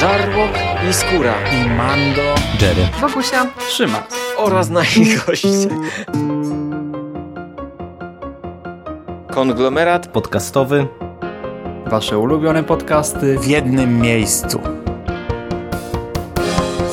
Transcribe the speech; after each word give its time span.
Żarłok 0.00 0.50
i 0.90 0.92
Skóra 0.92 1.34
i 1.52 1.68
Mando, 1.68 2.22
Jerry, 2.60 2.88
Wokusia, 3.00 3.46
Trzyma 3.68 4.02
oraz 4.36 4.70
nasi 4.70 5.16
goście. 5.26 5.68
Konglomerat 9.30 10.06
podcastowy. 10.06 10.86
Wasze 11.86 12.18
ulubione 12.18 12.64
podcasty 12.64 13.38
w 13.38 13.46
jednym 13.46 13.98
miejscu. 14.00 14.60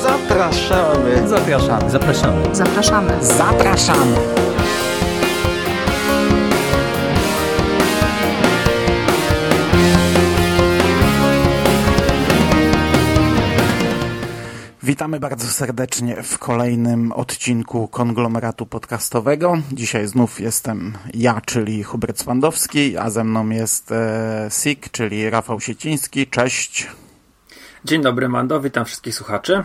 Zapraszamy. 0.02 1.28
Zapraszamy. 1.28 1.90
Zapraszamy. 1.90 2.54
zapraszamy. 2.54 3.24
Zapraszamy. 3.24 4.37
Witamy 14.88 15.20
bardzo 15.20 15.46
serdecznie 15.46 16.22
w 16.22 16.38
kolejnym 16.38 17.12
odcinku 17.12 17.88
konglomeratu 17.88 18.66
podcastowego. 18.66 19.54
Dzisiaj 19.72 20.06
znów 20.06 20.40
jestem 20.40 20.92
ja, 21.14 21.40
czyli 21.46 21.82
Hubert 21.82 22.18
Spandowski, 22.18 22.96
a 22.96 23.10
ze 23.10 23.24
mną 23.24 23.48
jest 23.48 23.92
e, 23.92 24.48
SIK, 24.50 24.90
czyli 24.90 25.30
Rafał 25.30 25.60
Sieciński. 25.60 26.26
Cześć. 26.26 26.86
Dzień 27.84 28.02
dobry, 28.02 28.28
Mando. 28.28 28.60
Witam 28.60 28.84
wszystkich 28.84 29.14
słuchaczy. 29.14 29.64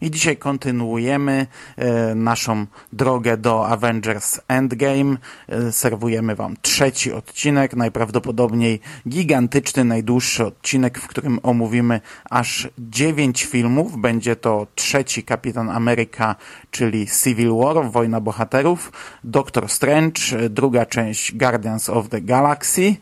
I 0.00 0.10
dzisiaj 0.10 0.36
kontynuujemy 0.36 1.46
e, 1.76 2.14
naszą 2.14 2.66
drogę 2.92 3.36
do 3.36 3.68
Avengers 3.68 4.40
Endgame. 4.48 5.16
E, 5.48 5.72
serwujemy 5.72 6.34
Wam 6.34 6.56
trzeci 6.62 7.12
odcinek, 7.12 7.76
najprawdopodobniej 7.76 8.80
gigantyczny, 9.08 9.84
najdłuższy 9.84 10.46
odcinek, 10.46 10.98
w 10.98 11.06
którym 11.06 11.40
omówimy 11.42 12.00
aż 12.30 12.68
dziewięć 12.78 13.44
filmów. 13.44 13.96
Będzie 13.96 14.36
to 14.36 14.66
trzeci 14.74 15.22
Kapitan 15.22 15.70
Ameryka, 15.70 16.36
czyli 16.70 17.06
Civil 17.22 17.54
War, 17.56 17.90
Wojna 17.90 18.20
Bohaterów, 18.20 18.92
Doctor 19.24 19.68
Strange, 19.68 20.20
druga 20.50 20.86
część 20.86 21.36
Guardians 21.36 21.90
of 21.90 22.08
the 22.08 22.20
Galaxy, 22.20 22.96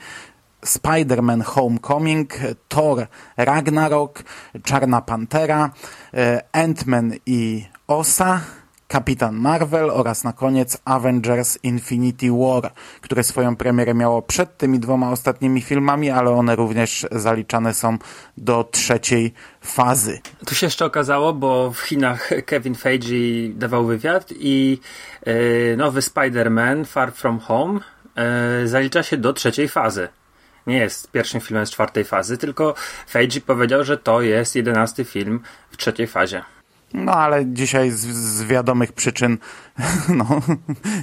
Spider-Man 0.64 1.42
Homecoming, 1.42 2.38
Thor 2.68 3.06
Ragnarok, 3.36 4.22
Czarna 4.64 5.00
Pantera, 5.00 5.70
e, 6.14 6.40
Ant-Man 6.52 7.12
i 7.26 7.64
Osa, 7.86 8.40
Kapitan 8.88 9.34
Marvel 9.34 9.90
oraz 9.90 10.24
na 10.24 10.32
koniec 10.32 10.78
Avengers 10.84 11.58
Infinity 11.62 12.30
War, 12.30 12.72
które 13.00 13.22
swoją 13.22 13.56
premierę 13.56 13.94
miało 13.94 14.22
przed 14.22 14.58
tymi 14.58 14.78
dwoma 14.78 15.10
ostatnimi 15.10 15.62
filmami, 15.62 16.10
ale 16.10 16.30
one 16.30 16.56
również 16.56 17.06
zaliczane 17.12 17.74
są 17.74 17.98
do 18.36 18.64
trzeciej 18.64 19.34
fazy. 19.60 20.20
Tu 20.46 20.54
się 20.54 20.66
jeszcze 20.66 20.84
okazało, 20.84 21.32
bo 21.32 21.70
w 21.70 21.80
Chinach 21.80 22.30
Kevin 22.46 22.74
Feige 22.74 23.48
dawał 23.54 23.84
wywiad 23.84 24.32
i 24.36 24.80
yy, 25.26 25.76
nowy 25.76 26.00
Spider-Man 26.00 26.84
Far 26.84 27.12
From 27.12 27.38
Home 27.38 27.80
yy, 28.60 28.68
zalicza 28.68 29.02
się 29.02 29.16
do 29.16 29.32
trzeciej 29.32 29.68
fazy 29.68 30.08
nie 30.66 30.76
jest 30.76 31.10
pierwszym 31.10 31.40
filmem 31.40 31.66
z 31.66 31.70
czwartej 31.70 32.04
fazy, 32.04 32.38
tylko 32.38 32.74
Feige 33.10 33.40
powiedział, 33.40 33.84
że 33.84 33.98
to 33.98 34.22
jest 34.22 34.56
jedenasty 34.56 35.04
film 35.04 35.40
w 35.70 35.76
trzeciej 35.76 36.06
fazie. 36.06 36.42
No 36.94 37.12
ale 37.12 37.46
dzisiaj 37.46 37.90
z, 37.90 37.98
z, 37.98 38.44
wiadomych 38.44 38.92
przyczyn 38.92 39.38
no, 40.18 40.40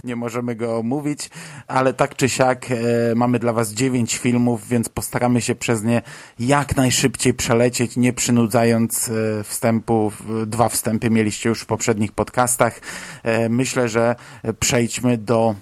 nie 0.03 0.15
możemy 0.15 0.55
go 0.55 0.77
omówić, 0.77 1.29
ale 1.67 1.93
tak 1.93 2.15
czy 2.15 2.29
siak 2.29 2.71
e, 2.71 2.75
mamy 3.15 3.39
dla 3.39 3.53
Was 3.53 3.73
dziewięć 3.73 4.17
filmów, 4.17 4.67
więc 4.67 4.89
postaramy 4.89 5.41
się 5.41 5.55
przez 5.55 5.83
nie 5.83 6.01
jak 6.39 6.75
najszybciej 6.75 7.33
przelecieć, 7.33 7.97
nie 7.97 8.13
przynudzając 8.13 9.09
e, 9.09 9.43
wstępu. 9.43 10.11
Dwa 10.47 10.69
wstępy 10.69 11.09
mieliście 11.09 11.49
już 11.49 11.61
w 11.61 11.65
poprzednich 11.65 12.11
podcastach. 12.11 12.79
E, 13.23 13.49
myślę, 13.49 13.89
że 13.89 14.15
przejdźmy 14.59 15.17
do 15.17 15.55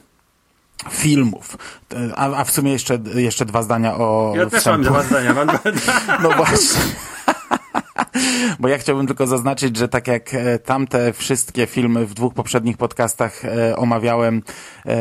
filmów. 0.89 1.57
A, 2.15 2.25
a 2.25 2.43
w 2.43 2.51
sumie 2.51 2.71
jeszcze, 2.71 2.99
jeszcze 3.15 3.45
dwa 3.45 3.63
zdania 3.63 3.95
o. 3.95 4.33
Ja 4.35 4.45
też 4.45 4.65
mam 4.65 4.83
dwa 4.83 5.03
zdania. 5.03 5.33
Mam... 5.33 5.47
no 6.23 6.29
właśnie. 6.29 6.81
Bo 8.59 8.67
ja 8.67 8.77
chciałbym 8.77 9.07
tylko 9.07 9.27
zaznaczyć, 9.27 9.77
że 9.77 9.87
tak 9.87 10.07
jak 10.07 10.33
e, 10.33 10.59
tamte 10.59 11.13
wszystkie 11.13 11.67
filmy 11.67 12.05
w 12.05 12.13
dwóch 12.13 12.33
poprzednich 12.33 12.77
podcastach 12.77 13.45
e, 13.45 13.75
omawiałem 13.75 14.41
e, 14.85 14.97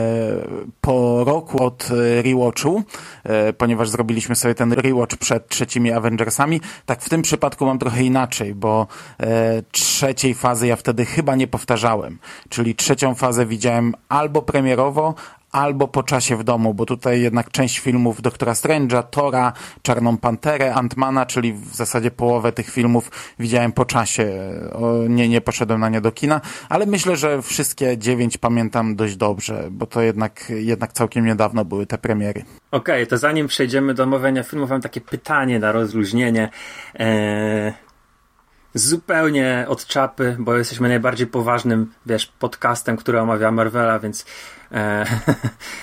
po 0.81 1.25
roku 1.25 1.65
od 1.65 1.89
rewatchu, 2.23 2.83
ponieważ 3.59 3.89
zrobiliśmy 3.89 4.35
sobie 4.35 4.55
ten 4.55 4.73
rewatch 4.73 5.17
przed 5.17 5.49
trzecimi 5.49 5.93
Avengersami, 5.93 6.61
tak 6.87 7.03
w 7.03 7.09
tym 7.09 7.23
przypadku 7.23 7.67
mam 7.67 7.79
trochę 7.79 8.03
inaczej, 8.03 8.55
bo 8.55 8.87
trzeciej 9.73 10.35
fazy 10.35 10.67
ja 10.67 10.77
wtedy 10.77 11.05
chyba 11.05 11.37
nie 11.37 11.47
powtarzałem. 11.47 12.19
Czyli 12.49 12.75
trzecią 12.75 13.15
fazę 13.15 13.47
widziałem 13.47 13.95
albo 14.09 14.43
premierowo, 14.43 15.15
albo 15.53 15.89
po 15.89 16.03
czasie 16.03 16.37
w 16.37 16.45
domu, 16.45 16.75
bo 16.75 16.87
tutaj 16.87 17.21
jednak 17.21 17.51
część 17.51 17.79
filmów 17.79 18.23
Doktora 18.23 18.53
Strange'a, 18.53 19.03
Tora, 19.03 19.53
Czarną 19.83 20.17
Panterę, 20.17 20.75
Antmana, 20.75 21.27
czyli 21.27 21.53
w 21.53 21.75
zasadzie 21.75 22.11
połowę 22.11 22.53
tych 22.53 22.71
filmów 22.71 23.11
widziałem 23.39 23.73
po 23.73 23.85
czasie. 23.85 24.33
O, 24.73 25.09
nie, 25.09 25.29
nie 25.29 25.41
poszedłem 25.41 25.81
na 25.81 25.89
nie 25.89 26.01
do 26.01 26.13
kina, 26.13 26.41
ale 26.69 26.87
myślę, 26.87 27.17
że 27.17 27.43
wszystkie 27.43 27.99
dziewięć 27.99 28.39
pamiętam 28.39 28.97
dość 28.97 29.17
dobrze, 29.17 29.69
bo 29.71 29.87
to 29.87 30.03
jednak, 30.03 30.51
jednak 30.51 30.93
całkiem 30.93 31.27
niedawno 31.27 31.65
były 31.65 31.87
te 31.87 31.99
premiery. 31.99 32.45
Okej, 32.71 32.95
okay, 32.95 33.07
to 33.07 33.19
zanim 33.19 33.47
przejdziemy 33.47 33.95
do 33.95 34.03
omawiania 34.03 34.43
filmów, 34.43 34.71
mam 34.71 34.81
takie 34.81 35.01
pytanie 35.01 35.59
na 35.59 35.73
rozluźnienie. 35.73 36.51
Eee 36.95 37.89
zupełnie 38.75 39.65
od 39.69 39.87
czapy, 39.87 40.37
bo 40.39 40.57
jesteśmy 40.57 40.89
najbardziej 40.89 41.27
poważnym, 41.27 41.93
wiesz, 42.07 42.27
podcastem, 42.27 42.97
który 42.97 43.21
omawia 43.21 43.51
Marvela, 43.51 43.99
więc 43.99 44.25
e, 44.73 45.07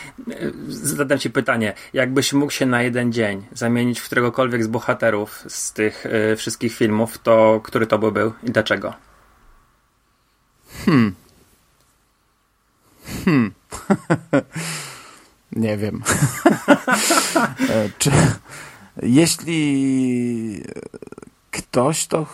zadam 0.68 1.19
ci 1.19 1.29
pytanie, 1.29 1.73
jakbyś 1.94 2.34
mógł 2.34 2.51
się 2.51 2.66
na 2.66 2.81
jeden 2.81 3.13
dzień 3.13 3.46
zamienić 3.53 4.00
w 4.00 4.06
któregokolwiek 4.06 4.63
z 4.63 4.68
bohaterów 4.68 5.44
z 5.47 5.73
tych 5.73 6.06
e, 6.06 6.35
wszystkich 6.35 6.75
filmów, 6.75 7.18
to 7.18 7.62
który 7.63 7.88
to 7.88 8.00
by 8.00 8.12
był 8.12 8.34
i 8.44 8.51
dlaczego? 8.51 8.94
Hmm. 10.85 11.16
Hmm. 13.25 13.53
Nie 15.52 15.78
wiem. 15.78 16.03
E, 17.69 17.90
czy, 17.97 18.12
jeśli 19.02 20.63
ktoś 21.52 22.06
to 22.06 22.25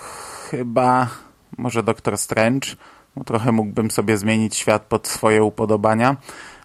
chyba 0.50 1.10
może 1.58 1.84
Doktor 1.84 2.18
Strange. 2.18 2.68
No, 3.16 3.24
trochę 3.24 3.52
mógłbym 3.52 3.92
sobie 3.92 4.18
zmienić 4.18 4.56
świat 4.56 4.82
pod 4.82 5.08
swoje 5.08 5.44
upodobania. 5.44 6.18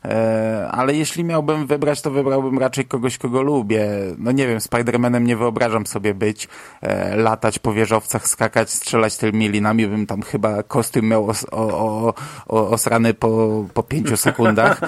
E, 0.04 0.68
ale 0.70 0.94
jeśli 0.94 1.24
miałbym 1.24 1.66
wybrać, 1.66 2.02
to 2.02 2.10
wybrałbym 2.10 2.58
raczej 2.58 2.84
kogoś, 2.84 3.18
kogo 3.18 3.42
lubię. 3.42 3.86
No 4.18 4.32
nie 4.32 4.46
wiem, 4.46 4.58
Spider-Manem 4.58 5.22
nie 5.22 5.36
wyobrażam 5.36 5.86
sobie 5.86 6.14
być, 6.14 6.48
e, 6.82 7.16
latać 7.16 7.58
po 7.58 7.72
wieżowcach, 7.72 8.28
skakać, 8.28 8.70
strzelać 8.70 9.16
tymi 9.16 9.48
linami, 9.48 9.86
bym 9.86 10.06
tam 10.06 10.22
chyba 10.22 10.62
kostium 10.62 11.08
miał 11.08 11.28
os, 11.28 11.46
o, 11.50 11.56
o, 11.56 12.14
o, 12.46 12.70
osrany 12.70 13.14
po, 13.14 13.64
po 13.74 13.82
pięciu 13.82 14.16
sekundach 14.26 14.80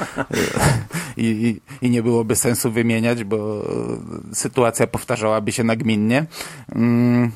I, 1.16 1.26
i, 1.26 1.86
i 1.86 1.90
nie 1.90 2.02
byłoby 2.02 2.36
sensu 2.36 2.70
wymieniać, 2.70 3.24
bo 3.24 3.62
sytuacja 4.32 4.86
powtarzałaby 4.86 5.52
się 5.52 5.64
nagminnie. 5.64 6.26
Mm. 6.74 7.30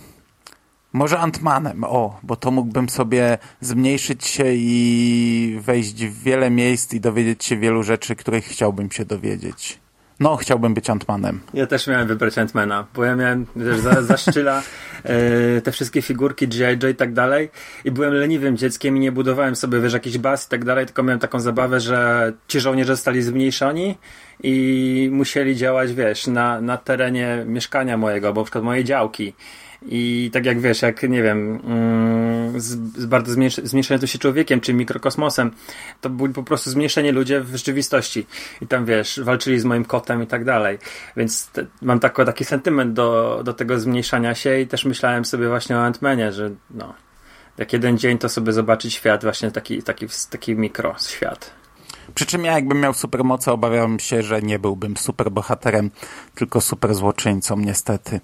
Może 0.92 1.18
Antmanem, 1.18 1.84
o, 1.84 2.20
bo 2.22 2.36
to 2.36 2.50
mógłbym 2.50 2.88
sobie 2.88 3.38
zmniejszyć 3.60 4.26
się 4.26 4.44
i 4.46 5.58
wejść 5.60 6.06
w 6.06 6.22
wiele 6.22 6.50
miejsc 6.50 6.94
i 6.94 7.00
dowiedzieć 7.00 7.44
się 7.44 7.56
wielu 7.56 7.82
rzeczy, 7.82 8.16
których 8.16 8.44
chciałbym 8.44 8.90
się 8.90 9.04
dowiedzieć. 9.04 9.82
No, 10.20 10.36
chciałbym 10.36 10.74
być 10.74 10.90
Antmanem. 10.90 11.40
Ja 11.54 11.66
też 11.66 11.86
miałem 11.86 12.08
wybrać 12.08 12.38
Antmana, 12.38 12.86
bo 12.94 13.04
ja 13.04 13.16
miałem 13.16 13.46
też 13.46 13.78
za, 13.78 14.02
za 14.02 14.16
szczyla 14.16 14.62
e, 15.04 15.60
te 15.60 15.72
wszystkie 15.72 16.02
figurki 16.02 16.48
G.I. 16.48 16.78
Joe 16.82 16.88
i 16.88 16.94
tak 16.94 17.12
dalej 17.12 17.50
i 17.84 17.90
byłem 17.90 18.14
leniwym 18.14 18.56
dzieckiem 18.56 18.96
i 18.96 19.00
nie 19.00 19.12
budowałem 19.12 19.56
sobie, 19.56 19.80
wiesz, 19.80 19.92
jakiś 19.92 20.18
baz 20.18 20.46
i 20.46 20.48
tak 20.48 20.64
dalej, 20.64 20.86
tylko 20.86 21.02
miałem 21.02 21.20
taką 21.20 21.40
zabawę, 21.40 21.80
że 21.80 22.32
ci 22.48 22.60
żołnierze 22.60 22.96
zostali 22.96 23.22
zmniejszoni 23.22 23.98
i 24.42 25.08
musieli 25.12 25.56
działać, 25.56 25.92
wiesz, 25.92 26.26
na, 26.26 26.60
na 26.60 26.76
terenie 26.76 27.44
mieszkania 27.46 27.96
mojego, 27.96 28.26
albo 28.26 28.40
na 28.40 28.44
przykład 28.44 28.64
mojej 28.64 28.84
działki 28.84 29.34
i 29.86 30.30
tak 30.32 30.46
jak 30.46 30.60
wiesz, 30.60 30.82
jak 30.82 31.02
nie 31.02 31.22
wiem, 31.22 31.60
mm, 31.64 32.60
z, 32.60 32.66
z 32.98 33.06
bardzo 33.06 33.32
zmniejszającym 33.62 34.08
się 34.08 34.18
człowiekiem, 34.18 34.60
czy 34.60 34.74
mikrokosmosem, 34.74 35.50
to 36.00 36.10
byli 36.10 36.34
po 36.34 36.42
prostu 36.42 36.70
zmniejszeni 36.70 37.10
ludzie 37.10 37.40
w 37.40 37.56
rzeczywistości. 37.56 38.26
I 38.60 38.66
tam 38.66 38.84
wiesz, 38.84 39.20
walczyli 39.22 39.60
z 39.60 39.64
moim 39.64 39.84
kotem 39.84 40.22
i 40.22 40.26
tak 40.26 40.44
dalej. 40.44 40.78
Więc 41.16 41.46
te, 41.46 41.66
mam 41.82 42.00
tako, 42.00 42.24
taki 42.24 42.44
sentyment 42.44 42.92
do, 42.92 43.40
do 43.44 43.52
tego 43.52 43.80
zmniejszania 43.80 44.34
się 44.34 44.60
i 44.60 44.66
też 44.66 44.84
myślałem 44.84 45.24
sobie 45.24 45.48
właśnie 45.48 45.76
o 45.76 45.84
Antmanie, 45.84 46.32
że 46.32 46.50
no, 46.70 46.94
jak 47.58 47.72
jeden 47.72 47.98
dzień 47.98 48.18
to 48.18 48.28
sobie 48.28 48.52
zobaczyć 48.52 48.94
świat, 48.94 49.22
właśnie 49.22 49.50
taki, 49.50 49.82
taki, 49.82 50.06
taki 50.30 50.56
mikro 50.56 50.94
świat. 51.08 51.61
Przy 52.14 52.26
czym 52.26 52.44
ja 52.44 52.52
jakbym 52.52 52.80
miał 52.80 52.94
supermoce, 52.94 53.52
obawiam 53.52 53.98
się, 53.98 54.22
że 54.22 54.42
nie 54.42 54.58
byłbym 54.58 54.96
superbohaterem, 54.96 55.90
tylko 56.34 56.60
super 56.60 56.94
złoczyńcą 56.94 57.56
niestety. 57.58 58.20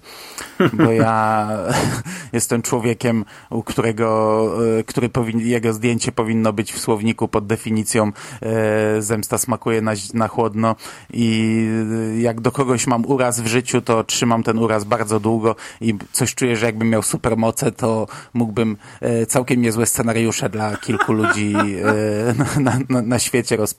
Bo 0.73 0.91
ja 1.05 1.49
jestem 2.33 2.61
człowiekiem, 2.61 3.25
u 3.49 3.63
którego, 3.63 4.49
e, 4.79 4.83
który 4.83 5.09
powin, 5.09 5.39
jego 5.39 5.73
zdjęcie 5.73 6.11
powinno 6.11 6.53
być 6.53 6.73
w 6.73 6.79
słowniku 6.79 7.27
pod 7.27 7.47
definicją 7.47 8.11
e, 8.41 9.01
zemsta 9.01 9.37
smakuje 9.37 9.81
na, 9.81 9.91
na 10.13 10.27
chłodno 10.27 10.75
i 11.13 11.67
jak 12.17 12.41
do 12.41 12.51
kogoś 12.51 12.87
mam 12.87 13.05
uraz 13.05 13.39
w 13.39 13.47
życiu, 13.47 13.81
to 13.81 14.03
trzymam 14.03 14.43
ten 14.43 14.59
uraz 14.59 14.83
bardzo 14.83 15.19
długo 15.19 15.55
i 15.81 15.95
coś 16.11 16.35
czuję, 16.35 16.55
że 16.55 16.65
jakbym 16.65 16.89
miał 16.89 17.03
supermoce, 17.03 17.71
to 17.71 18.07
mógłbym 18.33 18.77
e, 19.01 19.25
całkiem 19.25 19.61
niezłe 19.61 19.85
scenariusze 19.85 20.49
dla 20.49 20.77
kilku 20.77 21.13
ludzi 21.13 21.53
e, 21.55 22.59
na, 22.61 22.79
na, 22.89 23.01
na 23.01 23.19
świecie 23.19 23.55
rozpisać. 23.55 23.78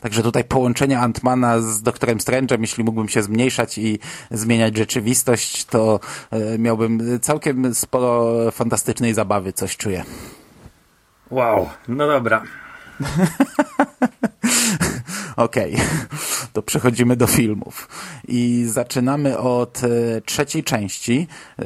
Także 0.00 0.22
tutaj 0.22 0.44
połączenie 0.44 0.98
Antmana 0.98 1.60
z 1.60 1.82
doktorem 1.82 2.18
Strange'em, 2.18 2.60
jeśli 2.60 2.84
mógłbym 2.84 3.08
się 3.08 3.22
zmniejszać 3.22 3.78
i 3.78 3.98
zmieniać 4.30 4.76
rzeczywistość, 4.76 5.64
to 5.64 6.00
e, 6.30 6.58
miałbym 6.58 7.20
całkiem 7.20 7.74
sporo 7.74 8.34
fantastycznej 8.50 9.14
zabawy, 9.14 9.52
coś 9.52 9.76
czuję. 9.76 10.04
Wow, 11.30 11.68
no 11.88 12.06
dobra. 12.06 12.42
Okej, 15.36 15.74
okay. 15.74 15.86
to 16.52 16.62
przechodzimy 16.62 17.16
do 17.16 17.26
filmów. 17.26 17.88
I 18.28 18.64
zaczynamy 18.68 19.38
od 19.38 19.80
e, 19.84 20.20
trzeciej 20.20 20.64
części, 20.64 21.26
e, 21.58 21.64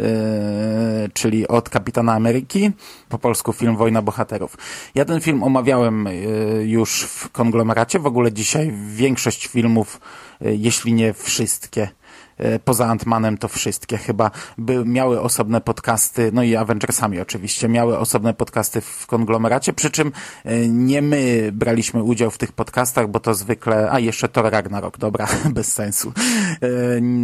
czyli 1.13 1.49
od 1.49 1.69
Kapitana 1.69 2.13
Ameryki, 2.13 2.71
po 3.09 3.19
polsku 3.19 3.53
film 3.53 3.77
Wojna 3.77 4.03
Bohaterów. 4.03 4.57
Ja 4.95 5.05
ten 5.05 5.21
film 5.21 5.43
omawiałem 5.43 6.07
e, 6.07 6.13
już 6.65 7.03
w 7.03 7.29
konglomeracie. 7.29 7.99
W 7.99 8.07
ogóle 8.07 8.33
dzisiaj 8.33 8.73
większość 8.89 9.47
filmów, 9.47 10.01
jeśli 10.41 10.93
nie 10.93 11.15
wszystkie, 11.15 11.89
poza 12.65 12.87
Antmanem 12.87 13.39
to 13.39 13.49
wszystkie 13.49 13.99
chyba 13.99 14.31
by, 14.59 14.85
miały 14.85 15.21
osobne 15.21 15.61
podcasty, 15.61 16.31
no 16.33 16.43
i 16.43 16.57
Avengersami 16.57 17.21
oczywiście, 17.21 17.69
miały 17.69 17.99
osobne 17.99 18.35
podcasty 18.35 18.81
w 18.81 19.07
konglomeracie, 19.07 19.73
przy 19.73 19.91
czym 19.91 20.13
e, 20.45 20.69
nie 20.69 21.03
my 21.03 21.51
braliśmy 21.53 22.03
udział 22.03 22.31
w 22.31 22.39
tych 22.39 22.53
podcastach, 22.53 23.09
bo 23.09 23.21
to 23.21 23.35
zwykle, 23.35 23.91
a 23.91 23.99
jeszcze 23.99 24.29
Thor 24.29 24.51
Ragnarok, 24.51 24.99
dobra, 24.99 25.27
bez 25.55 25.73
sensu, 25.73 26.13
e, 26.63 26.69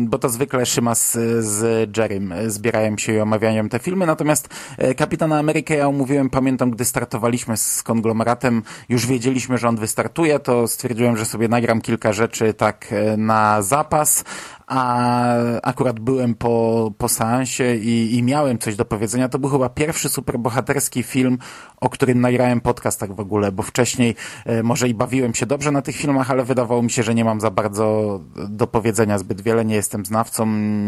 bo 0.04 0.18
to 0.18 0.28
zwykle 0.28 0.66
Szymas 0.66 1.18
z 1.38 1.88
Jerrym 1.96 2.34
zbierają 2.46 2.98
się 2.98 3.12
i 3.12 3.20
omawiają 3.20 3.68
te 3.68 3.78
filmy, 3.78 4.06
natomiast 4.06 4.48
Kapitana 4.96 5.38
Amerykę 5.38 5.76
ja 5.76 5.88
omówiłem, 5.88 6.30
pamiętam, 6.30 6.70
gdy 6.70 6.84
startowaliśmy 6.84 7.56
z 7.56 7.82
konglomeratem, 7.82 8.62
już 8.88 9.06
wiedzieliśmy, 9.06 9.58
że 9.58 9.68
on 9.68 9.76
wystartuje, 9.76 10.38
to 10.38 10.68
stwierdziłem, 10.68 11.16
że 11.16 11.24
sobie 11.24 11.48
nagram 11.48 11.80
kilka 11.80 12.12
rzeczy 12.12 12.54
tak 12.54 12.94
na 13.16 13.62
zapas, 13.62 14.24
a 14.66 15.34
akurat 15.62 16.00
byłem 16.00 16.34
po, 16.34 16.92
po 16.98 17.08
seansie 17.08 17.76
i, 17.76 18.16
i 18.16 18.22
miałem 18.22 18.58
coś 18.58 18.76
do 18.76 18.84
powiedzenia. 18.84 19.28
To 19.28 19.38
był 19.38 19.50
chyba 19.50 19.68
pierwszy 19.68 20.08
superbohaterski 20.08 21.02
film, 21.02 21.38
o 21.80 21.88
którym 21.88 22.20
nagrałem 22.20 22.60
podcast 22.60 23.00
tak 23.00 23.12
w 23.12 23.20
ogóle, 23.20 23.52
bo 23.52 23.62
wcześniej 23.62 24.14
e, 24.44 24.62
może 24.62 24.88
i 24.88 24.94
bawiłem 24.94 25.34
się 25.34 25.46
dobrze 25.46 25.72
na 25.72 25.82
tych 25.82 25.96
filmach, 25.96 26.30
ale 26.30 26.44
wydawało 26.44 26.82
mi 26.82 26.90
się, 26.90 27.02
że 27.02 27.14
nie 27.14 27.24
mam 27.24 27.40
za 27.40 27.50
bardzo 27.50 28.20
do 28.48 28.66
powiedzenia 28.66 29.18
zbyt 29.18 29.40
wiele, 29.40 29.64
nie 29.64 29.74
jestem 29.74 30.04
znawcą, 30.06 30.46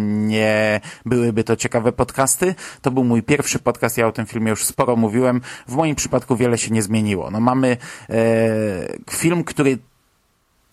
nie 0.08 0.80
byłyby 1.06 1.44
to 1.44 1.56
ciekawe 1.56 1.92
podcasty. 1.92 2.54
To 2.82 2.90
był 2.90 3.04
mój 3.04 3.22
pierwszy 3.22 3.58
podcast, 3.58 3.98
ja 3.98 4.06
o 4.06 4.12
tym 4.12 4.26
filmie 4.26 4.50
już 4.50 4.64
sporo 4.64 4.96
mówiłem. 4.96 5.40
W 5.68 5.74
moim 5.74 5.94
przypadku 5.94 6.36
wiele 6.36 6.58
się 6.58 6.70
nie 6.70 6.82
zmieniło. 6.82 7.30
No 7.30 7.40
mamy 7.40 7.76
e, 8.10 8.16
film, 9.10 9.44
który 9.44 9.78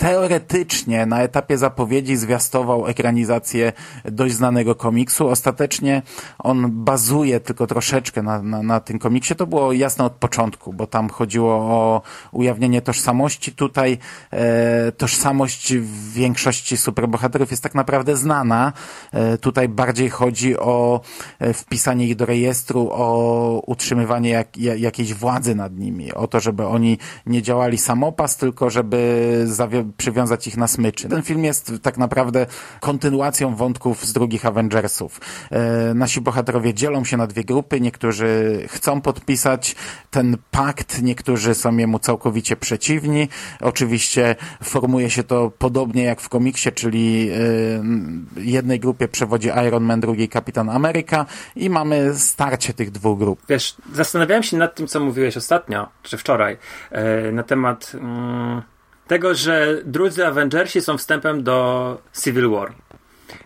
teoretycznie 0.04 1.06
na 1.06 1.22
etapie 1.22 1.58
zapowiedzi 1.58 2.16
zwiastował 2.16 2.88
ekranizację 2.88 3.74
dość 4.06 4.34
znanego 4.36 4.76
komiksu. 4.76 5.28
Ostatecznie 5.28 6.02
on 6.40 6.72
bazuje 6.72 7.40
tylko 7.40 7.68
troszeczkę 7.68 8.24
na, 8.24 8.42
na, 8.42 8.64
na, 8.64 8.80
tym 8.80 9.00
komiksie. 9.00 9.36
To 9.36 9.48
było 9.48 9.74
jasne 9.74 10.06
od 10.06 10.14
początku, 10.14 10.74
bo 10.74 10.88
tam 10.88 11.10
chodziło 11.10 11.54
o 11.54 12.02
ujawnienie 12.32 12.82
tożsamości. 12.82 13.52
Tutaj 13.52 13.98
e, 14.32 14.92
tożsamość 14.92 15.74
w 15.74 16.14
większości 16.14 16.78
superbohaterów 16.78 17.52
jest 17.52 17.64
tak 17.64 17.76
naprawdę 17.76 18.18
znana. 18.18 18.74
E, 19.12 19.38
tutaj 19.38 19.70
bardziej 19.70 20.10
chodzi 20.10 20.60
o 20.60 21.02
e, 21.40 21.54
wpisanie 21.54 22.08
ich 22.08 22.16
do 22.16 22.26
rejestru, 22.26 22.90
o 22.92 23.62
utrzymywanie 23.68 24.30
jak, 24.30 24.58
jakiejś 24.58 25.14
władzy 25.14 25.56
nad 25.56 25.78
nimi, 25.78 26.14
o 26.14 26.28
to, 26.28 26.40
żeby 26.40 26.68
oni 26.68 26.98
nie 27.26 27.42
działali 27.42 27.78
samopas, 27.78 28.38
tylko 28.38 28.70
żeby 28.70 29.42
zawie 29.46 29.93
przywiązać 29.98 30.48
ich 30.48 30.58
na 30.58 30.68
smyczy. 30.68 31.10
Ten 31.10 31.22
film 31.22 31.44
jest 31.44 31.72
tak 31.82 31.98
naprawdę 31.98 32.46
kontynuacją 32.80 33.56
wątków 33.56 34.06
z 34.06 34.14
drugich 34.14 34.46
Avengersów. 34.46 35.22
E, 35.52 35.94
nasi 35.94 36.22
bohaterowie 36.22 36.74
dzielą 36.74 37.06
się 37.06 37.18
na 37.18 37.28
dwie 37.28 37.44
grupy, 37.44 37.82
niektórzy 37.82 38.60
chcą 38.68 39.02
podpisać 39.02 39.76
ten 40.12 40.38
pakt, 40.52 41.02
niektórzy 41.02 41.56
są 41.56 41.78
jemu 41.78 42.00
całkowicie 42.00 42.56
przeciwni. 42.56 43.28
Oczywiście 43.62 44.36
formuje 44.64 45.10
się 45.10 45.24
to 45.24 45.52
podobnie 45.58 46.04
jak 46.04 46.22
w 46.22 46.30
komiksie, 46.30 46.72
czyli 46.72 47.30
e, 47.30 48.42
jednej 48.42 48.80
grupie 48.80 49.08
przewodzi 49.08 49.50
Iron 49.68 49.84
Man, 49.84 50.00
drugiej 50.00 50.30
Kapitan 50.30 50.70
Ameryka 50.70 51.26
i 51.56 51.70
mamy 51.70 52.14
starcie 52.16 52.74
tych 52.74 52.92
dwóch 52.92 53.20
grup. 53.20 53.40
Wiesz, 53.50 53.76
zastanawiałem 53.94 54.44
się 54.44 54.58
nad 54.58 54.76
tym, 54.76 54.88
co 54.88 55.00
mówiłeś 55.00 55.38
ostatnio, 55.38 55.90
czy 56.04 56.18
wczoraj, 56.18 56.58
e, 56.92 57.32
na 57.32 57.44
temat 57.44 57.92
mm, 57.96 58.62
tego, 59.08 59.36
że 59.36 59.82
drudzy 59.86 60.28
Avengersi 60.28 60.82
są 60.82 60.98
wstępem 60.98 61.44
do 61.44 61.98
Civil 62.24 62.50
War. 62.50 62.74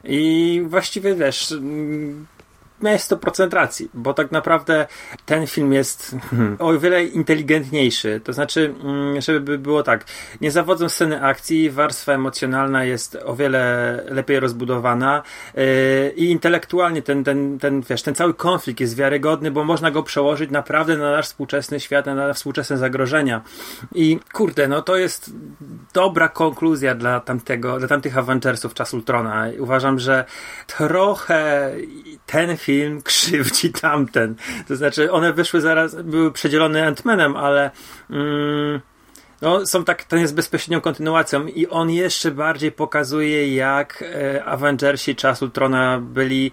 I 0.03 0.61
właściwie 0.65 1.15
wiesz, 1.15 1.53
miałeś 2.81 3.01
100% 3.01 3.53
racji, 3.53 3.89
bo 3.93 4.13
tak 4.13 4.31
naprawdę 4.31 4.87
ten 5.25 5.47
film 5.47 5.73
jest 5.73 6.15
hmm, 6.29 6.55
o 6.59 6.79
wiele 6.79 7.05
inteligentniejszy. 7.05 8.21
To 8.23 8.33
znaczy, 8.33 8.73
mm, 8.83 9.21
żeby 9.21 9.57
było 9.57 9.83
tak, 9.83 10.05
nie 10.41 10.51
zawodzą 10.51 10.89
sceny 10.89 11.23
akcji, 11.23 11.69
warstwa 11.69 12.13
emocjonalna 12.13 12.83
jest 12.83 13.17
o 13.25 13.35
wiele 13.35 14.03
lepiej 14.09 14.39
rozbudowana 14.39 15.23
yy, 15.55 15.63
i 16.15 16.31
intelektualnie 16.31 17.01
ten, 17.01 17.23
ten, 17.23 17.59
ten, 17.59 17.81
wiesz, 17.81 18.01
ten 18.01 18.15
cały 18.15 18.33
konflikt 18.33 18.79
jest 18.79 18.95
wiarygodny, 18.95 19.51
bo 19.51 19.63
można 19.63 19.91
go 19.91 20.03
przełożyć 20.03 20.51
naprawdę 20.51 20.97
na 20.97 21.11
nasz 21.11 21.25
współczesny 21.25 21.79
świat, 21.79 22.05
na 22.05 22.33
współczesne 22.33 22.77
zagrożenia. 22.77 23.41
I 23.95 24.19
kurde, 24.33 24.67
no 24.67 24.81
to 24.81 24.95
jest 24.97 25.31
dobra 25.93 26.29
konkluzja 26.29 26.95
dla 26.95 27.19
tamtego, 27.19 27.79
dla 27.79 27.87
tamtych 27.87 28.17
Avengersów 28.17 28.73
czasu 28.73 28.97
Ultrona. 28.97 29.45
Uważam, 29.59 29.99
że 29.99 30.25
trochę 30.67 31.71
ten 32.25 32.57
film 32.57 32.66
film 32.67 33.01
krzywdzi 33.09 33.71
tamten. 33.71 34.35
To 34.67 34.75
znaczy, 34.75 35.11
one 35.11 35.33
wyszły 35.33 35.61
zaraz, 35.61 35.95
były 35.95 36.31
przedzielone 36.31 36.91
Ant-Manem, 36.91 37.37
ale 37.37 37.71
mm, 38.09 38.81
no, 39.41 39.65
są 39.65 39.83
tak, 39.83 40.03
ten 40.03 40.19
jest 40.19 40.35
bezpośrednią 40.35 40.81
kontynuacją 40.81 41.47
i 41.47 41.67
on 41.67 41.89
jeszcze 41.89 42.31
bardziej 42.31 42.71
pokazuje, 42.71 43.55
jak 43.55 44.03
e, 44.03 44.45
Avengersi 44.45 45.15
czasu 45.15 45.49
Trona 45.49 45.99
byli 46.01 46.51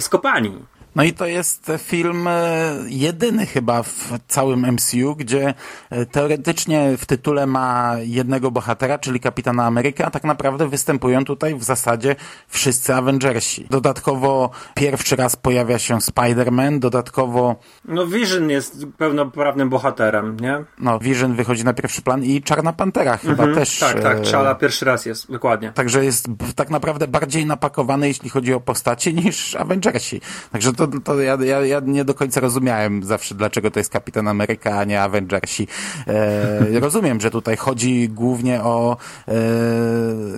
skopani 0.00 0.52
no 0.96 1.04
i 1.04 1.12
to 1.12 1.26
jest 1.26 1.72
film 1.78 2.28
e, 2.28 2.74
jedyny 2.86 3.46
chyba 3.46 3.82
w 3.82 4.12
całym 4.28 4.72
MCU, 4.72 5.16
gdzie 5.16 5.54
e, 5.90 6.06
teoretycznie 6.06 6.96
w 6.98 7.06
tytule 7.06 7.46
ma 7.46 7.96
jednego 8.02 8.50
bohatera, 8.50 8.98
czyli 8.98 9.20
Kapitana 9.20 9.66
Ameryka, 9.66 10.04
a 10.04 10.10
tak 10.10 10.24
naprawdę 10.24 10.68
występują 10.68 11.24
tutaj 11.24 11.54
w 11.54 11.62
zasadzie 11.64 12.16
wszyscy 12.48 12.94
Avengersi. 12.94 13.66
Dodatkowo 13.70 14.50
pierwszy 14.74 15.16
raz 15.16 15.36
pojawia 15.36 15.78
się 15.78 15.96
Spider-Man, 15.96 16.78
dodatkowo... 16.78 17.56
No 17.84 18.06
Vision 18.06 18.50
jest 18.50 18.86
pełnoprawnym 18.98 19.70
bohaterem, 19.70 20.40
nie? 20.40 20.64
No, 20.78 20.98
Vision 20.98 21.34
wychodzi 21.34 21.64
na 21.64 21.72
pierwszy 21.72 22.02
plan 22.02 22.24
i 22.24 22.42
Czarna 22.42 22.72
Pantera 22.72 23.16
chyba 23.16 23.32
mhm, 23.32 23.54
też. 23.54 23.78
Tak, 23.78 24.00
tak, 24.00 24.18
e, 24.18 24.22
Czala 24.22 24.54
pierwszy 24.54 24.84
raz 24.84 25.06
jest, 25.06 25.32
dokładnie. 25.32 25.72
Także 25.72 26.04
jest 26.04 26.26
tak 26.56 26.70
naprawdę 26.70 27.08
bardziej 27.08 27.46
napakowany, 27.46 28.08
jeśli 28.08 28.30
chodzi 28.30 28.54
o 28.54 28.60
postaci, 28.60 29.14
niż 29.14 29.54
Avengersi. 29.56 30.20
Także 30.52 30.72
to 30.72 30.83
to, 30.86 31.00
to 31.00 31.20
ja, 31.20 31.38
ja, 31.44 31.60
ja 31.66 31.80
nie 31.80 32.04
do 32.04 32.14
końca 32.14 32.40
rozumiałem 32.40 33.02
zawsze, 33.02 33.34
dlaczego 33.34 33.70
to 33.70 33.80
jest 33.80 33.90
Kapitan 33.90 34.28
Ameryka, 34.28 34.78
a 34.78 34.84
nie 34.84 35.02
Avengersi. 35.02 35.66
E, 36.06 36.80
rozumiem, 36.80 37.20
że 37.20 37.30
tutaj 37.30 37.56
chodzi 37.56 38.08
głównie 38.08 38.62
o 38.62 38.96
e, 39.28 39.34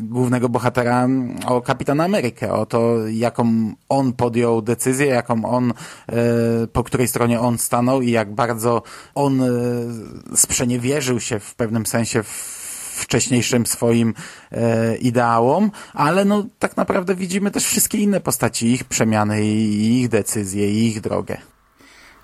głównego 0.02 0.48
bohatera, 0.48 1.08
o 1.46 1.60
Kapitana 1.60 2.04
Amerykę, 2.04 2.52
o 2.52 2.66
to, 2.66 2.94
jaką 3.08 3.72
on 3.88 4.12
podjął 4.12 4.62
decyzję, 4.62 5.06
jaką 5.06 5.44
on, 5.44 5.70
e, 6.08 6.14
po 6.72 6.84
której 6.84 7.08
stronie 7.08 7.40
on 7.40 7.58
stanął 7.58 8.02
i 8.02 8.10
jak 8.10 8.34
bardzo 8.34 8.82
on 9.14 9.42
e, 9.42 9.46
sprzeniewierzył 10.36 11.20
się 11.20 11.40
w 11.40 11.54
pewnym 11.54 11.86
sensie 11.86 12.22
w 12.22 12.55
wcześniejszym 12.96 13.66
swoim 13.66 14.14
e, 14.52 14.96
ideałom, 14.96 15.70
ale 15.94 16.24
no 16.24 16.46
tak 16.58 16.76
naprawdę 16.76 17.14
widzimy 17.14 17.50
też 17.50 17.64
wszystkie 17.64 17.98
inne 17.98 18.20
postaci, 18.20 18.72
ich 18.72 18.84
przemiany 18.84 19.44
i 19.44 20.00
ich 20.00 20.08
decyzje 20.08 20.70
i 20.70 20.86
ich 20.86 21.00
drogę. 21.00 21.36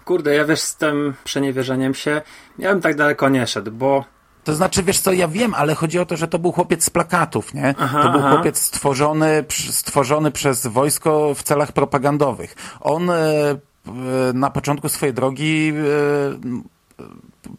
Kurde, 0.04 0.34
ja 0.34 0.44
wiesz, 0.44 0.60
z 0.60 0.76
tym 0.76 1.14
przeniewierzeniem 1.24 1.94
się, 1.94 2.22
ja 2.58 2.72
bym 2.72 2.80
tak 2.80 2.96
daleko 2.96 3.28
nie 3.28 3.46
szedł, 3.46 3.70
bo 3.70 4.04
To 4.44 4.54
znaczy, 4.54 4.82
wiesz 4.82 5.00
co, 5.00 5.12
ja 5.12 5.28
wiem, 5.28 5.54
ale 5.54 5.74
chodzi 5.74 5.98
o 5.98 6.06
to, 6.06 6.16
że 6.16 6.28
to 6.28 6.38
był 6.38 6.52
chłopiec 6.52 6.84
z 6.84 6.90
plakatów, 6.90 7.54
nie? 7.54 7.74
Aha, 7.78 8.02
to 8.02 8.10
był 8.10 8.20
aha. 8.20 8.30
chłopiec 8.30 8.58
stworzony, 8.58 9.44
stworzony 9.70 10.30
przez 10.30 10.66
wojsko 10.66 11.34
w 11.34 11.42
celach 11.42 11.72
propagandowych. 11.72 12.54
On 12.80 13.10
e, 13.10 13.14
e, 13.14 13.56
na 14.34 14.50
początku 14.50 14.88
swojej 14.88 15.14
drogi 15.14 15.72
e, 16.98 17.02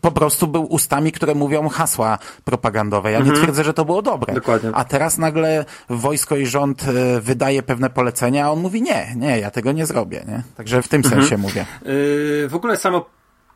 po 0.01 0.11
prostu 0.11 0.47
był 0.47 0.63
ustami, 0.63 1.11
które 1.11 1.35
mówią 1.35 1.69
hasła 1.69 2.17
propagandowe. 2.43 3.11
Ja 3.11 3.19
nie 3.19 3.31
twierdzę, 3.31 3.63
że 3.63 3.73
to 3.73 3.85
było 3.85 4.01
dobre. 4.01 4.33
Mhm. 4.33 4.35
Dokładnie. 4.35 4.69
A 4.73 4.83
teraz 4.83 5.17
nagle 5.17 5.65
wojsko 5.89 6.35
i 6.35 6.45
rząd 6.45 6.83
e, 6.87 7.21
wydaje 7.21 7.63
pewne 7.63 7.89
polecenia, 7.89 8.45
a 8.45 8.49
on 8.49 8.59
mówi 8.59 8.81
nie, 8.81 9.13
nie, 9.15 9.39
ja 9.39 9.51
tego 9.51 9.71
nie 9.71 9.85
zrobię, 9.85 10.23
nie? 10.27 10.43
Także 10.55 10.81
w 10.81 10.87
tym 10.87 11.01
Mhm. 11.05 11.21
sensie 11.21 11.37
mówię. 11.37 11.65
Yy, 11.85 12.47
w 12.49 12.55
ogóle 12.55 12.77
samo, 12.77 13.05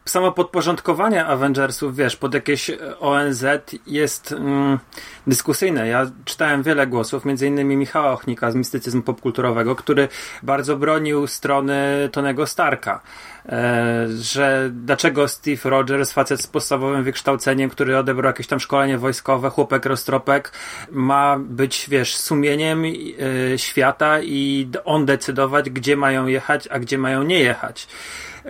samo 0.10 0.32
podporządkowanie 0.32 1.26
Avengersów, 1.26 1.96
wiesz, 1.96 2.16
pod 2.16 2.34
jakieś 2.34 2.70
e, 2.70 3.00
ONZ 3.00 3.46
jest 3.88 4.32
mm, 4.32 4.80
dyskusyjne. 5.28 5.88
Ja 5.88 6.12
czytałem 6.26 6.64
wiele 6.64 6.88
głosów, 6.88 7.26
między 7.26 7.48
innymi 7.48 7.76
Michała 7.78 8.12
Ochnika 8.12 8.52
z 8.52 8.56
mistycyzmu 8.56 9.02
popkulturowego, 9.02 9.76
który 9.76 10.08
bardzo 10.44 10.78
bronił 10.78 11.28
strony 11.28 12.10
Tonego 12.12 12.48
Starka. 12.48 13.02
E, 13.50 14.08
że 14.20 14.70
dlaczego 14.74 15.28
Steve 15.28 15.70
Rogers, 15.70 16.12
facet 16.12 16.42
z 16.42 16.48
podstawowym 16.48 17.04
wykształceniem, 17.04 17.70
który 17.70 17.98
odebrał 17.98 18.30
jakieś 18.30 18.48
tam 18.48 18.60
szkolenie 18.60 18.98
wojskowe, 18.98 19.50
chłopek 19.50 19.86
roztropek, 19.86 20.52
ma 20.92 21.38
być, 21.40 21.86
wiesz, 21.90 22.16
sumieniem 22.16 22.84
e, 22.86 23.58
świata 23.58 24.22
i 24.22 24.70
on 24.86 25.06
decydować, 25.06 25.70
gdzie 25.70 25.98
mają 25.98 26.28
jechać, 26.28 26.68
a 26.68 26.80
gdzie 26.80 26.98
mają 26.98 27.24
nie 27.24 27.40
jechać. 27.40 27.88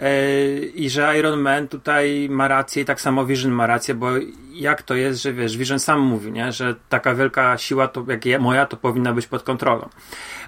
E, 0.02 0.60
I 0.60 0.90
że 0.90 1.18
Iron 1.20 1.40
Man 1.40 1.68
tutaj 1.68 2.28
ma 2.30 2.48
rację 2.48 2.82
i 2.82 2.86
tak 2.86 3.02
samo 3.02 3.26
Vision 3.26 3.52
ma 3.52 3.68
rację, 3.68 3.96
bo 3.96 4.08
jak 4.54 4.82
to 4.82 4.96
jest, 4.96 5.22
że 5.22 5.34
wiesz, 5.34 5.58
Vision 5.58 5.80
sam 5.80 6.00
mówi, 6.00 6.32
nie? 6.32 6.52
że 6.52 6.76
taka 6.90 7.16
wielka 7.16 7.58
siła, 7.58 7.88
to 7.88 8.06
jak 8.08 8.26
je- 8.26 8.40
moja, 8.40 8.66
to 8.66 8.78
powinna 8.78 9.14
być 9.14 9.28
pod 9.28 9.44
kontrolą. 9.44 9.90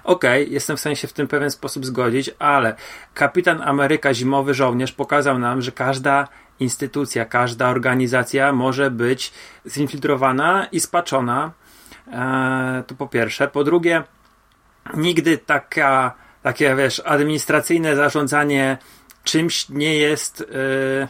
Okej, 0.04 0.52
jestem 0.52 0.76
w 0.76 0.80
stanie 0.80 0.96
się 0.96 1.08
w 1.08 1.12
tym 1.12 1.28
pewien 1.28 1.50
sposób 1.50 1.86
zgodzić, 1.86 2.30
ale 2.38 2.74
Kapitan 3.14 3.62
Ameryka, 3.62 4.14
zimowy 4.14 4.54
żołnierz, 4.54 4.92
pokazał 4.92 5.38
nam, 5.38 5.62
że 5.62 5.72
każda 5.72 6.28
instytucja, 6.60 7.24
każda 7.24 7.68
organizacja 7.68 8.52
może 8.52 8.90
być 8.90 9.32
zinfiltrowana 9.66 10.66
i 10.72 10.80
spaczona. 10.80 11.52
E, 12.12 12.84
to 12.86 12.94
po 12.94 13.08
pierwsze. 13.08 13.48
Po 13.48 13.64
drugie, 13.64 14.02
nigdy 14.94 15.38
taka, 15.38 16.14
takie, 16.42 16.76
wiesz, 16.76 17.02
administracyjne 17.04 17.96
zarządzanie 17.96 18.78
czymś 19.30 19.68
nie 19.68 19.96
jest 19.96 20.40
e, 20.40 21.08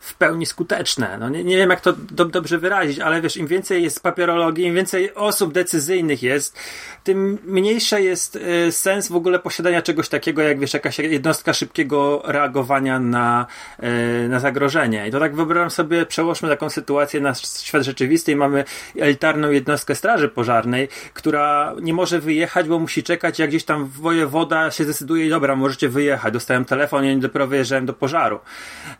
w 0.00 0.14
pełni 0.14 0.46
skuteczne. 0.46 1.16
No 1.20 1.28
nie, 1.28 1.44
nie 1.44 1.56
wiem, 1.56 1.70
jak 1.70 1.80
to 1.80 1.92
do, 1.92 2.24
dobrze 2.24 2.58
wyrazić, 2.58 2.98
ale 2.98 3.20
wiesz, 3.20 3.36
im 3.36 3.46
więcej 3.46 3.82
jest 3.82 4.02
papierologii, 4.02 4.66
im 4.66 4.74
więcej 4.74 5.14
osób 5.14 5.52
decyzyjnych 5.52 6.22
jest, 6.22 6.58
tym 7.04 7.38
mniejszy 7.44 8.02
jest 8.02 8.36
e, 8.36 8.72
sens 8.72 9.08
w 9.08 9.14
ogóle 9.14 9.38
posiadania 9.38 9.82
czegoś 9.82 10.08
takiego, 10.08 10.42
jak 10.42 10.58
wiesz, 10.58 10.74
jakaś 10.74 10.98
jednostka 10.98 11.52
szybkiego 11.52 12.22
reagowania 12.24 12.98
na, 13.00 13.46
e, 13.78 14.28
na 14.28 14.40
zagrożenie. 14.40 15.08
I 15.08 15.10
to 15.10 15.20
tak 15.20 15.36
wyobrażam 15.36 15.70
sobie, 15.70 16.06
przełóżmy 16.06 16.48
taką 16.48 16.70
sytuację 16.70 17.20
na 17.20 17.34
świat 17.34 17.82
rzeczywisty 17.82 18.32
i 18.32 18.36
mamy 18.36 18.64
elitarną 18.98 19.50
jednostkę 19.50 19.94
straży 19.94 20.28
pożarnej, 20.28 20.88
która 21.14 21.74
nie 21.82 21.94
może 21.94 22.20
wyjechać, 22.20 22.68
bo 22.68 22.78
musi 22.78 23.02
czekać, 23.02 23.38
jak 23.38 23.48
gdzieś 23.48 23.64
tam 23.64 23.86
wojewoda 23.86 24.70
się 24.70 24.84
zdecyduje, 24.84 25.30
dobra, 25.30 25.56
możecie 25.56 25.88
wyjechać. 25.88 26.32
Dostałem 26.32 26.64
telefon 26.64 27.04
i 27.04 27.10
oni 27.10 27.20
dopiero 27.20 27.46
wyjeżdżałem 27.46 27.86
do 27.86 27.92
pożaru. 27.92 28.40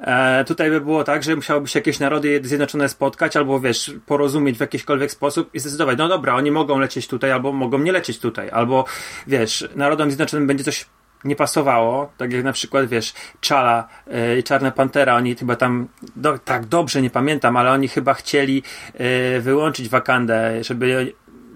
E, 0.01 0.45
tutaj 0.45 0.71
by 0.71 0.81
było 0.81 0.90
tak, 1.05 1.23
że 1.23 1.37
musiałoby 1.37 1.69
się 1.69 1.79
jakieś 1.79 1.99
narody 1.99 2.41
zjednoczone 2.45 2.89
spotkać, 2.89 3.37
albo 3.37 3.61
wiesz, 3.61 3.95
porozumieć 4.07 4.57
w 4.57 4.61
jakiś 4.61 4.85
sposób 5.09 5.55
i 5.55 5.61
zdecydować, 5.61 5.99
no 5.99 6.09
dobra, 6.09 6.35
oni 6.35 6.51
mogą 6.51 6.79
lecieć 6.79 7.09
tutaj, 7.09 7.33
albo 7.33 7.53
mogą 7.53 7.79
nie 7.79 7.93
lecieć 7.93 8.19
tutaj, 8.19 8.51
albo 8.51 8.85
wiesz, 9.27 9.69
narodom 9.77 10.11
zjednoczonym 10.11 10.47
będzie 10.47 10.65
coś 10.65 10.87
nie 11.25 11.37
pasowało, 11.37 12.13
tak 12.17 12.33
jak 12.33 12.45
na 12.45 12.53
przykład, 12.53 12.87
wiesz, 12.87 13.15
Czala 13.41 13.89
e, 14.07 14.39
i 14.39 14.43
Czarna 14.43 14.71
Pantera, 14.71 15.17
oni 15.17 15.37
chyba 15.37 15.57
tam, 15.57 15.89
do, 16.17 16.39
tak 16.39 16.67
dobrze 16.67 17.03
nie 17.03 17.11
pamiętam, 17.11 17.57
ale 17.57 17.71
oni 17.71 17.89
chyba 17.89 18.15
chcieli 18.15 18.63
e, 18.95 19.41
wyłączyć 19.41 19.89
Wakandę, 19.89 20.65
żeby 20.65 21.13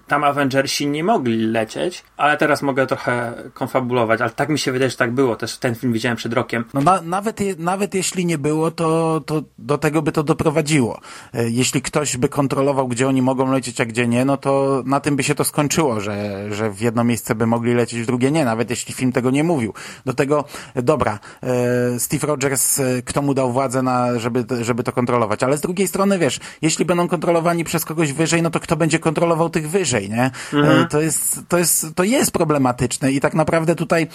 tam 0.07 0.23
Avengersi 0.23 0.87
nie 0.87 1.03
mogli 1.03 1.37
lecieć, 1.37 2.03
ale 2.17 2.37
teraz 2.37 2.61
mogę 2.61 2.87
trochę 2.87 3.33
konfabulować, 3.53 4.21
ale 4.21 4.29
tak 4.29 4.49
mi 4.49 4.59
się 4.59 4.71
wydaje, 4.71 4.91
że 4.91 4.97
tak 4.97 5.11
było, 5.11 5.35
też 5.35 5.57
ten 5.57 5.75
film 5.75 5.93
widziałem 5.93 6.17
przed 6.17 6.33
rokiem. 6.33 6.65
No 6.73 6.81
na, 6.81 7.01
nawet, 7.01 7.41
je, 7.41 7.55
nawet 7.57 7.95
jeśli 7.95 8.25
nie 8.25 8.37
było, 8.37 8.71
to, 8.71 9.21
to 9.25 9.41
do 9.57 9.77
tego 9.77 10.01
by 10.01 10.11
to 10.11 10.23
doprowadziło. 10.23 10.99
E, 11.33 11.49
Jeśli 11.49 11.81
ktoś 11.81 12.17
by 12.17 12.29
kontrolował, 12.29 12.87
gdzie 12.87 13.07
oni 13.07 13.21
mogą 13.21 13.51
lecieć, 13.51 13.81
a 13.81 13.85
gdzie 13.85 14.07
nie, 14.07 14.25
no 14.25 14.37
to 14.37 14.83
na 14.85 14.99
tym 14.99 15.15
by 15.15 15.23
się 15.23 15.35
to 15.35 15.43
skończyło, 15.43 15.99
że, 16.01 16.47
że 16.51 16.71
w 16.71 16.81
jedno 16.81 17.03
miejsce 17.03 17.35
by 17.35 17.47
mogli 17.47 17.73
lecieć, 17.73 18.01
w 18.01 18.05
drugie 18.05 18.31
nie, 18.31 18.45
nawet 18.45 18.69
jeśli 18.69 18.93
film 18.93 19.11
tego 19.11 19.31
nie 19.31 19.43
mówił. 19.43 19.73
Do 20.05 20.13
tego, 20.13 20.45
e, 20.75 20.81
dobra, 20.81 21.19
e, 21.43 21.99
Steve 21.99 22.27
Rogers, 22.27 22.81
kto 23.05 23.21
mu 23.21 23.33
dał 23.33 23.51
władzę, 23.51 23.81
na, 23.81 24.19
żeby, 24.19 24.45
żeby 24.61 24.83
to 24.83 24.91
kontrolować, 24.91 25.43
ale 25.43 25.57
z 25.57 25.61
drugiej 25.61 25.87
strony, 25.87 26.19
wiesz, 26.19 26.39
jeśli 26.61 26.85
będą 26.85 27.07
kontrolowani 27.07 27.63
przez 27.63 27.85
kogoś 27.85 28.13
wyżej, 28.13 28.41
no 28.41 28.49
to 28.49 28.59
kto 28.59 28.75
będzie 28.75 28.99
kontrolował 28.99 29.49
tych 29.49 29.69
wyżej, 29.69 29.94
nie? 30.01 30.31
E, 30.53 30.85
To 30.89 31.01
jest, 31.01 31.39
to 31.47 31.57
jest, 31.57 31.87
to 31.95 32.03
jest 32.03 32.31
problematyczne 32.31 33.11
i 33.11 33.19
tak 33.19 33.33
naprawdę 33.33 33.75
tutaj 33.75 34.07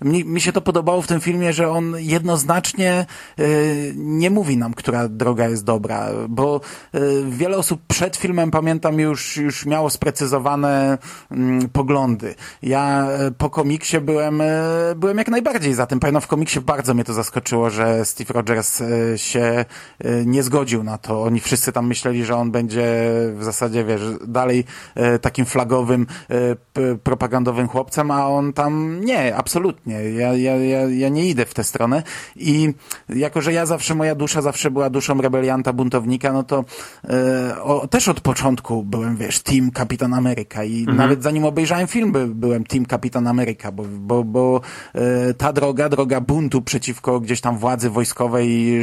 mi, 0.00 0.24
mi 0.24 0.40
się 0.40 0.52
to 0.52 0.60
podobało 0.60 1.02
w 1.02 1.06
tym 1.06 1.20
filmie, 1.20 1.52
że 1.52 1.70
on 1.70 1.94
jednoznacznie 1.98 3.06
e, 3.38 3.44
nie 3.94 4.30
mówi 4.30 4.56
nam, 4.56 4.74
która 4.74 5.08
droga 5.08 5.48
jest 5.48 5.64
dobra, 5.64 6.08
bo 6.28 6.60
e, 6.94 7.00
wiele 7.30 7.56
osób 7.56 7.80
przed 7.88 8.16
filmem, 8.16 8.50
pamiętam, 8.50 9.00
już, 9.00 9.36
już 9.36 9.66
miało 9.66 9.90
sprecyzowane 9.90 10.98
mm, 11.30 11.68
poglądy. 11.68 12.34
Ja 12.62 13.08
po 13.38 13.50
komiksie 13.50 14.00
byłem, 14.00 14.42
byłem 14.96 15.18
jak 15.18 15.28
najbardziej 15.28 15.74
za 15.74 15.86
tym. 15.86 16.00
Pamiętam, 16.00 16.22
w 16.22 16.26
komiksie 16.26 16.60
bardzo 16.60 16.94
mnie 16.94 17.04
to 17.04 17.12
zaskoczyło, 17.12 17.70
że 17.70 18.04
Steve 18.04 18.34
Rogers 18.34 18.82
się 19.16 19.64
nie 20.26 20.42
zgodził 20.42 20.84
na 20.84 20.98
to. 20.98 21.22
Oni 21.22 21.40
wszyscy 21.40 21.72
tam 21.72 21.86
myśleli, 21.86 22.24
że 22.24 22.36
on 22.36 22.50
będzie 22.50 22.84
w 23.34 23.44
zasadzie, 23.44 23.84
wiesz, 23.84 24.02
dalej 24.26 24.64
takim 25.26 25.44
flagowym, 25.44 26.06
e, 26.30 26.96
propagandowym 26.96 27.68
chłopcem, 27.68 28.10
a 28.10 28.28
on 28.28 28.52
tam 28.52 29.00
nie, 29.04 29.36
absolutnie. 29.36 29.94
Ja, 29.94 30.34
ja, 30.34 30.56
ja, 30.56 30.80
ja 30.88 31.08
nie 31.08 31.28
idę 31.28 31.46
w 31.46 31.54
tę 31.54 31.64
stronę. 31.64 32.02
I 32.36 32.74
jako, 33.08 33.42
że 33.42 33.52
ja 33.52 33.66
zawsze, 33.66 33.94
moja 33.94 34.14
dusza 34.14 34.42
zawsze 34.42 34.70
była 34.70 34.90
duszą 34.90 35.20
rebelianta, 35.20 35.72
buntownika, 35.72 36.32
no 36.32 36.42
to 36.42 36.64
e, 37.04 37.62
o, 37.62 37.88
też 37.88 38.08
od 38.08 38.20
początku 38.20 38.82
byłem, 38.82 39.16
wiesz, 39.16 39.40
Team 39.40 39.70
Kapitan 39.70 40.14
Ameryka. 40.14 40.64
I 40.64 40.84
nawet 40.84 41.22
zanim 41.22 41.44
obejrzałem 41.44 41.86
film, 41.86 42.12
by, 42.12 42.26
byłem 42.26 42.64
Team 42.64 42.86
Kapitan 42.86 43.26
Ameryka, 43.26 43.72
bo, 43.72 43.84
bo, 43.84 44.24
bo 44.24 44.60
e, 44.94 45.34
ta 45.34 45.52
droga, 45.52 45.88
droga 45.88 46.20
buntu 46.20 46.62
przeciwko 46.62 47.20
gdzieś 47.20 47.40
tam 47.40 47.58
władzy 47.58 47.90
wojskowej, 47.90 48.82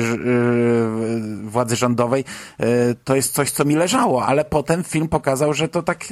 władzy 1.44 1.76
rządowej, 1.76 2.26
to 3.04 3.16
jest 3.16 3.34
coś, 3.34 3.52
co 3.52 3.66
mi 3.66 3.76
leżało, 3.76 4.26
ale 4.26 4.46
potem 4.46 4.84
film 4.84 5.08
pokazał, 5.08 5.54
że 5.54 5.68
to 5.68 5.84
tak 5.84 6.06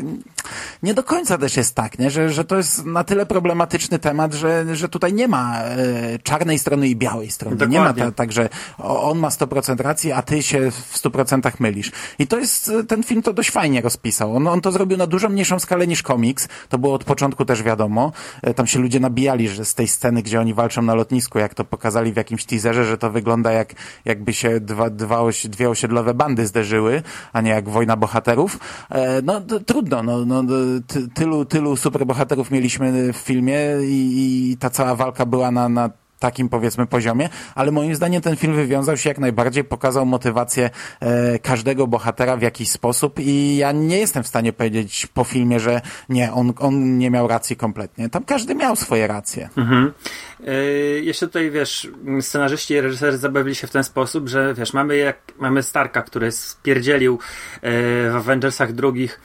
nie 0.84 0.94
do 0.94 1.04
końca 1.04 1.38
też 1.38 1.58
jest 1.58 1.76
tak, 1.76 2.00
nie? 2.00 2.10
Że, 2.12 2.30
że 2.30 2.46
to 2.46 2.58
jest 2.58 2.86
na 2.86 3.04
tyle 3.04 3.26
problematyczny 3.26 4.00
temat, 4.00 4.34
że, 4.34 4.76
że 4.76 4.90
tutaj 4.90 5.14
nie 5.14 5.28
ma 5.28 5.58
e, 5.60 5.76
czarnej 6.24 6.60
strony 6.60 6.88
i 6.88 6.96
białej 6.96 7.32
strony. 7.32 7.56
Nie 7.68 7.80
ma 7.80 7.86
Dokładnie. 7.88 8.04
ta, 8.04 8.12
tak, 8.12 8.32
że 8.32 8.50
on 8.78 9.20
ma 9.20 9.30
100% 9.30 9.82
racji, 9.82 10.12
a 10.12 10.22
ty 10.22 10.44
się 10.44 10.72
w 10.72 10.98
100% 11.04 11.52
mylisz. 11.60 11.92
I 12.20 12.28
to 12.28 12.40
jest, 12.40 12.70
e, 12.70 12.84
ten 12.84 13.04
film 13.04 13.22
to 13.22 13.34
dość 13.34 13.52
fajnie 13.52 13.82
rozpisał. 13.82 14.36
On, 14.36 14.48
on 14.48 14.62
to 14.62 14.72
zrobił 14.72 14.98
na 14.98 15.08
dużo 15.08 15.30
mniejszą 15.30 15.60
skalę 15.60 15.88
niż 15.88 16.04
komiks. 16.04 16.48
To 16.70 16.78
było 16.78 16.94
od 16.94 17.04
początku 17.04 17.46
też 17.46 17.64
wiadomo. 17.64 18.12
E, 18.42 18.54
Tam 18.54 18.68
się 18.68 18.80
ludzie 18.80 19.00
nabijali, 19.00 19.50
że 19.50 19.66
z 19.66 19.76
tej 19.76 19.88
sceny, 19.88 20.22
gdzie 20.22 20.40
oni 20.40 20.54
walczą 20.54 20.82
na 20.82 20.96
lotnisku, 20.96 21.40
jak 21.40 21.54
to 21.54 21.66
pokazali 21.66 22.14
w 22.14 22.16
jakimś 22.18 22.46
teaserze, 22.46 22.86
że 22.86 22.98
to 22.98 23.10
wygląda 23.12 23.52
jak, 23.52 23.74
jakby 24.06 24.34
się 24.34 24.60
dwa, 24.60 24.90
dwa, 24.90 25.22
dwie 25.44 25.70
osiedlowe 25.70 26.14
bandy 26.14 26.48
zderzyły, 26.48 27.04
a 27.34 27.42
nie 27.42 27.52
jak 27.52 27.70
wojna 27.70 27.96
bohaterów. 27.98 28.60
E, 28.90 29.22
No 29.22 29.40
d- 29.42 29.60
trudno, 29.60 30.04
no, 30.04 30.11
no 30.26 30.44
d- 30.44 30.54
ty, 30.88 31.08
tylu, 31.14 31.46
tylu 31.46 31.76
superbohaterów 31.76 32.52
mieliśmy 32.52 33.14
w 33.14 33.18
filmie 33.18 33.60
i, 33.84 34.52
i 34.52 34.58
ta 34.58 34.70
cała 34.70 34.96
walka 34.96 35.26
była 35.26 35.52
na, 35.52 35.70
na 35.70 35.90
takim 36.22 36.50
powiedzmy 36.50 36.88
poziomie, 36.88 37.30
ale 37.56 37.72
moim 37.72 37.96
zdaniem 37.96 38.22
ten 38.22 38.36
film 38.36 38.56
wywiązał 38.56 38.98
się 38.98 39.10
jak 39.10 39.20
najbardziej, 39.20 39.64
pokazał 39.64 40.06
motywację 40.06 40.70
e, 41.00 41.40
każdego 41.40 41.88
bohatera 41.88 42.38
w 42.38 42.42
jakiś 42.42 42.70
sposób 42.70 43.20
i 43.20 43.58
ja 43.58 43.72
nie 43.72 43.98
jestem 43.98 44.24
w 44.24 44.28
stanie 44.28 44.54
powiedzieć 44.54 45.08
po 45.14 45.24
filmie, 45.24 45.60
że 45.60 45.82
nie, 46.10 46.34
on, 46.34 46.54
on 46.60 46.98
nie 46.98 47.12
miał 47.12 47.28
racji 47.28 47.56
kompletnie. 47.56 48.10
Tam 48.10 48.24
każdy 48.24 48.56
miał 48.56 48.76
swoje 48.76 49.08
racje. 49.08 49.50
Mhm. 49.58 49.94
Yy, 50.40 51.02
jeszcze 51.04 51.28
tutaj, 51.28 51.52
wiesz, 51.52 51.88
scenarzyści 52.22 52.74
i 52.74 52.82
reżyserzy 52.82 53.18
zabawili 53.18 53.56
się 53.56 53.68
w 53.68 53.72
ten 53.72 53.84
sposób, 53.84 54.30
że 54.30 54.54
wiesz, 54.54 54.74
mamy, 54.74 54.98
jak, 54.98 55.18
mamy 55.40 55.64
Starka, 55.64 56.02
który 56.02 56.32
spierdzielił 56.32 57.14
yy, 57.14 57.70
w 58.12 58.16
Avengersach 58.16 58.74
drugich 58.74 59.20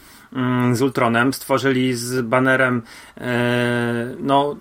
z 0.72 0.82
Ultronem, 0.82 1.32
stworzyli 1.32 1.94
z 1.94 2.20
banerem 2.20 2.82
yy, 3.16 3.24
no 4.18 4.56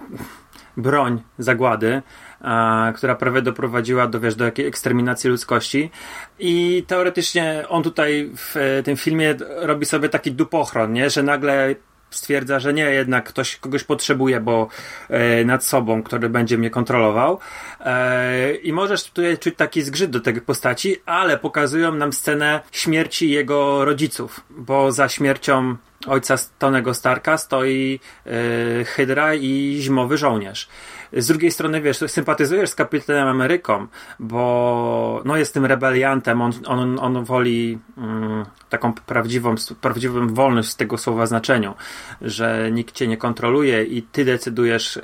broń 0.77 1.22
zagłady, 1.39 2.01
a, 2.41 2.93
która 2.95 3.15
prawie 3.15 3.41
doprowadziła 3.41 4.07
do, 4.07 4.19
wiesz, 4.19 4.36
do 4.36 4.45
jakiej 4.45 4.67
eksterminacji 4.67 5.29
ludzkości. 5.29 5.91
I 6.39 6.84
teoretycznie 6.88 7.65
on 7.69 7.84
tutaj 7.84 8.31
w 8.38 8.57
e, 8.57 8.84
tym 8.84 8.98
filmie 8.98 9.36
robi 9.55 9.86
sobie 9.86 10.10
taki 10.10 10.31
dupochron, 10.31 10.93
nie? 10.93 11.10
że 11.10 11.24
nagle 11.24 11.75
stwierdza, 12.09 12.59
że 12.59 12.74
nie, 12.74 12.83
jednak 12.83 13.25
ktoś 13.25 13.55
kogoś 13.55 13.83
potrzebuje, 13.83 14.39
bo 14.39 14.67
e, 15.09 15.45
nad 15.45 15.63
sobą, 15.63 16.03
który 16.03 16.29
będzie 16.29 16.57
mnie 16.57 16.69
kontrolował. 16.69 17.39
E, 17.79 18.55
I 18.55 18.74
możesz 18.74 19.03
tutaj 19.03 19.38
czuć 19.38 19.55
taki 19.55 19.81
zgrzyt 19.81 20.12
do 20.12 20.19
tej 20.19 20.41
postaci, 20.41 20.97
ale 21.05 21.38
pokazują 21.38 21.95
nam 21.95 22.13
scenę 22.13 22.62
śmierci 22.71 23.31
jego 23.31 23.85
rodziców, 23.85 24.41
bo 24.50 24.91
za 24.91 25.09
śmiercią 25.09 25.75
ojca 26.07 26.35
Tonego 26.59 26.93
Starka 26.93 27.38
stoi 27.38 28.00
e, 28.25 28.83
Hydra 28.83 29.33
i 29.33 29.77
zimowy 29.81 30.17
żołnierz. 30.17 30.67
Z 31.15 31.27
drugiej 31.27 31.51
strony, 31.51 31.81
wiesz, 31.81 31.98
sympatyzujesz 32.07 32.69
z 32.69 32.75
Kapitanem 32.75 33.27
Ameryką, 33.27 33.88
bo 34.19 35.22
no, 35.25 35.38
jest 35.38 35.53
tym 35.53 35.65
rebeliantem, 35.65 36.41
on, 36.41 36.51
on, 36.65 37.00
on 37.00 37.24
woli 37.24 37.79
mm, 37.98 38.45
taką 38.69 38.93
prawdziwą, 38.93 39.55
prawdziwą 39.81 40.27
wolność 40.27 40.69
z 40.69 40.75
tego 40.75 40.98
słowa 40.98 41.25
znaczeniu, 41.25 41.74
że 42.22 42.69
nikt 42.72 42.95
cię 42.95 43.07
nie 43.07 43.17
kontroluje 43.17 43.84
i 43.84 44.01
ty 44.01 44.25
decydujesz, 44.25 45.00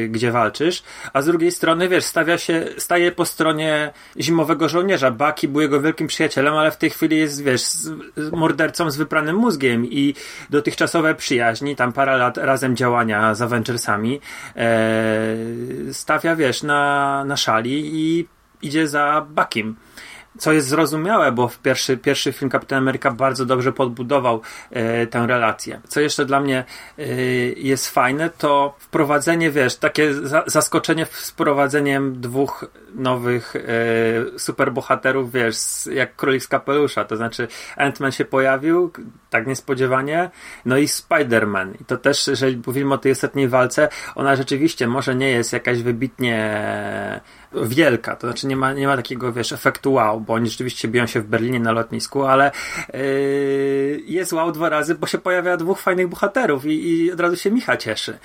yy, 0.00 0.08
gdzie 0.08 0.32
walczysz, 0.32 0.82
a 1.12 1.22
z 1.22 1.26
drugiej 1.26 1.52
strony, 1.52 1.88
wiesz, 1.88 2.04
stawia 2.04 2.38
się, 2.38 2.66
staje 2.78 3.12
po 3.12 3.24
stronie 3.24 3.92
zimowego 4.20 4.68
żołnierza. 4.68 5.10
Bucky 5.10 5.48
był 5.48 5.60
jego 5.60 5.80
wielkim 5.80 6.06
przyjacielem, 6.06 6.54
ale 6.54 6.70
w 6.70 6.76
tej 6.76 6.90
chwili 6.90 7.18
jest, 7.18 7.42
wiesz, 7.42 7.62
z, 7.62 7.90
z 8.16 8.30
mordercą 8.32 8.90
z 8.90 8.96
wypranym 8.96 9.36
mózgiem 9.36 9.86
i 9.86 10.14
dotychczasowe 10.50 11.14
przyjaźni, 11.14 11.76
tam 11.76 11.92
parę 11.92 12.16
lat 12.16 12.36
razem 12.36 12.76
działania 12.76 13.34
z 13.34 13.42
Avengersami, 13.42 14.12
yy, 14.56 14.62
stawia, 15.92 16.36
wiesz, 16.36 16.62
na, 16.62 17.24
na 17.24 17.36
szali 17.36 17.90
i 17.94 18.28
idzie 18.62 18.88
za 18.88 19.26
Buckiem 19.30 19.76
co 20.38 20.52
jest 20.52 20.68
zrozumiałe, 20.68 21.32
bo 21.32 21.48
w 21.48 21.58
pierwszy, 21.58 21.96
pierwszy 21.96 22.32
film 22.32 22.50
Kapitan 22.50 22.78
Ameryka 22.78 23.10
bardzo 23.10 23.46
dobrze 23.46 23.72
podbudował 23.72 24.40
e, 24.70 25.06
tę 25.06 25.26
relację. 25.26 25.80
Co 25.88 26.00
jeszcze 26.00 26.24
dla 26.24 26.40
mnie 26.40 26.64
e, 26.98 27.04
jest 27.56 27.90
fajne, 27.90 28.30
to 28.30 28.74
wprowadzenie, 28.78 29.50
wiesz, 29.50 29.76
takie 29.76 30.14
za, 30.14 30.44
zaskoczenie 30.46 31.06
wprowadzeniem 31.06 32.20
dwóch 32.20 32.64
nowych 32.94 33.56
e, 33.56 34.38
superbohaterów, 34.38 35.32
wiesz, 35.32 35.56
jak 35.92 36.16
królik 36.16 36.42
z 36.42 36.48
kapelusza, 36.48 37.04
to 37.04 37.16
znaczy 37.16 37.48
Ant-Man 37.76 38.10
się 38.10 38.24
pojawił, 38.24 38.92
tak 39.30 39.46
niespodziewanie, 39.46 40.30
no 40.64 40.76
i 40.76 40.86
Spider-Man. 40.86 41.74
I 41.80 41.84
to 41.84 41.96
też, 41.96 42.26
jeżeli 42.26 42.62
mówimy 42.66 42.94
o 42.94 42.98
tej 42.98 43.12
ostatniej 43.12 43.48
walce, 43.48 43.88
ona 44.14 44.36
rzeczywiście 44.36 44.86
może 44.86 45.14
nie 45.14 45.30
jest 45.30 45.52
jakaś 45.52 45.82
wybitnie 45.82 46.60
wielka, 47.52 48.16
to 48.16 48.26
znaczy 48.26 48.46
nie 48.46 48.56
ma, 48.56 48.72
nie 48.72 48.86
ma 48.86 48.96
takiego, 48.96 49.32
wiesz, 49.32 49.52
efektu 49.52 49.92
wow, 49.92 50.20
bo 50.20 50.32
oni 50.34 50.50
rzeczywiście 50.50 50.88
biją 50.88 51.06
się 51.06 51.20
w 51.20 51.26
Berlinie 51.26 51.60
na 51.60 51.72
lotnisku, 51.72 52.24
ale 52.24 52.50
yy, 52.92 54.00
jest 54.04 54.32
wow 54.32 54.52
dwa 54.52 54.68
razy, 54.68 54.94
bo 54.94 55.06
się 55.06 55.18
pojawia 55.18 55.56
dwóch 55.56 55.80
fajnych 55.80 56.08
bohaterów 56.08 56.66
i, 56.66 56.88
i 56.90 57.12
od 57.12 57.20
razu 57.20 57.36
się 57.36 57.50
Micha 57.50 57.76
cieszy. 57.76 58.18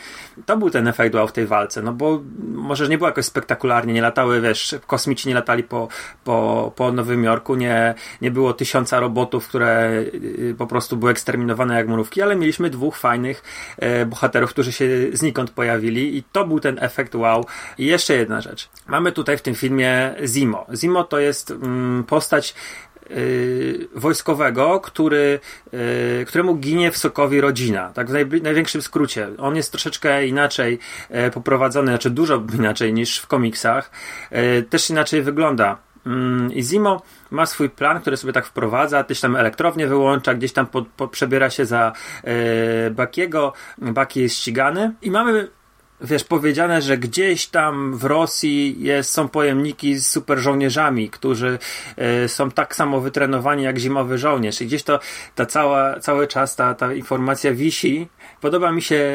To 0.46 0.58
był 0.58 0.70
ten 0.70 0.88
efekt 0.88 1.16
wow 1.16 1.28
w 1.28 1.32
tej 1.32 1.46
walce, 1.46 1.82
no 1.82 1.94
bo 1.94 2.22
może 2.54 2.88
nie 2.90 2.98
było 2.98 3.10
jakoś 3.10 3.26
spektakularnie, 3.26 3.94
nie 3.94 4.02
latały, 4.02 4.42
wiesz, 4.42 4.53
kosmici 4.88 5.28
nie 5.30 5.36
latali 5.36 5.64
po, 5.64 5.88
po, 6.24 6.72
po 6.76 6.92
Nowym 6.92 7.24
Jorku, 7.24 7.56
nie, 7.56 7.96
nie 8.22 8.32
było 8.32 8.54
tysiąca 8.54 9.00
robotów, 9.00 9.48
które 9.48 10.04
yy, 10.14 10.56
po 10.58 10.68
prostu 10.68 10.98
były 10.98 11.12
eksterminowane 11.12 11.76
jak 11.76 11.88
mrówki, 11.88 12.22
ale 12.22 12.36
mieliśmy 12.36 12.70
dwóch 12.70 12.98
fajnych 12.98 13.44
yy, 13.82 14.06
bohaterów, 14.06 14.50
którzy 14.50 14.72
się 14.72 14.88
znikąd 15.14 15.52
pojawili 15.52 16.18
i 16.18 16.24
to 16.32 16.48
był 16.48 16.60
ten 16.60 16.78
efekt 16.82 17.16
wow. 17.16 17.46
I 17.78 17.86
jeszcze 17.86 18.14
jedna 18.14 18.42
rzecz. 18.42 18.70
Mamy 18.88 19.12
tutaj 19.12 19.38
w 19.38 19.42
tym 19.42 19.56
filmie 19.56 20.16
Zimo. 20.26 20.66
Zimo 20.76 21.04
to 21.04 21.20
jest 21.20 21.52
mm, 21.52 22.04
postać 22.04 22.56
Yy, 23.10 23.88
wojskowego, 23.96 24.80
który, 24.80 25.40
yy, 25.72 26.26
któremu 26.26 26.56
ginie 26.56 26.92
w 26.92 26.98
Sokowi 26.98 27.42
rodzina. 27.42 27.92
Tak 27.94 28.10
w 28.10 28.14
naj, 28.14 28.26
największym 28.42 28.82
skrócie. 28.82 29.28
On 29.38 29.56
jest 29.56 29.72
troszeczkę 29.72 30.28
inaczej 30.28 30.80
yy, 31.10 31.32
poprowadzony, 31.32 31.88
znaczy 31.88 32.10
dużo 32.10 32.44
inaczej 32.60 32.94
niż 32.94 33.20
w 33.20 33.28
komiksach. 33.28 33.92
Yy, 34.32 34.64
też 34.64 34.90
inaczej 34.90 35.22
wygląda. 35.22 35.78
Mm, 36.06 36.54
I 36.54 36.64
Zimo 36.64 37.02
ma 37.32 37.46
swój 37.46 37.70
plan, 37.70 38.02
który 38.02 38.18
sobie 38.18 38.34
tak 38.34 38.46
wprowadza, 38.46 39.04
gdzieś 39.04 39.20
tam 39.20 39.36
elektrownię 39.36 39.88
wyłącza, 39.88 40.34
gdzieś 40.34 40.54
tam 40.54 40.68
przebiera 41.12 41.50
się 41.50 41.66
za 41.66 41.94
yy, 42.24 42.32
Bakiego. 42.92 43.54
Baki 43.78 44.22
jest 44.22 44.36
ścigany 44.36 44.94
i 45.02 45.12
mamy 45.12 45.48
wiesz, 46.04 46.24
powiedziane, 46.24 46.82
że 46.82 46.98
gdzieś 46.98 47.48
tam 47.48 47.98
w 47.98 48.04
Rosji 48.04 48.76
jest, 48.80 49.12
są 49.12 49.28
pojemniki 49.28 49.96
z 49.96 50.08
super 50.08 50.40
żołnierzami, 50.40 51.10
którzy 51.10 51.60
y, 52.26 52.30
są 52.30 52.52
tak 52.52 52.76
samo 52.76 53.02
wytrenowani 53.02 53.64
jak 53.64 53.78
zimowy 53.78 54.18
żołnierz. 54.18 54.62
I 54.62 54.66
gdzieś 54.66 54.84
to 54.84 55.00
ta 55.36 55.46
cała, 55.46 56.00
cały 56.00 56.28
czas 56.28 56.56
ta, 56.56 56.74
ta 56.74 56.94
informacja 56.94 57.54
wisi. 57.54 58.08
Podoba 58.42 58.72
mi 58.72 58.82
się 58.82 59.12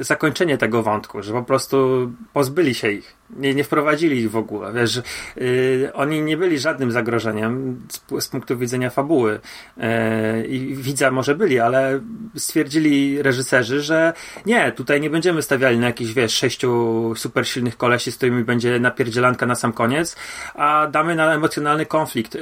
zakończenie 0.00 0.58
tego 0.58 0.82
wątku, 0.82 1.22
że 1.22 1.32
po 1.32 1.42
prostu 1.42 2.10
pozbyli 2.32 2.74
się 2.74 2.90
ich. 2.90 3.16
Nie, 3.36 3.54
nie 3.54 3.64
wprowadzili 3.64 4.18
ich 4.18 4.30
w 4.30 4.36
ogóle. 4.36 4.72
Wiesz, 4.72 5.02
y, 5.36 5.90
oni 5.94 6.22
nie 6.22 6.36
byli 6.36 6.58
żadnym 6.58 6.92
zagrożeniem 6.92 7.80
z, 7.88 8.24
z 8.24 8.28
punktu 8.28 8.58
widzenia 8.58 8.90
fabuły. 8.90 9.40
Y, 9.78 10.46
I 10.46 10.74
widza 10.76 11.10
może 11.10 11.34
byli, 11.34 11.60
ale 11.60 12.00
stwierdzili 12.36 13.22
reżyserzy, 13.22 13.80
że 13.80 14.12
nie, 14.46 14.72
tutaj 14.72 15.00
nie 15.00 15.10
będziemy 15.10 15.42
stawiali 15.42 15.78
na 15.78 15.86
jakichś, 15.86 16.12
wiesz, 16.12 16.34
sześciu 16.34 17.12
super 17.16 17.48
silnych 17.48 17.76
kolesi, 17.76 18.12
z 18.12 18.16
którymi 18.16 18.44
będzie 18.44 18.80
napierdzielanka 18.80 19.46
na 19.46 19.54
sam 19.54 19.72
koniec, 19.72 20.16
a 20.54 20.86
damy 20.86 21.14
na 21.14 21.34
emocjonalny 21.34 21.86
konflikt. 21.86 22.34
Y, 22.34 22.40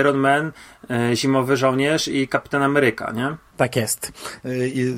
Iron 0.00 0.16
Man, 0.16 0.52
Zimowy 1.14 1.56
Żołnierz 1.56 2.08
i 2.08 2.28
Kapitan 2.28 2.62
Ameryka, 2.62 3.12
nie? 3.12 3.36
Tak 3.56 3.76
jest. 3.76 4.12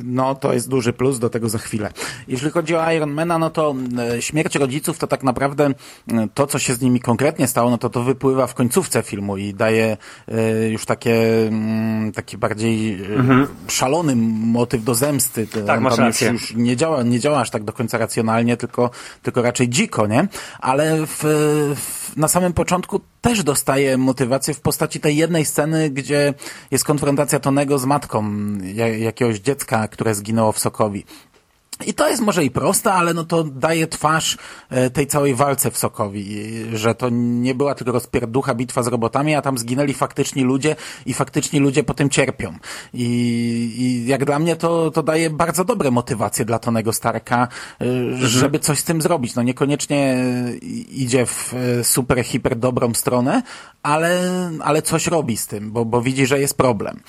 No, 0.04 0.34
to 0.34 0.52
jest 0.52 0.68
duży 0.68 0.92
plus, 0.92 1.18
do 1.18 1.30
tego 1.30 1.48
za 1.48 1.58
chwilę. 1.58 1.90
Jeśli 2.28 2.50
chodzi 2.50 2.76
o 2.76 2.92
Ironmana, 2.92 3.38
no 3.38 3.50
to 3.50 3.74
śmierć 4.20 4.56
rodziców 4.56 4.97
to 4.98 5.06
tak 5.06 5.22
naprawdę 5.22 5.70
to, 6.34 6.46
co 6.46 6.58
się 6.58 6.74
z 6.74 6.80
nimi 6.80 7.00
konkretnie 7.00 7.46
stało, 7.46 7.70
no 7.70 7.78
to 7.78 7.90
to 7.90 8.02
wypływa 8.02 8.46
w 8.46 8.54
końcówce 8.54 9.02
filmu 9.02 9.36
i 9.36 9.54
daje 9.54 9.96
już 10.70 10.84
takie, 10.84 11.16
taki 12.14 12.38
bardziej 12.38 13.04
mhm. 13.04 13.46
szalony 13.68 14.16
motyw 14.46 14.84
do 14.84 14.94
zemsty. 14.94 15.46
Tak, 15.66 15.80
masz 15.80 15.98
rację. 15.98 16.30
Już, 16.30 16.42
już 16.42 16.54
nie 16.54 16.76
działa, 16.76 17.02
nie 17.02 17.20
działa 17.20 17.40
aż 17.40 17.50
tak 17.50 17.64
do 17.64 17.72
końca 17.72 17.98
racjonalnie, 17.98 18.56
tylko, 18.56 18.90
tylko 19.22 19.42
raczej 19.42 19.68
dziko, 19.68 20.06
nie? 20.06 20.28
Ale 20.60 21.06
w, 21.06 21.18
w, 21.76 22.16
na 22.16 22.28
samym 22.28 22.52
początku 22.52 23.00
też 23.20 23.42
dostaje 23.42 23.96
motywację 23.96 24.54
w 24.54 24.60
postaci 24.60 25.00
tej 25.00 25.16
jednej 25.16 25.44
sceny, 25.44 25.90
gdzie 25.90 26.34
jest 26.70 26.84
konfrontacja 26.84 27.40
Tonego 27.40 27.78
z 27.78 27.84
matką 27.84 28.24
jakiegoś 28.98 29.38
dziecka, 29.38 29.88
które 29.88 30.14
zginęło 30.14 30.52
w 30.52 30.58
Sokowi. 30.58 31.04
I 31.86 31.94
to 31.94 32.08
jest 32.08 32.22
może 32.22 32.44
i 32.44 32.50
proste, 32.50 32.92
ale 32.92 33.14
no 33.14 33.24
to 33.24 33.44
daje 33.44 33.86
twarz 33.86 34.36
e, 34.70 34.90
tej 34.90 35.06
całej 35.06 35.34
walce 35.34 35.70
w 35.70 35.78
Sokowi, 35.78 36.26
że 36.72 36.94
to 36.94 37.08
nie 37.12 37.54
była 37.54 37.74
tylko 37.74 37.92
rozpierducha 37.92 38.54
bitwa 38.54 38.82
z 38.82 38.86
robotami, 38.86 39.34
a 39.34 39.42
tam 39.42 39.58
zginęli 39.58 39.94
faktyczni 39.94 40.42
ludzie 40.42 40.76
i 41.06 41.14
faktyczni 41.14 41.60
ludzie 41.60 41.84
potem 41.84 42.10
cierpią. 42.10 42.54
I, 42.94 43.04
i 43.78 44.06
jak 44.06 44.24
dla 44.24 44.38
mnie 44.38 44.56
to, 44.56 44.90
to 44.90 45.02
daje 45.02 45.30
bardzo 45.30 45.64
dobre 45.64 45.90
motywacje 45.90 46.44
dla 46.44 46.58
Tonego 46.58 46.92
Starka, 46.92 47.48
e, 47.80 47.86
żeby 48.16 48.58
coś 48.58 48.78
z 48.78 48.84
tym 48.84 49.02
zrobić. 49.02 49.34
No 49.34 49.42
niekoniecznie 49.42 50.24
idzie 50.90 51.26
w 51.26 51.54
e, 51.54 51.84
super, 51.84 52.24
hiper 52.24 52.56
dobrą 52.56 52.94
stronę, 52.94 53.42
ale, 53.82 54.20
ale 54.60 54.82
coś 54.82 55.06
robi 55.06 55.36
z 55.36 55.46
tym, 55.46 55.72
bo, 55.72 55.84
bo 55.84 56.02
widzi, 56.02 56.26
że 56.26 56.40
jest 56.40 56.56
problem. 56.56 57.00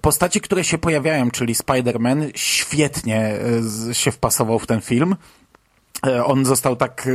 Postaci, 0.00 0.40
które 0.40 0.64
się 0.64 0.78
pojawiają, 0.78 1.30
czyli 1.30 1.54
Spider-Man, 1.54 2.30
świetnie 2.34 3.38
z 3.60 3.81
się 3.92 4.12
wpasował 4.12 4.58
w 4.58 4.66
ten 4.66 4.80
film. 4.80 5.16
E, 6.06 6.24
on 6.24 6.44
został 6.44 6.76
tak 6.76 7.06
e, 7.06 7.10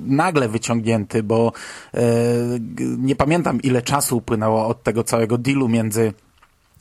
nagle 0.00 0.48
wyciągnięty, 0.48 1.22
bo 1.22 1.52
e, 1.94 2.00
nie 2.98 3.16
pamiętam 3.16 3.62
ile 3.62 3.82
czasu 3.82 4.16
upłynęło 4.16 4.66
od 4.66 4.82
tego 4.82 5.04
całego 5.04 5.38
dealu 5.38 5.68
między 5.68 6.12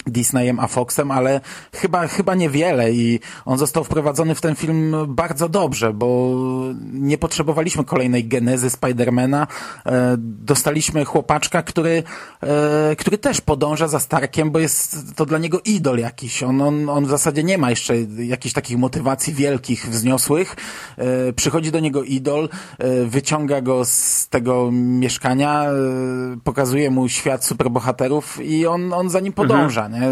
Disneyem 0.05 0.59
a 0.59 0.67
Foxem, 0.67 1.11
ale 1.11 1.41
chyba, 1.73 2.07
chyba 2.07 2.35
niewiele 2.35 2.91
i 2.91 3.19
on 3.45 3.57
został 3.57 3.83
wprowadzony 3.83 4.35
w 4.35 4.41
ten 4.41 4.55
film 4.55 4.95
bardzo 5.07 5.49
dobrze, 5.49 5.93
bo 5.93 6.35
nie 6.93 7.17
potrzebowaliśmy 7.17 7.83
kolejnej 7.83 8.27
genezy 8.27 8.69
Spidermana. 8.69 9.47
E, 9.85 10.15
dostaliśmy 10.19 11.05
chłopaczka, 11.05 11.63
który, 11.63 12.03
e, 12.43 12.95
który 12.95 13.17
też 13.17 13.41
podąża 13.41 13.87
za 13.87 13.99
Starkiem, 13.99 14.51
bo 14.51 14.59
jest 14.59 15.15
to 15.15 15.25
dla 15.25 15.37
niego 15.37 15.61
idol 15.65 15.97
jakiś. 15.97 16.43
On, 16.43 16.61
on, 16.61 16.89
on 16.89 17.05
w 17.05 17.09
zasadzie 17.09 17.43
nie 17.43 17.57
ma 17.57 17.69
jeszcze 17.69 17.95
jakichś 18.17 18.53
takich 18.53 18.77
motywacji 18.77 19.33
wielkich, 19.33 19.89
wzniosłych. 19.89 20.55
E, 20.97 21.33
przychodzi 21.33 21.71
do 21.71 21.79
niego 21.79 22.03
idol, 22.03 22.49
wyciąga 23.05 23.61
go 23.61 23.85
z 23.85 24.27
tego 24.29 24.69
mieszkania, 24.71 25.65
pokazuje 26.43 26.91
mu 26.91 27.09
świat 27.09 27.45
superbohaterów 27.45 28.39
i 28.41 28.67
on, 28.67 28.93
on 28.93 29.09
za 29.09 29.19
nim 29.19 29.33
podąża. 29.33 29.86
Nie? 29.87 30.07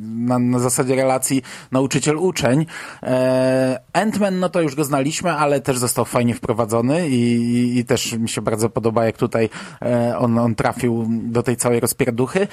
Na, 0.00 0.38
na 0.38 0.58
zasadzie 0.58 0.94
relacji 0.94 1.42
nauczyciel-uczeń. 1.72 2.66
E, 3.02 3.80
Ant-Man, 3.92 4.32
no 4.32 4.48
to 4.48 4.60
już 4.60 4.74
go 4.74 4.84
znaliśmy, 4.84 5.32
ale 5.32 5.60
też 5.60 5.78
został 5.78 6.04
fajnie 6.04 6.34
wprowadzony 6.34 7.08
i, 7.08 7.14
i, 7.14 7.78
i 7.78 7.84
też 7.84 8.12
mi 8.12 8.28
się 8.28 8.42
bardzo 8.42 8.70
podoba, 8.70 9.04
jak 9.04 9.16
tutaj 9.16 9.48
e, 9.82 10.18
on, 10.18 10.38
on 10.38 10.54
trafił 10.54 11.06
do 11.08 11.42
tej 11.42 11.56
całej 11.56 11.80
rozpierduchy. 11.80 12.48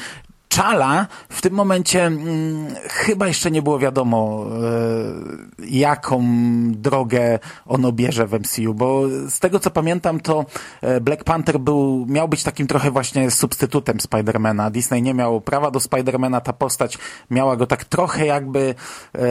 Czala 0.52 1.08
w 1.30 1.42
tym 1.42 1.54
momencie 1.54 2.06
mm, 2.06 2.76
chyba 2.90 3.28
jeszcze 3.28 3.52
nie 3.52 3.62
było 3.62 3.80
wiadomo, 3.80 4.46
e, 4.46 5.66
jaką 5.68 6.24
drogę 6.72 7.40
on 7.66 7.86
obierze 7.86 8.28
w 8.28 8.34
MCU, 8.34 8.74
bo 8.74 9.02
z 9.30 9.40
tego 9.40 9.60
co 9.60 9.70
pamiętam, 9.70 10.20
to 10.20 10.46
e, 10.82 11.02
Black 11.02 11.24
Panther 11.24 11.60
był, 11.60 12.06
miał 12.10 12.28
być 12.28 12.44
takim 12.44 12.68
trochę 12.68 12.92
właśnie 12.92 13.32
substytutem 13.32 14.00
Spidermana. 14.00 14.70
Disney 14.70 15.02
nie 15.02 15.14
miał 15.14 15.42
prawa 15.42 15.72
do 15.72 15.80
Spidermana, 15.80 16.42
ta 16.42 16.54
postać 16.54 16.98
miała 17.30 17.56
go 17.56 17.68
tak 17.68 17.86
trochę 17.86 18.26
jakby 18.26 18.76
e, 19.16 19.22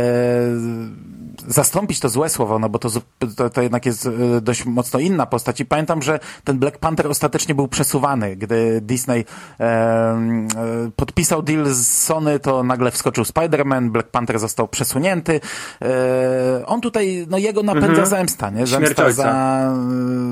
zastąpić 1.48 2.00
to 2.00 2.09
złe 2.09 2.28
słowo, 2.28 2.59
no 2.59 2.68
bo 2.68 2.78
to, 2.78 2.88
to, 3.37 3.50
to 3.50 3.62
jednak 3.62 3.87
jest 3.87 4.09
dość 4.42 4.66
mocno 4.66 4.98
inna 5.00 5.26
postać 5.26 5.61
i 5.61 5.64
pamiętam, 5.64 6.02
że 6.02 6.20
ten 6.44 6.59
Black 6.59 6.78
Panther 6.78 7.06
ostatecznie 7.06 7.54
był 7.54 7.68
przesuwany, 7.68 8.37
gdy 8.37 8.80
Disney 8.80 9.24
e, 9.61 9.64
e, 9.64 10.90
podpisał 11.11 11.42
deal 11.42 11.66
z 11.66 11.87
Sony, 11.87 12.38
to 12.38 12.62
nagle 12.62 12.90
wskoczył 12.90 13.25
Spider-Man, 13.25 13.90
Black 13.90 14.09
Panther 14.09 14.38
został 14.38 14.68
przesunięty. 14.68 15.40
E, 15.83 16.66
on 16.66 16.81
tutaj, 16.81 17.27
no 17.31 17.38
jego 17.38 17.62
napędza 17.62 17.88
Mhm. 17.88 18.07
zemsta, 18.07 18.51
nie? 18.51 18.66
Zemsta, 18.66 19.12
za, 19.12 19.73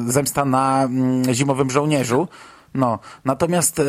zemsta 0.07 0.45
na 0.45 0.83
mm, 0.85 1.35
zimowym 1.35 1.71
żołnierzu. 1.71 2.29
No, 2.75 2.99
natomiast 3.25 3.79
e, 3.79 3.85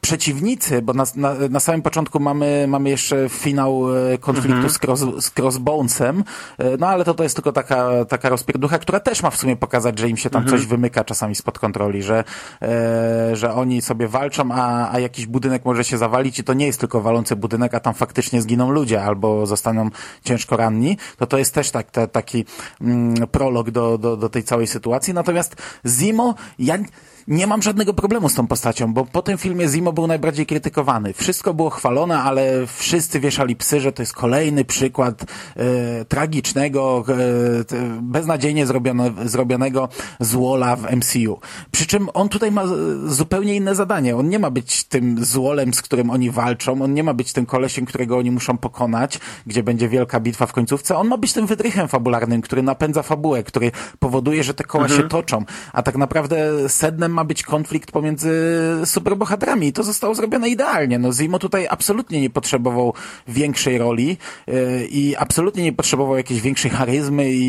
przeciwnicy, 0.00 0.82
bo 0.82 0.92
na, 0.92 1.04
na, 1.16 1.34
na 1.50 1.60
samym 1.60 1.82
początku 1.82 2.20
mamy, 2.20 2.66
mamy 2.68 2.90
jeszcze 2.90 3.28
finał 3.28 3.96
e, 3.96 4.18
konfliktu 4.18 4.68
z, 4.68 4.78
cross, 4.84 5.00
z 5.00 5.38
Crossbonesem, 5.38 6.24
e, 6.58 6.76
no 6.76 6.88
ale 6.88 7.04
to, 7.04 7.14
to 7.14 7.22
jest 7.22 7.34
tylko 7.34 7.52
taka, 7.52 8.04
taka 8.04 8.28
rozpierducha, 8.28 8.78
która 8.78 9.00
też 9.00 9.22
ma 9.22 9.30
w 9.30 9.36
sumie 9.36 9.56
pokazać, 9.56 9.98
że 9.98 10.08
im 10.08 10.16
się 10.16 10.30
tam 10.30 10.46
coś 10.46 10.66
wymyka 10.66 11.04
czasami 11.04 11.34
spod 11.34 11.58
kontroli, 11.58 12.02
że, 12.02 12.24
e, 12.62 13.36
że 13.36 13.54
oni 13.54 13.82
sobie 13.82 14.08
walczą, 14.08 14.52
a, 14.52 14.92
a 14.92 14.98
jakiś 14.98 15.26
budynek 15.26 15.64
może 15.64 15.84
się 15.84 15.98
zawalić 15.98 16.38
i 16.38 16.44
to 16.44 16.54
nie 16.54 16.66
jest 16.66 16.80
tylko 16.80 17.00
walący 17.00 17.36
budynek, 17.36 17.74
a 17.74 17.80
tam 17.80 17.94
faktycznie 17.94 18.42
zginą 18.42 18.70
ludzie 18.70 19.02
albo 19.02 19.46
zostaną 19.46 19.90
ciężko 20.24 20.56
ranni, 20.56 20.96
to 21.18 21.26
to 21.26 21.38
jest 21.38 21.54
też 21.54 21.70
tak, 21.70 21.90
te, 21.90 22.08
taki 22.08 22.44
mm, 22.80 23.14
prolog 23.14 23.70
do, 23.70 23.98
do, 23.98 24.16
do 24.16 24.28
tej 24.28 24.42
całej 24.44 24.66
sytuacji. 24.66 25.14
Natomiast 25.14 25.56
Zimo, 25.86 26.34
ja 26.58 26.78
nie 27.28 27.46
mam 27.46 27.62
żadnego 27.62 27.94
problemu 27.94 28.28
z 28.28 28.34
tą 28.34 28.46
postacią, 28.46 28.94
bo 28.94 29.04
po 29.04 29.22
tym 29.22 29.38
filmie 29.38 29.68
Zimo 29.68 29.92
był 29.92 30.06
najbardziej 30.06 30.46
krytykowany. 30.46 31.12
Wszystko 31.12 31.54
było 31.54 31.70
chwalone, 31.70 32.22
ale 32.22 32.66
wszyscy 32.66 33.20
wieszali 33.20 33.56
psy, 33.56 33.80
że 33.80 33.92
to 33.92 34.02
jest 34.02 34.12
kolejny 34.12 34.64
przykład 34.64 35.24
e, 35.56 36.04
tragicznego, 36.04 37.04
e, 37.08 37.14
beznadziejnie 38.02 38.66
zrobione, 38.66 39.12
zrobionego 39.24 39.88
złola 40.20 40.76
w 40.76 40.96
MCU. 40.96 41.40
Przy 41.70 41.86
czym 41.86 42.08
on 42.14 42.28
tutaj 42.28 42.52
ma 42.52 42.62
e, 42.62 42.66
zupełnie 43.06 43.56
inne 43.56 43.74
zadanie. 43.74 44.16
On 44.16 44.28
nie 44.28 44.38
ma 44.38 44.50
być 44.50 44.84
tym 44.84 45.24
złolem, 45.24 45.74
z 45.74 45.82
którym 45.82 46.10
oni 46.10 46.30
walczą, 46.30 46.82
on 46.82 46.94
nie 46.94 47.04
ma 47.04 47.14
być 47.14 47.32
tym 47.32 47.46
kolesiem, 47.46 47.86
którego 47.86 48.18
oni 48.18 48.30
muszą 48.30 48.58
pokonać, 48.58 49.20
gdzie 49.46 49.62
będzie 49.62 49.88
wielka 49.88 50.20
bitwa 50.20 50.46
w 50.46 50.52
końcówce. 50.52 50.96
On 50.96 51.08
ma 51.08 51.16
być 51.18 51.32
tym 51.32 51.46
wydrychem 51.46 51.88
fabularnym, 51.88 52.42
który 52.42 52.62
napędza 52.62 53.02
fabułę, 53.02 53.42
który 53.42 53.72
powoduje, 53.98 54.44
że 54.44 54.54
te 54.54 54.64
koła 54.64 54.88
się 54.88 55.02
toczą. 55.08 55.44
A 55.72 55.82
tak 55.82 55.96
naprawdę 55.96 56.68
sednem 56.68 57.15
ma 57.16 57.24
być 57.24 57.42
konflikt 57.42 57.92
pomiędzy 57.92 58.32
superbohaterami 58.84 59.66
i 59.66 59.72
to 59.72 59.82
zostało 59.82 60.14
zrobione 60.14 60.48
idealnie. 60.48 60.98
No 60.98 61.12
Zimo 61.12 61.38
tutaj 61.38 61.66
absolutnie 61.70 62.20
nie 62.20 62.30
potrzebował 62.30 62.94
większej 63.28 63.78
roli 63.78 64.16
yy, 64.46 64.86
i 64.90 65.16
absolutnie 65.16 65.62
nie 65.62 65.72
potrzebował 65.72 66.16
jakiejś 66.16 66.40
większej 66.40 66.70
charyzmy 66.70 67.32
i, 67.32 67.44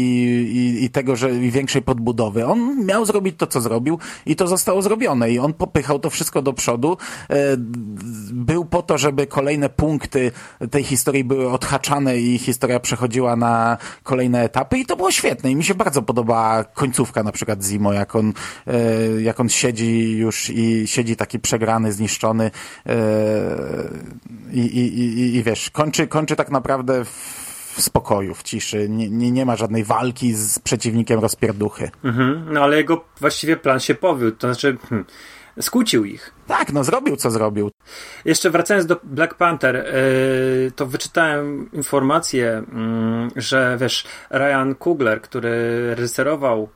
i, 0.57 0.83
i 0.83 0.89
tego, 0.89 1.15
że 1.15 1.31
i 1.31 1.51
większej 1.51 1.81
podbudowy. 1.81 2.45
On 2.45 2.85
miał 2.85 3.05
zrobić 3.05 3.35
to, 3.37 3.47
co 3.47 3.61
zrobił 3.61 3.99
i 4.25 4.35
to 4.35 4.47
zostało 4.47 4.81
zrobione 4.81 5.31
i 5.31 5.39
on 5.39 5.53
popychał 5.53 5.99
to 5.99 6.09
wszystko 6.09 6.41
do 6.41 6.53
przodu. 6.53 6.97
Yy, 7.29 7.35
był 8.31 8.65
po 8.65 8.81
to, 8.81 8.97
żeby 8.97 9.27
kolejne 9.27 9.69
punkty 9.69 10.31
tej 10.71 10.83
historii 10.83 11.23
były 11.23 11.49
odhaczane 11.49 12.17
i 12.17 12.37
historia 12.37 12.79
przechodziła 12.79 13.35
na 13.35 13.77
kolejne 14.03 14.43
etapy 14.43 14.77
i 14.77 14.85
to 14.85 14.95
było 14.95 15.11
świetne 15.11 15.51
i 15.51 15.55
mi 15.55 15.63
się 15.63 15.75
bardzo 15.75 16.01
podoba 16.01 16.63
końcówka 16.63 17.23
na 17.23 17.31
przykład 17.31 17.63
Zimo, 17.63 17.93
jak 17.93 18.15
on, 18.15 18.33
e, 18.67 19.21
jak 19.21 19.39
on 19.39 19.49
siedzi 19.57 20.17
już 20.17 20.49
i 20.49 20.87
siedzi 20.87 21.15
taki 21.15 21.39
przegrany, 21.39 21.91
zniszczony 21.91 22.51
e, 22.85 22.95
i, 24.51 24.59
i, 24.59 24.99
i, 24.99 25.35
i 25.35 25.43
wiesz, 25.43 25.69
kończy, 25.69 26.07
kończy 26.07 26.35
tak 26.35 26.51
naprawdę 26.51 27.05
w 27.05 27.47
w 27.77 27.81
spokoju, 27.81 28.33
w 28.33 28.43
ciszy. 28.43 28.89
Nie, 28.89 29.09
nie, 29.09 29.31
nie 29.31 29.45
ma 29.45 29.55
żadnej 29.55 29.83
walki 29.83 30.33
z 30.33 30.59
przeciwnikiem 30.59 31.19
rozpierduchy. 31.19 31.91
Mhm. 32.03 32.45
No 32.53 32.63
ale 32.63 32.77
jego 32.77 33.05
właściwie 33.19 33.57
plan 33.57 33.79
się 33.79 33.95
powiódł, 33.95 34.37
to 34.37 34.47
znaczy 34.47 34.77
hmm, 34.89 35.05
skłócił 35.61 36.05
ich. 36.05 36.33
Tak, 36.47 36.73
no 36.73 36.83
zrobił 36.83 37.15
co 37.15 37.31
zrobił. 37.31 37.71
Jeszcze 38.25 38.49
wracając 38.49 38.85
do 38.85 38.99
Black 39.03 39.33
Panther, 39.33 39.75
yy, 39.75 40.71
to 40.71 40.85
wyczytałem 40.85 41.69
informację, 41.73 42.63
yy, 43.35 43.41
że 43.41 43.77
wiesz, 43.81 44.05
Ryan 44.31 44.75
Coogler, 44.79 45.21
który 45.21 45.95
reżyserował 45.95 46.69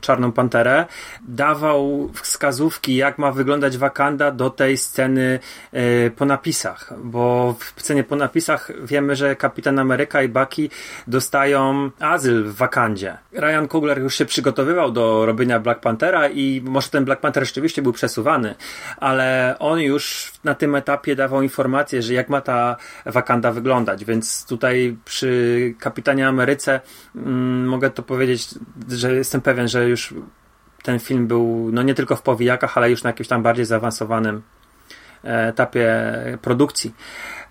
Czarną 0.00 0.32
Panterę, 0.32 0.86
dawał 1.28 2.10
wskazówki, 2.14 2.96
jak 2.96 3.18
ma 3.18 3.32
wyglądać 3.32 3.78
Wakanda 3.78 4.30
do 4.30 4.50
tej 4.50 4.78
sceny 4.78 5.38
yy, 5.72 6.12
po 6.16 6.24
napisach, 6.24 6.92
bo 7.04 7.56
w 7.58 7.82
scenie 7.82 8.04
po 8.04 8.16
napisach 8.16 8.70
wiemy, 8.84 9.16
że 9.16 9.36
Kapitan 9.36 9.78
Ameryka 9.78 10.22
i 10.22 10.28
Bucky 10.28 10.68
dostają 11.06 11.90
azyl 12.00 12.44
w 12.44 12.54
Wakandzie. 12.54 13.16
Ryan 13.32 13.68
Coogler 13.68 14.00
już 14.00 14.14
się 14.14 14.24
przygotowywał 14.24 14.92
do 14.92 15.26
robienia 15.26 15.60
Black 15.60 15.80
Panthera 15.80 16.28
i 16.28 16.62
może 16.64 16.88
ten 16.88 17.04
Black 17.04 17.20
Panther 17.20 17.44
rzeczywiście 17.44 17.82
był 17.82 17.92
przesuwany, 17.92 18.54
ale 18.96 19.56
on 19.58 19.80
już 19.80 20.32
na 20.44 20.54
tym 20.54 20.74
etapie 20.74 21.16
dawał 21.16 21.42
informację, 21.42 22.02
że 22.02 22.14
jak 22.14 22.28
ma 22.28 22.40
ta 22.40 22.76
Wakanda 23.06 23.52
wyglądać, 23.52 24.04
więc 24.04 24.46
tutaj 24.46 24.96
przy 25.04 25.74
Kapitanie 25.78 26.28
Ameryce 26.28 26.80
mm, 27.16 27.66
mogę 27.66 27.90
to 27.90 28.02
powiedzieć, 28.02 28.48
że 28.88 29.23
jestem 29.24 29.40
pewien, 29.40 29.68
że 29.68 29.88
już 29.88 30.14
ten 30.82 30.98
film 30.98 31.26
był 31.26 31.70
no 31.72 31.82
nie 31.82 31.94
tylko 31.94 32.16
w 32.16 32.22
powijakach, 32.22 32.78
ale 32.78 32.90
już 32.90 33.02
na 33.02 33.10
jakimś 33.10 33.28
tam 33.28 33.42
bardziej 33.42 33.64
zaawansowanym 33.64 34.42
e, 35.24 35.48
etapie 35.48 35.88
produkcji. 36.42 36.94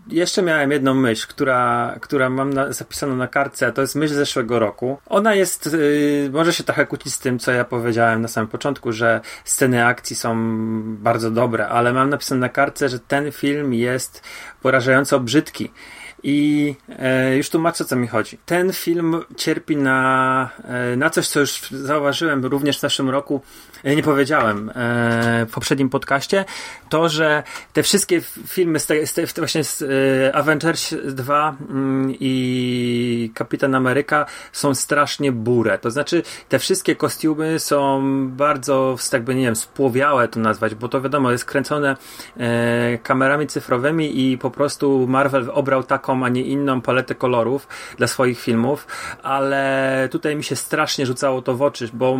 Jeszcze 0.07 0.41
miałem 0.41 0.71
jedną 0.71 0.93
myśl, 0.93 1.27
która, 1.27 1.95
która 2.01 2.29
mam 2.29 2.53
na, 2.53 2.73
zapisaną 2.73 3.15
na 3.15 3.27
kartce, 3.27 3.71
to 3.71 3.81
jest 3.81 3.95
myśl 3.95 4.13
zeszłego 4.13 4.59
roku. 4.59 4.97
Ona 5.05 5.35
jest, 5.35 5.73
yy, 5.73 6.29
może 6.33 6.53
się 6.53 6.63
trochę 6.63 6.85
kłócić 6.85 7.13
z 7.13 7.19
tym, 7.19 7.39
co 7.39 7.51
ja 7.51 7.65
powiedziałem 7.65 8.21
na 8.21 8.27
samym 8.27 8.47
początku, 8.47 8.91
że 8.91 9.21
sceny 9.45 9.85
akcji 9.85 10.15
są 10.15 10.35
bardzo 10.83 11.31
dobre, 11.31 11.67
ale 11.67 11.93
mam 11.93 12.09
napisane 12.09 12.41
na 12.41 12.49
kartce, 12.49 12.89
że 12.89 12.99
ten 12.99 13.31
film 13.31 13.73
jest 13.73 14.23
porażająco 14.61 15.19
brzydki. 15.19 15.71
I 16.23 16.75
e, 16.99 17.37
już 17.37 17.49
tłumaczę, 17.49 17.83
o 17.83 17.87
co 17.87 17.95
mi 17.95 18.07
chodzi. 18.07 18.37
Ten 18.45 18.73
film 18.73 19.23
cierpi 19.37 19.77
na, 19.77 20.49
e, 20.63 20.95
na 20.95 21.09
coś, 21.09 21.27
co 21.27 21.39
już 21.39 21.61
zauważyłem 21.71 22.45
również 22.45 22.77
w 22.77 22.81
zeszłym 22.81 23.09
roku, 23.09 23.41
nie 23.83 24.03
powiedziałem 24.03 24.69
e, 24.69 24.73
w 25.45 25.51
poprzednim 25.51 25.89
podcaście, 25.89 26.45
to, 26.89 27.09
że 27.09 27.43
te 27.73 27.83
wszystkie 27.83 28.21
filmy 28.47 28.79
z, 28.79 28.85
te, 28.85 29.07
z 29.07 29.13
te, 29.13 29.25
właśnie 29.37 29.63
z 29.63 29.81
e, 29.81 30.35
Avengers 30.35 30.95
2 31.05 31.55
mm, 31.69 32.13
i 32.19 33.31
Kapitan 33.33 33.75
Ameryka 33.75 34.25
są 34.51 34.75
strasznie 34.75 35.31
bure. 35.31 35.77
To 35.77 35.91
znaczy, 35.91 36.23
te 36.49 36.59
wszystkie 36.59 36.95
kostiumy 36.95 37.59
są 37.59 38.01
bardzo, 38.29 38.95
jakby 39.13 39.35
nie 39.35 39.45
wiem, 39.45 39.55
spłowiałe 39.55 40.27
to 40.27 40.39
nazwać, 40.39 40.75
bo 40.75 40.89
to 40.89 41.01
wiadomo, 41.01 41.31
jest 41.31 41.45
kręcone 41.45 41.97
e, 42.37 42.97
kamerami 42.97 43.47
cyfrowymi 43.47 44.31
i 44.31 44.37
po 44.37 44.51
prostu 44.51 45.07
Marvel 45.07 45.51
obrał 45.53 45.83
taką, 45.83 46.25
a 46.25 46.29
nie 46.29 46.41
inną 46.41 46.81
paletę 46.81 47.15
kolorów 47.15 47.67
dla 47.97 48.07
swoich 48.07 48.39
filmów, 48.39 48.87
ale 49.23 50.09
tutaj 50.11 50.35
mi 50.35 50.43
się 50.43 50.55
strasznie 50.55 51.05
rzucało 51.05 51.41
to 51.41 51.55
w 51.55 51.61
oczy, 51.61 51.89
bo 51.93 52.17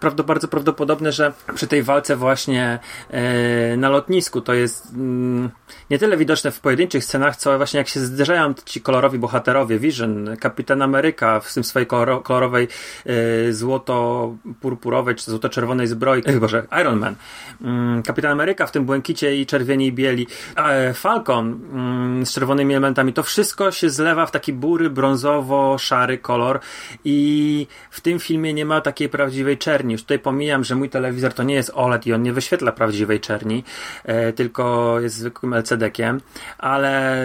bardzo, 0.00 0.24
bardzo 0.24 0.72
że 1.10 1.32
przy 1.54 1.66
tej 1.66 1.82
walce 1.82 2.16
właśnie 2.16 2.78
e, 3.10 3.76
na 3.76 3.88
lotnisku 3.88 4.40
to 4.40 4.54
jest 4.54 4.92
mm, 4.94 5.50
nie 5.90 5.98
tyle 5.98 6.16
widoczne 6.16 6.50
w 6.50 6.60
pojedynczych 6.60 7.04
scenach, 7.04 7.36
co 7.36 7.56
właśnie 7.56 7.78
jak 7.78 7.88
się 7.88 8.00
zderzają 8.00 8.54
ci 8.64 8.80
kolorowi 8.80 9.18
bohaterowie, 9.18 9.78
Vision, 9.78 10.36
Kapitan 10.40 10.82
Ameryka 10.82 11.40
w 11.40 11.54
tym 11.54 11.64
swojej 11.64 11.86
koloro, 11.86 12.20
kolorowej 12.20 12.68
e, 13.06 13.52
złoto-purpurowej 13.52 15.14
czy 15.14 15.30
złoto-czerwonej 15.30 15.86
zbroi, 15.86 16.22
e, 16.24 16.32
Boże, 16.32 16.66
Iron 16.80 16.98
Man, 16.98 17.14
mm, 17.60 18.02
Kapitan 18.02 18.32
Ameryka 18.32 18.66
w 18.66 18.72
tym 18.72 18.84
błękicie 18.84 19.36
i 19.36 19.46
czerwieni 19.46 19.86
i 19.86 19.92
bieli, 19.92 20.26
e, 20.56 20.94
Falcon 20.94 21.60
mm, 21.72 22.26
z 22.26 22.32
czerwonymi 22.32 22.74
elementami, 22.74 23.12
to 23.12 23.22
wszystko 23.22 23.70
się 23.70 23.90
zlewa 23.90 24.26
w 24.26 24.30
taki 24.30 24.52
bury, 24.52 24.90
brązowo-szary 24.90 26.18
kolor 26.18 26.60
i 27.04 27.66
w 27.90 28.00
tym 28.00 28.18
filmie 28.18 28.54
nie 28.54 28.64
ma 28.64 28.80
takiej 28.80 29.08
prawdziwej 29.08 29.58
czerni. 29.58 29.92
Już 29.92 30.02
tutaj 30.02 30.18
pomijam, 30.18 30.64
że 30.64 30.74
mój 30.74 30.90
telewizor 30.92 31.32
to 31.34 31.42
nie 31.42 31.54
jest 31.54 31.70
OLED 31.74 32.06
i 32.06 32.12
on 32.12 32.22
nie 32.22 32.32
wyświetla 32.32 32.72
prawdziwej 32.72 33.20
czerni, 33.20 33.64
e, 34.04 34.32
tylko 34.32 34.96
jest 35.00 35.16
zwykłym 35.16 35.54
LCD-kiem, 35.54 36.20
ale 36.58 37.24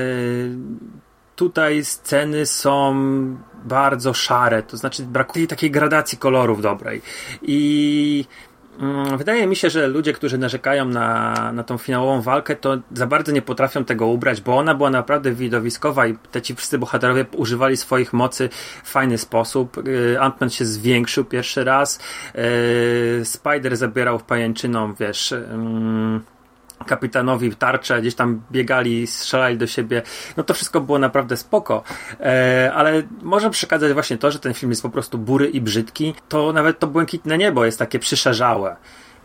tutaj 1.35 1.85
sceny 1.85 2.45
są 2.45 2.95
bardzo 3.65 4.13
szare, 4.13 4.63
to 4.63 4.77
znaczy 4.77 5.03
brakuje 5.03 5.47
takiej 5.47 5.71
gradacji 5.71 6.17
kolorów 6.17 6.61
dobrej. 6.61 7.01
I 7.41 8.25
Wydaje 9.17 9.47
mi 9.47 9.55
się, 9.55 9.69
że 9.69 9.87
ludzie, 9.87 10.13
którzy 10.13 10.37
narzekają 10.37 10.85
na, 10.85 11.33
na 11.53 11.63
tą 11.63 11.77
finałową 11.77 12.21
walkę, 12.21 12.55
to 12.55 12.77
za 12.93 13.07
bardzo 13.07 13.31
nie 13.31 13.41
potrafią 13.41 13.85
tego 13.85 14.07
ubrać, 14.07 14.41
bo 14.41 14.57
ona 14.57 14.75
była 14.75 14.89
naprawdę 14.89 15.31
widowiskowa 15.31 16.07
i 16.07 16.17
te 16.31 16.41
ci 16.41 16.55
wszyscy 16.55 16.77
bohaterowie 16.77 17.25
używali 17.35 17.77
swoich 17.77 18.13
mocy 18.13 18.49
w 18.83 18.89
fajny 18.89 19.17
sposób. 19.17 19.77
Y, 19.77 20.17
Ant-Man 20.19 20.49
się 20.49 20.65
zwiększył 20.65 21.25
pierwszy 21.25 21.63
raz, 21.63 21.99
y, 23.21 23.25
Spider 23.25 23.77
zabierał 23.77 24.19
w 24.19 24.23
pajęczyną, 24.23 24.93
wiesz, 24.93 25.31
mm, 25.31 26.21
kapitanowi 26.85 27.55
tarcze, 27.55 28.01
gdzieś 28.01 28.15
tam 28.15 28.41
biegali, 28.51 29.07
strzelali 29.07 29.57
do 29.57 29.67
siebie. 29.67 30.01
No 30.37 30.43
to 30.43 30.53
wszystko 30.53 30.81
było 30.81 30.99
naprawdę 30.99 31.37
spoko. 31.37 31.83
E, 32.19 32.71
ale 32.75 33.03
może 33.21 33.49
przekazać 33.49 33.93
właśnie 33.93 34.17
to, 34.17 34.31
że 34.31 34.39
ten 34.39 34.53
film 34.53 34.71
jest 34.71 34.81
po 34.81 34.89
prostu 34.89 35.17
bury 35.17 35.47
i 35.47 35.61
brzydki. 35.61 36.13
To 36.29 36.53
nawet 36.53 36.79
to 36.79 36.87
błękitne 36.87 37.37
niebo 37.37 37.65
jest 37.65 37.79
takie 37.79 37.99
przyszarzałe. 37.99 38.75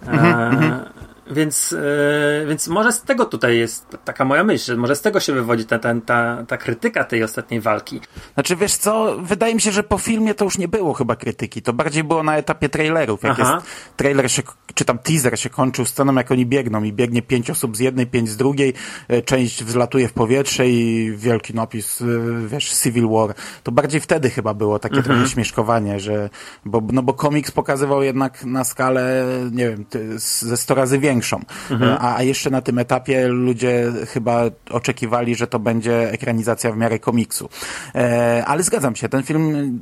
E, 0.06 0.10
mhm, 0.10 0.84
więc, 1.30 1.70
yy, 1.70 2.46
więc 2.48 2.68
może 2.68 2.92
z 2.92 3.02
tego 3.02 3.24
tutaj 3.24 3.58
jest 3.58 3.86
taka 4.04 4.24
moja 4.24 4.44
myśl, 4.44 4.64
że 4.64 4.76
może 4.76 4.96
z 4.96 5.00
tego 5.00 5.20
się 5.20 5.32
wywodzi 5.32 5.64
ta, 5.64 5.78
ta, 5.78 5.94
ta, 6.06 6.44
ta 6.48 6.56
krytyka 6.56 7.04
tej 7.04 7.24
ostatniej 7.24 7.60
walki. 7.60 8.00
Znaczy 8.34 8.56
wiesz 8.56 8.76
co, 8.76 9.16
wydaje 9.22 9.54
mi 9.54 9.60
się, 9.60 9.72
że 9.72 9.82
po 9.82 9.98
filmie 9.98 10.34
to 10.34 10.44
już 10.44 10.58
nie 10.58 10.68
było 10.68 10.94
chyba 10.94 11.16
krytyki, 11.16 11.62
to 11.62 11.72
bardziej 11.72 12.04
było 12.04 12.22
na 12.22 12.36
etapie 12.36 12.68
trailerów, 12.68 13.22
jak 13.22 13.40
Aha. 13.40 13.54
jest 13.54 13.66
trailer 13.96 14.32
się, 14.32 14.42
czy 14.74 14.84
tam 14.84 14.98
teaser 14.98 15.40
się 15.40 15.50
kończył 15.50 15.84
sceną, 15.84 16.14
jak 16.14 16.30
oni 16.30 16.46
biegną 16.46 16.82
i 16.82 16.92
biegnie 16.92 17.22
pięć 17.22 17.50
osób 17.50 17.76
z 17.76 17.80
jednej, 17.80 18.06
pięć 18.06 18.28
z 18.28 18.36
drugiej, 18.36 18.74
e, 19.08 19.22
część 19.22 19.64
wzlatuje 19.64 20.08
w 20.08 20.12
powietrze 20.12 20.68
i 20.68 21.12
wielki 21.16 21.54
napis, 21.54 22.02
e, 22.02 22.04
wiesz, 22.46 22.72
Civil 22.82 23.08
War. 23.08 23.34
To 23.62 23.72
bardziej 23.72 24.00
wtedy 24.00 24.30
chyba 24.30 24.54
było 24.54 24.78
takie 24.78 24.96
mhm. 24.96 25.16
trochę 25.16 25.30
śmieszkowanie, 25.30 26.00
że, 26.00 26.30
bo, 26.64 26.82
no 26.92 27.02
bo 27.02 27.14
komiks 27.14 27.50
pokazywał 27.50 28.02
jednak 28.02 28.44
na 28.44 28.64
skalę, 28.64 29.26
nie 29.52 29.68
wiem, 29.68 29.84
ze 30.16 30.56
sto 30.56 30.74
razy 30.74 30.98
większą 30.98 31.11
większą. 31.12 31.40
Mhm. 31.70 31.96
A, 32.00 32.16
a 32.16 32.22
jeszcze 32.22 32.50
na 32.50 32.60
tym 32.60 32.78
etapie 32.78 33.28
ludzie 33.28 33.92
chyba 34.08 34.42
oczekiwali, 34.70 35.34
że 35.34 35.46
to 35.46 35.58
będzie 35.58 36.12
ekranizacja 36.12 36.72
w 36.72 36.76
miarę 36.76 36.98
komiksu. 36.98 37.48
E, 37.94 38.44
ale 38.46 38.62
zgadzam 38.62 38.96
się, 38.96 39.08
ten 39.08 39.22
film 39.22 39.78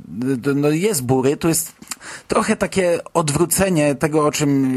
no, 0.55 0.69
jest 0.69 1.03
bury, 1.03 1.37
to 1.37 1.47
jest 1.47 1.73
trochę 2.27 2.55
takie 2.55 2.99
odwrócenie 3.13 3.95
tego, 3.95 4.25
o 4.25 4.31
czym 4.31 4.73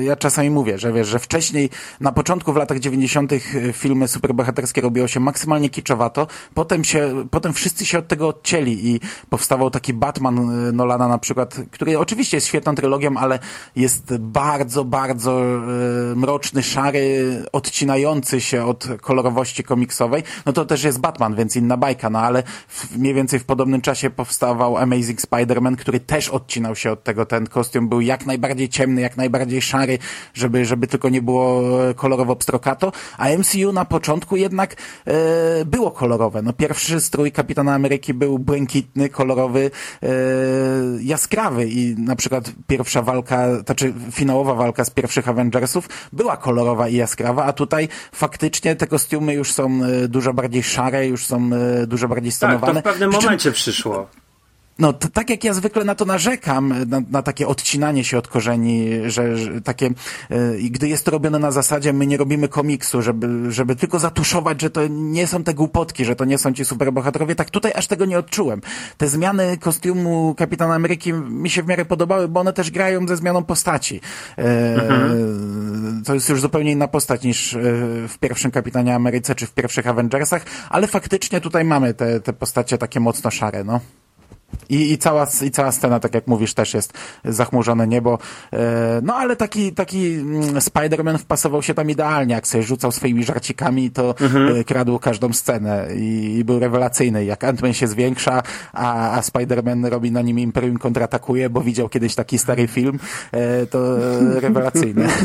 e, 0.00 0.04
ja 0.04 0.16
czasami 0.16 0.50
mówię, 0.50 0.78
że 0.78 0.92
wiesz, 0.92 1.08
że 1.08 1.18
wcześniej, 1.18 1.70
na 2.00 2.12
początku 2.12 2.52
w 2.52 2.56
latach 2.56 2.78
90. 2.78 3.32
filmy 3.72 4.08
superbohaterskie 4.08 4.80
robiło 4.80 5.08
się 5.08 5.20
maksymalnie 5.20 5.70
kiczowato, 5.70 6.26
potem 6.54 6.84
się, 6.84 7.24
potem 7.30 7.52
wszyscy 7.52 7.86
się 7.86 7.98
od 7.98 8.08
tego 8.08 8.28
odcięli 8.28 8.88
i 8.88 9.00
powstawał 9.30 9.70
taki 9.70 9.92
Batman 9.94 10.38
e, 10.38 10.72
Nolana 10.72 11.08
na 11.08 11.18
przykład, 11.18 11.56
który 11.70 11.98
oczywiście 11.98 12.36
jest 12.36 12.46
świetną 12.46 12.74
trylogią, 12.74 13.16
ale 13.16 13.38
jest 13.76 14.16
bardzo, 14.18 14.84
bardzo 14.84 15.40
e, 15.40 15.85
mroczny, 16.16 16.62
szary, 16.62 17.42
odcinający 17.52 18.40
się 18.40 18.64
od 18.64 18.88
kolorowości 19.00 19.64
komiksowej, 19.64 20.22
no 20.46 20.52
to 20.52 20.64
też 20.64 20.84
jest 20.84 21.00
Batman, 21.00 21.34
więc 21.34 21.56
inna 21.56 21.76
bajka, 21.76 22.10
no 22.10 22.18
ale 22.18 22.42
w, 22.68 22.98
mniej 22.98 23.14
więcej 23.14 23.38
w 23.38 23.44
podobnym 23.44 23.80
czasie 23.80 24.10
powstawał 24.10 24.76
Amazing 24.76 25.20
Spider-Man, 25.20 25.76
który 25.76 26.00
też 26.00 26.28
odcinał 26.28 26.76
się 26.76 26.92
od 26.92 27.04
tego. 27.04 27.26
Ten 27.26 27.46
kostium 27.46 27.88
był 27.88 28.00
jak 28.00 28.26
najbardziej 28.26 28.68
ciemny, 28.68 29.00
jak 29.00 29.16
najbardziej 29.16 29.62
szary, 29.62 29.98
żeby, 30.34 30.64
żeby 30.66 30.86
tylko 30.86 31.08
nie 31.08 31.22
było 31.22 31.62
kolorowo 31.96 32.36
pstrokato, 32.36 32.92
a 33.18 33.28
MCU 33.28 33.72
na 33.72 33.84
początku 33.84 34.36
jednak 34.36 34.76
e, 35.04 35.64
było 35.64 35.90
kolorowe. 35.90 36.42
No 36.42 36.52
pierwszy 36.52 37.00
strój 37.00 37.32
Kapitana 37.32 37.74
Ameryki 37.74 38.14
był 38.14 38.38
błękitny, 38.38 39.08
kolorowy, 39.08 39.70
e, 40.02 40.08
jaskrawy 41.00 41.68
i 41.68 41.94
na 41.98 42.16
przykład 42.16 42.52
pierwsza 42.66 43.02
walka, 43.02 43.60
znaczy 43.60 43.94
finałowa 44.12 44.54
walka 44.54 44.84
z 44.84 44.90
pierwszych 44.90 45.28
Avengersów 45.76 45.88
była 46.12 46.36
kolorowa 46.36 46.88
i 46.88 46.96
jaskrawa, 46.96 47.44
a 47.44 47.52
tutaj 47.52 47.88
faktycznie 48.12 48.76
te 48.76 48.86
kostiumy 48.86 49.34
już 49.34 49.52
są 49.52 49.80
e, 49.84 50.08
dużo 50.08 50.34
bardziej 50.34 50.62
szare, 50.62 51.06
już 51.06 51.26
są 51.26 51.50
e, 51.82 51.86
dużo 51.86 52.08
bardziej 52.08 52.32
stanowane. 52.32 52.74
Tak, 52.74 52.84
to 52.84 52.90
w 52.90 52.92
pewnym 52.92 53.10
momencie 53.10 53.52
przyszło. 53.52 54.08
No, 54.78 54.92
to, 54.92 55.08
tak 55.08 55.30
jak 55.30 55.44
ja 55.44 55.54
zwykle 55.54 55.84
na 55.84 55.94
to 55.94 56.04
narzekam, 56.04 56.74
na, 56.88 57.02
na 57.10 57.22
takie 57.22 57.48
odcinanie 57.48 58.04
się 58.04 58.18
od 58.18 58.28
korzeni, 58.28 58.90
że, 59.06 59.38
że 59.38 59.60
takie, 59.60 59.90
yy, 60.30 60.70
gdy 60.70 60.88
jest 60.88 61.04
to 61.04 61.10
robione 61.10 61.38
na 61.38 61.50
zasadzie, 61.50 61.92
my 61.92 62.06
nie 62.06 62.16
robimy 62.16 62.48
komiksu, 62.48 63.02
żeby, 63.02 63.52
żeby 63.52 63.76
tylko 63.76 63.98
zatuszować, 63.98 64.60
że 64.60 64.70
to 64.70 64.86
nie 64.86 65.26
są 65.26 65.44
te 65.44 65.54
głupotki, 65.54 66.04
że 66.04 66.16
to 66.16 66.24
nie 66.24 66.38
są 66.38 66.52
ci 66.52 66.64
superbohaterowie, 66.64 67.34
tak 67.34 67.50
tutaj 67.50 67.72
aż 67.74 67.86
tego 67.86 68.04
nie 68.04 68.18
odczułem. 68.18 68.60
Te 68.96 69.08
zmiany 69.08 69.58
kostiumu 69.58 70.34
Kapitana 70.34 70.74
Ameryki 70.74 71.12
mi 71.12 71.50
się 71.50 71.62
w 71.62 71.66
miarę 71.66 71.84
podobały, 71.84 72.28
bo 72.28 72.40
one 72.40 72.52
też 72.52 72.70
grają 72.70 73.08
ze 73.08 73.16
zmianą 73.16 73.44
postaci. 73.44 74.00
Yy, 74.38 74.44
mhm. 74.44 76.02
To 76.06 76.14
jest 76.14 76.28
już 76.28 76.40
zupełnie 76.40 76.72
inna 76.72 76.88
postać 76.88 77.22
niż 77.22 77.52
yy, 77.52 77.60
w 78.08 78.18
pierwszym 78.20 78.50
Kapitanie 78.50 78.94
Ameryce, 78.94 79.34
czy 79.34 79.46
w 79.46 79.52
pierwszych 79.52 79.86
Avengersach, 79.86 80.44
ale 80.70 80.86
faktycznie 80.86 81.40
tutaj 81.40 81.64
mamy 81.64 81.94
te, 81.94 82.20
te 82.20 82.32
postacie 82.32 82.78
takie 82.78 83.00
mocno 83.00 83.30
szare, 83.30 83.64
no. 83.64 83.80
I, 84.68 84.92
i, 84.92 84.98
cała, 84.98 85.26
I 85.42 85.50
cała 85.50 85.72
scena, 85.72 86.00
tak 86.00 86.14
jak 86.14 86.26
mówisz, 86.26 86.54
też 86.54 86.74
jest 86.74 86.92
zachmurzone 87.24 87.86
niebo. 87.86 88.18
E, 88.52 89.00
no 89.02 89.14
ale 89.14 89.36
taki, 89.36 89.72
taki 89.72 90.14
mm, 90.14 90.42
Spider-Man 90.54 91.18
wpasował 91.18 91.62
się 91.62 91.74
tam 91.74 91.90
idealnie, 91.90 92.34
jak 92.34 92.46
sobie 92.46 92.64
rzucał 92.64 92.92
swoimi 92.92 93.24
żarcikami, 93.24 93.90
to 93.90 94.14
mhm. 94.20 94.56
E, 94.56 94.64
kradł 94.64 94.98
każdą 94.98 95.32
scenę 95.32 95.88
i, 95.96 96.36
i 96.38 96.44
był 96.44 96.58
rewelacyjny. 96.58 97.24
Jak 97.24 97.40
Ant-Man 97.44 97.72
się 97.72 97.86
zwiększa, 97.86 98.42
a, 98.72 99.10
a 99.10 99.20
Spider-Man 99.20 99.88
robi 99.88 100.12
na 100.12 100.22
nim 100.22 100.38
Imperium 100.38 100.78
kontratakuje, 100.78 101.50
bo 101.50 101.60
widział 101.60 101.88
kiedyś 101.88 102.14
taki 102.14 102.38
stary 102.38 102.66
film, 102.68 102.98
e, 103.32 103.66
to 103.66 103.96
rewelacyjny. 104.40 105.08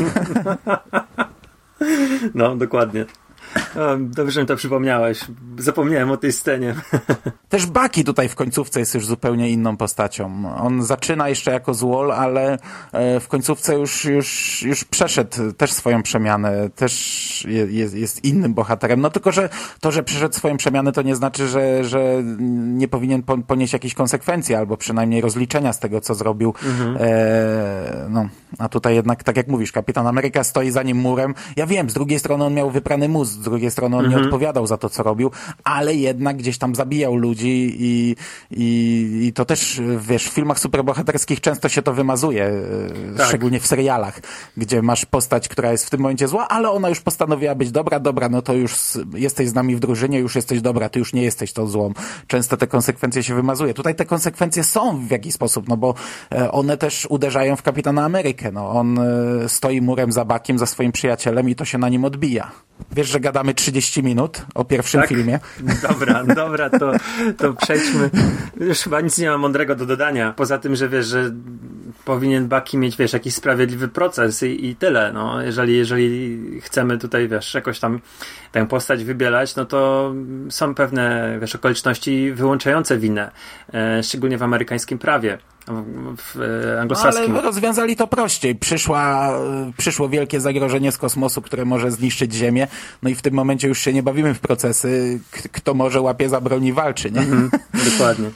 No, 2.34 2.56
dokładnie. 2.56 3.04
Dobrze, 3.98 4.32
że 4.32 4.40
mi 4.40 4.46
to 4.46 4.56
przypomniałeś. 4.56 5.20
Zapomniałem 5.58 6.10
o 6.10 6.16
tej 6.16 6.32
scenie. 6.32 6.74
Też 7.48 7.66
Baki 7.66 8.04
tutaj 8.04 8.28
w 8.28 8.34
końcówce 8.34 8.80
jest 8.80 8.94
już 8.94 9.06
zupełnie 9.06 9.50
inną 9.50 9.76
postacią. 9.76 10.54
On 10.56 10.82
zaczyna 10.82 11.28
jeszcze 11.28 11.50
jako 11.50 11.74
złol, 11.74 12.12
ale 12.12 12.58
e, 12.92 13.20
w 13.20 13.28
końcówce 13.28 13.74
już, 13.74 14.04
już, 14.04 14.62
już 14.62 14.84
przeszedł 14.84 15.52
też 15.52 15.72
swoją 15.72 16.02
przemianę. 16.02 16.70
Też 16.70 17.46
jest, 17.68 17.94
jest 17.94 18.24
innym 18.24 18.54
bohaterem. 18.54 19.00
No 19.00 19.10
tylko, 19.10 19.32
że 19.32 19.48
to, 19.80 19.92
że 19.92 20.02
przeszedł 20.02 20.34
swoją 20.34 20.56
przemianę, 20.56 20.92
to 20.92 21.02
nie 21.02 21.16
znaczy, 21.16 21.48
że, 21.48 21.84
że 21.84 22.22
nie 22.58 22.88
powinien 22.88 23.22
ponieść 23.22 23.72
jakieś 23.72 23.94
konsekwencje, 23.94 24.58
albo 24.58 24.76
przynajmniej 24.76 25.20
rozliczenia 25.20 25.72
z 25.72 25.78
tego, 25.78 26.00
co 26.00 26.14
zrobił. 26.14 26.54
Mhm. 26.64 26.96
E, 27.00 28.06
no, 28.08 28.28
a 28.58 28.68
tutaj 28.68 28.94
jednak, 28.94 29.24
tak 29.24 29.36
jak 29.36 29.48
mówisz, 29.48 29.72
Kapitan 29.72 30.06
Ameryka 30.06 30.44
stoi 30.44 30.70
za 30.70 30.82
nim 30.82 30.96
murem. 30.96 31.34
Ja 31.56 31.66
wiem, 31.66 31.90
z 31.90 31.94
drugiej 31.94 32.18
strony 32.18 32.44
on 32.44 32.54
miał 32.54 32.70
wyprany 32.70 33.08
mózg, 33.08 33.41
z 33.42 33.44
drugiej 33.44 33.70
strony 33.70 33.96
on 33.96 34.04
mhm. 34.04 34.20
nie 34.20 34.26
odpowiadał 34.26 34.66
za 34.66 34.76
to, 34.76 34.88
co 34.88 35.02
robił, 35.02 35.30
ale 35.64 35.94
jednak 35.94 36.36
gdzieś 36.36 36.58
tam 36.58 36.74
zabijał 36.74 37.16
ludzi 37.16 37.76
i, 37.78 38.16
i, 38.50 39.26
i 39.26 39.32
to 39.32 39.44
też, 39.44 39.80
wiesz, 39.98 40.28
w 40.28 40.32
filmach 40.32 40.58
superbohaterskich 40.58 41.40
często 41.40 41.68
się 41.68 41.82
to 41.82 41.92
wymazuje, 41.92 42.44
e, 42.44 43.16
tak. 43.16 43.26
szczególnie 43.26 43.60
w 43.60 43.66
serialach, 43.66 44.20
gdzie 44.56 44.82
masz 44.82 45.04
postać, 45.06 45.48
która 45.48 45.72
jest 45.72 45.86
w 45.86 45.90
tym 45.90 46.00
momencie 46.00 46.28
zła, 46.28 46.48
ale 46.48 46.70
ona 46.70 46.88
już 46.88 47.00
postanowiła 47.00 47.54
być 47.54 47.70
dobra, 47.70 48.00
dobra, 48.00 48.28
no 48.28 48.42
to 48.42 48.54
już 48.54 48.74
jesteś 49.14 49.48
z 49.48 49.54
nami 49.54 49.76
w 49.76 49.80
drużynie, 49.80 50.18
już 50.18 50.36
jesteś 50.36 50.60
dobra, 50.60 50.88
ty 50.88 50.98
już 50.98 51.12
nie 51.12 51.22
jesteś 51.22 51.52
tą 51.52 51.66
złą. 51.66 51.92
Często 52.26 52.56
te 52.56 52.66
konsekwencje 52.66 53.22
się 53.22 53.34
wymazuje. 53.34 53.74
Tutaj 53.74 53.94
te 53.94 54.04
konsekwencje 54.04 54.64
są 54.64 55.06
w 55.06 55.10
jakiś 55.10 55.34
sposób, 55.34 55.68
no 55.68 55.76
bo 55.76 55.94
e, 56.32 56.52
one 56.52 56.76
też 56.76 57.06
uderzają 57.10 57.56
w 57.56 57.62
Kapitana 57.62 58.04
Amerykę, 58.04 58.52
no 58.52 58.70
on 58.70 58.98
e, 58.98 59.48
stoi 59.48 59.80
murem 59.80 60.12
za 60.12 60.24
bakiem, 60.24 60.58
za 60.58 60.66
swoim 60.66 60.92
przyjacielem 60.92 61.48
i 61.48 61.54
to 61.54 61.64
się 61.64 61.78
na 61.78 61.88
nim 61.88 62.04
odbija. 62.04 62.52
Wiesz, 62.92 63.08
że 63.08 63.20
gadamy 63.32 63.54
30 63.54 64.02
minut 64.02 64.42
o 64.54 64.64
pierwszym 64.64 65.00
tak? 65.00 65.08
filmie. 65.08 65.40
Dobra, 65.88 66.24
dobra, 66.24 66.70
to, 66.70 66.92
to 67.38 67.52
przejdźmy. 67.52 68.10
Już 68.60 68.78
chyba 68.78 69.00
nic 69.00 69.18
nie 69.18 69.30
ma 69.30 69.38
mądrego 69.38 69.74
do 69.74 69.86
dodania. 69.86 70.32
Poza 70.36 70.58
tym, 70.58 70.76
że 70.76 70.88
wiesz, 70.88 71.06
że 71.06 71.30
powinien 72.04 72.48
Baki 72.48 72.78
mieć, 72.78 72.96
wiesz, 72.96 73.12
jakiś 73.12 73.34
sprawiedliwy 73.34 73.88
proces 73.88 74.42
i, 74.42 74.66
i 74.66 74.76
tyle, 74.76 75.12
no. 75.12 75.42
Jeżeli, 75.42 75.76
jeżeli 75.76 76.40
chcemy 76.60 76.98
tutaj, 76.98 77.28
wiesz, 77.28 77.54
jakoś 77.54 77.78
tam 77.78 78.00
tę 78.52 78.66
postać 78.66 79.04
wybielać, 79.04 79.56
no 79.56 79.64
to 79.64 80.12
są 80.50 80.74
pewne, 80.74 81.36
wiesz, 81.40 81.54
okoliczności 81.54 82.32
wyłączające 82.32 82.98
winę, 82.98 83.30
e, 83.74 84.02
szczególnie 84.02 84.38
w 84.38 84.42
amerykańskim 84.42 84.98
prawie 84.98 85.38
w 85.66 86.34
No, 86.74 86.80
anglosaskim. 86.80 87.32
ale 87.32 87.42
rozwiązali 87.42 87.96
to 87.96 88.06
prościej. 88.06 88.54
Przyszła, 88.54 89.32
y, 89.68 89.72
przyszło 89.76 90.08
wielkie 90.08 90.40
zagrożenie 90.40 90.92
z 90.92 90.98
kosmosu, 90.98 91.42
które 91.42 91.64
może 91.64 91.90
zniszczyć 91.90 92.34
Ziemię. 92.34 92.68
No 93.02 93.10
i 93.10 93.14
w 93.14 93.22
tym 93.22 93.34
momencie 93.34 93.68
już 93.68 93.78
się 93.78 93.92
nie 93.92 94.02
bawimy 94.02 94.34
w 94.34 94.40
procesy. 94.40 95.20
Kto 95.52 95.74
może 95.74 96.00
łapie 96.00 96.28
za 96.28 96.40
broń 96.40 96.64
i 96.64 96.72
walczy, 96.72 97.10
nie? 97.10 97.20
Mhm, 97.20 97.50
dokładnie. 97.90 98.30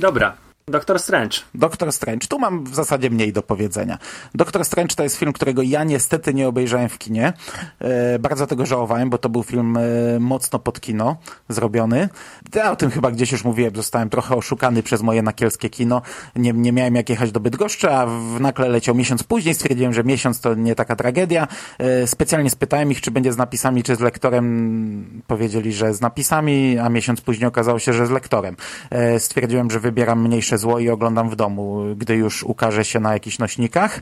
Dobra. 0.00 0.36
Doktor 0.68 0.98
Strange. 0.98 1.38
Doktor 1.54 1.92
Strange. 1.92 2.26
Tu 2.26 2.38
mam 2.38 2.64
w 2.64 2.74
zasadzie 2.74 3.10
mniej 3.10 3.32
do 3.32 3.42
powiedzenia. 3.42 3.98
Doktor 4.34 4.64
Strange 4.64 4.94
to 4.94 5.02
jest 5.02 5.16
film, 5.16 5.32
którego 5.32 5.62
ja 5.62 5.84
niestety 5.84 6.34
nie 6.34 6.48
obejrzałem 6.48 6.88
w 6.88 6.98
kinie. 6.98 7.32
E, 7.78 8.18
bardzo 8.18 8.46
tego 8.46 8.66
żałowałem, 8.66 9.10
bo 9.10 9.18
to 9.18 9.28
był 9.28 9.42
film 9.42 9.76
e, 9.76 9.80
mocno 10.20 10.58
pod 10.58 10.80
kino 10.80 11.16
zrobiony. 11.48 12.08
Ja 12.54 12.72
o 12.72 12.76
tym 12.76 12.90
chyba 12.90 13.10
gdzieś 13.10 13.32
już 13.32 13.44
mówiłem. 13.44 13.76
Zostałem 13.76 14.10
trochę 14.10 14.36
oszukany 14.36 14.82
przez 14.82 15.02
moje 15.02 15.22
nakielskie 15.22 15.70
kino. 15.70 16.02
Nie, 16.36 16.52
nie 16.52 16.72
miałem 16.72 16.94
jak 16.94 17.10
jechać 17.10 17.32
do 17.32 17.40
Bydgoszczy, 17.40 17.90
a 17.90 18.06
w 18.06 18.40
nakle 18.40 18.68
leciał 18.68 18.94
miesiąc 18.94 19.22
później. 19.22 19.54
Stwierdziłem, 19.54 19.92
że 19.92 20.04
miesiąc 20.04 20.40
to 20.40 20.54
nie 20.54 20.74
taka 20.74 20.96
tragedia. 20.96 21.48
E, 21.78 22.06
specjalnie 22.06 22.50
spytałem 22.50 22.90
ich, 22.90 23.00
czy 23.00 23.10
będzie 23.10 23.32
z 23.32 23.36
napisami, 23.36 23.82
czy 23.82 23.96
z 23.96 24.00
lektorem. 24.00 25.22
Powiedzieli, 25.26 25.72
że 25.72 25.94
z 25.94 26.00
napisami, 26.00 26.78
a 26.78 26.88
miesiąc 26.88 27.20
później 27.20 27.48
okazało 27.48 27.78
się, 27.78 27.92
że 27.92 28.06
z 28.06 28.10
lektorem. 28.10 28.56
E, 28.90 29.20
stwierdziłem, 29.20 29.70
że 29.70 29.80
wybieram 29.80 30.22
mniejsze 30.52 30.58
zło 30.58 30.78
i 30.78 30.88
oglądam 30.88 31.30
w 31.30 31.36
domu, 31.36 31.82
gdy 31.96 32.14
już 32.14 32.42
ukaże 32.42 32.84
się 32.84 33.00
na 33.00 33.12
jakichś 33.12 33.38
nośnikach. 33.38 34.00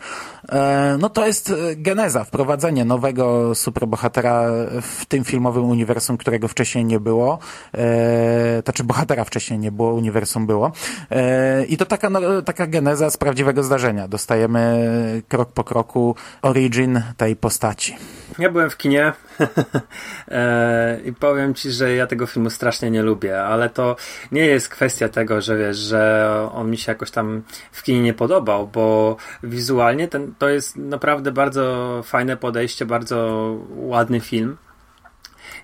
E, 0.49 0.97
no 1.01 1.09
to 1.09 1.27
jest 1.27 1.51
e, 1.51 1.77
geneza, 1.77 2.25
wprowadzenie 2.25 2.85
nowego 2.85 3.55
superbohatera 3.55 4.45
w 4.83 5.07
tym 5.07 5.25
filmowym 5.25 5.65
uniwersum, 5.65 6.17
którego 6.17 6.49
wcześniej 6.49 6.85
nie 6.85 7.01
było. 7.01 7.39
E, 7.75 8.63
to 8.63 8.73
czy 8.73 8.85
bohatera 8.85 9.25
wcześniej 9.25 9.59
nie 9.59 9.73
było, 9.73 9.95
uniwersum 9.95 10.47
było. 10.47 10.73
E, 11.11 11.65
I 11.65 11.77
to 11.77 11.87
taka, 11.87 12.11
no, 12.11 12.43
taka 12.43 12.67
geneza 12.67 13.11
z 13.11 13.17
prawdziwego 13.17 13.63
zdarzenia. 13.63 14.09
Dostajemy 14.09 15.23
krok 15.29 15.53
po 15.53 15.65
kroku 15.65 16.15
origin 16.43 17.03
tej 17.17 17.37
postaci. 17.37 17.97
Ja 18.39 18.51
byłem 18.51 18.71
w 18.71 18.77
kinie 18.77 19.13
e, 20.29 21.01
i 21.05 21.13
powiem 21.13 21.55
ci, 21.55 21.71
że 21.71 21.95
ja 21.95 22.07
tego 22.07 22.27
filmu 22.27 22.51
strasznie 22.51 22.91
nie 22.91 23.03
lubię, 23.03 23.43
ale 23.43 23.71
to 23.71 23.97
nie 24.33 24.47
jest 24.47 24.69
kwestia 24.69 25.09
tego, 25.09 25.41
że 25.41 25.59
wiesz, 25.59 25.77
że 25.77 26.40
on 26.53 26.71
mi 26.71 26.79
się 26.79 26.93
jakoś 26.93 27.11
tam 27.11 27.43
w 27.73 27.83
kinie 27.83 28.03
nie 28.03 28.15
podobał, 28.15 28.67
bo 28.67 29.17
wizualnie 29.43 30.09
ten, 30.09 30.35
to 30.39 30.49
jest 30.49 30.77
naprawdę 30.77 31.33
bardzo 31.33 32.01
fajne 32.05 32.37
podejście, 32.37 32.87
bardzo 32.87 33.57
ładny 33.77 34.21
film. 34.21 34.57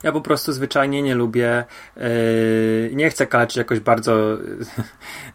Ja 0.03 0.13
po 0.13 0.21
prostu 0.21 0.53
zwyczajnie 0.53 1.03
nie 1.03 1.15
lubię, 1.15 1.65
yy, 1.97 2.91
nie 2.95 3.11
chcę 3.11 3.27
kalaczyć 3.27 3.57
jakoś 3.57 3.81
bardzo 3.81 4.17
yy, 4.17 4.39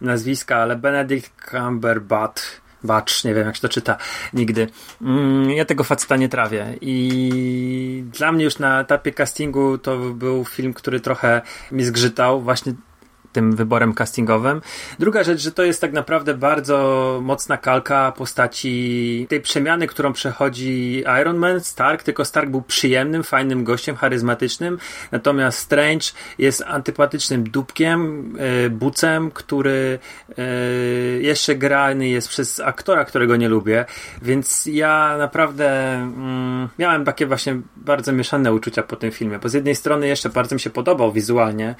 nazwiska, 0.00 0.56
ale 0.56 0.76
Benedict 0.76 1.32
Cumberbatch, 1.50 2.42
Bacz, 2.84 3.24
nie 3.24 3.34
wiem 3.34 3.46
jak 3.46 3.56
się 3.56 3.62
to 3.62 3.68
czyta 3.68 3.96
nigdy. 4.32 4.68
Mm, 5.02 5.50
ja 5.50 5.64
tego 5.64 5.84
faceta 5.84 6.16
nie 6.16 6.28
trawię 6.28 6.66
i 6.80 8.04
dla 8.12 8.32
mnie 8.32 8.44
już 8.44 8.58
na 8.58 8.80
etapie 8.80 9.12
castingu 9.12 9.78
to 9.78 9.96
był 9.98 10.44
film, 10.44 10.74
który 10.74 11.00
trochę 11.00 11.42
mi 11.72 11.84
zgrzytał 11.84 12.40
właśnie 12.40 12.74
tym 13.32 13.56
wyborem 13.56 13.94
castingowym. 13.94 14.62
Druga 14.98 15.24
rzecz, 15.24 15.40
że 15.40 15.52
to 15.52 15.62
jest 15.62 15.80
tak 15.80 15.92
naprawdę 15.92 16.34
bardzo 16.34 17.18
mocna 17.22 17.56
kalka 17.56 18.12
postaci 18.12 19.26
tej 19.28 19.40
przemiany, 19.40 19.86
którą 19.86 20.12
przechodzi 20.12 21.04
Iron 21.20 21.36
Man, 21.36 21.60
Stark, 21.60 22.02
tylko 22.02 22.24
Stark 22.24 22.50
był 22.50 22.62
przyjemnym, 22.62 23.22
fajnym 23.22 23.64
gościem, 23.64 23.96
charyzmatycznym, 23.96 24.78
natomiast 25.12 25.58
Strange 25.58 26.06
jest 26.38 26.62
antypatycznym 26.66 27.50
dupkiem, 27.50 28.32
yy, 28.62 28.70
bucem, 28.70 29.30
który 29.30 29.98
yy, 30.28 31.22
jeszcze 31.22 31.54
grany 31.54 32.08
jest 32.08 32.28
przez 32.28 32.60
aktora, 32.60 33.04
którego 33.04 33.36
nie 33.36 33.48
lubię, 33.48 33.84
więc 34.22 34.66
ja 34.66 35.16
naprawdę 35.18 35.92
mm, 35.94 36.68
miałem 36.78 37.04
takie 37.04 37.26
właśnie 37.26 37.60
bardzo 37.76 38.12
mieszane 38.12 38.52
uczucia 38.52 38.82
po 38.82 38.96
tym 38.96 39.10
filmie, 39.10 39.38
bo 39.38 39.48
z 39.48 39.54
jednej 39.54 39.74
strony 39.74 40.08
jeszcze 40.08 40.28
bardzo 40.28 40.54
mi 40.54 40.60
się 40.60 40.70
podobał 40.70 41.12
wizualnie, 41.12 41.74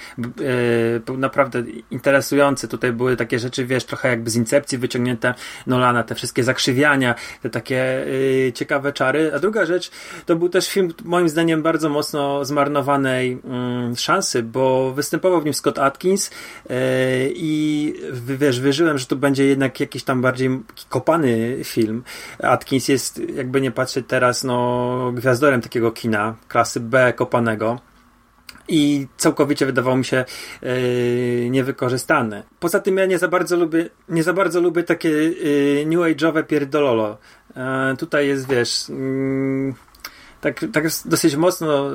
naprawdę 1.18 1.41
interesujący. 1.90 2.68
Tutaj 2.68 2.92
były 2.92 3.16
takie 3.16 3.38
rzeczy, 3.38 3.66
wiesz, 3.66 3.85
trochę 3.85 4.09
jakby 4.09 4.31
z 4.31 4.37
incepcji 4.37 4.78
wyciągnięte 4.78 5.35
Nolana, 5.66 6.02
te 6.02 6.14
wszystkie 6.14 6.44
zakrzywiania, 6.44 7.14
te 7.42 7.50
takie 7.50 8.07
yy, 8.44 8.52
ciekawe 8.52 8.92
czary. 8.92 9.33
A 9.35 9.38
druga 9.38 9.66
rzecz, 9.66 9.90
to 10.26 10.37
był 10.37 10.48
też 10.48 10.68
film, 10.68 10.94
moim 11.05 11.28
zdaniem, 11.28 11.62
bardzo 11.62 11.88
mocno 11.88 12.44
zmarnowanej 12.44 13.31
yy, 13.90 13.96
szansy, 13.96 14.42
bo 14.42 14.92
występował 14.92 15.40
w 15.40 15.44
nim 15.44 15.55
Scott 15.55 15.78
Atkins 15.78 16.31
yy, 16.31 16.76
i 17.35 17.94
wiesz, 18.12 18.61
wierzyłem, 18.61 18.98
że 18.98 19.07
to 19.07 19.16
będzie 19.16 19.44
jednak 19.44 19.81
jakiś 19.81 20.05
tam 20.05 20.22
bardziej 20.22 20.50
kopany 20.88 21.57
film. 21.64 22.05
Atkins 22.42 22.88
jest, 22.88 23.22
jakby 23.35 23.61
nie 23.61 23.70
patrzeć 23.70 24.05
teraz, 24.09 24.44
no, 24.44 25.12
gwiazdorem 25.14 25.61
takiego 25.61 25.92
kina, 25.92 26.35
klasy 26.48 26.81
B 26.81 27.12
kopanego 27.12 27.91
i 28.68 29.07
całkowicie 29.16 29.66
wydawał 29.66 29.96
mi 29.96 30.05
się 30.05 30.25
yy. 30.62 32.42
Poza 32.61 32.81
tym 32.81 32.96
ja 32.96 33.07
nie 33.07 33.18
za 33.18 33.29
bardzo 33.29 33.57
lubię, 33.57 33.88
nie 34.09 34.22
za 34.22 34.33
bardzo 34.33 34.61
lubię 34.61 34.83
takie 34.83 35.09
yy, 35.09 35.87
new 35.87 36.01
age'owe 36.01 36.44
pierdololo. 36.44 37.18
Yy, 37.57 37.96
tutaj 37.96 38.29
jest, 38.29 38.48
wiesz, 38.48 38.88
yy, 38.88 39.75
tak, 40.40 40.61
tak 40.72 40.85
dosyć 41.05 41.37
mocno 41.37 41.90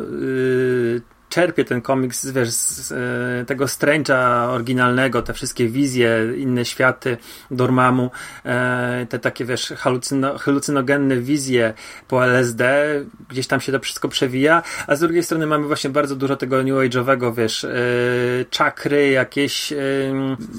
czerpie 1.29 1.65
ten 1.65 1.81
komiks, 1.81 2.25
wiesz, 2.25 2.49
z 2.49 2.91
e, 2.91 3.45
tego 3.45 3.65
Strange'a 3.65 4.49
oryginalnego, 4.49 5.21
te 5.21 5.33
wszystkie 5.33 5.67
wizje, 5.67 6.33
inne 6.37 6.65
światy 6.65 7.17
Dormammu, 7.51 8.11
e, 8.45 9.05
te 9.09 9.19
takie, 9.19 9.45
wiesz, 9.45 9.73
halucyno, 9.77 10.37
halucynogenne 10.37 11.17
wizje 11.17 11.73
po 12.07 12.25
LSD, 12.25 12.63
gdzieś 13.29 13.47
tam 13.47 13.61
się 13.61 13.71
to 13.71 13.79
wszystko 13.79 14.09
przewija, 14.09 14.63
a 14.87 14.95
z 14.95 14.99
drugiej 14.99 15.23
strony 15.23 15.47
mamy 15.47 15.67
właśnie 15.67 15.89
bardzo 15.89 16.15
dużo 16.15 16.35
tego 16.35 16.63
new 16.63 16.73
age'owego, 16.73 17.35
wiesz, 17.35 17.63
e, 17.63 17.69
czakry, 18.49 19.09
jakieś 19.09 19.73
e, 19.73 19.77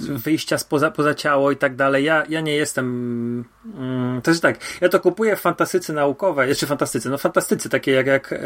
wyjścia 0.08 0.58
spoza, 0.58 0.90
poza 0.90 1.14
ciało 1.14 1.50
i 1.50 1.56
tak 1.56 1.76
dalej. 1.76 2.04
Ja, 2.04 2.24
ja 2.28 2.40
nie 2.40 2.54
jestem 2.54 3.44
mm, 3.78 4.22
to 4.22 4.30
jest 4.30 4.42
tak, 4.42 4.56
ja 4.80 4.88
to 4.88 5.00
kupuję 5.00 5.36
w 5.36 5.40
fantastyce 5.40 5.92
naukowej, 5.92 6.48
jeszcze 6.48 6.66
fantastyce, 6.66 7.10
no 7.10 7.18
fantastyce, 7.18 7.68
takie 7.68 7.92
jak, 7.92 8.06
jak 8.06 8.32
e, 8.32 8.38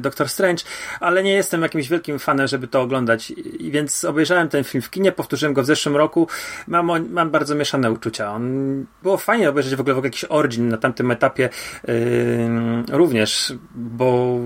Doctor 0.00 0.28
Strange, 0.28 0.64
ale 1.00 1.15
nie 1.22 1.32
jestem 1.32 1.62
jakimś 1.62 1.88
wielkim 1.88 2.18
fanem, 2.18 2.46
żeby 2.46 2.68
to 2.68 2.80
oglądać. 2.80 3.30
I 3.58 3.70
więc 3.70 4.04
obejrzałem 4.04 4.48
ten 4.48 4.64
film 4.64 4.82
w 4.82 4.90
kinie, 4.90 5.12
powtórzyłem 5.12 5.54
go 5.54 5.62
w 5.62 5.66
zeszłym 5.66 5.96
roku. 5.96 6.28
Mam, 6.66 7.12
mam 7.12 7.30
bardzo 7.30 7.54
mieszane 7.54 7.90
uczucia. 7.90 8.32
On, 8.32 8.86
było 9.02 9.16
fajnie 9.16 9.50
obejrzeć 9.50 9.76
w 9.76 9.80
ogóle, 9.80 9.94
w 9.94 9.98
ogóle 9.98 10.08
jakiś 10.08 10.24
origin 10.28 10.68
na 10.68 10.76
tamtym 10.76 11.10
etapie 11.10 11.48
yy, 11.88 11.94
również, 12.92 13.54
bo 13.74 14.38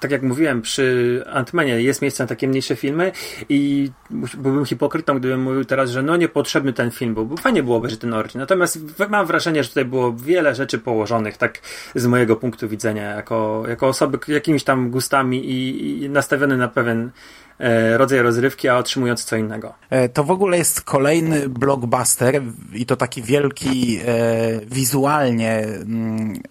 tak 0.00 0.10
jak 0.10 0.22
mówiłem, 0.22 0.62
przy 0.62 1.24
Antmanie 1.32 1.82
jest 1.82 2.02
miejsce 2.02 2.24
na 2.24 2.28
takie 2.28 2.48
mniejsze 2.48 2.76
filmy 2.76 3.12
i 3.48 3.90
byłbym 4.34 4.64
hipokrytą, 4.64 5.18
gdybym 5.18 5.42
mówił 5.42 5.64
teraz, 5.64 5.90
że 5.90 6.02
no 6.02 6.16
niepotrzebny 6.16 6.72
ten 6.72 6.90
film 6.90 7.14
był, 7.14 7.36
fajnie 7.36 7.62
było 7.62 7.76
obejrzeć 7.76 8.00
ten 8.00 8.14
origin. 8.14 8.40
Natomiast 8.40 8.78
mam 9.08 9.26
wrażenie, 9.26 9.62
że 9.62 9.68
tutaj 9.68 9.84
było 9.84 10.12
wiele 10.12 10.54
rzeczy 10.54 10.78
położonych, 10.78 11.36
tak 11.36 11.60
z 11.94 12.06
mojego 12.06 12.36
punktu 12.36 12.68
widzenia, 12.68 13.02
jako, 13.02 13.64
jako 13.68 13.86
osoby 13.88 14.18
jakimiś 14.28 14.64
tam 14.64 14.90
gustami 14.90 15.50
i, 15.50 16.02
i 16.04 16.10
nastawiony 16.12 16.56
na 16.56 16.68
pewien 16.68 17.10
e, 17.58 17.98
rodzaj 17.98 18.22
rozrywki, 18.22 18.68
a 18.68 18.76
otrzymując 18.76 19.24
co 19.24 19.36
innego. 19.36 19.74
To 20.12 20.24
w 20.24 20.30
ogóle 20.30 20.58
jest 20.58 20.80
kolejny 20.80 21.48
blockbuster 21.48 22.42
i 22.72 22.86
to 22.86 22.96
taki 22.96 23.22
wielki 23.22 23.98
e, 23.98 24.60
wizualnie 24.66 25.58
mm, 25.58 26.42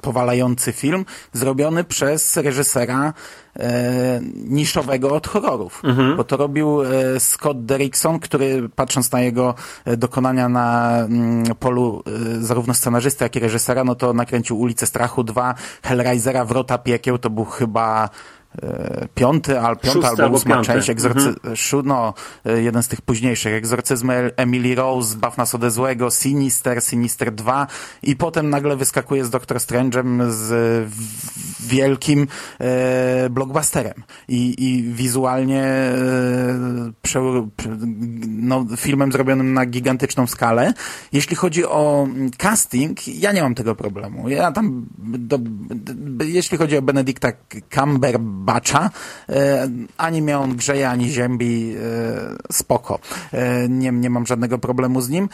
powalający 0.00 0.72
film, 0.72 1.04
zrobiony 1.32 1.84
przez 1.84 2.36
reżysera 2.36 3.12
e, 3.58 4.20
niszowego 4.34 5.14
od 5.14 5.26
horrorów. 5.26 5.80
Mhm. 5.84 6.16
Bo 6.16 6.24
to 6.24 6.36
robił 6.36 6.82
e, 6.82 7.20
Scott 7.20 7.64
Derrickson, 7.64 8.18
który 8.18 8.68
patrząc 8.68 9.12
na 9.12 9.20
jego 9.20 9.54
dokonania 9.96 10.48
na 10.48 10.98
mm, 10.98 11.44
polu 11.44 12.02
e, 12.06 12.40
zarówno 12.40 12.74
scenarzysty, 12.74 13.24
jak 13.24 13.36
i 13.36 13.40
reżysera, 13.40 13.84
no 13.84 13.94
to 13.94 14.12
nakręcił 14.12 14.60
Ulicę 14.60 14.86
Strachu 14.86 15.24
2, 15.24 15.54
Hellraisera, 15.82 16.44
Wrota 16.44 16.78
Piekieł, 16.78 17.18
to 17.18 17.30
był 17.30 17.44
chyba 17.44 18.04
e, 18.04 18.08
piąty, 19.14 19.60
al, 19.60 19.76
piąta 19.76 20.08
albo 20.08 20.36
ósma 20.36 20.54
część, 20.74 20.90
egzorcy, 20.90 21.34
szó- 21.54 21.84
no, 21.84 22.14
e, 22.44 22.62
jeden 22.62 22.82
z 22.82 22.88
tych 22.88 23.00
późniejszych, 23.00 23.54
Egzorcyzm 23.54 24.10
El- 24.10 24.32
Emily 24.36 24.74
Rose, 24.74 25.16
Baw 25.16 25.36
nas 25.36 25.54
ode 25.54 25.70
złego, 25.70 26.10
Sinister, 26.10 26.82
Sinister 26.82 27.34
2 27.34 27.66
i 28.02 28.16
potem 28.16 28.50
nagle 28.50 28.76
wyskakuje 28.76 29.24
z 29.24 29.30
Doctor 29.30 29.56
Strange'em 29.58 30.30
z 30.30 30.88
wielkim 31.60 32.26
e, 32.60 33.30
blockbusterem. 33.30 33.94
I, 34.28 34.54
i 34.68 34.82
wizualnie 34.92 35.62
e, 35.62 35.94
prze, 37.02 37.20
no, 38.28 38.64
filmem 38.76 39.12
zrobionym 39.12 39.52
na 39.52 39.66
gigantyczną 39.66 40.26
skalę. 40.26 40.72
Jeśli 41.12 41.36
chodzi 41.36 41.64
o 41.66 42.06
mm, 42.10 42.30
casting, 42.38 43.08
ja 43.08 43.32
nie 43.32 43.42
mam 43.42 43.54
tego 43.54 43.74
problemu. 43.74 44.28
Ja 44.28 44.52
tam, 44.52 44.86
do, 44.98 45.38
d- 45.38 46.24
jeśli 46.24 46.58
chodzi 46.58 46.76
o 46.76 46.82
Benedicta 46.82 47.28
Cumberbatcha, 47.74 48.45
e, 49.28 49.68
ani 49.96 50.22
mnie 50.22 50.38
on 50.38 50.56
grzeje, 50.56 50.88
ani 50.88 51.10
ziębi, 51.10 51.76
e, 51.76 52.52
spoko. 52.52 52.98
E, 53.32 53.68
nie, 53.68 53.92
nie 53.92 54.10
mam 54.10 54.26
żadnego 54.26 54.58
problemu 54.58 55.00
z 55.00 55.08
nim. 55.08 55.28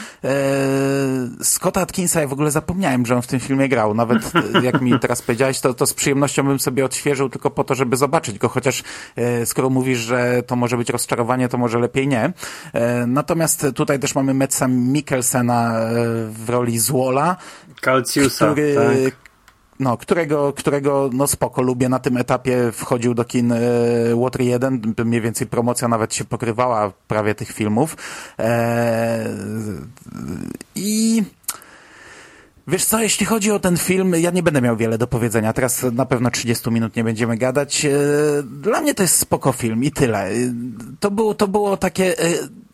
Scotta 1.42 1.80
Atkinsa, 1.80 2.20
ja 2.20 2.28
w 2.28 2.32
ogóle 2.32 2.50
zapomniałem, 2.50 3.06
że 3.06 3.16
on 3.16 3.22
w 3.22 3.26
tym 3.26 3.40
filmie 3.40 3.68
grał. 3.68 3.94
Nawet 3.94 4.32
jak 4.62 4.80
mi 4.80 5.00
teraz 5.00 5.22
powiedziałeś, 5.22 5.60
to, 5.60 5.74
to 5.74 5.86
z 5.86 5.94
przyjemnością 5.94 6.42
bym 6.42 6.60
sobie 6.60 6.84
odświeżył 6.84 7.28
tylko 7.28 7.50
po 7.50 7.64
to, 7.64 7.74
żeby 7.74 7.96
zobaczyć 7.96 8.38
go, 8.38 8.48
chociaż 8.48 8.82
skoro 9.44 9.70
mówisz, 9.70 9.98
że 9.98 10.42
to 10.46 10.56
może 10.56 10.76
być 10.76 10.90
rozczarowanie, 10.90 11.48
to 11.48 11.58
może 11.58 11.78
lepiej 11.78 12.08
nie. 12.08 12.32
Natomiast 13.06 13.66
tutaj 13.74 13.98
też 13.98 14.14
mamy 14.14 14.34
Metsa 14.34 14.68
Mikkelsena 14.68 15.80
w 16.28 16.48
roli 16.48 16.78
Złola, 16.78 17.36
Calciusa, 17.80 18.52
który, 18.52 18.74
tak. 18.74 19.21
No, 19.82 19.96
którego, 19.96 20.52
którego 20.52 21.10
no 21.12 21.26
spoko 21.26 21.62
lubię 21.62 21.88
na 21.88 21.98
tym 21.98 22.16
etapie 22.16 22.72
wchodził 22.72 23.14
do 23.14 23.24
kin 23.24 23.52
e, 23.52 23.58
Water 24.22 24.42
1, 24.42 24.94
mniej 25.04 25.20
więcej 25.20 25.46
promocja 25.46 25.88
nawet 25.88 26.14
się 26.14 26.24
pokrywała 26.24 26.92
prawie 27.08 27.34
tych 27.34 27.52
filmów 27.52 27.96
e, 28.38 29.26
i 30.74 31.22
Wiesz 32.68 32.84
co, 32.84 33.00
jeśli 33.02 33.26
chodzi 33.26 33.50
o 33.50 33.58
ten 33.58 33.76
film, 33.76 34.14
ja 34.18 34.30
nie 34.30 34.42
będę 34.42 34.60
miał 34.62 34.76
wiele 34.76 34.98
do 34.98 35.06
powiedzenia. 35.06 35.52
Teraz 35.52 35.82
na 35.92 36.06
pewno 36.06 36.30
30 36.30 36.70
minut 36.70 36.96
nie 36.96 37.04
będziemy 37.04 37.36
gadać. 37.36 37.84
E, 37.84 37.90
Dla 38.42 38.80
mnie 38.80 38.94
to 38.94 39.02
jest 39.02 39.16
spoko 39.18 39.52
film 39.52 39.84
i 39.84 39.90
tyle. 39.90 40.18
E, 40.28 40.32
To 41.00 41.10
było, 41.10 41.34
to 41.34 41.48
było 41.48 41.76
takie 41.76 42.18
e, 42.18 42.32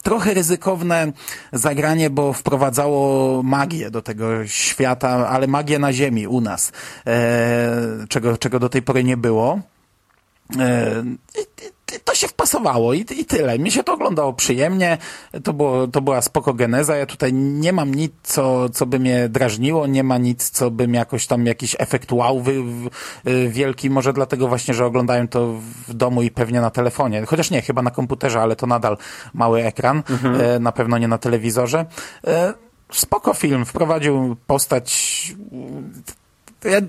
trochę 0.08 0.34
ryzykowne 0.34 1.12
zagranie, 1.52 2.10
bo 2.10 2.32
wprowadzało 2.32 3.42
magię 3.42 3.90
do 3.90 4.02
tego 4.02 4.46
świata, 4.46 5.28
ale 5.28 5.46
magię 5.46 5.78
na 5.78 5.92
ziemi 5.92 6.26
u 6.26 6.40
nas, 6.40 6.72
e, 7.06 8.06
czego, 8.08 8.38
czego 8.38 8.58
do 8.58 8.68
tej 8.68 8.82
pory 8.82 9.04
nie 9.04 9.16
było. 9.16 9.60
E, 10.58 11.04
i, 12.94 12.98
i 12.98 13.20
i, 13.20 13.24
tyle. 13.24 13.58
Mi 13.58 13.70
się 13.70 13.84
to 13.84 13.94
oglądało 13.94 14.32
przyjemnie, 14.32 14.98
to, 15.44 15.52
było, 15.52 15.88
to 15.88 16.00
była 16.00 16.22
spoko 16.22 16.54
geneza. 16.54 16.96
Ja 16.96 17.06
tutaj 17.06 17.32
nie 17.32 17.72
mam 17.72 17.94
nic, 17.94 18.12
co, 18.22 18.68
co 18.68 18.86
by 18.86 18.98
mnie 18.98 19.28
drażniło, 19.28 19.86
nie 19.86 20.04
ma 20.04 20.18
nic, 20.18 20.50
co 20.50 20.70
bym 20.70 20.94
jakoś 20.94 21.26
tam 21.26 21.46
jakiś 21.46 21.76
efekt 21.78 22.12
wow 22.12 22.40
wy, 22.40 22.52
y, 23.28 23.48
wielki, 23.48 23.90
może 23.90 24.12
dlatego 24.12 24.48
właśnie, 24.48 24.74
że 24.74 24.86
oglądałem 24.86 25.28
to 25.28 25.54
w 25.88 25.94
domu 25.94 26.22
i 26.22 26.30
pewnie 26.30 26.60
na 26.60 26.70
telefonie. 26.70 27.26
Chociaż 27.26 27.50
nie, 27.50 27.62
chyba 27.62 27.82
na 27.82 27.90
komputerze, 27.90 28.40
ale 28.40 28.56
to 28.56 28.66
nadal 28.66 28.96
mały 29.34 29.64
ekran, 29.64 30.02
e, 30.40 30.58
na 30.58 30.72
pewno 30.72 30.98
nie 30.98 31.08
na 31.08 31.18
telewizorze. 31.18 31.86
E, 32.26 32.54
spoko 32.92 33.34
film, 33.34 33.64
wprowadził 33.64 34.36
postać. 34.46 35.32
Ja 36.64 36.80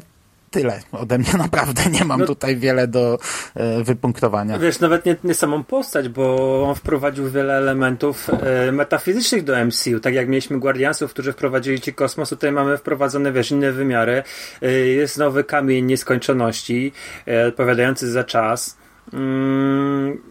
tyle 0.51 0.79
ode 0.91 1.17
mnie 1.17 1.33
naprawdę 1.45 1.81
nie 1.91 2.05
mam 2.05 2.19
No- 2.19 2.25
tutaj 2.25 2.57
wiele 2.57 2.87
do 2.87 3.19
e, 3.55 3.83
wypunktowania. 3.83 4.59
Wiesz, 4.59 4.79
nawet 4.79 5.05
nie, 5.05 5.15
nie 5.23 5.33
samą 5.33 5.63
postać, 5.63 6.09
bo 6.09 6.63
on 6.69 6.75
wprowadził 6.75 7.29
wiele 7.29 7.57
elementów 7.57 8.29
e, 8.29 8.71
metafizycznych 8.71 9.43
do 9.43 9.65
MCU. 9.65 9.99
Tak 9.99 10.13
jak 10.13 10.27
mieliśmy 10.27 10.59
Guardiansów, 10.59 11.11
którzy 11.11 11.33
wprowadzili 11.33 11.81
ci 11.81 11.93
kosmos, 11.93 12.29
tutaj 12.29 12.51
mamy 12.51 12.77
wprowadzone, 12.77 13.31
wiesz, 13.31 13.51
inne 13.51 13.71
wymiary. 13.71 14.23
E, 14.61 14.71
jest 14.71 15.17
nowy 15.17 15.43
kamień 15.43 15.85
nieskończoności, 15.85 16.91
e, 17.27 17.47
odpowiadający 17.47 18.11
za 18.11 18.23
czas. 18.23 18.77
Mm, 19.13 20.21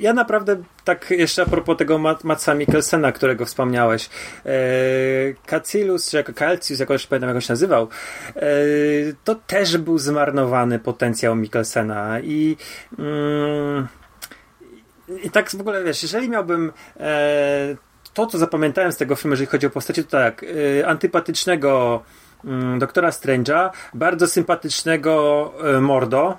ja 0.00 0.12
naprawdę 0.12 0.56
tak 0.84 1.10
jeszcze 1.10 1.42
a 1.42 1.46
propos 1.46 1.76
tego 1.76 1.98
Mat- 1.98 2.24
Matsa 2.24 2.54
Mikkelsena, 2.54 3.12
którego 3.12 3.44
wspomniałeś. 3.44 4.10
E, 4.46 4.50
Kacilus, 5.46 6.10
czy 6.10 6.16
jako 6.16 6.32
Calcius, 6.32 6.80
jak 6.80 6.90
już 6.90 7.06
pamiętam 7.06 7.34
jak 7.34 7.44
się 7.44 7.52
nazywał, 7.52 7.88
e, 8.36 8.40
to 9.24 9.34
też 9.34 9.76
był 9.76 9.98
zmarnowany 9.98 10.78
potencjał 10.78 11.36
Mikkelsena 11.36 12.20
i 12.20 12.56
mm, 12.98 13.88
i 15.22 15.30
tak 15.30 15.50
w 15.50 15.60
ogóle, 15.60 15.84
wiesz, 15.84 16.02
jeżeli 16.02 16.28
miałbym 16.28 16.72
e, 17.00 17.76
to, 18.14 18.26
co 18.26 18.38
zapamiętałem 18.38 18.92
z 18.92 18.96
tego 18.96 19.16
filmu, 19.16 19.32
jeżeli 19.32 19.46
chodzi 19.46 19.66
o 19.66 19.70
postacie, 19.70 20.04
to 20.04 20.10
tak, 20.10 20.44
antypatycznego 20.86 22.02
mm, 22.44 22.78
doktora 22.78 23.10
Strange'a, 23.10 23.70
bardzo 23.94 24.26
sympatycznego 24.26 25.52
Mordo, 25.80 26.38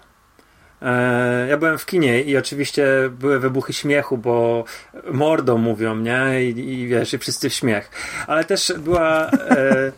Ja 1.49 1.57
byłem 1.57 1.77
w 1.77 1.85
kinie 1.85 2.21
i 2.21 2.37
oczywiście 2.37 2.87
były 3.19 3.39
wybuchy 3.39 3.73
śmiechu, 3.73 4.17
bo 4.17 4.63
mordo 5.11 5.57
mówią, 5.57 5.95
nie? 5.95 6.43
I, 6.43 6.73
i 6.73 6.87
wiesz, 6.87 7.13
i 7.13 7.17
wszyscy 7.17 7.49
w 7.49 7.53
śmiech. 7.53 7.91
Ale 8.27 8.43
też 8.43 8.73
była. 8.77 9.31
E, 9.31 9.91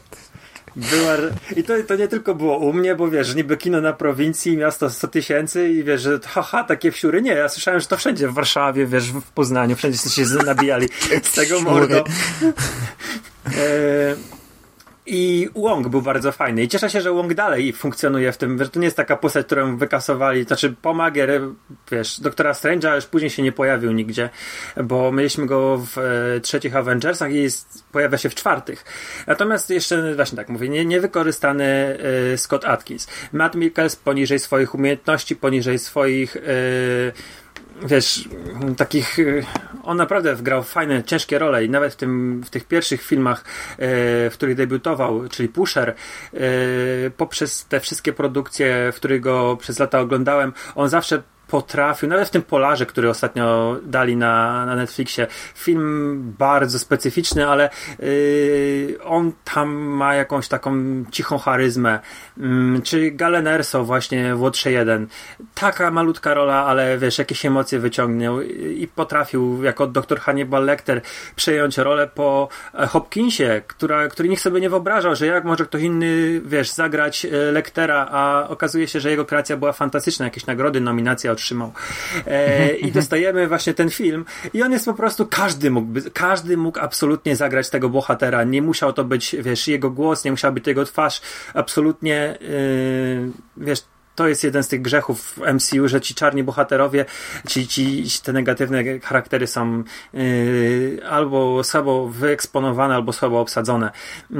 była 0.76 1.16
I 1.56 1.64
to, 1.64 1.74
to 1.88 1.96
nie 1.96 2.08
tylko 2.08 2.36
było 2.36 2.58
u 2.58 2.74
mnie, 2.74 2.96
bo 2.96 3.10
wiesz, 3.10 3.36
niby 3.36 3.58
kino 3.58 3.82
na 3.82 3.94
prowincji, 3.94 4.58
miasto 4.58 4.90
100 4.90 5.08
tysięcy 5.08 5.70
i 5.70 5.84
wiesz, 5.84 6.02
że 6.02 6.20
haha, 6.28 6.64
takie 6.64 6.92
wsiury. 6.92 7.22
Nie, 7.22 7.32
ja 7.32 7.50
słyszałem, 7.50 7.80
że 7.80 7.88
to 7.88 7.98
wszędzie 7.98 8.28
w 8.28 8.34
Warszawie, 8.34 8.88
wiesz, 8.88 9.12
w 9.12 9.32
Poznaniu, 9.32 9.76
wszędzie 9.76 9.98
się 9.98 10.24
nabijali 10.46 10.90
z 11.24 11.36
tego 11.36 11.62
mordo. 11.62 12.04
E, 13.46 14.41
i 15.06 15.50
Wong 15.56 15.88
był 15.88 16.02
bardzo 16.02 16.32
fajny. 16.32 16.64
I 16.64 16.68
cieszę 16.68 16.90
się, 16.90 17.02
że 17.02 17.12
Wong 17.12 17.34
dalej 17.34 17.74
funkcjonuje 17.74 18.32
w 18.32 18.38
tym, 18.38 18.64
że 18.64 18.70
to 18.70 18.80
nie 18.80 18.86
jest 18.86 18.98
taka 18.98 19.18
postać, 19.18 19.46
którą 19.46 19.78
wykasowali. 19.78 20.44
Znaczy, 20.44 20.76
pomagę, 20.82 21.28
wiesz, 21.92 22.20
doktora 22.20 22.52
Strange'a, 22.52 22.96
już 22.96 23.06
później 23.06 23.30
się 23.30 23.44
nie 23.44 23.52
pojawił 23.52 23.92
nigdzie, 23.92 24.30
bo 24.84 25.12
mieliśmy 25.12 25.46
go 25.46 25.78
w 25.78 25.98
e, 25.98 26.40
trzecich 26.40 26.76
Avengersach 26.76 27.32
i 27.32 27.44
jest, 27.44 27.84
pojawia 27.92 28.18
się 28.18 28.30
w 28.30 28.36
czwartych. 28.36 28.86
Natomiast 29.28 29.70
jeszcze, 29.70 30.16
właśnie 30.16 30.36
tak 30.36 30.50
mówię, 30.50 30.70
nie, 30.70 30.86
niewykorzystany 30.86 31.64
e, 32.34 32.38
Scott 32.38 32.66
Atkins. 32.66 33.08
Matt 33.34 33.56
Mikkels 33.56 33.96
poniżej 33.96 34.40
swoich 34.40 34.76
umiejętności, 34.76 35.36
poniżej 35.36 35.80
swoich. 35.80 36.38
E, 36.38 36.42
wiesz, 37.86 38.30
takich. 38.78 39.20
y, 39.20 39.46
On 39.84 39.98
naprawdę 39.98 40.36
wgrał 40.36 40.64
fajne, 40.64 41.04
ciężkie 41.04 41.40
role 41.40 41.66
i 41.66 41.70
nawet 41.70 41.94
w, 41.94 41.96
tym, 41.96 42.42
w 42.46 42.50
tych 42.50 42.68
pierwszych 42.68 43.02
filmach, 43.02 43.40
e, 43.42 43.46
w 44.30 44.32
których 44.34 44.56
debiutował, 44.56 45.30
czyli 45.30 45.50
Pusher, 45.50 45.90
e, 45.90 46.40
poprzez 47.18 47.66
te 47.66 47.80
wszystkie 47.80 48.14
produkcje, 48.14 48.92
w 48.94 48.96
których 48.96 49.22
go 49.22 49.58
przez 49.58 49.80
lata 49.80 50.00
oglądałem, 50.00 50.54
on 50.76 50.90
zawsze 50.90 51.24
potrafił, 51.52 52.10
nawet 52.10 52.28
w 52.28 52.32
tym 52.32 52.42
Polarze, 52.42 52.86
który 52.86 53.10
ostatnio 53.10 53.78
dali 53.84 54.18
na, 54.18 54.66
na 54.66 54.76
Netflixie, 54.76 55.28
film 55.56 56.34
bardzo 56.40 56.80
specyficzny, 56.80 57.48
ale 57.48 57.70
yy, 58.00 58.98
on 59.04 59.32
tam 59.54 59.70
ma 59.76 60.16
jakąś 60.16 60.48
taką 60.48 60.74
cichą 61.12 61.38
charyzmę. 61.38 62.00
Yy, 62.38 62.82
czy 62.84 63.12
Galen 63.12 63.48
Erso 63.48 63.84
właśnie 63.84 64.36
w 64.36 64.42
Łotrze 64.42 64.72
1. 64.72 65.08
Taka 65.56 65.92
malutka 65.92 66.34
rola, 66.34 66.66
ale 66.66 66.98
wiesz, 66.98 67.18
jakieś 67.18 67.46
emocje 67.46 67.80
wyciągnął 67.80 68.42
i 68.42 68.88
potrafił 68.96 69.64
jako 69.64 69.88
doktor 69.88 70.20
Hannibal 70.20 70.66
Lecter 70.66 71.02
przejąć 71.36 71.78
rolę 71.78 72.08
po 72.08 72.48
e, 72.74 72.88
Hopkinsie, 72.88 73.62
która, 73.68 74.08
który 74.08 74.30
nikt 74.30 74.42
sobie 74.42 74.62
nie 74.62 74.70
wyobrażał, 74.70 75.16
że 75.16 75.28
jak 75.28 75.44
może 75.44 75.66
ktoś 75.66 75.82
inny, 75.82 76.42
wiesz, 76.46 76.72
zagrać 76.72 77.26
e, 77.26 77.52
Lectera, 77.52 78.08
a 78.12 78.48
okazuje 78.50 78.88
się, 78.88 79.00
że 79.00 79.10
jego 79.10 79.26
kreacja 79.26 79.58
była 79.58 79.74
fantastyczna, 79.74 80.26
jakieś 80.26 80.46
nagrody, 80.46 80.82
nominacje 80.82 81.32
otrzymał. 81.42 81.72
E, 82.28 82.76
I 82.76 82.92
dostajemy 83.02 83.48
właśnie 83.48 83.74
ten 83.74 83.90
film 83.90 84.26
i 84.54 84.64
on 84.64 84.72
jest 84.72 84.86
po 84.86 84.94
prostu, 84.94 85.26
każdy 85.26 85.72
mógłby, 85.72 86.12
każdy 86.12 86.58
mógł 86.58 86.80
absolutnie 86.80 87.36
zagrać 87.36 87.70
tego 87.70 87.90
bohatera. 87.90 88.44
Nie 88.44 88.62
musiał 88.62 88.94
to 88.94 89.04
być, 89.04 89.36
wiesz, 89.40 89.68
jego 89.68 89.90
głos, 89.90 90.26
nie 90.26 90.32
musiała 90.32 90.52
być 90.52 90.68
jego 90.68 90.86
twarz. 90.86 91.22
Absolutnie, 91.54 92.18
e, 92.18 92.38
wiesz, 93.58 93.84
to 94.22 94.28
jest 94.28 94.44
jeden 94.44 94.64
z 94.64 94.68
tych 94.68 94.82
grzechów 94.82 95.22
w 95.22 95.38
MCU, 95.54 95.88
że 95.88 96.02
ci 96.02 96.16
czarni 96.16 96.44
bohaterowie, 96.44 97.06
ci, 97.48 97.68
ci 97.68 98.04
te 98.24 98.34
negatywne 98.34 99.00
charaktery 99.00 99.48
są 99.48 99.84
yy, 100.14 101.02
albo 101.10 101.64
słabo 101.64 102.08
wyeksponowane, 102.08 102.96
albo 102.96 103.14
słabo 103.14 103.40
obsadzone. 103.40 103.92
Yy, 104.30 104.38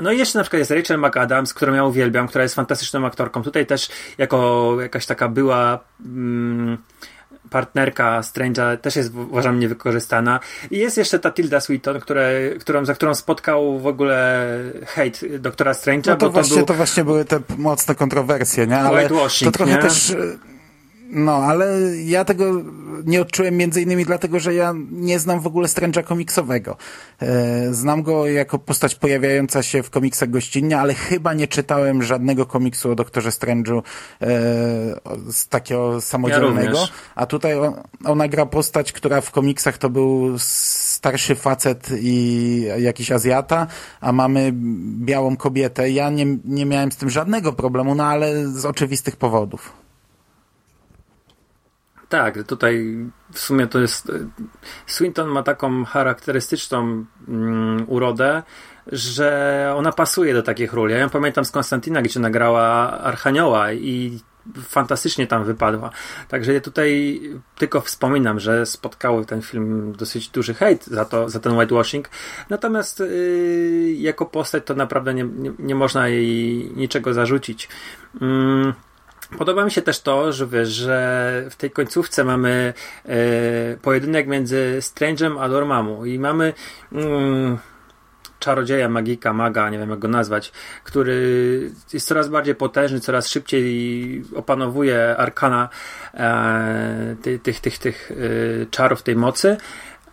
no 0.00 0.12
i 0.12 0.18
jeszcze 0.18 0.38
na 0.38 0.42
przykład 0.42 0.58
jest 0.58 0.70
Rachel 0.70 0.98
McAdams, 0.98 1.54
którą 1.54 1.74
ja 1.74 1.84
uwielbiam, 1.84 2.28
która 2.28 2.42
jest 2.42 2.54
fantastyczną 2.54 3.06
aktorką. 3.06 3.42
Tutaj 3.42 3.66
też 3.66 3.88
jako 4.18 4.76
jakaś 4.80 5.06
taka 5.06 5.28
była 5.28 5.78
yy, 6.00 6.78
partnerka 7.50 8.20
Strange'a 8.20 8.76
też 8.76 8.96
jest 8.96 9.14
uważam 9.14 9.60
niewykorzystana. 9.60 10.40
I 10.70 10.78
jest 10.78 10.96
jeszcze 10.96 11.18
ta 11.18 11.30
Tilda 11.30 11.60
Swinton, 11.60 12.00
które, 12.00 12.30
którą, 12.60 12.84
za 12.84 12.94
którą 12.94 13.14
spotkał 13.14 13.78
w 13.78 13.86
ogóle 13.86 14.46
hejt 14.86 15.20
doktora 15.38 15.72
Strange'a. 15.72 16.06
No 16.06 16.16
to, 16.16 16.30
właśnie, 16.30 16.56
był... 16.56 16.66
to 16.66 16.74
właśnie 16.74 17.04
były 17.04 17.24
te 17.24 17.40
mocne 17.58 17.94
kontrowersje, 17.94 18.66
nie? 18.66 18.78
Ale 18.78 19.08
to 19.08 19.50
trochę 19.52 19.72
nie? 19.72 19.78
też... 19.78 20.16
No, 21.12 21.32
ale 21.32 21.66
ja 22.04 22.24
tego 22.24 22.44
nie 23.04 23.20
odczułem 23.20 23.56
między 23.56 23.82
innymi 23.82 24.04
dlatego, 24.04 24.40
że 24.40 24.54
ja 24.54 24.74
nie 24.90 25.18
znam 25.18 25.40
w 25.40 25.46
ogóle 25.46 25.68
Strange'a 25.68 26.04
komiksowego. 26.04 26.76
E, 27.22 27.74
znam 27.74 28.02
go 28.02 28.26
jako 28.26 28.58
postać 28.58 28.94
pojawiająca 28.94 29.62
się 29.62 29.82
w 29.82 29.90
komiksach 29.90 30.30
gościnnie, 30.30 30.78
ale 30.78 30.94
chyba 30.94 31.34
nie 31.34 31.48
czytałem 31.48 32.02
żadnego 32.02 32.46
komiksu 32.46 32.90
o 32.90 32.94
Doktorze 32.94 33.30
Strange'u 33.30 33.78
e, 33.78 33.82
z 35.32 35.48
takiego 35.48 36.00
samodzielnego. 36.00 36.78
Ja 36.78 36.86
a 37.14 37.26
tutaj 37.26 37.58
on, 37.58 37.74
ona 38.04 38.28
gra 38.28 38.46
postać, 38.46 38.92
która 38.92 39.20
w 39.20 39.30
komiksach 39.30 39.78
to 39.78 39.90
był 39.90 40.38
starszy 40.38 41.34
facet 41.34 41.88
i 42.00 42.64
jakiś 42.78 43.12
Azjata, 43.12 43.66
a 44.00 44.12
mamy 44.12 44.50
białą 45.00 45.36
kobietę. 45.36 45.90
Ja 45.90 46.10
nie, 46.10 46.26
nie 46.44 46.66
miałem 46.66 46.92
z 46.92 46.96
tym 46.96 47.10
żadnego 47.10 47.52
problemu, 47.52 47.94
no 47.94 48.04
ale 48.04 48.48
z 48.48 48.64
oczywistych 48.64 49.16
powodów. 49.16 49.72
Tak, 52.10 52.42
tutaj 52.42 52.96
w 53.32 53.38
sumie 53.38 53.66
to 53.66 53.80
jest. 53.80 54.12
Swinton 54.86 55.28
ma 55.28 55.42
taką 55.42 55.84
charakterystyczną 55.84 57.04
mm, 57.28 57.84
urodę, 57.86 58.42
że 58.86 59.72
ona 59.76 59.92
pasuje 59.92 60.34
do 60.34 60.42
takich 60.42 60.72
ról. 60.72 60.90
Ja 60.90 60.98
ją 60.98 61.08
pamiętam 61.08 61.44
z 61.44 61.50
Konstantina, 61.50 62.02
gdzie 62.02 62.20
nagrała 62.20 62.90
Archanioła 63.00 63.72
i 63.72 64.20
fantastycznie 64.62 65.26
tam 65.26 65.44
wypadła. 65.44 65.90
Także 66.28 66.54
ja 66.54 66.60
tutaj 66.60 67.20
tylko 67.58 67.80
wspominam, 67.80 68.40
że 68.40 68.66
spotkały 68.66 69.26
ten 69.26 69.42
film 69.42 69.92
dosyć 69.98 70.28
duży 70.28 70.54
hejt 70.54 70.86
za, 70.86 71.04
to, 71.04 71.28
za 71.28 71.40
ten 71.40 71.52
whitewashing. 71.52 72.10
Natomiast 72.48 73.00
yy, 73.00 73.92
jako 73.92 74.26
postać 74.26 74.64
to 74.66 74.74
naprawdę 74.74 75.14
nie, 75.14 75.24
nie, 75.24 75.52
nie 75.58 75.74
można 75.74 76.08
jej 76.08 76.70
niczego 76.76 77.14
zarzucić. 77.14 77.68
Yy. 78.20 78.89
Podoba 79.38 79.64
mi 79.64 79.70
się 79.70 79.82
też 79.82 80.00
to, 80.00 80.32
że 80.32 80.46
wiesz, 80.46 80.68
że 80.68 81.44
w 81.50 81.56
tej 81.56 81.70
końcówce 81.70 82.24
mamy 82.24 82.74
e, 83.04 83.16
pojedynek 83.82 84.26
między 84.26 84.78
Strange'em 84.80 85.36
a 85.40 85.48
Dormammu 85.48 86.06
i 86.06 86.18
mamy 86.18 86.52
mm, 86.92 87.58
czarodzieja, 88.38 88.88
magika, 88.88 89.32
maga, 89.32 89.70
nie 89.70 89.78
wiem 89.78 89.90
jak 89.90 89.98
go 89.98 90.08
nazwać, 90.08 90.52
który 90.84 91.70
jest 91.92 92.08
coraz 92.08 92.28
bardziej 92.28 92.54
potężny, 92.54 93.00
coraz 93.00 93.28
szybciej 93.28 94.24
opanowuje 94.36 95.16
arkana 95.16 95.68
e, 96.14 97.16
tych, 97.22 97.42
tych, 97.42 97.60
tych, 97.60 97.78
tych 97.78 98.12
e, 98.62 98.66
czarów, 98.66 99.02
tej 99.02 99.16
mocy 99.16 99.56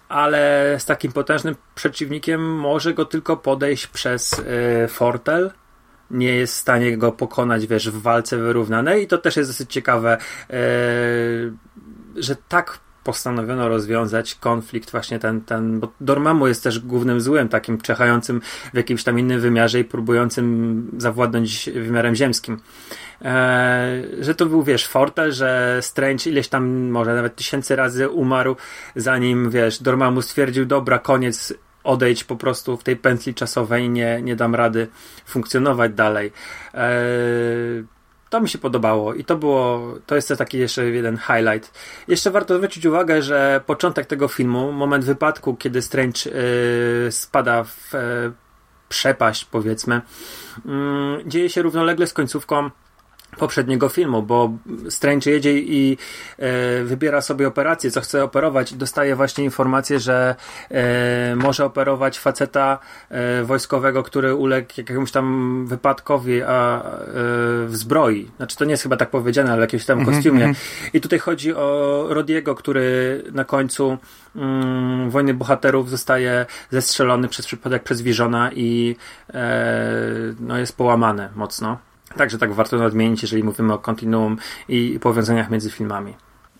ale 0.09 0.75
z 0.79 0.85
takim 0.85 1.11
potężnym 1.11 1.55
przeciwnikiem 1.75 2.55
może 2.55 2.93
go 2.93 3.05
tylko 3.05 3.37
podejść 3.37 3.87
przez 3.87 4.39
e, 4.39 4.87
fortel, 4.87 5.51
nie 6.11 6.35
jest 6.35 6.53
w 6.53 6.57
stanie 6.57 6.97
go 6.97 7.11
pokonać, 7.11 7.67
wiesz, 7.67 7.89
w 7.89 8.01
walce 8.01 8.37
wyrównanej 8.37 9.03
i 9.03 9.07
to 9.07 9.17
też 9.17 9.35
jest 9.37 9.49
dosyć 9.49 9.73
ciekawe, 9.73 10.17
e, 10.49 10.57
że 12.15 12.35
tak 12.47 12.79
postanowiono 13.07 13.69
rozwiązać 13.69 14.35
konflikt 14.35 14.91
właśnie 14.91 15.19
ten, 15.19 15.41
ten 15.41 15.79
bo 15.79 15.91
Dormammu 16.01 16.47
jest 16.47 16.63
też 16.63 16.79
głównym 16.79 17.21
złym, 17.21 17.49
takim 17.49 17.77
czechającym 17.77 18.41
w 18.73 18.77
jakimś 18.77 19.03
tam 19.03 19.19
innym 19.19 19.39
wymiarze 19.39 19.79
i 19.79 19.83
próbującym 19.83 20.91
zawładnąć 20.97 21.69
wymiarem 21.73 22.15
ziemskim. 22.15 22.59
E, 23.21 24.03
że 24.19 24.35
to 24.35 24.45
był, 24.45 24.63
wiesz, 24.63 24.87
Fortel, 24.87 25.31
że 25.31 25.79
Strange 25.81 26.29
ileś 26.29 26.47
tam, 26.47 26.89
może 26.89 27.15
nawet 27.15 27.35
tysięcy 27.35 27.75
razy 27.75 28.09
umarł, 28.09 28.55
zanim, 28.95 29.49
wiesz, 29.49 29.81
Dormammu 29.83 30.21
stwierdził, 30.21 30.65
dobra, 30.65 30.99
koniec, 30.99 31.53
odejdź 31.87 32.23
po 32.23 32.35
prostu 32.35 32.77
w 32.77 32.83
tej 32.83 32.95
pętli 32.95 33.33
czasowej, 33.33 33.89
nie, 33.89 34.21
nie 34.21 34.35
dam 34.35 34.55
rady 34.55 34.87
funkcjonować 35.25 35.93
dalej. 35.93 36.31
Eee, 36.73 37.83
to 38.29 38.41
mi 38.41 38.49
się 38.49 38.57
podobało 38.57 39.13
i 39.13 39.23
to 39.23 39.37
było, 39.37 39.93
to 40.05 40.15
jest 40.15 40.33
taki 40.37 40.57
jeszcze 40.57 40.85
jeden 40.85 41.17
highlight. 41.17 41.71
Jeszcze 42.07 42.31
warto 42.31 42.57
zwrócić 42.57 42.85
uwagę, 42.85 43.21
że 43.21 43.61
początek 43.65 44.05
tego 44.05 44.27
filmu, 44.27 44.71
moment 44.71 45.05
wypadku, 45.05 45.55
kiedy 45.55 45.81
Strange 45.81 46.19
yy, 46.25 47.11
spada 47.11 47.63
w 47.63 47.93
yy, 47.93 48.33
przepaść, 48.89 49.45
powiedzmy, 49.45 50.01
yy, 50.65 50.71
dzieje 51.25 51.49
się 51.49 51.61
równolegle 51.61 52.07
z 52.07 52.13
końcówką 52.13 52.69
poprzedniego 53.37 53.89
filmu, 53.89 54.21
bo 54.21 54.51
Strange 54.89 55.31
jedzie 55.31 55.59
i 55.59 55.97
e, 56.37 56.83
wybiera 56.83 57.21
sobie 57.21 57.47
operację, 57.47 57.91
co 57.91 58.01
chce 58.01 58.23
operować 58.23 58.73
dostaje 58.73 59.15
właśnie 59.15 59.43
informację, 59.43 59.99
że 59.99 60.35
e, 60.71 61.35
może 61.35 61.65
operować 61.65 62.19
faceta 62.19 62.79
e, 63.09 63.43
wojskowego, 63.43 64.03
który 64.03 64.35
uległ 64.35 64.67
jakiemuś 64.77 65.11
tam 65.11 65.65
wypadkowi 65.67 66.41
a, 66.43 66.81
e, 66.81 66.83
w 67.65 67.71
zbroi. 67.71 68.31
Znaczy 68.37 68.57
to 68.57 68.65
nie 68.65 68.71
jest 68.71 68.83
chyba 68.83 68.97
tak 68.97 69.09
powiedziane, 69.09 69.49
ale 69.51 69.57
w 69.57 69.61
jakimś 69.61 69.85
tam 69.85 69.99
Mhm, 69.99 70.15
kostiumie. 70.15 70.53
I 70.93 71.01
tutaj 71.01 71.19
chodzi 71.19 71.53
o 71.55 72.05
Rodiego, 72.09 72.55
który 72.55 73.23
na 73.31 73.43
końcu 73.43 73.97
mm, 74.35 75.09
Wojny 75.09 75.33
Bohaterów 75.33 75.89
zostaje 75.89 76.45
zestrzelony 76.69 77.27
przez 77.27 77.45
przypadek 77.45 77.83
przez 77.83 78.01
Visiona 78.01 78.51
i 78.51 78.95
e, 79.33 79.55
no, 80.39 80.57
jest 80.57 80.77
połamany 80.77 81.29
mocno. 81.35 81.86
Także 82.15 82.37
tak 82.37 82.53
warto 82.53 82.77
nadmienić, 82.77 83.21
jeżeli 83.21 83.43
mówimy 83.43 83.73
o 83.73 83.77
kontinuum 83.77 84.37
i 84.69 84.99
powiązaniach 85.01 85.49
między 85.49 85.71
filmami. 85.71 86.13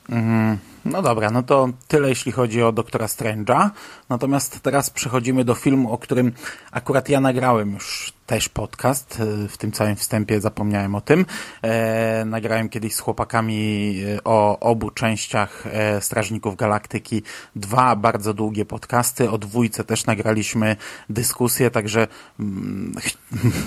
Mm, 0.10 0.58
no 0.86 1.02
dobra, 1.02 1.32
no 1.32 1.44
to 1.44 1.70
tyle 1.88 2.10
jeśli 2.10 2.32
chodzi 2.32 2.64
o 2.64 2.72
Doktora 2.72 3.06
Strange'a. 3.06 3.70
Natomiast 4.10 4.60
teraz 4.60 4.90
przechodzimy 4.90 5.44
do 5.44 5.56
filmu, 5.56 5.92
o 5.92 5.98
którym 5.98 6.32
akurat 6.72 7.10
ja 7.10 7.20
nagrałem 7.20 7.74
już 7.74 8.17
też 8.28 8.50
podcast. 8.50 9.20
E, 9.20 9.48
w 9.48 9.58
tym 9.58 9.72
całym 9.72 9.96
wstępie 9.96 10.42
zapomniałem 10.42 10.96
o 10.96 11.02
tym. 11.02 11.26
E, 11.62 12.26
nagrałem 12.26 12.70
kiedyś 12.70 12.96
z 12.96 13.00
chłopakami 13.00 13.96
e, 14.18 14.24
o 14.24 14.60
obu 14.60 14.92
częściach 14.92 15.64
e, 15.68 16.02
Strażników 16.02 16.56
Galaktyki 16.56 17.22
dwa 17.56 17.96
bardzo 17.96 18.34
długie 18.34 18.66
podcasty. 18.66 19.30
O 19.30 19.38
dwójce 19.38 19.84
też 19.84 20.06
nagraliśmy 20.06 20.76
dyskusję, 21.10 21.72
także 21.72 22.08
mm, 22.40 22.94
ch 23.02 23.18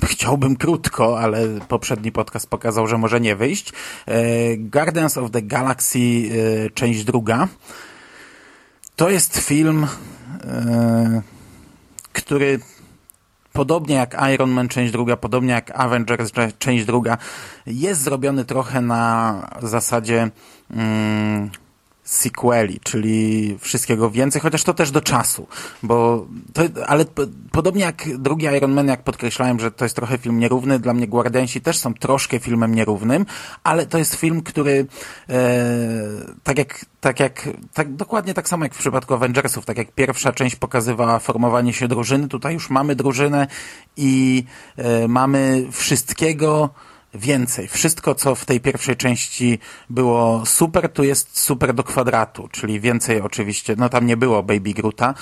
chciałbym 0.12 0.56
krótko, 0.56 1.20
ale 1.20 1.46
poprzedni 1.68 2.12
podcast 2.12 2.46
pokazał, 2.50 2.86
że 2.86 2.98
może 2.98 3.20
nie 3.20 3.36
wyjść. 3.36 3.72
E, 4.06 4.56
Guardians 4.56 5.18
of 5.18 5.30
the 5.30 5.42
Galaxy 5.42 5.98
e, 5.98 6.70
część 6.70 7.04
druga. 7.04 7.48
To 8.96 9.10
jest 9.10 9.38
film, 9.38 9.86
który 12.12 12.60
podobnie 13.52 13.94
jak 13.94 14.16
Iron 14.34 14.50
Man 14.50 14.68
część 14.68 14.92
druga, 14.92 15.16
podobnie 15.16 15.52
jak 15.52 15.70
Avengers 15.74 16.32
część 16.58 16.84
druga, 16.84 17.18
jest 17.66 18.00
zrobiony 18.00 18.44
trochę 18.44 18.80
na 18.80 19.34
zasadzie 19.62 20.30
mm, 20.70 21.50
sequeli, 22.10 22.80
czyli 22.82 23.56
wszystkiego 23.60 24.10
więcej, 24.10 24.42
chociaż 24.42 24.64
to 24.64 24.74
też 24.74 24.90
do 24.90 25.00
czasu, 25.00 25.46
bo 25.82 26.26
to, 26.52 26.62
ale 26.86 27.04
podobnie 27.52 27.82
jak 27.84 28.18
drugi 28.18 28.46
Iron 28.46 28.72
Man, 28.72 28.88
jak 28.88 29.02
podkreślałem, 29.02 29.60
że 29.60 29.70
to 29.70 29.84
jest 29.84 29.96
trochę 29.96 30.18
film 30.18 30.38
nierówny, 30.38 30.78
dla 30.78 30.94
mnie 30.94 31.06
Guardiansi 31.08 31.60
też 31.60 31.78
są 31.78 31.94
troszkę 31.94 32.38
filmem 32.38 32.74
nierównym, 32.74 33.26
ale 33.64 33.86
to 33.86 33.98
jest 33.98 34.14
film, 34.14 34.42
który 34.42 34.86
e, 35.28 35.36
tak 36.42 36.58
jak, 36.58 36.86
tak 37.00 37.20
jak, 37.20 37.48
tak, 37.74 37.94
dokładnie 37.94 38.34
tak 38.34 38.48
samo 38.48 38.64
jak 38.64 38.74
w 38.74 38.78
przypadku 38.78 39.14
Avengersów, 39.14 39.66
tak 39.66 39.78
jak 39.78 39.92
pierwsza 39.92 40.32
część 40.32 40.56
pokazywała 40.56 41.18
formowanie 41.18 41.72
się 41.72 41.88
drużyny, 41.88 42.28
tutaj 42.28 42.54
już 42.54 42.70
mamy 42.70 42.96
drużynę 42.96 43.46
i 43.96 44.44
e, 44.76 45.08
mamy 45.08 45.66
wszystkiego, 45.72 46.70
więcej. 47.14 47.68
Wszystko, 47.68 48.14
co 48.14 48.34
w 48.34 48.44
tej 48.44 48.60
pierwszej 48.60 48.96
części 48.96 49.58
było 49.90 50.46
super, 50.46 50.88
tu 50.88 51.04
jest 51.04 51.40
super 51.40 51.74
do 51.74 51.84
kwadratu, 51.84 52.48
czyli 52.52 52.80
więcej 52.80 53.20
oczywiście, 53.20 53.74
no 53.78 53.88
tam 53.88 54.06
nie 54.06 54.16
było 54.16 54.42
Baby 54.42 54.74
Groota, 54.74 55.14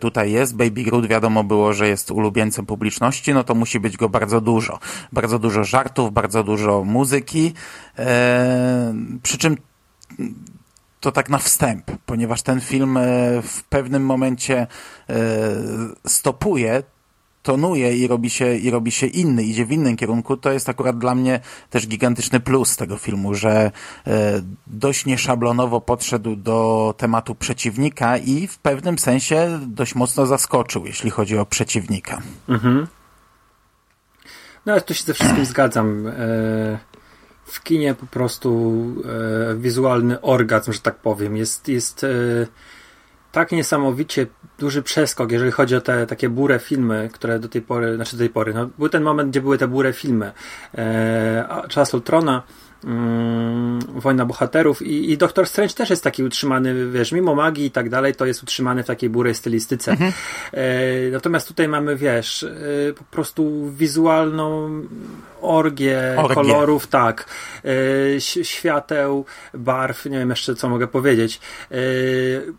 tutaj 0.00 0.32
jest. 0.32 0.56
Baby 0.56 0.82
Groot 0.82 1.06
wiadomo 1.06 1.44
było, 1.44 1.72
że 1.72 1.88
jest 1.88 2.10
ulubieńcem 2.10 2.66
publiczności, 2.66 3.34
no 3.34 3.44
to 3.44 3.54
musi 3.54 3.80
być 3.80 3.96
go 3.96 4.08
bardzo 4.08 4.40
dużo. 4.40 4.78
Bardzo 5.12 5.38
dużo 5.38 5.64
żartów, 5.64 6.12
bardzo 6.12 6.44
dużo 6.44 6.84
muzyki, 6.84 7.52
eee, 7.98 8.06
przy 9.22 9.38
czym 9.38 9.56
to 11.00 11.12
tak 11.12 11.30
na 11.30 11.38
wstęp, 11.38 11.90
ponieważ 12.06 12.42
ten 12.42 12.60
film 12.60 12.98
w 13.42 13.62
pewnym 13.68 14.06
momencie 14.06 14.66
stopuje, 16.06 16.82
tonuje 17.44 17.96
i 17.96 18.06
robi 18.06 18.30
się, 18.30 18.56
i 18.56 18.70
robi 18.70 18.92
się 18.92 19.06
inny, 19.06 19.42
idzie 19.42 19.66
w 19.66 19.72
innym 19.72 19.96
kierunku, 19.96 20.36
to 20.36 20.52
jest 20.52 20.68
akurat 20.68 20.98
dla 20.98 21.14
mnie 21.14 21.40
też 21.70 21.86
gigantyczny 21.88 22.40
plus 22.40 22.76
tego 22.76 22.96
filmu, 22.96 23.34
że 23.34 23.70
e, 24.06 24.42
dość 24.66 25.06
nieszablonowo 25.06 25.80
podszedł 25.80 26.36
do 26.36 26.94
tematu 26.96 27.34
przeciwnika 27.34 28.18
i 28.18 28.46
w 28.46 28.58
pewnym 28.58 28.98
sensie 28.98 29.60
dość 29.66 29.94
mocno 29.94 30.26
zaskoczył, 30.26 30.86
jeśli 30.86 31.10
chodzi 31.10 31.38
o 31.38 31.46
przeciwnika. 31.46 32.22
Mhm. 32.48 32.86
No 34.66 34.72
ale 34.72 34.82
tu 34.82 34.94
się 34.94 35.04
ze 35.04 35.14
wszystkim 35.14 35.44
zgadzam. 35.44 36.06
E, 36.06 36.12
w 37.44 37.62
kinie 37.62 37.94
po 37.94 38.06
prostu 38.06 38.80
e, 39.50 39.56
wizualny 39.56 40.20
orgazm, 40.20 40.72
że 40.72 40.80
tak 40.80 40.96
powiem, 40.96 41.36
jest, 41.36 41.68
jest 41.68 42.06
tak 43.32 43.52
niesamowicie 43.52 44.26
duży 44.58 44.82
przeskok, 44.82 45.32
jeżeli 45.32 45.50
chodzi 45.50 45.76
o 45.76 45.80
te 45.80 46.06
takie 46.06 46.28
burę 46.28 46.58
filmy, 46.58 47.10
które 47.12 47.38
do 47.38 47.48
tej 47.48 47.62
pory, 47.62 47.96
znaczy 47.96 48.16
do 48.16 48.20
tej 48.20 48.30
pory, 48.30 48.54
no, 48.54 48.68
był 48.78 48.88
ten 48.88 49.02
moment, 49.02 49.30
gdzie 49.30 49.40
były 49.40 49.58
te 49.58 49.68
burę 49.68 49.92
filmy. 49.92 50.32
E, 50.74 51.64
Czas 51.68 51.94
Ultrona, 51.94 52.42
mm, 52.84 53.78
Wojna 53.94 54.26
Bohaterów 54.26 54.82
i, 54.82 55.10
i 55.10 55.18
Doktor 55.18 55.46
Strange 55.46 55.74
też 55.74 55.90
jest 55.90 56.04
taki 56.04 56.24
utrzymany, 56.24 56.90
wiesz, 56.90 57.12
mimo 57.12 57.34
magii 57.34 57.66
i 57.66 57.70
tak 57.70 57.88
dalej, 57.88 58.14
to 58.14 58.26
jest 58.26 58.42
utrzymany 58.42 58.82
w 58.82 58.86
takiej 58.86 59.10
burej 59.10 59.34
stylistyce. 59.34 59.90
Mhm. 59.90 60.12
E, 60.52 60.64
natomiast 61.10 61.48
tutaj 61.48 61.68
mamy, 61.68 61.96
wiesz, 61.96 62.42
e, 62.42 62.48
po 62.92 63.04
prostu 63.04 63.70
wizualną 63.70 64.70
orgię, 65.44 66.14
orgię. 66.16 66.34
kolorów, 66.34 66.86
tak, 66.86 67.26
e, 67.64 68.20
świateł, 68.44 69.24
barw, 69.54 70.04
nie 70.04 70.18
wiem 70.18 70.30
jeszcze 70.30 70.54
co 70.54 70.68
mogę 70.68 70.86
powiedzieć. 70.86 71.40
E, 71.70 71.76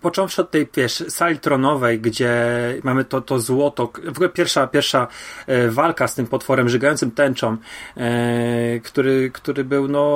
począwszy 0.01 0.41
od 0.41 0.51
tej, 0.51 0.67
wiesz, 0.75 1.03
sali 1.09 1.39
tronowej, 1.39 1.99
gdzie 1.99 2.35
mamy 2.83 3.05
to, 3.05 3.21
to 3.21 3.39
złoto, 3.39 3.91
w 4.05 4.09
ogóle 4.09 4.29
pierwsza, 4.29 4.67
pierwsza 4.67 5.07
e, 5.47 5.69
walka 5.69 6.07
z 6.07 6.15
tym 6.15 6.27
potworem 6.27 6.69
żygającym 6.69 7.11
tęczą, 7.11 7.57
e, 7.97 8.79
który, 8.79 9.31
który 9.33 9.63
był, 9.63 9.87
no, 9.87 10.14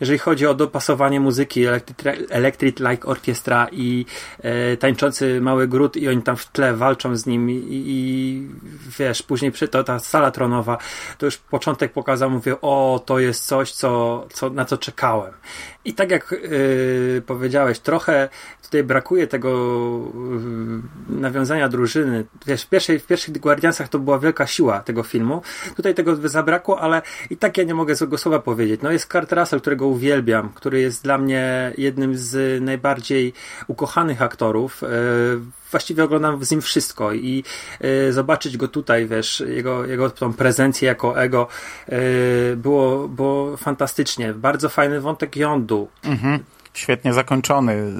jeżeli 0.00 0.18
chodzi 0.18 0.46
o 0.46 0.54
dopasowanie 0.54 1.20
muzyki, 1.20 1.64
Electric, 1.66 1.98
Electric 2.30 2.80
Like 2.80 3.06
Orchestra 3.08 3.66
i 3.72 4.06
e, 4.42 4.76
tańczący 4.76 5.40
mały 5.40 5.68
gród 5.68 5.96
i 5.96 6.08
oni 6.08 6.22
tam 6.22 6.36
w 6.36 6.46
tle 6.46 6.74
walczą 6.74 7.16
z 7.16 7.26
nim 7.26 7.50
i, 7.50 7.62
i 7.68 8.48
wiesz, 8.98 9.22
później 9.22 9.52
przy 9.52 9.68
to 9.68 9.84
ta 9.84 9.98
sala 9.98 10.30
tronowa, 10.30 10.78
to 11.18 11.26
już 11.26 11.36
początek 11.36 11.92
pokazał, 11.92 12.30
mówię, 12.30 12.56
o, 12.62 13.02
to 13.06 13.18
jest 13.18 13.46
coś, 13.46 13.72
co, 13.72 14.26
co, 14.32 14.50
na 14.50 14.64
co 14.64 14.78
czekałem. 14.78 15.32
I 15.84 15.94
tak 15.94 16.10
jak 16.10 16.32
yy, 16.32 17.22
powiedziałeś, 17.26 17.78
trochę 17.78 18.28
tutaj 18.62 18.84
brakuje 18.84 19.26
tego 19.26 19.50
yy, 21.08 21.20
nawiązania 21.20 21.68
drużyny. 21.68 22.24
Wiesz, 22.46 22.62
w, 22.62 22.68
pierwszej, 22.68 22.98
w 22.98 23.06
pierwszych 23.06 23.38
Guardiansach 23.38 23.88
to 23.88 23.98
była 23.98 24.18
wielka 24.18 24.46
siła 24.46 24.80
tego 24.80 25.02
filmu. 25.02 25.42
Tutaj 25.76 25.94
tego 25.94 26.28
zabrakło, 26.28 26.80
ale 26.80 27.02
i 27.30 27.36
tak 27.36 27.58
ja 27.58 27.64
nie 27.64 27.74
mogę 27.74 27.94
złego 27.94 28.18
słowa 28.18 28.38
powiedzieć. 28.38 28.80
No 28.82 28.90
jest 28.90 29.12
Kurt 29.12 29.32
Russell, 29.32 29.60
którego 29.60 29.86
uwielbiam, 29.86 30.48
który 30.48 30.80
jest 30.80 31.04
dla 31.04 31.18
mnie 31.18 31.72
jednym 31.78 32.16
z 32.16 32.62
najbardziej 32.62 33.32
ukochanych 33.66 34.22
aktorów. 34.22 34.82
Yy, 34.82 34.88
właściwie 35.70 36.04
oglądam 36.04 36.44
z 36.44 36.50
nim 36.50 36.60
wszystko 36.60 37.12
i 37.12 37.44
y, 38.08 38.12
zobaczyć 38.12 38.56
go 38.56 38.68
tutaj, 38.68 39.06
wiesz, 39.06 39.42
jego, 39.46 39.86
jego 39.86 40.10
tą 40.10 40.32
prezencję 40.32 40.88
jako 40.88 41.22
ego 41.22 41.48
y, 41.88 42.56
było, 42.56 43.08
było 43.08 43.56
fantastycznie. 43.56 44.34
Bardzo 44.34 44.68
fajny 44.68 45.00
wątek 45.00 45.36
jądu. 45.36 45.88
Mhm 46.04 46.40
świetnie 46.78 47.12
zakończony, 47.12 47.92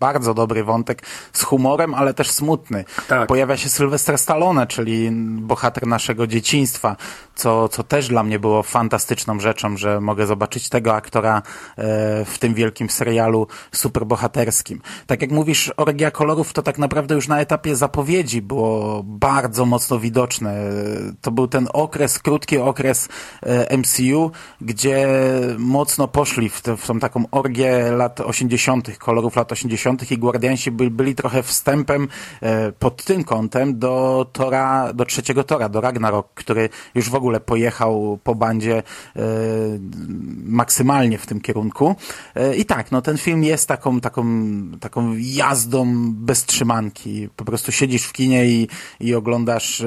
bardzo 0.00 0.34
dobry 0.34 0.64
wątek 0.64 1.02
z 1.32 1.42
humorem, 1.42 1.94
ale 1.94 2.14
też 2.14 2.30
smutny. 2.30 2.84
Tak. 3.08 3.28
Pojawia 3.28 3.56
się 3.56 3.68
Sylwester 3.68 4.18
Stallone, 4.18 4.66
czyli 4.66 5.10
bohater 5.40 5.86
naszego 5.86 6.26
dzieciństwa, 6.26 6.96
co, 7.34 7.68
co 7.68 7.82
też 7.82 8.08
dla 8.08 8.22
mnie 8.22 8.38
było 8.38 8.62
fantastyczną 8.62 9.40
rzeczą, 9.40 9.76
że 9.76 10.00
mogę 10.00 10.26
zobaczyć 10.26 10.68
tego 10.68 10.94
aktora 10.94 11.36
e, 11.36 12.24
w 12.24 12.38
tym 12.38 12.54
wielkim 12.54 12.90
serialu 12.90 13.46
superbohaterskim. 13.72 14.80
Tak 15.06 15.22
jak 15.22 15.30
mówisz, 15.30 15.72
orgia 15.76 16.10
kolorów 16.10 16.52
to 16.52 16.62
tak 16.62 16.78
naprawdę 16.78 17.14
już 17.14 17.28
na 17.28 17.40
etapie 17.40 17.76
zapowiedzi 17.76 18.42
było 18.42 19.02
bardzo 19.04 19.66
mocno 19.66 19.98
widoczne. 19.98 20.54
To 21.20 21.30
był 21.30 21.48
ten 21.48 21.68
okres, 21.72 22.18
krótki 22.18 22.58
okres 22.58 23.08
e, 23.42 23.76
MCU, 23.76 24.30
gdzie 24.60 25.08
mocno 25.58 26.08
poszli 26.08 26.48
w, 26.48 26.60
te, 26.60 26.76
w 26.76 26.86
tą 26.86 26.98
taką 26.98 27.24
orgię 27.30 27.71
lat 27.96 28.20
80., 28.20 28.98
kolorów 28.98 29.36
lat 29.36 29.52
80. 29.52 30.10
i 30.10 30.18
Guardiansi 30.18 30.70
by, 30.70 30.90
byli 30.90 31.14
trochę 31.14 31.42
wstępem 31.42 32.08
e, 32.40 32.72
pod 32.72 33.04
tym 33.04 33.24
kątem 33.24 33.78
do 33.78 34.26
Tora, 34.32 34.92
do 34.92 35.04
trzeciego 35.04 35.44
Tora, 35.44 35.68
do 35.68 35.80
Ragnarok, 35.80 36.28
który 36.34 36.68
już 36.94 37.10
w 37.10 37.14
ogóle 37.14 37.40
pojechał 37.40 38.18
po 38.24 38.34
bandzie 38.34 38.76
e, 38.76 38.82
maksymalnie 40.44 41.18
w 41.18 41.26
tym 41.26 41.40
kierunku. 41.40 41.94
E, 42.34 42.56
I 42.56 42.64
tak, 42.64 42.92
no 42.92 43.02
ten 43.02 43.18
film 43.18 43.44
jest 43.44 43.68
taką, 43.68 44.00
taką, 44.00 44.24
taką 44.80 45.14
jazdą 45.18 46.12
bez 46.12 46.44
trzymanki. 46.44 47.28
Po 47.36 47.44
prostu 47.44 47.72
siedzisz 47.72 48.04
w 48.04 48.12
kinie 48.12 48.46
i, 48.46 48.68
i 49.00 49.14
oglądasz 49.14 49.82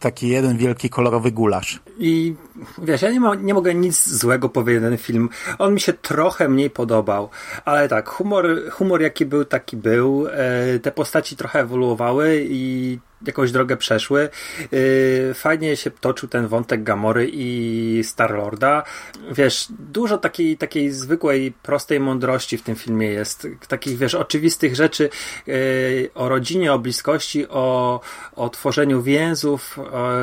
taki 0.00 0.28
jeden 0.28 0.56
wielki 0.56 0.90
kolorowy 0.90 1.32
gulasz. 1.32 1.80
I 1.98 2.34
wiesz, 2.82 3.02
ja 3.02 3.10
nie, 3.10 3.20
ma, 3.20 3.34
nie 3.34 3.54
mogę 3.54 3.74
nic 3.74 4.08
złego 4.08 4.48
powiedzieć 4.48 4.82
na 4.82 4.88
ten 4.88 4.98
film. 4.98 5.28
On 5.58 5.74
mi 5.74 5.80
się 5.80 5.92
trochę 5.92 6.31
mniej 6.40 6.70
podobał, 6.70 7.28
ale 7.64 7.88
tak, 7.88 8.08
humor, 8.08 8.70
humor 8.70 9.02
jaki 9.02 9.26
był, 9.26 9.44
taki 9.44 9.76
był. 9.76 10.28
E, 10.28 10.78
te 10.78 10.92
postaci 10.92 11.36
trochę 11.36 11.60
ewoluowały 11.60 12.46
i 12.48 12.98
jakąś 13.26 13.52
drogę 13.52 13.76
przeszły. 13.76 14.28
Yy, 14.72 15.34
fajnie 15.34 15.76
się 15.76 15.90
toczył 15.90 16.28
ten 16.28 16.46
wątek 16.46 16.82
Gamory 16.82 17.30
i 17.32 18.00
Starlorda. 18.04 18.82
Wiesz, 19.30 19.66
dużo 19.70 20.18
takiej, 20.18 20.56
takiej 20.56 20.90
zwykłej, 20.90 21.52
prostej 21.62 22.00
mądrości 22.00 22.58
w 22.58 22.62
tym 22.62 22.76
filmie 22.76 23.06
jest. 23.06 23.48
Takich, 23.68 23.98
wiesz, 23.98 24.14
oczywistych 24.14 24.76
rzeczy 24.76 25.10
yy, 25.46 26.10
o 26.14 26.28
rodzinie, 26.28 26.72
o 26.72 26.78
bliskości, 26.78 27.48
o, 27.48 28.00
o 28.36 28.48
tworzeniu 28.48 29.02
więzów. 29.02 29.78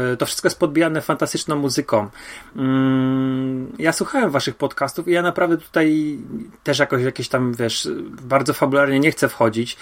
Yy, 0.10 0.18
to 0.18 0.26
wszystko 0.26 0.47
jest 0.47 0.60
podbijane 0.60 1.02
fantastyczną 1.02 1.56
muzyką. 1.56 2.10
Mm, 2.56 3.76
ja 3.80 3.93
słuchałem 3.93 4.30
waszych 4.30 4.56
podcastów 4.56 5.08
i 5.08 5.12
ja 5.12 5.22
naprawdę 5.22 5.58
tutaj 5.58 6.18
też 6.64 6.80
jakoś 6.80 7.04
jakieś 7.04 7.30
tam, 7.30 7.54
wiesz, 7.54 7.88
bardzo 8.22 8.54
fabularnie 8.54 9.00
nie 9.00 9.12
chcę 9.12 9.30
wchodzić 9.30 9.78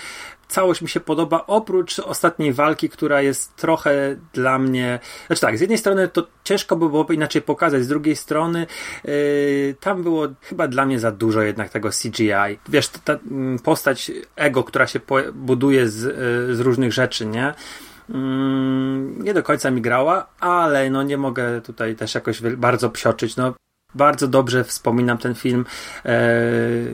całość 0.47 0.81
mi 0.81 0.89
się 0.89 0.99
podoba, 0.99 1.43
oprócz 1.47 1.99
ostatniej 1.99 2.53
walki, 2.53 2.89
która 2.89 3.21
jest 3.21 3.55
trochę 3.55 4.15
dla 4.33 4.59
mnie. 4.59 4.99
Znaczy 5.27 5.41
tak, 5.41 5.57
z 5.57 5.61
jednej 5.61 5.77
strony 5.77 6.07
to 6.07 6.27
ciężko 6.43 6.75
by 6.75 6.89
było 6.89 7.05
inaczej 7.05 7.41
pokazać, 7.41 7.83
z 7.83 7.87
drugiej 7.87 8.15
strony 8.15 8.67
yy, 9.03 9.75
tam 9.79 10.03
było 10.03 10.27
chyba 10.41 10.67
dla 10.67 10.85
mnie 10.85 10.99
za 10.99 11.11
dużo 11.11 11.41
jednak 11.41 11.69
tego 11.69 11.89
CGI. 11.89 12.59
Wiesz, 12.69 12.87
ta, 12.87 12.99
ta 12.99 13.13
mm, 13.13 13.59
postać 13.59 14.11
ego, 14.35 14.63
która 14.63 14.87
się 14.87 14.99
buduje 15.33 15.87
z, 15.87 16.03
yy, 16.03 16.55
z 16.55 16.59
różnych 16.59 16.93
rzeczy, 16.93 17.25
nie? 17.25 17.53
Mm, 18.09 19.23
nie 19.23 19.33
do 19.33 19.43
końca 19.43 19.71
mi 19.71 19.81
grała, 19.81 20.27
ale 20.39 20.89
no 20.89 21.03
nie 21.03 21.17
mogę 21.17 21.61
tutaj 21.61 21.95
też 21.95 22.15
jakoś 22.15 22.41
bardzo 22.41 22.89
psioczyć. 22.89 23.35
No, 23.35 23.53
bardzo 23.97 24.27
dobrze 24.27 24.63
wspominam 24.63 25.17
ten 25.17 25.35
film. 25.35 25.65
E, 26.05 26.31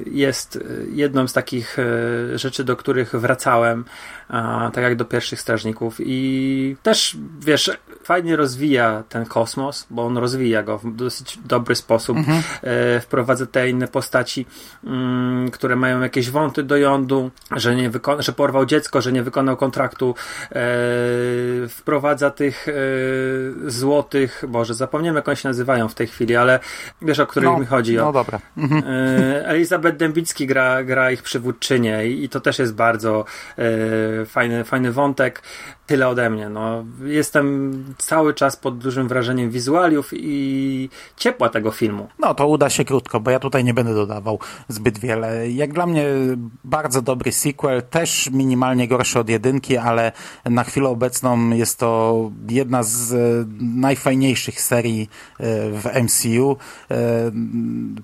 jest 0.05 0.59
jedną 0.91 1.27
z 1.27 1.33
takich 1.33 1.79
e, 1.79 2.37
rzeczy, 2.37 2.63
do 2.63 2.75
których 2.75 3.15
wracałem, 3.15 3.85
tak 4.73 4.83
jak 4.83 4.95
do 4.95 5.05
pierwszych 5.05 5.41
strażników. 5.41 5.97
I 5.99 6.75
też, 6.83 7.17
wiesz, 7.39 7.71
fajnie 8.03 8.35
rozwija 8.35 9.03
ten 9.09 9.25
kosmos, 9.25 9.87
bo 9.89 10.05
on 10.05 10.17
rozwija 10.17 10.63
go 10.63 10.77
w 10.77 10.95
dosyć 10.95 11.39
dobry 11.45 11.75
sposób. 11.75 12.17
Mhm. 12.17 12.43
E, 12.63 12.99
wprowadza 12.99 13.45
te 13.45 13.69
inne 13.69 13.87
postaci, 13.87 14.45
mm, 14.83 15.51
które 15.51 15.75
mają 15.75 16.01
jakieś 16.01 16.29
wąty 16.29 16.63
do 16.63 16.77
jądu, 16.77 17.31
że, 17.51 17.75
nie 17.75 17.89
wykona, 17.89 18.21
że 18.21 18.33
porwał 18.33 18.65
dziecko, 18.65 19.01
że 19.01 19.11
nie 19.11 19.23
wykonał 19.23 19.57
kontraktu. 19.57 20.15
Wprowadza 21.69 22.31
tych 22.31 22.67
złotych, 23.67 24.43
Boże, 24.47 24.73
zapomniałem 24.73 25.15
jak 25.15 25.27
oni 25.27 25.37
się 25.37 25.49
nazywają 25.49 25.87
w 25.87 25.95
tej 25.95 26.07
chwili, 26.07 26.35
ale 26.35 26.59
Wiesz, 27.01 27.19
o 27.19 27.27
których 27.27 27.49
no, 27.49 27.59
mi 27.59 27.65
chodzi. 27.65 27.99
O. 27.99 28.05
No 28.05 28.11
dobra. 28.11 28.39
Mhm. 28.57 28.83
E, 28.87 29.47
Elizabeth 29.47 29.97
Dębicki 29.97 30.47
gra, 30.47 30.83
gra 30.83 31.11
ich 31.11 31.23
przywódczynię 31.23 32.07
i, 32.07 32.23
i 32.23 32.29
to 32.29 32.39
też 32.39 32.59
jest 32.59 32.75
bardzo 32.75 33.25
e, 33.57 34.25
fajny, 34.25 34.63
fajny 34.63 34.91
wątek. 34.91 35.43
Tyle 35.87 36.07
ode 36.07 36.29
mnie. 36.29 36.49
No, 36.49 36.85
jestem 37.05 37.73
cały 37.97 38.33
czas 38.33 38.55
pod 38.55 38.77
dużym 38.77 39.07
wrażeniem 39.07 39.49
wizualiów 39.49 40.09
i 40.13 40.89
ciepła 41.17 41.49
tego 41.49 41.71
filmu. 41.71 42.07
No 42.19 42.33
to 42.33 42.47
uda 42.47 42.69
się 42.69 42.85
krótko, 42.85 43.19
bo 43.19 43.31
ja 43.31 43.39
tutaj 43.39 43.63
nie 43.63 43.73
będę 43.73 43.93
dodawał 43.93 44.39
zbyt 44.67 44.99
wiele. 44.99 45.49
Jak 45.49 45.73
dla 45.73 45.85
mnie 45.85 46.05
bardzo 46.63 47.01
dobry 47.01 47.31
sequel, 47.31 47.81
też 47.81 48.29
minimalnie 48.31 48.87
gorszy 48.87 49.19
od 49.19 49.29
jedynki, 49.29 49.77
ale 49.77 50.11
na 50.45 50.63
chwilę 50.63 50.89
obecną 50.89 51.49
jest 51.49 51.79
to 51.79 52.31
jedna 52.49 52.83
z 52.83 53.15
najfajniejszych 53.59 54.61
serii 54.61 55.09
e, 55.39 55.45
w 55.71 55.85
MCU. 56.03 56.57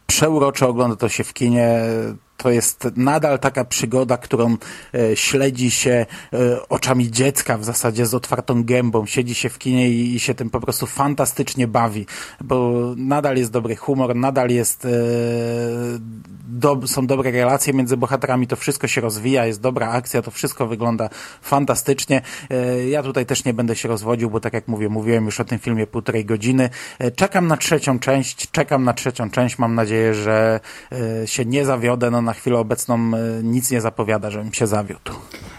Przeurocze 0.08 0.68
ogląda 0.68 0.96
to 0.96 1.10
się 1.10 1.24
w 1.24 1.34
kinie 1.34 1.82
to 2.40 2.52
jest 2.52 2.88
nadal 2.96 3.40
taka 3.40 3.66
przygoda, 3.66 4.18
którą 4.18 4.58
e, 4.94 5.16
śledzi 5.16 5.72
się 5.72 6.06
e, 6.34 6.68
oczami 6.70 7.12
dziecka 7.12 7.58
w 7.58 7.64
zasadzie 7.64 8.06
z 8.06 8.14
otwartą 8.14 8.64
gębą. 8.64 9.06
Siedzi 9.06 9.36
się 9.36 9.50
w 9.50 9.58
kinie 9.58 9.90
i, 9.90 10.20
się 10.20 10.34
tym 10.36 10.50
po 10.50 10.60
prostu 10.60 10.88
fantastycznie 10.88 11.68
bawi, 11.68 12.06
bo 12.42 12.72
nadal 12.98 13.38
jest 13.38 13.52
dobry 13.52 13.76
humor, 13.76 14.16
nadal 14.16 14.50
jest 14.50 14.86
e, 14.86 14.90
do, 16.48 16.88
są 16.88 17.08
dobre 17.08 17.32
relacje 17.32 17.74
między 17.74 17.98
bohaterami, 17.98 18.48
to 18.48 18.56
wszystko 18.56 18.88
się 18.88 19.02
rozwija, 19.02 19.46
jest 19.46 19.62
dobra 19.62 19.90
akcja, 19.90 20.22
to 20.22 20.32
wszystko 20.32 20.68
wygląda 20.68 21.10
fantastycznie. 21.42 22.22
Ja 22.90 23.04
tutaj 23.04 23.26
też 23.26 23.46
nie 23.46 23.54
będę 23.54 23.76
się 23.76 23.88
rozwodził, 23.90 24.30
bo 24.30 24.40
tak 24.40 24.54
jak 24.54 24.68
mówię, 24.68 24.90
mówiłem 24.90 25.26
już 25.26 25.40
o 25.40 25.46
tym 25.46 25.60
filmie 25.60 25.88
półtorej 25.88 26.26
godziny. 26.26 26.70
Czekam 27.16 27.48
na 27.48 27.58
trzecią 27.58 28.00
część, 28.00 28.52
czekam 28.52 28.84
na 28.84 28.94
trzecią 28.94 29.30
część, 29.30 29.60
mam 29.60 29.76
nadzieję, 29.76 30.14
że 30.14 30.60
się 31.26 31.46
nie 31.46 31.66
zawiodę, 31.66 32.12
no 32.12 32.22
na 32.30 32.34
chwilę 32.34 32.58
obecną 32.58 32.96
e, 32.96 33.44
nic 33.44 33.72
nie 33.72 33.82
zapowiada, 33.82 34.32
żebym 34.32 34.54
się 34.54 34.68
zawiódł. 34.68 35.12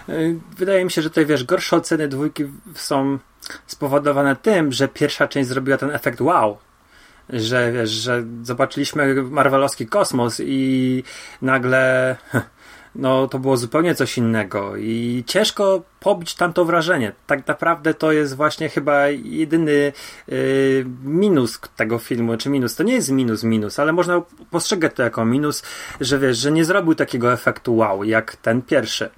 E, 0.08 0.12
wydaje 0.56 0.84
mi 0.84 0.90
się, 0.90 1.02
że 1.02 1.08
tutaj 1.08 1.26
wiesz, 1.26 1.44
gorsze 1.44 1.76
oceny 1.76 2.08
dwójki 2.08 2.44
są 2.74 3.18
spowodowane 3.66 4.36
tym, 4.36 4.72
że 4.72 4.88
pierwsza 4.88 5.28
część 5.28 5.48
zrobiła 5.48 5.78
ten 5.78 5.90
efekt 5.90 6.20
wow. 6.20 6.58
że 7.28 7.72
wiesz, 7.72 7.90
że 7.90 8.24
zobaczyliśmy 8.42 9.22
marvelowski 9.22 9.86
kosmos 9.86 10.40
i 10.44 11.02
nagle 11.42 12.16
no 12.94 13.28
to 13.28 13.38
było 13.38 13.56
zupełnie 13.56 13.94
coś 13.94 14.18
innego 14.18 14.76
i 14.76 15.24
ciężko 15.26 15.82
pobić 16.00 16.34
tamto 16.34 16.64
wrażenie. 16.64 17.12
Tak 17.26 17.46
naprawdę 17.46 17.94
to 17.94 18.12
jest 18.12 18.36
właśnie 18.36 18.68
chyba 18.68 19.08
jedyny 19.08 19.92
yy, 20.28 20.86
minus 21.04 21.60
tego 21.76 21.98
filmu, 21.98 22.36
czy 22.36 22.50
minus, 22.50 22.76
to 22.76 22.82
nie 22.82 22.94
jest 22.94 23.10
minus 23.10 23.42
minus, 23.42 23.78
ale 23.78 23.92
można 23.92 24.22
postrzegać 24.50 24.94
to 24.94 25.02
jako 25.02 25.24
minus, 25.24 25.62
że 26.00 26.18
wiesz, 26.18 26.38
że 26.38 26.52
nie 26.52 26.64
zrobił 26.64 26.94
takiego 26.94 27.32
efektu 27.32 27.76
wow, 27.76 28.04
jak 28.04 28.36
ten 28.36 28.62
pierwszy. 28.62 29.10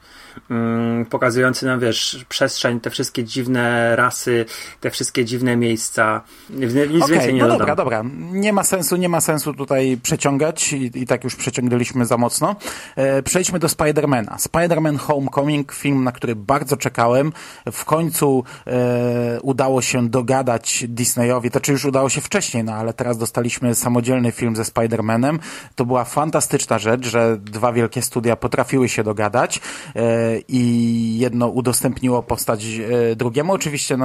Mm, 0.51 1.07
pokazujący 1.07 1.67
nam, 1.67 1.81
wiesz, 1.81 2.25
przestrzeń, 2.29 2.81
te 2.81 2.91
wszystkie 2.91 3.25
dziwne 3.25 3.97
rasy, 3.97 4.45
te 4.81 4.91
wszystkie 4.91 5.25
dziwne 5.25 5.57
miejsca. 5.57 6.21
Nic 6.51 6.73
okay, 7.03 7.09
więcej 7.09 7.35
nie 7.35 7.41
no 7.41 7.49
dodam. 7.49 7.59
dobra, 7.59 7.77
dobra. 7.77 8.03
Nie 8.33 8.53
ma 8.53 8.65
sensu, 8.65 8.97
nie 8.97 9.09
ma 9.09 9.21
sensu 9.21 9.55
tutaj 9.55 9.99
przeciągać 10.03 10.73
i, 10.73 10.91
i 10.99 11.07
tak 11.07 11.25
już 11.25 11.37
przeciągnęliśmy 11.37 12.07
za 12.07 12.17
mocno. 12.17 12.57
E, 12.97 13.23
przejdźmy 13.23 13.59
do 13.59 13.69
Spidermana. 13.69 14.37
Spider-Man 14.37 14.99
Homecoming, 14.99 15.73
film, 15.73 16.05
na 16.05 16.13
który 16.13 16.37
bardzo 16.37 16.77
czekałem. 16.77 17.33
W 17.73 17.85
końcu 17.85 18.45
e, 18.67 19.41
udało 19.43 19.83
się 19.83 20.09
dogadać 20.09 20.85
Disneyowi, 20.89 21.51
to 21.51 21.61
czy 21.61 21.73
już 21.73 21.85
udało 21.85 22.09
się 22.09 22.21
wcześniej, 22.21 22.65
no 22.65 22.73
ale 22.73 22.93
teraz 22.93 23.19
dostaliśmy 23.19 23.75
samodzielny 23.75 24.33
film 24.33 24.57
ze 24.57 24.63
Spider-Manem. 24.63 25.39
To 25.75 25.87
była 25.87 26.05
fantastyczna 26.05 26.79
rzecz, 26.79 27.07
że 27.07 27.37
dwa 27.37 27.73
wielkie 27.73 28.03
studia 28.03 28.37
potrafiły 28.37 28.89
się 28.89 29.05
dogadać. 29.05 29.61
E, 29.97 30.22
i 30.49 31.19
jedno 31.19 31.49
udostępniło 31.49 32.23
postać 32.23 32.65
e, 32.65 33.17
drugiemu. 33.17 33.53
Oczywiście 33.53 33.97
no, 33.97 34.05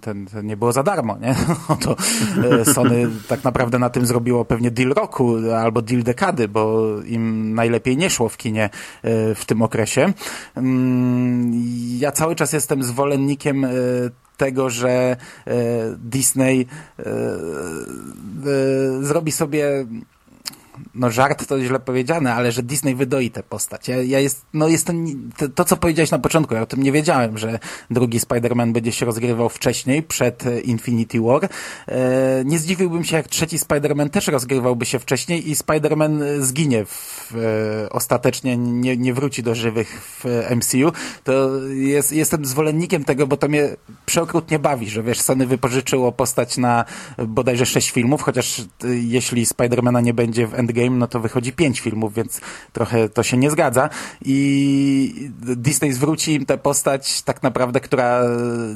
ten, 0.00 0.26
ten 0.26 0.46
nie 0.46 0.56
było 0.56 0.72
za 0.72 0.82
darmo, 0.82 1.18
nie? 1.18 1.34
No 1.68 1.76
to 1.76 1.96
e, 2.60 2.64
Sony 2.64 3.08
tak 3.28 3.44
naprawdę 3.44 3.78
na 3.78 3.90
tym 3.90 4.06
zrobiło 4.06 4.44
pewnie 4.44 4.70
deal 4.70 4.90
roku 4.90 5.36
albo 5.56 5.82
deal 5.82 6.02
dekady, 6.02 6.48
bo 6.48 6.86
im 7.06 7.54
najlepiej 7.54 7.96
nie 7.96 8.10
szło 8.10 8.28
w 8.28 8.36
kinie 8.36 8.64
e, 8.64 9.34
w 9.34 9.44
tym 9.44 9.62
okresie. 9.62 10.12
Mm, 10.56 11.52
ja 11.98 12.12
cały 12.12 12.36
czas 12.36 12.52
jestem 12.52 12.82
zwolennikiem 12.82 13.66
tego, 14.36 14.70
że 14.70 15.16
Disney 15.98 16.66
zrobi 19.00 19.32
sobie 19.32 19.86
no 20.94 21.10
żart 21.10 21.46
to 21.46 21.60
źle 21.60 21.80
powiedziane, 21.80 22.34
ale 22.34 22.52
że 22.52 22.62
Disney 22.62 22.94
wydoi 22.94 23.30
tę 23.30 23.42
postać. 23.42 23.88
Ja, 23.88 24.02
ja 24.02 24.20
jest, 24.20 24.44
no 24.54 24.68
jest 24.68 24.86
to, 25.36 25.48
to, 25.48 25.64
co 25.64 25.76
powiedziałeś 25.76 26.10
na 26.10 26.18
początku, 26.18 26.54
ja 26.54 26.62
o 26.62 26.66
tym 26.66 26.82
nie 26.82 26.92
wiedziałem, 26.92 27.38
że 27.38 27.58
drugi 27.90 28.20
Spider-Man 28.20 28.72
będzie 28.72 28.92
się 28.92 29.06
rozgrywał 29.06 29.48
wcześniej, 29.48 30.02
przed 30.02 30.46
e, 30.46 30.60
Infinity 30.60 31.20
War. 31.20 31.48
E, 31.88 32.42
nie 32.44 32.58
zdziwiłbym 32.58 33.04
się, 33.04 33.16
jak 33.16 33.28
trzeci 33.28 33.58
Spider-Man 33.58 34.10
też 34.10 34.26
rozgrywałby 34.26 34.86
się 34.86 34.98
wcześniej 34.98 35.50
i 35.50 35.54
Spider-Man 35.54 36.22
e, 36.22 36.42
zginie 36.42 36.84
w, 36.84 37.32
ostatecznie, 37.90 38.56
nie, 38.56 38.96
nie 38.96 39.14
wróci 39.14 39.42
do 39.42 39.54
żywych 39.54 40.20
w 40.24 40.24
MCU. 40.56 40.92
To 41.24 41.58
jest, 41.68 42.12
jestem 42.12 42.44
zwolennikiem 42.44 43.04
tego, 43.04 43.26
bo 43.26 43.36
to 43.36 43.48
mnie 43.48 43.76
przeokrutnie 44.06 44.58
bawi, 44.58 44.90
że 44.90 45.02
wiesz, 45.02 45.20
Sony 45.20 45.46
wypożyczyło 45.46 46.12
postać 46.12 46.58
na 46.58 46.84
bodajże 47.18 47.66
sześć 47.66 47.90
filmów, 47.90 48.22
chociaż 48.22 48.64
jeśli 48.84 49.46
Spider-Mana 49.46 50.02
nie 50.02 50.14
będzie 50.14 50.46
w 50.46 50.54
Endgame, 50.72 50.98
no 50.98 51.06
to 51.06 51.20
wychodzi 51.20 51.52
pięć 51.52 51.80
filmów, 51.80 52.14
więc 52.14 52.40
trochę 52.72 53.08
to 53.08 53.22
się 53.22 53.36
nie 53.36 53.50
zgadza. 53.50 53.90
I 54.24 55.30
Disney 55.40 55.92
zwróci 55.92 56.32
im 56.34 56.46
tę 56.46 56.58
postać 56.58 57.22
tak 57.22 57.42
naprawdę, 57.42 57.80
która 57.80 58.22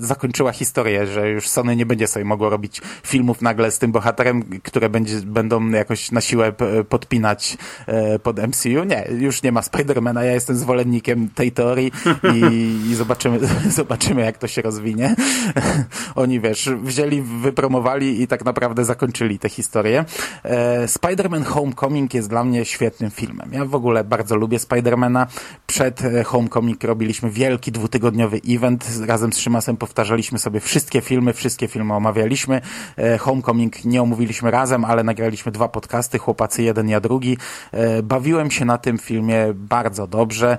zakończyła 0.00 0.52
historię, 0.52 1.06
że 1.06 1.30
już 1.30 1.48
Sony 1.48 1.76
nie 1.76 1.86
będzie 1.86 2.06
sobie 2.06 2.24
mogło 2.24 2.50
robić 2.50 2.82
filmów 3.02 3.42
nagle 3.42 3.70
z 3.70 3.78
tym 3.78 3.92
bohaterem, 3.92 4.42
które 4.62 4.88
będzie, 4.88 5.20
będą 5.20 5.70
jakoś 5.70 6.12
na 6.12 6.20
siłę 6.20 6.52
podpinać 6.88 7.56
e, 7.86 8.18
pod 8.18 8.38
MCU. 8.38 8.84
Nie, 8.84 9.08
już 9.18 9.42
nie 9.42 9.52
ma 9.52 9.62
Spidermana, 9.62 10.24
ja 10.24 10.32
jestem 10.32 10.56
zwolennikiem 10.56 11.28
tej 11.28 11.52
teorii 11.52 11.92
i, 12.34 12.46
i 12.90 12.94
zobaczymy, 12.94 13.38
zobaczymy 13.70 14.24
jak 14.24 14.38
to 14.38 14.48
się 14.48 14.62
rozwinie. 14.62 15.16
Oni, 16.14 16.40
wiesz, 16.40 16.70
wzięli, 16.82 17.22
wypromowali 17.22 18.22
i 18.22 18.26
tak 18.26 18.44
naprawdę 18.44 18.84
zakończyli 18.84 19.38
tę 19.38 19.48
historię. 19.48 20.04
E, 20.44 20.86
Spider-Man 20.86 21.44
Home 21.44 21.72
Homecoming 21.76 22.14
jest 22.14 22.28
dla 22.28 22.44
mnie 22.44 22.64
świetnym 22.64 23.10
filmem. 23.10 23.52
Ja 23.52 23.64
w 23.64 23.74
ogóle 23.74 24.04
bardzo 24.04 24.36
lubię 24.36 24.58
Spidermana. 24.58 25.26
Przed 25.66 26.04
e, 26.04 26.24
Homecoming 26.24 26.84
robiliśmy 26.84 27.30
wielki 27.30 27.72
dwutygodniowy 27.72 28.40
event. 28.48 28.88
Razem 29.06 29.32
z 29.32 29.38
Szymasem 29.38 29.76
powtarzaliśmy 29.76 30.38
sobie 30.38 30.60
wszystkie 30.60 31.00
filmy, 31.00 31.32
wszystkie 31.32 31.68
filmy 31.68 31.94
omawialiśmy. 31.94 32.60
E, 32.96 33.18
Homecoming 33.18 33.84
nie 33.84 34.02
omówiliśmy 34.02 34.50
razem, 34.50 34.84
ale 34.84 35.04
nagraliśmy 35.04 35.52
dwa 35.52 35.68
podcasty, 35.68 36.18
chłopacy 36.18 36.62
jeden, 36.62 36.88
ja 36.88 37.00
drugi. 37.00 37.38
E, 37.72 38.02
bawiłem 38.02 38.50
się 38.50 38.64
na 38.64 38.78
tym 38.78 38.98
filmie 38.98 39.46
bardzo 39.54 40.06
dobrze. 40.06 40.58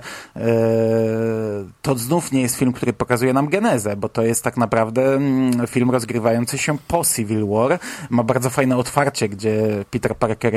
To 1.82 1.98
znów 1.98 2.32
nie 2.32 2.42
jest 2.42 2.56
film, 2.56 2.72
który 2.72 2.92
pokazuje 2.92 3.32
nam 3.32 3.48
genezę, 3.48 3.96
bo 3.96 4.08
to 4.08 4.22
jest 4.22 4.44
tak 4.44 4.56
naprawdę 4.56 5.14
mm, 5.14 5.66
film 5.66 5.90
rozgrywający 5.90 6.58
się 6.58 6.78
po 6.88 7.04
Civil 7.04 7.46
War. 7.46 7.78
Ma 8.10 8.22
bardzo 8.22 8.50
fajne 8.50 8.76
otwarcie, 8.76 9.28
gdzie 9.28 9.84
Peter 9.90 10.16
Parker 10.16 10.54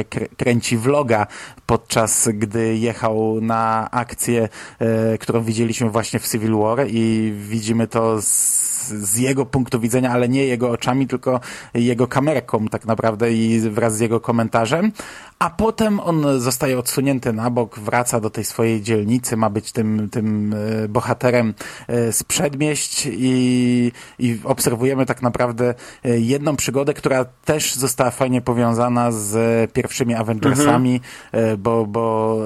kręci 0.52 0.78
vloga, 0.78 1.28
podczas 1.66 2.30
gdy 2.34 2.78
jechał 2.78 3.42
na 3.42 3.92
akcję, 3.92 4.50
e, 4.80 5.18
którą 5.18 5.44
widzieliśmy 5.44 5.90
właśnie 5.90 6.20
w 6.20 6.28
Civil 6.28 6.56
War 6.56 6.88
i 6.88 7.34
widzimy 7.38 7.88
to 7.88 8.22
z 8.22 8.72
z 8.88 9.18
jego 9.18 9.46
punktu 9.46 9.80
widzenia, 9.80 10.12
ale 10.12 10.30
nie 10.30 10.46
jego 10.46 10.70
oczami, 10.70 11.08
tylko 11.08 11.40
jego 11.74 12.08
kamerką 12.08 12.68
tak 12.68 12.86
naprawdę 12.86 13.34
i 13.34 13.60
wraz 13.60 13.96
z 13.96 14.00
jego 14.00 14.20
komentarzem, 14.20 14.92
a 15.40 15.50
potem 15.50 16.00
on 16.00 16.40
zostaje 16.40 16.80
odsunięty 16.80 17.34
na 17.34 17.50
bok, 17.50 17.80
wraca 17.80 18.20
do 18.20 18.30
tej 18.30 18.46
swojej 18.46 18.82
dzielnicy, 18.82 19.38
ma 19.38 19.50
być 19.50 19.72
tym, 19.72 20.10
tym 20.10 20.56
e, 20.84 20.88
bohaterem 20.88 21.54
e, 21.88 22.12
z 22.12 22.24
przedmieść 22.24 23.08
i, 23.12 23.92
i 24.20 24.40
obserwujemy 24.44 25.06
tak 25.06 25.22
naprawdę 25.22 25.74
e, 26.06 26.20
jedną 26.20 26.56
przygodę, 26.56 26.94
która 26.94 27.26
też 27.26 27.76
została 27.76 28.12
fajnie 28.12 28.42
powiązana 28.42 29.12
z 29.12 29.72
pierwszymi 29.72 30.16
Avengersami, 30.42 31.02
mhm. 31.34 31.58
bo, 31.58 31.86
bo 31.86 32.38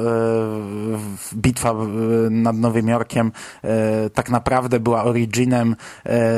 bitwa 1.33 1.75
nad 2.29 2.55
Nowym 2.55 2.87
Jorkiem 2.87 3.31
tak 4.13 4.29
naprawdę 4.29 4.79
była 4.79 5.03
originem 5.03 5.75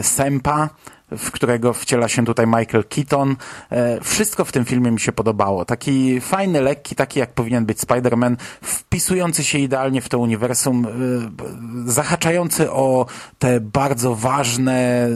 Sempa, 0.01 0.69
w 1.11 1.31
którego 1.31 1.73
wciela 1.73 2.07
się 2.07 2.25
tutaj 2.25 2.47
Michael 2.47 2.83
Keaton. 2.89 3.35
E, 3.69 4.01
wszystko 4.01 4.45
w 4.45 4.51
tym 4.51 4.65
filmie 4.65 4.91
mi 4.91 4.99
się 4.99 5.11
podobało. 5.11 5.65
Taki 5.65 6.21
fajny, 6.21 6.61
lekki, 6.61 6.95
taki 6.95 7.19
jak 7.19 7.33
powinien 7.33 7.65
być 7.65 7.77
Spider-Man, 7.77 8.35
wpisujący 8.61 9.43
się 9.43 9.57
idealnie 9.57 10.01
w 10.01 10.09
to 10.09 10.19
uniwersum, 10.19 10.85
e, 10.85 11.91
zahaczający 11.91 12.71
o 12.71 13.05
te 13.39 13.59
bardzo 13.59 14.15
ważne, 14.15 14.73
e, 14.73 15.09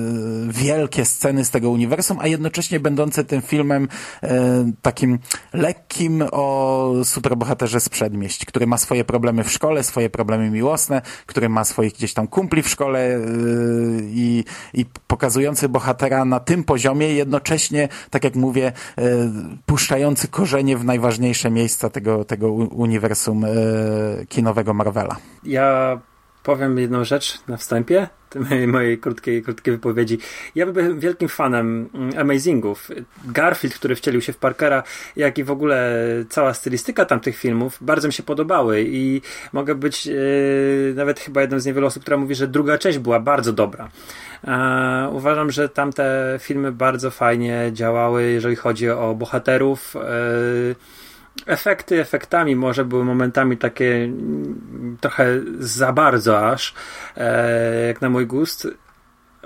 wielkie 0.48 1.06
sceny 1.06 1.46
z 1.46 1.50
tego 1.50 1.70
uniwersum, 1.70 2.18
a 2.20 2.28
jednocześnie 2.28 2.80
będący 2.80 3.24
tym 3.24 3.42
filmem 3.42 3.88
takim 4.82 5.20
lekkim 5.54 6.24
o 6.32 6.94
superbohaterze 7.04 7.80
z 7.80 7.90
przedmieść, 7.90 8.46
który 8.46 8.68
ma 8.68 8.78
swoje 8.78 9.06
problemy 9.06 9.44
w 9.44 9.52
szkole, 9.52 9.84
swoje 9.84 10.10
problemy 10.10 10.50
miłosne, 10.50 11.02
który 11.26 11.50
ma 11.50 11.66
swoich 11.66 11.94
gdzieś 11.94 12.14
tam 12.14 12.28
kumpli 12.28 12.62
w 12.62 12.70
szkole 12.70 13.20
i, 14.04 14.44
i 14.74 14.86
pokazujący 15.08 15.70
bohaterze 15.70 15.81
bohatera 15.82 16.26
na 16.26 16.40
tym 16.40 16.64
poziomie, 16.64 17.14
jednocześnie, 17.14 17.90
tak 18.10 18.24
jak 18.24 18.36
mówię, 18.36 18.72
e, 18.98 19.02
puszczający 19.66 20.28
korzenie 20.28 20.78
w 20.78 20.86
najważniejsze 20.86 21.52
miejsca 21.52 21.90
tego, 21.90 22.26
tego 22.26 22.52
uniwersum 22.52 23.46
e, 23.46 23.50
kinowego 24.30 24.74
Marvela. 24.74 25.16
Ja 25.44 26.00
powiem 26.44 26.78
jedną 26.78 27.04
rzecz 27.04 27.40
na 27.48 27.58
wstępie 27.58 28.08
tej 28.50 28.68
mojej 28.68 28.98
krótkiej, 28.98 29.44
krótkiej 29.44 29.74
wypowiedzi. 29.74 30.18
Ja 30.56 30.66
byłem 30.66 31.00
wielkim 31.00 31.30
fanem 31.30 31.90
mm, 31.94 32.18
Amazingów. 32.18 32.90
Garfield, 33.26 33.76
który 33.76 33.96
wcielił 33.96 34.22
się 34.22 34.34
w 34.34 34.38
Parkera, 34.38 34.84
jak 35.16 35.38
i 35.38 35.44
w 35.44 35.52
ogóle 35.52 35.98
cała 36.30 36.54
stylistyka 36.54 37.06
tamtych 37.06 37.38
filmów 37.38 37.78
bardzo 37.82 38.08
mi 38.08 38.14
się 38.14 38.24
podobały 38.24 38.84
i 38.88 39.22
mogę 39.54 39.76
być 39.76 40.06
yy, 40.06 40.94
nawet 40.96 41.20
chyba 41.20 41.42
jedną 41.42 41.60
z 41.60 41.66
niewielu 41.66 41.88
osób, 41.88 42.02
która 42.02 42.18
mówi, 42.18 42.36
że 42.36 42.48
druga 42.48 42.78
część 42.78 42.98
była 42.98 43.20
bardzo 43.20 43.54
dobra. 43.54 43.90
E, 44.44 45.10
uważam, 45.12 45.52
że 45.52 45.70
tamte 45.70 46.38
filmy 46.40 46.72
bardzo 46.72 47.12
fajnie 47.12 47.70
działały, 47.74 48.24
jeżeli 48.24 48.56
chodzi 48.56 48.90
o 48.90 49.16
bohaterów. 49.16 49.96
E, 49.96 50.02
efekty 51.46 52.02
efektami 52.02 52.56
może 52.56 52.86
były 52.86 53.06
momentami 53.06 53.58
takie 53.58 53.96
mm, 53.96 54.98
trochę 55.02 55.26
za 55.60 55.94
bardzo 55.94 56.50
aż, 56.50 56.74
e, 57.18 57.88
jak 57.88 58.02
na 58.02 58.10
mój 58.10 58.28
gust 58.28 58.68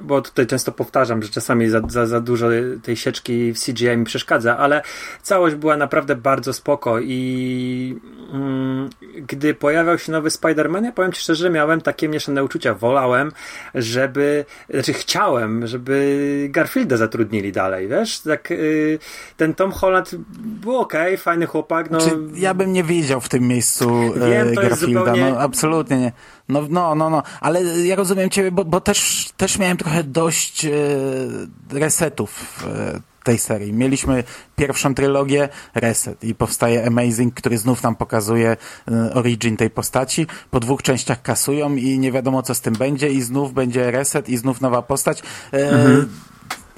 bo 0.01 0.21
tutaj 0.21 0.47
często 0.47 0.71
powtarzam, 0.71 1.23
że 1.23 1.29
czasami 1.29 1.69
za, 1.69 1.81
za, 1.87 2.05
za 2.05 2.21
dużo 2.21 2.47
tej 2.83 2.95
sieczki 2.95 3.53
w 3.53 3.59
CGI 3.59 3.97
mi 3.97 4.05
przeszkadza, 4.05 4.57
ale 4.57 4.81
całość 5.21 5.55
była 5.55 5.77
naprawdę 5.77 6.15
bardzo 6.15 6.53
spoko 6.53 6.99
i 6.99 7.99
mm, 8.33 8.89
gdy 9.15 9.53
pojawiał 9.53 9.97
się 9.97 10.11
nowy 10.11 10.29
Spider-Man, 10.29 10.83
ja 10.83 10.91
powiem 10.91 11.11
Ci 11.11 11.21
szczerze, 11.21 11.49
miałem 11.49 11.81
takie 11.81 12.09
mieszane 12.09 12.43
uczucia. 12.43 12.73
Wolałem, 12.73 13.31
żeby, 13.75 14.45
znaczy 14.69 14.93
chciałem, 14.93 15.67
żeby 15.67 16.47
Garfielda 16.49 16.97
zatrudnili 16.97 17.51
dalej, 17.51 17.87
wiesz? 17.87 18.19
Tak, 18.19 18.51
y, 18.51 18.99
ten 19.37 19.53
Tom 19.53 19.71
Holland 19.71 20.15
był 20.39 20.77
ok, 20.77 20.93
fajny 21.17 21.45
chłopak, 21.45 21.91
no. 21.91 21.99
Znaczy, 22.01 22.17
ja 22.33 22.53
bym 22.53 22.73
nie 22.73 22.83
widział 22.83 23.21
w 23.21 23.29
tym 23.29 23.47
miejscu 23.47 24.13
Wiem, 24.15 24.47
e, 24.47 24.49
jest 24.49 24.55
Garfielda, 24.55 24.99
zupełnie- 24.99 25.31
no 25.31 25.39
absolutnie 25.39 25.97
nie. 25.97 26.11
No, 26.49 26.61
no, 26.69 26.95
no, 26.95 27.09
no, 27.09 27.23
ale 27.41 27.63
ja 27.63 27.95
rozumiem 27.95 28.29
ciebie, 28.29 28.51
bo, 28.51 28.65
bo 28.65 28.81
też, 28.81 29.29
też 29.37 29.59
miałem 29.59 29.77
trochę 29.77 30.03
dość 30.03 30.65
e, 30.65 30.69
resetów 31.69 32.63
e, 32.67 32.99
tej 33.25 33.37
serii. 33.37 33.73
Mieliśmy 33.73 34.23
pierwszą 34.55 34.95
trylogię, 34.95 35.49
reset 35.75 36.23
i 36.23 36.35
powstaje 36.35 36.87
Amazing, 36.87 37.33
który 37.33 37.57
znów 37.57 37.83
nam 37.83 37.95
pokazuje 37.95 38.57
e, 38.87 39.13
origin 39.13 39.57
tej 39.57 39.69
postaci. 39.69 40.27
Po 40.51 40.59
dwóch 40.59 40.81
częściach 40.81 41.21
kasują 41.21 41.75
i 41.75 41.99
nie 41.99 42.11
wiadomo 42.11 42.43
co 42.43 42.55
z 42.55 42.61
tym 42.61 42.73
będzie 42.73 43.09
i 43.09 43.21
znów 43.21 43.53
będzie 43.53 43.91
reset 43.91 44.29
i 44.29 44.37
znów 44.37 44.61
nowa 44.61 44.81
postać. 44.81 45.23
E, 45.53 46.05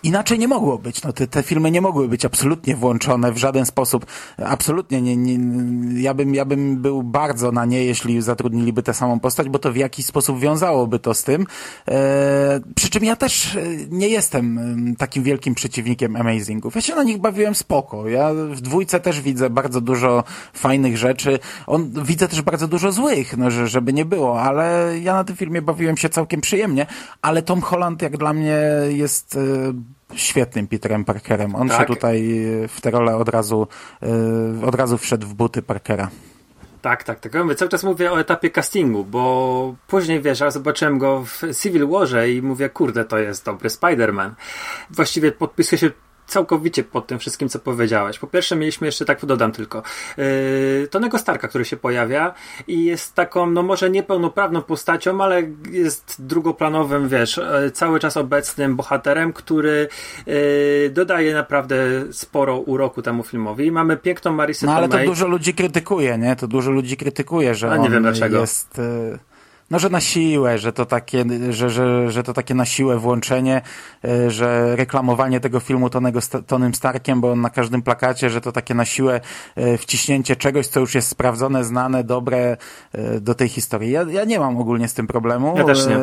Inaczej 0.07 0.39
nie 0.39 0.47
mogło 0.47 0.77
być. 0.77 1.03
No, 1.03 1.13
te, 1.13 1.27
te 1.27 1.43
filmy 1.43 1.71
nie 1.71 1.81
mogły 1.81 2.07
być 2.07 2.25
absolutnie 2.25 2.75
włączone 2.75 3.31
w 3.31 3.37
żaden 3.37 3.65
sposób. 3.65 4.05
Absolutnie 4.37 5.01
nie, 5.01 5.17
nie, 5.17 6.01
ja, 6.01 6.13
bym, 6.13 6.35
ja 6.35 6.45
bym 6.45 6.81
był 6.81 7.03
bardzo 7.03 7.51
na 7.51 7.65
nie, 7.65 7.83
jeśli 7.85 8.21
zatrudniliby 8.21 8.83
tę 8.83 8.93
samą 8.93 9.19
postać, 9.19 9.49
bo 9.49 9.59
to 9.59 9.71
w 9.71 9.75
jakiś 9.75 10.05
sposób 10.05 10.39
wiązałoby 10.39 10.99
to 10.99 11.13
z 11.13 11.23
tym. 11.23 11.45
E, 11.87 12.59
przy 12.75 12.89
czym 12.89 13.03
ja 13.03 13.15
też 13.15 13.55
e, 13.55 13.61
nie 13.89 14.07
jestem 14.07 14.57
em, 14.57 14.95
takim 14.95 15.23
wielkim 15.23 15.55
przeciwnikiem 15.55 16.15
Amazingów. 16.15 16.75
Ja 16.75 16.81
się 16.81 16.95
na 16.95 17.03
nich 17.03 17.17
bawiłem 17.17 17.55
spoko. 17.55 18.07
Ja 18.07 18.33
w 18.33 18.61
dwójce 18.61 18.99
też 18.99 19.21
widzę 19.21 19.49
bardzo 19.49 19.81
dużo 19.81 20.23
fajnych 20.53 20.97
rzeczy. 20.97 21.39
On, 21.67 21.91
widzę 22.03 22.27
też 22.27 22.41
bardzo 22.41 22.67
dużo 22.67 22.91
złych, 22.91 23.37
no, 23.37 23.51
że, 23.51 23.67
żeby 23.67 23.93
nie 23.93 24.05
było, 24.05 24.41
ale 24.41 24.93
ja 25.01 25.13
na 25.13 25.23
tym 25.23 25.35
filmie 25.35 25.61
bawiłem 25.61 25.97
się 25.97 26.09
całkiem 26.09 26.41
przyjemnie, 26.41 26.85
ale 27.21 27.41
Tom 27.41 27.61
Holland 27.61 28.01
jak 28.01 28.17
dla 28.17 28.33
mnie 28.33 28.57
jest 28.89 29.35
e, 29.35 29.96
świetnym 30.15 30.67
Peterem 30.67 31.05
Parkerem. 31.05 31.55
On 31.55 31.69
Tak. 31.69 31.79
się 31.79 31.85
tutaj 31.85 32.43
e, 32.63 32.67
w 32.67 32.81
tę 32.81 32.91
rolę 32.91 33.15
od 33.15 33.29
razu, 33.29 33.67
e, 34.61 34.65
od 34.65 34.75
razu 34.75 34.97
wszedł 34.97 35.27
w 35.27 35.33
buty 35.33 35.61
Parkera. 35.61 36.09
Tak, 36.81 37.03
tak, 37.03 37.19
tak. 37.19 37.33
Ja 37.33 37.43
mówię, 37.43 37.55
cały 37.55 37.69
czas 37.69 37.83
mówię 37.83 38.11
o 38.11 38.19
etapie 38.19 38.49
castingu, 38.49 39.05
bo 39.05 39.75
później 39.87 40.21
wiesz, 40.21 40.39
ja 40.39 40.51
zobaczyłem 40.51 40.97
go 40.97 41.23
w 41.25 41.41
Civil 41.61 41.87
Warze 41.87 42.31
i 42.31 42.41
mówię, 42.41 42.69
kurde, 42.69 43.05
to 43.05 43.17
jest 43.17 43.45
dobry 43.45 43.69
Spider-Man. 43.69 44.31
Właściwie 44.89 45.31
podpisuję 45.31 45.79
się 45.79 45.91
całkowicie 46.27 46.83
pod 46.83 47.07
tym 47.07 47.19
wszystkim, 47.19 47.49
co 47.49 47.59
powiedziałeś. 47.59 48.19
Po 48.19 48.27
pierwsze, 48.27 48.55
mieliśmy 48.55 48.87
jeszcze, 48.87 49.05
tak 49.05 49.25
dodam 49.25 49.51
tylko, 49.51 49.83
yy, 50.17 50.87
Tonego 50.91 51.17
Starka, 51.17 51.47
który 51.47 51.65
się 51.65 51.77
pojawia 51.77 52.33
i 52.67 52.85
jest 52.85 53.15
taką, 53.15 53.45
no 53.51 53.63
może 53.63 53.89
niepełnoprawną 53.89 54.61
postacią, 54.61 55.21
ale 55.23 55.43
jest 55.71 56.15
drugoplanowym, 56.19 57.09
wiesz, 57.09 57.37
yy, 57.63 57.71
cały 57.71 57.99
czas 57.99 58.17
obecnym 58.17 58.75
bohaterem, 58.75 59.33
który 59.33 59.87
yy, 60.27 60.89
dodaje 60.89 61.33
naprawdę 61.33 61.75
sporo 62.11 62.57
uroku 62.59 63.01
temu 63.01 63.23
filmowi. 63.23 63.71
Mamy 63.71 63.97
piękną 63.97 64.31
Marisę 64.33 64.65
No 64.65 64.73
ale 64.73 64.87
to 64.87 64.91
Tomei. 64.91 65.07
dużo 65.07 65.27
ludzi 65.27 65.53
krytykuje, 65.53 66.17
nie? 66.17 66.35
To 66.35 66.47
dużo 66.47 66.71
ludzi 66.71 66.97
krytykuje, 66.97 67.55
że 67.55 67.71
A 67.71 67.77
nie 67.77 67.85
on 67.85 67.91
wiem 67.91 68.03
dlaczego. 68.03 68.39
jest... 68.39 68.79
e, 68.79 69.36
No, 69.69 69.79
że 69.79 69.89
na 69.89 70.01
siłę, 70.01 70.57
że 70.57 70.73
to 70.73 70.85
takie, 70.85 71.25
że, 71.49 71.69
że, 71.69 72.11
że 72.11 72.23
to 72.23 72.33
takie 72.33 72.53
na 72.53 72.65
siłę 72.65 72.97
włączenie, 72.97 73.61
e, 74.05 74.31
że 74.31 74.75
reklamowanie 74.75 75.39
tego 75.39 75.59
filmu 75.59 75.89
Tonego, 75.89 76.19
Tonym 76.47 76.75
Starkiem, 76.75 77.21
bo 77.21 77.31
on 77.31 77.41
na 77.41 77.49
każdym 77.49 77.81
plakacie, 77.81 78.29
że 78.29 78.41
to 78.41 78.51
takie 78.51 78.73
na 78.73 78.85
siłę 78.85 79.21
e, 79.55 79.77
wciśnięcie 79.77 80.35
czegoś, 80.35 80.67
co 80.67 80.79
już 80.79 80.95
jest 80.95 81.07
sprawdzone, 81.07 81.63
znane, 81.63 82.03
dobre 82.03 82.57
e, 82.93 83.19
do 83.19 83.35
tej 83.35 83.49
historii. 83.49 83.91
Ja, 83.91 84.05
ja 84.09 84.23
nie 84.23 84.39
mam 84.39 84.57
ogólnie 84.57 84.87
z 84.87 84.93
tym 84.93 85.07
problemu. 85.07 85.53
Ja 85.57 85.63
też 85.63 85.87
nie. 85.87 85.97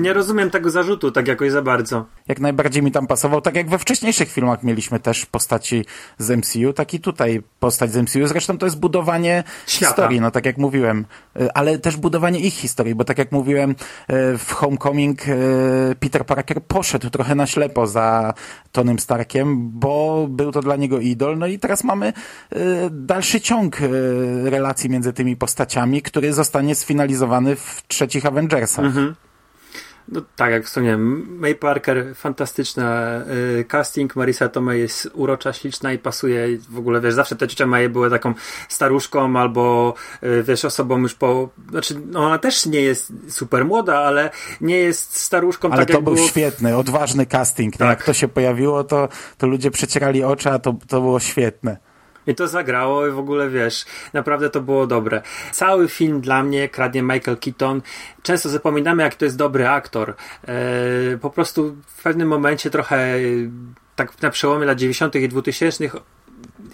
Nie 0.00 0.12
rozumiem 0.12 0.50
tego 0.50 0.70
zarzutu 0.70 1.10
tak 1.12 1.28
jakoś 1.28 1.50
za 1.50 1.62
bardzo. 1.62 2.04
jak 2.28 2.40
najbardziej 2.40 2.82
mi 2.82 2.92
tam 2.92 3.06
pasował, 3.06 3.40
tak 3.40 3.56
jak 3.56 3.68
we 3.68 3.78
wcześniejszych 3.78 4.32
filmach 4.32 4.62
mieliśmy 4.62 5.00
też 5.00 5.26
postaci 5.26 5.84
z 6.18 6.30
MCU, 6.30 6.72
tak 6.72 6.94
i 6.94 7.00
tutaj 7.00 7.42
postać 7.60 7.92
z 7.92 7.96
MCU. 7.96 8.26
Zresztą 8.26 8.58
to 8.58 8.66
jest 8.66 8.78
budowanie 8.78 9.44
Świata. 9.66 9.86
historii, 9.86 10.20
no 10.20 10.30
tak 10.30 10.46
jak 10.46 10.58
mówiłem, 10.58 11.04
ale 11.54 11.78
też 11.78 11.96
budowanie 11.96 12.40
ich 12.40 12.54
historii, 12.54 12.89
bo 12.94 13.04
tak 13.04 13.18
jak 13.18 13.32
mówiłem 13.32 13.70
y, 13.70 13.74
w 14.38 14.52
Homecoming 14.52 15.28
y, 15.28 15.96
Peter 16.00 16.26
Parker 16.26 16.62
poszedł 16.62 17.10
trochę 17.10 17.34
na 17.34 17.46
ślepo 17.46 17.86
za 17.86 18.34
Tonym 18.72 18.98
Starkiem, 18.98 19.70
bo 19.70 20.26
był 20.30 20.52
to 20.52 20.62
dla 20.62 20.76
niego 20.76 21.00
idol, 21.00 21.38
no 21.38 21.46
i 21.46 21.58
teraz 21.58 21.84
mamy 21.84 22.08
y, 22.08 22.56
dalszy 22.90 23.40
ciąg 23.40 23.78
relacji 24.44 24.90
między 24.90 25.12
tymi 25.12 25.36
postaciami, 25.36 26.02
który 26.02 26.32
zostanie 26.32 26.74
sfinalizowany 26.74 27.56
w 27.56 27.82
trzecich 27.88 28.26
Avengersach. 28.26 28.84
No, 30.10 30.20
tak 30.36 30.50
jak 30.50 30.64
wspomniałem, 30.64 31.26
May 31.38 31.54
Parker, 31.54 32.14
fantastyczna 32.14 33.20
y, 33.58 33.64
casting, 33.64 34.16
Marisa 34.16 34.48
Tomei 34.48 34.80
jest 34.80 35.10
urocza, 35.14 35.52
śliczna 35.52 35.92
i 35.92 35.98
pasuje 35.98 36.58
w 36.70 36.78
ogóle, 36.78 37.00
wiesz, 37.00 37.14
zawsze 37.14 37.36
ta 37.36 37.46
ciocia 37.46 37.66
May 37.66 37.88
była 37.88 38.10
taką 38.10 38.34
staruszką 38.68 39.38
albo, 39.38 39.94
y, 40.22 40.42
wiesz, 40.42 40.64
osobą 40.64 40.98
już 40.98 41.14
po, 41.14 41.48
znaczy, 41.70 41.94
no 42.06 42.20
ona 42.20 42.38
też 42.38 42.66
nie 42.66 42.80
jest 42.80 43.12
super 43.28 43.64
młoda, 43.64 43.98
ale 43.98 44.30
nie 44.60 44.76
jest 44.76 45.16
staruszką 45.16 45.70
Ale 45.70 45.86
tak 45.86 45.96
to 45.96 46.02
był 46.02 46.14
było 46.14 46.28
świetny, 46.28 46.76
odważny 46.76 47.26
casting. 47.26 47.76
Tak. 47.76 47.88
Jak 47.88 48.04
to 48.04 48.12
się 48.12 48.28
pojawiło, 48.28 48.84
to, 48.84 49.08
to 49.38 49.46
ludzie 49.46 49.70
przecierali 49.70 50.24
oczy, 50.24 50.50
a 50.50 50.58
to, 50.58 50.76
to 50.88 51.00
było 51.00 51.20
świetne. 51.20 51.89
I 52.26 52.34
to 52.34 52.48
zagrało 52.48 53.06
i 53.06 53.10
w 53.10 53.18
ogóle 53.18 53.50
wiesz, 53.50 53.84
naprawdę 54.12 54.50
to 54.50 54.60
było 54.60 54.86
dobre. 54.86 55.22
Cały 55.52 55.88
film 55.88 56.20
dla 56.20 56.42
mnie 56.42 56.68
kradnie 56.68 57.02
Michael 57.02 57.36
Keaton. 57.36 57.82
Często 58.22 58.48
zapominamy, 58.48 59.02
jak 59.02 59.14
to 59.14 59.24
jest 59.24 59.36
dobry 59.36 59.68
aktor. 59.68 60.14
E, 60.44 60.54
po 61.20 61.30
prostu 61.30 61.76
w 61.86 62.02
pewnym 62.02 62.28
momencie 62.28 62.70
trochę 62.70 62.96
e, 62.96 63.20
tak 63.96 64.22
na 64.22 64.30
przełomie 64.30 64.66
lat 64.66 64.78
90. 64.78 65.14
i 65.14 65.28
2000 65.28 65.90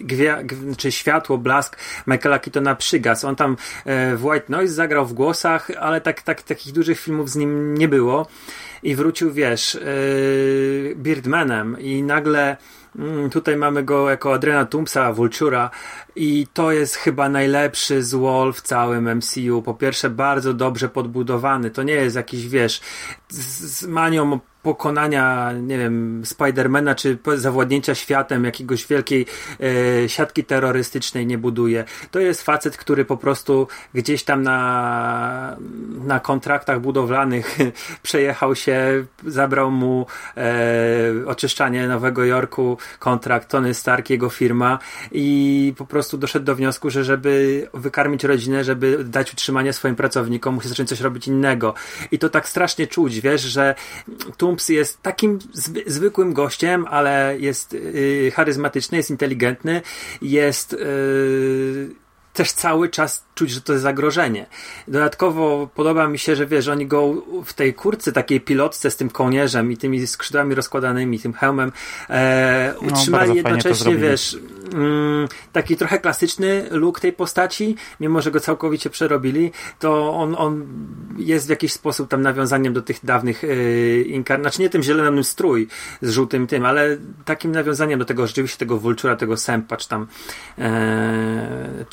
gwia- 0.01 0.45
gw- 0.45 0.75
czy 0.77 0.91
światło, 0.91 1.37
blask 1.37 1.77
Michaela 2.07 2.39
Keatona 2.39 2.75
przygasł. 2.75 3.27
On 3.27 3.35
tam 3.35 3.57
e, 3.85 4.15
w 4.15 4.25
White 4.25 4.45
Noise 4.49 4.73
zagrał 4.73 5.05
w 5.05 5.13
głosach, 5.13 5.71
ale 5.79 6.01
tak, 6.01 6.21
tak, 6.21 6.41
takich 6.41 6.73
dużych 6.73 6.99
filmów 6.99 7.29
z 7.29 7.35
nim 7.35 7.77
nie 7.77 7.87
było. 7.87 8.27
I 8.83 8.95
wrócił, 8.95 9.33
wiesz, 9.33 9.75
e, 9.75 9.79
Birdmanem 10.95 11.79
i 11.79 12.03
nagle 12.03 12.57
tutaj 13.31 13.57
mamy 13.57 13.83
go 13.83 14.09
jako 14.09 14.33
Adriana 14.33 14.65
Tumpsa, 14.65 15.13
Vultura 15.13 15.69
i 16.15 16.47
to 16.53 16.71
jest 16.71 16.95
chyba 16.95 17.29
najlepszy 17.29 18.03
złol 18.03 18.53
w 18.53 18.61
całym 18.61 19.15
MCU. 19.17 19.61
Po 19.61 19.73
pierwsze, 19.73 20.09
bardzo 20.09 20.53
dobrze 20.53 20.89
podbudowany. 20.89 21.71
To 21.71 21.83
nie 21.83 21.93
jest 21.93 22.15
jakiś, 22.15 22.47
wiesz, 22.47 22.81
z, 23.29 23.39
z 23.77 23.83
manią 23.83 24.39
pokonania, 24.67 25.51
nie 25.61 25.77
wiem, 25.77 26.21
Spidermana, 26.25 26.95
czy 26.95 27.17
zawładnięcia 27.35 27.95
światem 27.95 28.45
jakiegoś 28.45 28.87
wielkiej 28.87 29.25
e, 30.03 30.09
siatki 30.09 30.43
terrorystycznej 30.43 31.27
nie 31.27 31.37
buduje. 31.37 31.85
To 32.11 32.19
jest 32.19 32.41
facet, 32.41 32.77
który 32.77 33.05
po 33.05 33.17
prostu 33.17 33.67
gdzieś 33.93 34.23
tam 34.23 34.43
na, 34.43 35.57
na 36.05 36.19
kontraktach 36.19 36.81
budowlanych 36.81 37.57
przejechał 38.03 38.55
się, 38.55 39.05
zabrał 39.27 39.71
mu 39.71 40.05
e, 40.37 41.13
oczyszczanie 41.25 41.87
Nowego 41.87 42.25
Jorku, 42.25 42.77
kontrakt 42.99 43.51
Tony 43.51 43.73
Stark, 43.73 44.09
jego 44.09 44.29
firma 44.29 44.79
i 45.11 45.73
po 45.77 45.85
prostu 45.85 46.17
doszedł 46.17 46.45
do 46.45 46.55
wniosku, 46.55 46.89
że 46.89 47.03
żeby 47.03 47.67
wykarmić 47.73 48.23
rodzinę, 48.23 48.63
żeby 48.63 49.03
dać 49.03 49.33
utrzymanie 49.33 49.73
swoim 49.73 49.95
pracownikom, 49.95 50.55
musi 50.55 50.69
zacząć 50.69 50.89
coś 50.89 51.01
robić 51.01 51.27
innego. 51.27 51.73
I 52.11 52.19
to 52.19 52.29
tak 52.29 52.49
strasznie 52.49 52.87
czuć, 52.87 53.16
wiesz, 53.21 53.41
że 53.41 53.75
Tumps 54.37 54.69
jest 54.69 55.01
takim 55.01 55.39
zwy, 55.53 55.83
zwykłym 55.87 56.33
gościem, 56.33 56.85
ale 56.89 57.35
jest 57.39 57.73
yy, 57.73 58.31
charyzmatyczny, 58.35 58.97
jest 58.97 59.09
inteligentny, 59.09 59.81
jest 60.21 60.71
yy, 60.71 61.89
też 62.33 62.51
cały 62.51 62.89
czas 62.89 63.26
czuć, 63.37 63.51
że 63.51 63.61
to 63.61 63.73
jest 63.73 63.83
zagrożenie. 63.83 64.45
Dodatkowo 64.87 65.69
podoba 65.75 66.07
mi 66.07 66.19
się, 66.19 66.35
że 66.35 66.45
wiesz, 66.45 66.67
oni 66.67 66.87
go 66.87 67.13
w 67.45 67.53
tej 67.53 67.73
kurce 67.73 68.11
takiej 68.11 68.41
pilotce 68.41 68.91
z 68.91 68.95
tym 68.95 69.09
kołnierzem 69.09 69.71
i 69.71 69.77
tymi 69.77 70.07
skrzydłami 70.07 70.55
rozkładanymi, 70.55 71.19
tym 71.19 71.33
hełmem 71.33 71.71
e, 72.09 72.73
No, 72.81 72.87
utrzymali 72.87 73.29
to 73.29 73.35
jednocześnie, 73.35 73.95
wiesz, 73.95 74.37
mm, 74.73 75.27
taki 75.51 75.77
trochę 75.77 75.99
klasyczny 75.99 76.67
look 76.71 76.99
tej 76.99 77.13
postaci, 77.13 77.75
mimo 77.99 78.21
że 78.21 78.31
go 78.31 78.39
całkowicie 78.39 78.89
przerobili, 78.89 79.51
to 79.79 80.13
on, 80.13 80.35
on 80.37 80.67
jest 81.17 81.47
w 81.47 81.49
jakiś 81.49 81.73
sposób 81.73 82.09
tam 82.09 82.21
nawiązaniem 82.21 82.73
do 82.73 82.81
tych 82.81 82.99
dawnych 83.03 83.43
yy, 83.43 84.01
inkarnacji, 84.01 84.47
znaczy 84.47 84.61
nie 84.61 84.69
tym 84.69 84.83
zielonym 84.83 85.23
strój 85.23 85.67
z 86.01 86.09
żółtym 86.09 86.47
tym, 86.47 86.65
ale 86.65 86.97
takim 87.25 87.51
nawiązaniem 87.51 87.99
do 87.99 88.05
tego 88.05 88.27
rzeczywiście 88.27 88.59
tego 88.59 88.77
Vultura, 88.77 89.15
tego 89.15 89.37
Sempa, 89.37 89.77
czy 89.77 89.89
tam 89.89 90.07
e, 90.57 91.85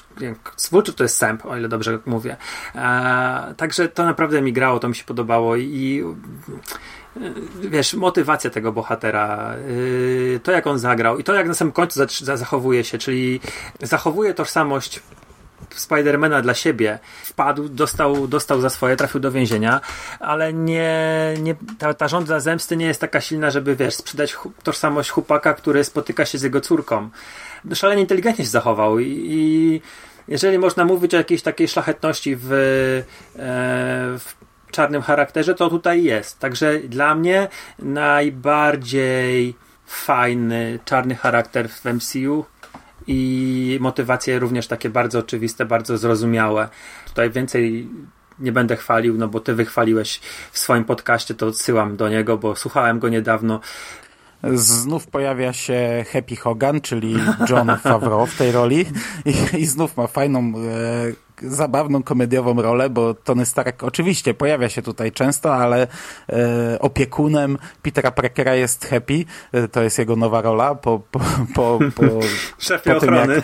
Vulture 0.70 0.94
to 0.94 1.04
jest 1.04 1.16
O 1.44 1.56
ile 1.56 1.68
dobrze 1.68 1.98
mówię. 2.06 2.36
E, 2.74 3.54
także 3.56 3.88
to 3.88 4.04
naprawdę 4.04 4.42
mi 4.42 4.52
grało, 4.52 4.78
to 4.78 4.88
mi 4.88 4.94
się 4.94 5.04
podobało 5.04 5.56
i 5.56 6.04
wiesz, 7.60 7.94
motywacja 7.94 8.50
tego 8.50 8.72
bohatera, 8.72 9.54
yy, 9.68 10.40
to 10.42 10.52
jak 10.52 10.66
on 10.66 10.78
zagrał 10.78 11.18
i 11.18 11.24
to 11.24 11.34
jak 11.34 11.48
na 11.48 11.54
samym 11.54 11.72
końcu 11.72 12.00
zachowuje 12.22 12.84
się, 12.84 12.98
czyli 12.98 13.40
zachowuje 13.82 14.34
tożsamość 14.34 15.00
Spidermana 15.74 16.42
dla 16.42 16.54
siebie. 16.54 16.98
Wpadł, 17.24 17.68
dostał, 17.68 18.28
dostał 18.28 18.60
za 18.60 18.70
swoje, 18.70 18.96
trafił 18.96 19.20
do 19.20 19.32
więzienia, 19.32 19.80
ale 20.20 20.52
nie, 20.52 21.34
nie 21.40 21.54
ta, 21.78 21.94
ta 21.94 22.08
żądza 22.08 22.40
zemsty 22.40 22.76
nie 22.76 22.86
jest 22.86 23.00
taka 23.00 23.20
silna, 23.20 23.50
żeby 23.50 23.76
wiesz, 23.76 23.94
sprzedać 23.94 24.36
tożsamość 24.62 25.10
chłopaka, 25.10 25.54
który 25.54 25.84
spotyka 25.84 26.24
się 26.24 26.38
z 26.38 26.42
jego 26.42 26.60
córką. 26.60 27.10
Szalenie 27.74 28.02
inteligentnie 28.02 28.44
się 28.44 28.50
zachował 28.50 28.98
i, 28.98 29.26
i 29.26 29.80
jeżeli 30.28 30.58
można 30.58 30.84
mówić 30.84 31.14
o 31.14 31.16
jakiejś 31.16 31.42
takiej 31.42 31.68
szlachetności 31.68 32.36
w, 32.36 32.52
e, 32.52 32.52
w 34.18 34.34
czarnym 34.70 35.02
charakterze, 35.02 35.54
to 35.54 35.70
tutaj 35.70 36.04
jest. 36.04 36.38
Także 36.38 36.78
dla 36.78 37.14
mnie 37.14 37.48
najbardziej 37.78 39.54
fajny 39.86 40.78
czarny 40.84 41.14
charakter 41.14 41.68
w 41.68 41.84
MCU 41.84 42.44
i 43.06 43.78
motywacje 43.80 44.38
również 44.38 44.66
takie 44.66 44.90
bardzo 44.90 45.18
oczywiste, 45.18 45.64
bardzo 45.64 45.98
zrozumiałe. 45.98 46.68
Tutaj 47.06 47.30
więcej 47.30 47.88
nie 48.38 48.52
będę 48.52 48.76
chwalił, 48.76 49.18
no 49.18 49.28
bo 49.28 49.40
ty 49.40 49.54
wychwaliłeś 49.54 50.20
w 50.52 50.58
swoim 50.58 50.84
podcaście, 50.84 51.34
to 51.34 51.46
odsyłam 51.46 51.96
do 51.96 52.08
niego, 52.08 52.38
bo 52.38 52.56
słuchałem 52.56 52.98
go 52.98 53.08
niedawno. 53.08 53.60
Znów 54.52 55.06
pojawia 55.06 55.52
się 55.52 56.04
Happy 56.12 56.36
Hogan, 56.36 56.80
czyli 56.80 57.16
John 57.48 57.70
Favreau 57.82 58.26
w 58.26 58.38
tej 58.38 58.52
roli. 58.52 58.86
I, 59.24 59.60
i 59.60 59.66
znów 59.66 59.96
ma 59.96 60.06
fajną 60.06 60.40
e, 60.40 60.52
zabawną, 61.42 62.02
komediową 62.02 62.62
rolę, 62.62 62.90
bo 62.90 63.14
Tony 63.14 63.46
Stark 63.46 63.82
oczywiście 63.82 64.34
pojawia 64.34 64.68
się 64.68 64.82
tutaj 64.82 65.12
często, 65.12 65.54
ale 65.54 65.86
e, 66.28 66.78
opiekunem 66.80 67.58
Petera 67.82 68.10
Parkera 68.10 68.54
jest 68.54 68.86
Happy. 68.86 69.24
E, 69.52 69.68
to 69.68 69.82
jest 69.82 69.98
jego 69.98 70.16
nowa 70.16 70.42
rola 70.42 70.74
po, 70.74 71.00
po, 71.10 71.20
po, 71.54 71.78
po, 71.94 72.02
po 72.94 73.00
tym 73.00 73.14
jak, 73.14 73.30
e, 73.30 73.42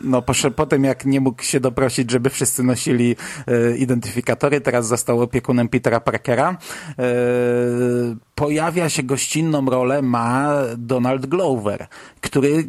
no, 0.00 0.22
po, 0.22 0.32
po 0.56 0.66
tym 0.66 0.84
jak 0.84 1.04
nie 1.04 1.20
mógł 1.20 1.42
się 1.42 1.60
doprosić, 1.60 2.10
żeby 2.10 2.30
wszyscy 2.30 2.62
nosili 2.62 3.16
e, 3.46 3.76
identyfikatory, 3.76 4.60
teraz 4.60 4.86
został 4.86 5.20
opiekunem 5.20 5.68
Petera 5.68 6.00
Parkera. 6.00 6.56
E, 6.98 7.04
pojawia 8.34 8.88
się 8.88 9.02
gościnną 9.02 9.66
rolę 9.66 10.02
ma 10.02 10.52
Donald 10.76 11.26
Glover, 11.26 11.86
który 12.20 12.68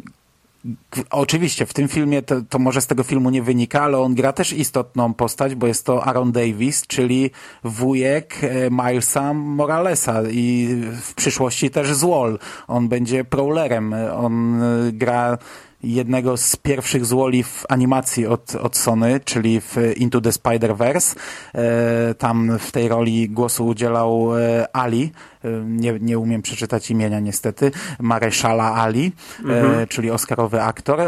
Oczywiście, 1.10 1.66
w 1.66 1.74
tym 1.74 1.88
filmie 1.88 2.22
to, 2.22 2.42
to, 2.48 2.58
może 2.58 2.80
z 2.80 2.86
tego 2.86 3.02
filmu 3.02 3.30
nie 3.30 3.42
wynika, 3.42 3.82
ale 3.82 3.98
on 3.98 4.14
gra 4.14 4.32
też 4.32 4.52
istotną 4.52 5.14
postać, 5.14 5.54
bo 5.54 5.66
jest 5.66 5.86
to 5.86 6.04
Aaron 6.04 6.32
Davis, 6.32 6.86
czyli 6.86 7.30
wujek 7.64 8.36
e, 8.42 8.70
Milesa 8.70 9.34
Moralesa 9.34 10.22
i 10.30 10.68
w 11.02 11.14
przyszłości 11.14 11.70
też 11.70 11.94
Złol. 11.94 12.38
On 12.68 12.88
będzie 12.88 13.24
prowlerem. 13.24 13.94
On 14.16 14.62
e, 14.62 14.92
gra 14.92 15.38
jednego 15.82 16.36
z 16.36 16.56
pierwszych 16.56 17.06
złoli 17.06 17.42
w 17.42 17.64
animacji 17.68 18.26
od, 18.26 18.54
od 18.54 18.76
Sony, 18.76 19.20
czyli 19.24 19.60
w 19.60 19.76
Into 19.96 20.20
the 20.20 20.30
Spider-Verse. 20.30 21.16
E, 21.54 22.14
tam 22.14 22.58
w 22.58 22.72
tej 22.72 22.88
roli 22.88 23.28
głosu 23.28 23.66
udzielał 23.66 24.38
e, 24.38 24.76
Ali, 24.76 25.12
e, 25.44 25.48
nie, 25.64 25.98
nie 26.00 26.18
umiem 26.18 26.42
przeczytać 26.42 26.90
imienia 26.90 27.20
niestety, 27.20 27.70
Mareszala 28.00 28.74
Ali, 28.74 29.12
mhm. 29.44 29.86
czyli 29.86 30.10
oscarowy 30.10 30.62
aktor. 30.62 31.00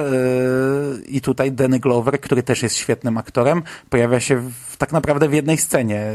I 1.07 1.21
tutaj 1.21 1.53
Danny 1.53 1.79
Glover, 1.79 2.21
który 2.21 2.43
też 2.43 2.63
jest 2.63 2.77
świetnym 2.77 3.19
aktorem, 3.19 3.63
pojawia 3.91 4.21
się 4.21 4.37
w, 4.37 4.77
tak 4.77 4.93
naprawdę 4.93 5.29
w 5.29 5.33
jednej 5.33 5.59
scenie 5.59 6.13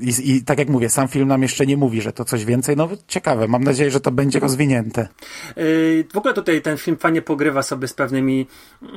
i, 0.00 0.30
I, 0.30 0.42
tak 0.42 0.58
jak 0.58 0.68
mówię, 0.68 0.88
sam 0.88 1.08
film 1.08 1.28
nam 1.28 1.42
jeszcze 1.42 1.66
nie 1.66 1.76
mówi, 1.76 2.02
że 2.02 2.12
to 2.12 2.24
coś 2.24 2.44
więcej. 2.44 2.76
No 2.76 2.88
ciekawe, 3.08 3.48
mam 3.48 3.64
nadzieję, 3.64 3.90
że 3.90 4.00
to 4.00 4.10
będzie 4.10 4.38
rozwinięte. 4.40 5.08
Yy, 5.56 6.04
w 6.12 6.16
ogóle 6.16 6.34
tutaj 6.34 6.62
ten 6.62 6.78
film 6.78 6.96
fajnie 6.96 7.22
pogrywa 7.22 7.62
sobie 7.62 7.88
z 7.88 7.94
pewnymi 7.94 8.46
yy, 8.82 8.88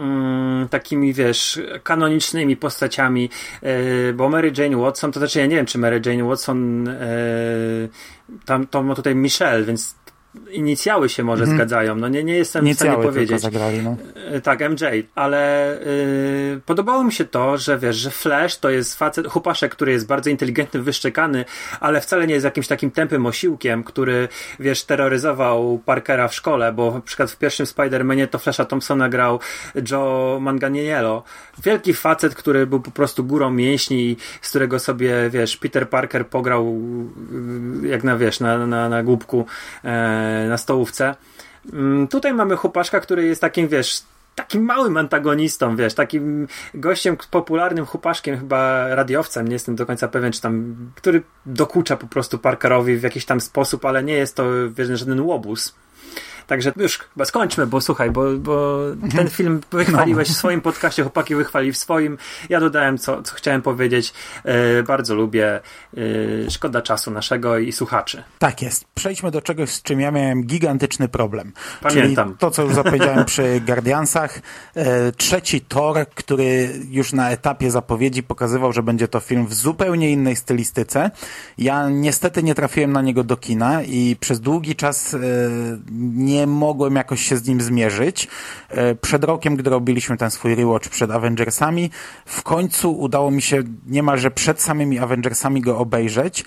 takimi, 0.69 1.13
wiesz, 1.13 1.61
kanonicznymi 1.83 2.57
postaciami, 2.57 3.29
yy, 3.61 4.13
bo 4.13 4.29
Mary 4.29 4.51
Jane 4.57 4.77
Watson, 4.77 5.11
to 5.11 5.19
znaczy 5.19 5.39
ja 5.39 5.45
nie 5.45 5.55
wiem, 5.55 5.65
czy 5.65 5.77
Mary 5.77 6.01
Jane 6.05 6.23
Watson 6.23 6.85
yy, 6.85 7.89
tam 8.45 8.67
to 8.67 8.83
ma 8.83 8.95
tutaj 8.95 9.15
Michelle, 9.15 9.63
więc 9.63 9.95
inicjały 10.51 11.09
się 11.09 11.23
może 11.23 11.43
mm. 11.43 11.55
zgadzają. 11.55 11.95
No 11.95 12.07
nie, 12.07 12.23
nie 12.23 12.35
jestem 12.35 12.65
inicjały 12.65 12.91
w 12.91 12.99
stanie 12.99 13.13
powiedzieć. 13.13 13.41
Zagrali, 13.41 13.83
no. 13.83 13.97
E, 14.31 14.41
tak, 14.41 14.59
MJ, 14.69 14.83
ale 15.15 15.77
yy, 16.51 16.61
podobało 16.65 17.03
mi 17.03 17.13
się 17.13 17.25
to, 17.25 17.57
że 17.57 17.79
wiesz, 17.79 17.95
że 17.95 18.11
Flash 18.11 18.57
to 18.57 18.69
jest 18.69 18.95
facet, 18.95 19.27
chłopaszek, 19.27 19.71
który 19.71 19.91
jest 19.91 20.07
bardzo 20.07 20.29
inteligentny, 20.29 20.81
wyszczekany, 20.81 21.45
ale 21.79 22.01
wcale 22.01 22.27
nie 22.27 22.33
jest 22.33 22.45
jakimś 22.45 22.67
takim 22.67 22.91
tępym 22.91 23.25
osiłkiem, 23.25 23.83
który, 23.83 24.27
wiesz, 24.59 24.83
terroryzował 24.83 25.79
Parkera 25.85 26.27
w 26.27 26.35
szkole, 26.35 26.73
bo 26.73 26.91
na 26.91 27.01
przykład 27.01 27.31
w 27.31 27.37
pierwszym 27.37 27.65
Spider-Manie 27.65 28.27
to 28.27 28.39
Flasha 28.39 28.65
Thompsona 28.65 29.09
grał 29.09 29.39
Joe 29.91 30.37
Manganiello. 30.41 31.23
Wielki 31.63 31.93
facet, 31.93 32.35
który 32.35 32.67
był 32.67 32.79
po 32.79 32.91
prostu 32.91 33.23
górą 33.23 33.51
mięśni, 33.51 34.17
z 34.41 34.49
którego 34.49 34.79
sobie, 34.79 35.29
wiesz, 35.29 35.57
Peter 35.57 35.89
Parker 35.89 36.27
pograł 36.27 36.81
jak 37.83 38.03
na, 38.03 38.17
wiesz, 38.17 38.39
na, 38.39 38.67
na, 38.67 38.89
na 38.89 39.03
głupku 39.03 39.45
e, 39.83 40.24
na 40.49 40.57
stołówce. 40.57 41.15
Mm, 41.73 42.07
tutaj 42.07 42.33
mamy 42.33 42.55
chłopaszka, 42.55 42.99
który 42.99 43.25
jest 43.25 43.41
takim, 43.41 43.67
wiesz, 43.67 44.03
takim 44.35 44.63
małym 44.63 44.97
antagonistą, 44.97 45.75
wiesz, 45.75 45.93
takim 45.93 46.47
gościem 46.73 47.17
popularnym 47.31 47.85
chłopaszkiem, 47.85 48.37
chyba 48.37 48.87
radiowcem, 48.95 49.47
nie 49.47 49.53
jestem 49.53 49.75
do 49.75 49.85
końca 49.85 50.07
pewien, 50.07 50.31
czy 50.31 50.41
tam, 50.41 50.75
który 50.95 51.23
dokucza 51.45 51.97
po 51.97 52.07
prostu 52.07 52.37
Parkerowi 52.37 52.97
w 52.97 53.03
jakiś 53.03 53.25
tam 53.25 53.41
sposób, 53.41 53.85
ale 53.85 54.03
nie 54.03 54.13
jest 54.13 54.35
to, 54.35 54.45
wiesz, 54.69 54.99
żaden 54.99 55.21
łobuz. 55.21 55.75
Także 56.47 56.73
już 56.77 56.97
chyba 56.97 57.25
skończmy, 57.25 57.67
bo 57.67 57.81
słuchaj, 57.81 58.11
bo, 58.11 58.23
bo 58.37 58.79
ten 59.15 59.29
film 59.29 59.61
wychwaliłeś 59.71 60.29
w 60.29 60.35
swoim 60.35 60.61
podcaście, 60.61 61.03
chłopaki 61.03 61.35
wychwali 61.35 61.71
w 61.71 61.77
swoim. 61.77 62.17
Ja 62.49 62.59
dodałem, 62.59 62.97
co, 62.97 63.23
co 63.23 63.35
chciałem 63.35 63.61
powiedzieć. 63.61 64.13
E, 64.43 64.83
bardzo 64.83 65.15
lubię. 65.15 65.59
E, 66.45 66.51
szkoda 66.51 66.81
czasu 66.81 67.11
naszego 67.11 67.57
i 67.57 67.71
słuchaczy. 67.71 68.23
Tak 68.39 68.61
jest. 68.61 68.85
Przejdźmy 68.95 69.31
do 69.31 69.41
czegoś, 69.41 69.69
z 69.69 69.81
czym 69.81 69.99
ja 69.99 70.11
miałem 70.11 70.43
gigantyczny 70.43 71.07
problem. 71.07 71.53
Pamiętam. 71.81 72.27
Czyli 72.27 72.37
to, 72.39 72.51
co 72.51 72.63
już 72.63 72.73
zapowiedziałem 72.73 73.25
przy 73.35 73.61
Guardiansach. 73.65 74.39
E, 74.75 75.11
trzeci 75.11 75.61
Thor, 75.61 76.05
który 76.15 76.69
już 76.89 77.13
na 77.13 77.29
etapie 77.29 77.71
zapowiedzi 77.71 78.23
pokazywał, 78.23 78.73
że 78.73 78.83
będzie 78.83 79.07
to 79.07 79.19
film 79.19 79.47
w 79.47 79.53
zupełnie 79.53 80.11
innej 80.11 80.35
stylistyce. 80.35 81.11
Ja 81.57 81.89
niestety 81.89 82.43
nie 82.43 82.55
trafiłem 82.55 82.91
na 82.91 83.01
niego 83.01 83.23
do 83.23 83.37
kina 83.37 83.83
i 83.83 84.15
przez 84.19 84.39
długi 84.39 84.75
czas 84.75 85.15
nie 86.15 86.34
nie 86.35 86.47
mogłem 86.47 86.95
jakoś 86.95 87.21
się 87.21 87.37
z 87.37 87.47
nim 87.47 87.61
zmierzyć. 87.61 88.27
E, 88.69 88.95
przed 88.95 89.23
rokiem, 89.23 89.55
gdy 89.55 89.69
robiliśmy 89.69 90.17
ten 90.17 90.31
swój 90.31 90.55
rewatch 90.55 90.89
przed 90.89 91.11
Avengersami, 91.11 91.89
w 92.25 92.43
końcu 92.43 92.99
udało 92.99 93.31
mi 93.31 93.41
się 93.41 93.63
niemalże 93.87 94.31
przed 94.31 94.61
samymi 94.61 94.99
Avengersami 94.99 95.61
go 95.61 95.77
obejrzeć 95.77 96.45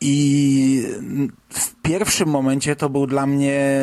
i 0.00 0.86
w 1.48 1.74
pierwszym 1.82 2.28
momencie 2.28 2.76
to 2.76 2.88
był 2.88 3.06
dla 3.06 3.26
mnie 3.26 3.80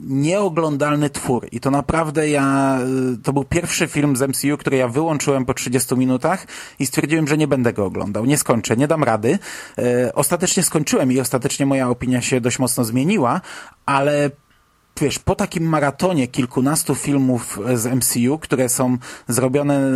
nieoglądalny 0.00 1.10
twór. 1.10 1.48
I 1.52 1.60
to 1.60 1.70
naprawdę 1.70 2.28
ja, 2.28 2.78
to 3.22 3.32
był 3.32 3.44
pierwszy 3.44 3.86
film 3.88 4.16
z 4.16 4.22
MCU, 4.22 4.56
który 4.56 4.76
ja 4.76 4.88
wyłączyłem 4.88 5.44
po 5.44 5.54
30 5.54 5.96
minutach 5.96 6.46
i 6.78 6.86
stwierdziłem, 6.86 7.28
że 7.28 7.36
nie 7.36 7.48
będę 7.48 7.72
go 7.72 7.84
oglądał. 7.84 8.24
Nie 8.24 8.38
skończę, 8.38 8.76
nie 8.76 8.88
dam 8.88 9.04
rady. 9.04 9.38
E, 9.78 10.14
ostatecznie 10.14 10.62
skończyłem 10.62 11.12
i 11.12 11.20
ostatecznie 11.20 11.66
moja 11.66 11.88
opinia 11.88 12.20
się 12.20 12.40
dość 12.40 12.58
mocno 12.58 12.84
zmieniła, 12.84 13.40
ale 13.86 14.30
wiesz, 15.00 15.18
po 15.18 15.34
takim 15.34 15.64
maratonie 15.64 16.28
kilkunastu 16.28 16.94
filmów 16.94 17.58
z 17.74 17.86
MCU, 17.86 18.38
które 18.38 18.68
są 18.68 18.98
zrobione 19.28 19.74
e, 19.74 19.90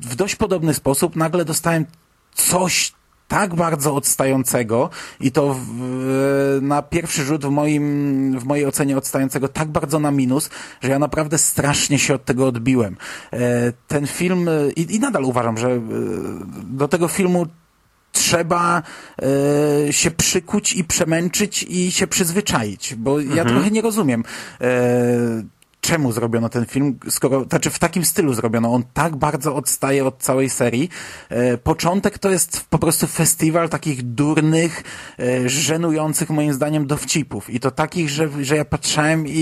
w 0.00 0.16
dość 0.16 0.36
podobny 0.36 0.74
sposób, 0.74 1.16
nagle 1.16 1.44
dostałem 1.44 1.86
coś 2.34 2.92
tak 3.28 3.54
bardzo 3.54 3.94
odstającego 3.94 4.90
i 5.20 5.32
to 5.32 5.54
w, 5.54 5.60
e, 6.58 6.60
na 6.60 6.82
pierwszy 6.82 7.24
rzut 7.24 7.44
w 7.44 7.50
moim, 7.50 8.38
w 8.38 8.44
mojej 8.44 8.66
ocenie 8.66 8.96
odstającego 8.96 9.48
tak 9.48 9.68
bardzo 9.68 9.98
na 9.98 10.10
minus, 10.10 10.50
że 10.80 10.90
ja 10.90 10.98
naprawdę 10.98 11.38
strasznie 11.38 11.98
się 11.98 12.14
od 12.14 12.24
tego 12.24 12.46
odbiłem. 12.46 12.96
E, 13.32 13.72
ten 13.88 14.06
film 14.06 14.48
i, 14.76 14.94
i 14.94 15.00
nadal 15.00 15.24
uważam, 15.24 15.58
że 15.58 15.80
do 16.64 16.88
tego 16.88 17.08
filmu 17.08 17.46
trzeba 18.20 18.82
e, 19.88 19.92
się 19.92 20.10
przykuć 20.10 20.72
i 20.72 20.84
przemęczyć 20.84 21.62
i 21.62 21.92
się 21.92 22.06
przyzwyczaić, 22.06 22.94
bo 22.94 23.20
mhm. 23.20 23.36
ja 23.36 23.44
trochę 23.44 23.70
nie 23.70 23.82
rozumiem. 23.82 24.24
E, 24.60 25.59
czemu 25.90 26.12
zrobiono 26.12 26.48
ten 26.48 26.66
film, 26.66 26.98
skoro, 27.08 27.44
znaczy 27.44 27.70
w 27.70 27.78
takim 27.78 28.04
stylu 28.04 28.34
zrobiono. 28.34 28.72
On 28.72 28.82
tak 28.94 29.16
bardzo 29.16 29.54
odstaje 29.54 30.06
od 30.06 30.18
całej 30.18 30.50
serii. 30.50 30.88
E, 31.28 31.58
początek 31.58 32.18
to 32.18 32.30
jest 32.30 32.66
po 32.70 32.78
prostu 32.78 33.06
festiwal 33.06 33.68
takich 33.68 34.02
durnych, 34.02 34.82
e, 35.18 35.48
żenujących 35.48 36.30
moim 36.30 36.52
zdaniem 36.52 36.86
dowcipów. 36.86 37.50
I 37.50 37.60
to 37.60 37.70
takich, 37.70 38.10
że, 38.10 38.28
że 38.40 38.56
ja 38.56 38.64
patrzałem 38.64 39.26
i, 39.26 39.40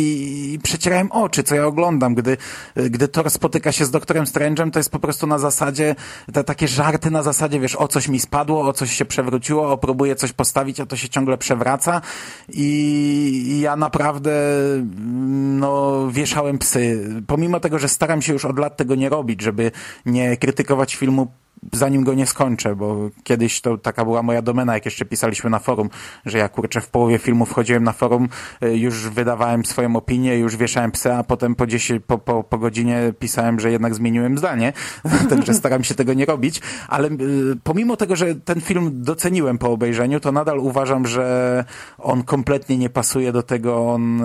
i 0.55 0.59
przecierałem 0.63 1.13
oczy, 1.13 1.43
co 1.43 1.55
ja 1.55 1.67
oglądam. 1.67 2.15
Gdy, 2.15 2.37
gdy 2.77 3.09
Thor 3.09 3.31
spotyka 3.31 3.73
się 3.73 3.85
z 3.85 3.91
doktorem 3.91 4.25
Strange'em, 4.25 4.71
to 4.71 4.79
jest 4.79 4.91
po 4.91 4.99
prostu 4.99 5.27
na 5.27 5.39
zasadzie, 5.39 5.95
te 6.33 6.45
takie 6.45 6.69
żarty 6.69 7.11
na 7.11 7.23
zasadzie, 7.23 7.61
wiesz, 7.61 7.77
o 7.77 7.89
coś 7.89 8.09
mi 8.09 8.21
spadło, 8.21 8.61
o 8.69 8.73
coś 8.73 8.93
się 8.93 9.05
przewróciło, 9.05 9.73
o 9.73 9.79
próbuję 9.79 10.17
coś 10.17 10.33
postawić, 10.33 10.81
a 10.81 10.87
to 10.87 10.97
się 10.97 11.09
ciągle 11.09 11.39
przewraca. 11.39 12.01
I 12.49 13.61
ja 13.63 13.77
naprawdę, 13.77 14.33
no, 15.61 16.07
wieszałem 16.39 16.59
psy. 16.59 17.05
Pomimo 17.27 17.61
tego, 17.61 17.79
że 17.79 17.89
staram 17.89 18.23
się 18.23 18.33
już 18.33 18.45
od 18.45 18.59
lat 18.59 18.77
tego 18.77 18.95
nie 18.95 19.09
robić, 19.09 19.43
żeby 19.43 19.71
nie 20.07 20.37
krytykować 20.37 20.97
filmu 20.97 21.27
zanim 21.73 22.05
go 22.05 22.15
nie 22.15 22.27
skończę, 22.27 22.77
bo 22.77 23.11
kiedyś 23.23 23.61
to 23.61 23.79
taka 23.79 24.05
była 24.05 24.23
moja 24.23 24.43
domena, 24.43 24.75
jak 24.75 24.85
jeszcze 24.85 25.05
pisaliśmy 25.05 25.51
na 25.51 25.59
forum, 25.59 25.91
że 26.27 26.39
ja 26.39 26.49
kurczę 26.49 26.81
w 26.81 26.89
połowie 26.89 27.19
filmu 27.19 27.47
wchodziłem 27.47 27.85
na 27.85 27.93
forum, 27.93 28.29
y, 28.63 28.77
już 28.77 29.09
wydawałem 29.09 29.65
swoją 29.65 29.97
opinię, 29.97 30.39
już 30.39 30.57
wieszałem 30.57 30.91
psa, 30.91 31.19
a 31.19 31.23
potem 31.25 31.55
po, 31.55 31.67
10, 31.67 32.03
po, 32.07 32.19
po, 32.19 32.45
po 32.45 32.59
godzinie 32.59 33.13
pisałem, 33.19 33.61
że 33.61 33.71
jednak 33.71 33.95
zmieniłem 33.95 34.39
zdanie, 34.39 34.73
także 35.31 35.55
staram 35.55 35.85
się 35.85 35.95
tego 35.95 36.15
nie 36.15 36.25
robić, 36.25 36.61
ale 36.89 37.09
y, 37.09 37.17
pomimo 37.65 37.97
tego, 37.97 38.17
że 38.17 38.35
ten 38.35 38.61
film 38.61 38.91
doceniłem 38.95 39.59
po 39.59 39.71
obejrzeniu, 39.71 40.21
to 40.21 40.33
nadal 40.33 40.59
uważam, 40.59 41.07
że 41.07 41.65
on 41.99 42.23
kompletnie 42.23 42.79
nie 42.79 42.91
pasuje 42.91 43.33
do 43.33 43.43
tego, 43.43 43.93
on 43.93 44.21
y, 44.21 44.25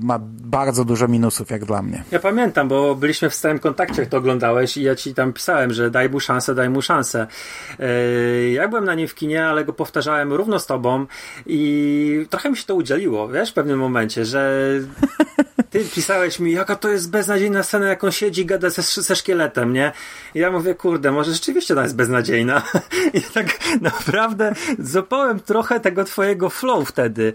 ma 0.00 0.18
bardzo 0.24 0.84
dużo 0.84 1.08
minusów 1.08 1.50
jak 1.50 1.64
dla 1.64 1.82
mnie. 1.82 2.04
Ja 2.10 2.18
pamiętam, 2.18 2.68
bo 2.68 2.94
byliśmy 2.94 3.30
w 3.30 3.34
stałym 3.34 3.58
kontakcie, 3.58 4.02
jak 4.02 4.10
to 4.10 4.16
oglądałeś 4.16 4.76
i 4.76 4.82
ja 4.82 4.94
ci 4.94 5.14
tam 5.14 5.32
pisałem, 5.32 5.72
że 5.72 5.90
daj 5.90 6.10
mu 6.10 6.20
szansę 6.20 6.43
szansę, 6.44 6.54
daj 6.54 6.70
mu 6.70 6.82
szansę. 6.82 7.26
E, 7.80 8.50
ja 8.50 8.68
byłem 8.68 8.84
na 8.84 8.94
nim 8.94 9.08
w 9.08 9.14
kinie, 9.14 9.46
ale 9.46 9.64
go 9.64 9.72
powtarzałem 9.72 10.32
równo 10.32 10.58
z 10.58 10.66
tobą 10.66 11.06
i 11.46 12.26
trochę 12.30 12.50
mi 12.50 12.56
się 12.56 12.64
to 12.64 12.74
udzieliło, 12.74 13.28
wiesz, 13.28 13.50
w 13.50 13.54
pewnym 13.54 13.78
momencie, 13.78 14.24
że 14.24 14.60
ty 15.74 15.84
pisałeś 15.94 16.40
mi, 16.40 16.52
jaka 16.52 16.76
to 16.76 16.88
jest 16.88 17.10
beznadziejna 17.10 17.62
scena, 17.62 17.88
jak 17.88 18.04
on 18.04 18.12
siedzi 18.12 18.42
i 18.42 18.46
gada 18.46 18.70
ze, 18.70 18.82
ze 18.82 19.16
szkieletem, 19.16 19.72
nie? 19.72 19.92
I 20.34 20.38
ja 20.38 20.50
mówię, 20.50 20.74
kurde, 20.74 21.12
może 21.12 21.32
rzeczywiście 21.32 21.74
ona 21.74 21.82
jest 21.82 21.96
beznadziejna. 21.96 22.62
I 23.14 23.20
tak 23.20 23.46
naprawdę 23.80 24.52
zopałem 24.78 25.40
trochę 25.40 25.80
tego 25.80 26.04
twojego 26.04 26.50
flow 26.50 26.88
wtedy. 26.88 27.32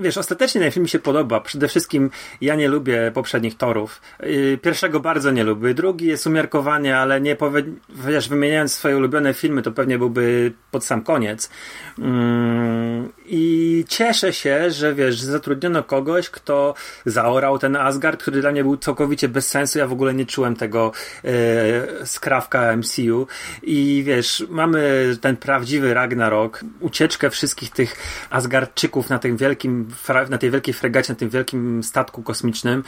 Wiesz, 0.00 0.18
ostatecznie 0.18 0.70
ten 0.70 0.82
mi 0.82 0.88
się 0.88 0.98
podoba. 0.98 1.40
Przede 1.40 1.68
wszystkim 1.68 2.10
ja 2.40 2.54
nie 2.54 2.68
lubię 2.68 3.12
poprzednich 3.14 3.56
torów. 3.56 4.00
Y, 4.22 4.58
pierwszego 4.62 5.00
bardzo 5.00 5.30
nie 5.30 5.44
lubię. 5.44 5.74
Drugi 5.74 6.06
jest 6.06 6.26
umiarkowanie, 6.26 6.98
ale 6.98 7.20
nie 7.20 7.36
powie... 7.36 7.62
wiesz, 7.88 8.28
wymieniając 8.48 8.74
swoje 8.74 8.96
ulubione 8.96 9.34
filmy, 9.34 9.62
to 9.62 9.72
pewnie 9.72 9.98
byłby 9.98 10.52
pod 10.70 10.84
sam 10.84 11.02
koniec. 11.02 11.50
Mm, 11.98 13.12
I 13.30 13.84
cieszę 13.88 14.32
się, 14.32 14.70
że 14.70 14.94
wiesz, 14.94 15.20
zatrudniono 15.20 15.82
kogoś, 15.82 16.30
kto 16.30 16.74
zaorał 17.06 17.58
ten 17.58 17.76
Asgard, 17.76 18.22
który 18.22 18.40
dla 18.40 18.52
mnie 18.52 18.62
był 18.62 18.76
całkowicie 18.76 19.28
bez 19.28 19.48
sensu. 19.48 19.78
Ja 19.78 19.86
w 19.86 19.92
ogóle 19.92 20.14
nie 20.14 20.26
czułem 20.26 20.56
tego 20.56 20.92
e, 21.24 22.06
skrawka 22.06 22.76
MCU. 22.76 23.26
I 23.62 24.02
wiesz, 24.06 24.46
mamy 24.48 25.16
ten 25.20 25.36
prawdziwy 25.36 25.94
Ragnarok, 25.94 26.64
ucieczkę 26.80 27.30
wszystkich 27.30 27.70
tych 27.70 27.96
Asgardczyków 28.30 29.10
na 29.10 29.18
tym 29.18 29.36
wielkim, 29.36 29.88
na 30.30 30.38
tej 30.38 30.50
wielkiej 30.50 30.74
fregacie, 30.74 31.12
na 31.12 31.18
tym 31.18 31.28
wielkim 31.28 31.82
statku 31.82 32.22
kosmicznym. 32.22 32.84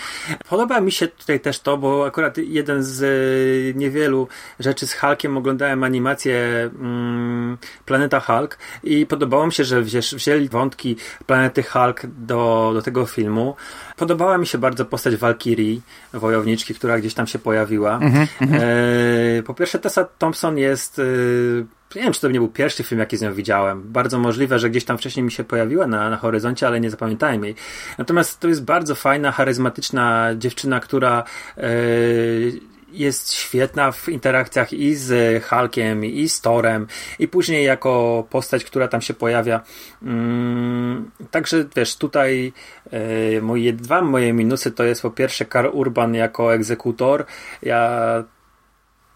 Podoba 0.49 0.81
mi 0.81 0.93
się 0.93 1.09
tutaj 1.09 1.41
też 1.41 1.61
to, 1.61 1.77
bo 1.77 2.07
akurat 2.07 2.39
jeden 2.39 2.83
z 2.83 3.03
e, 3.03 3.79
niewielu 3.79 4.29
rzeczy 4.61 4.87
z 4.87 4.95
Hulkiem 4.95 5.37
oglądałem 5.37 5.85
animację 5.85 6.71
mm, 6.81 7.59
Planeta 7.85 8.21
Hulk 8.21 8.59
i 8.85 9.07
podobało 9.07 9.47
mi 9.47 9.53
się, 9.53 9.65
że 9.65 9.83
wzięli 10.31 10.49
wątki 10.49 10.97
Planety 11.27 11.63
Hulk 11.63 12.07
do, 12.07 12.71
do 12.75 12.83
tego 12.83 13.07
filmu. 13.07 13.57
Podobała 13.97 14.39
mi 14.39 14.47
się 14.47 14.59
bardzo 14.59 14.85
postać 14.85 15.17
Valkyrie, 15.17 15.81
wojowniczki, 16.13 16.75
która 16.75 16.99
gdzieś 16.99 17.15
tam 17.15 17.27
się 17.27 17.39
pojawiła. 17.39 17.99
-hmm. 17.99 18.27
e, 19.39 19.43
po 19.43 19.55
pierwsze, 19.55 19.79
Tessa 19.79 20.05
Thompson 20.05 20.59
jest. 20.59 20.99
E, 20.99 21.03
nie 21.97 22.03
wiem, 22.03 22.13
czy 22.13 22.21
to 22.21 22.29
nie 22.29 22.39
był 22.39 22.49
pierwszy 22.49 22.83
film, 22.83 22.99
jaki 22.99 23.17
z 23.17 23.23
nią 23.23 23.35
widziałem. 23.35 23.83
Bardzo 23.93 24.19
możliwe, 24.19 24.59
że 24.59 24.71
gdzieś 24.71 24.85
tam 24.85 24.99
wcześniej 24.99 25.25
mi 25.25 25.33
się 25.33 25.45
pojawiła 25.45 25.87
na, 25.87 26.11
na 26.11 26.17
horyzoncie, 26.17 26.67
ale 26.67 26.81
nie 26.81 26.91
zapamiętałem 26.91 27.45
jej. 27.45 27.55
Natomiast 27.99 28.41
to 28.41 28.49
jest 28.49 28.65
bardzo 28.65 28.95
fajna, 28.95 29.33
charyzmatyczna 29.33 30.31
dziewczyna, 30.39 30.81
która 30.81 31.25
e, 31.57 31.63
jest 32.93 33.33
świetna 33.33 33.93
w 33.93 34.09
interakcjach 34.09 34.73
i 34.73 34.95
z 34.95 35.45
Hulkiem, 35.45 36.05
i 36.05 36.29
z 36.29 36.41
Torem, 36.41 36.87
i 37.19 37.29
później 37.29 37.65
jako 37.65 38.27
postać, 38.31 38.65
która 38.65 38.89
tam 38.89 39.03
się 39.03 39.15
pojawia. 39.15 39.61
Mm, 40.03 41.11
także 41.31 41.65
wiesz, 41.77 41.97
tutaj 41.97 42.53
e, 42.91 43.41
moje, 43.41 43.73
dwa 43.73 44.03
moje 44.03 44.33
minusy 44.33 44.73
to 44.73 44.85
jest 44.85 45.03
po 45.03 45.11
pierwsze 45.11 45.45
Karl 45.45 45.69
Urban 45.73 46.15
jako 46.15 46.55
egzekutor. 46.55 47.25
Ja 47.63 48.25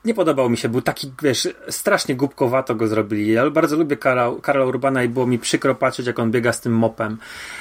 nie 0.04 0.14
podobał 0.14 0.50
mi 0.50 0.56
się, 0.56 0.68
był 0.68 0.80
taki, 0.80 1.12
wiesz, 1.22 1.48
strasznie 1.68 2.16
głupkowato 2.16 2.74
go 2.74 2.88
zrobili. 2.88 3.32
Ja 3.32 3.50
bardzo 3.50 3.76
lubię 3.76 3.96
Karla, 3.96 4.30
Karla 4.42 4.64
Urbana 4.64 5.02
i 5.02 5.08
było 5.08 5.26
mi 5.26 5.38
przykro 5.38 5.74
patrzeć, 5.74 6.06
jak 6.06 6.18
on 6.18 6.30
biega 6.30 6.52
z 6.52 6.60
tym 6.60 6.72
mopem. 6.72 7.18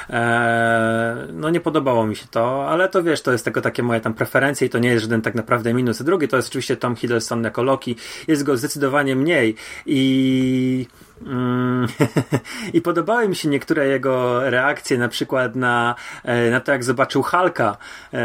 Eee, 0.10 1.16
no 1.34 1.50
nie 1.50 1.60
podobało 1.60 2.08
mi 2.08 2.16
się 2.16 2.26
to, 2.32 2.70
ale 2.70 2.90
to 2.90 3.04
wiesz, 3.04 3.22
to 3.22 3.32
jest 3.32 3.44
tylko 3.44 3.62
takie 3.62 3.84
moje 3.84 4.02
tam 4.02 4.14
preferencje 4.14 4.68
i 4.68 4.70
to 4.70 4.80
nie 4.80 4.90
jest 4.90 5.04
żaden 5.04 5.22
tak 5.22 5.36
naprawdę 5.36 5.74
minus. 5.74 6.02
Drugi 6.02 6.28
to 6.28 6.36
jest 6.36 6.50
oczywiście 6.50 6.78
Tom 6.78 6.96
Hiddleston 6.96 7.44
jako 7.44 7.64
Loki. 7.64 7.96
Jest 8.28 8.44
go 8.44 8.58
zdecydowanie 8.58 9.16
mniej 9.16 9.56
i. 9.86 10.88
I 12.74 12.82
podobały 12.82 13.30
mi 13.30 13.36
się 13.36 13.50
niektóre 13.50 13.88
jego 13.88 14.50
reakcje, 14.50 14.98
na 14.98 15.08
przykład 15.08 15.56
na, 15.56 15.96
e, 16.24 16.50
na 16.50 16.60
to, 16.60 16.72
jak 16.72 16.84
zobaczył 16.84 17.22
Halka 17.22 17.78
e, 18.14 18.18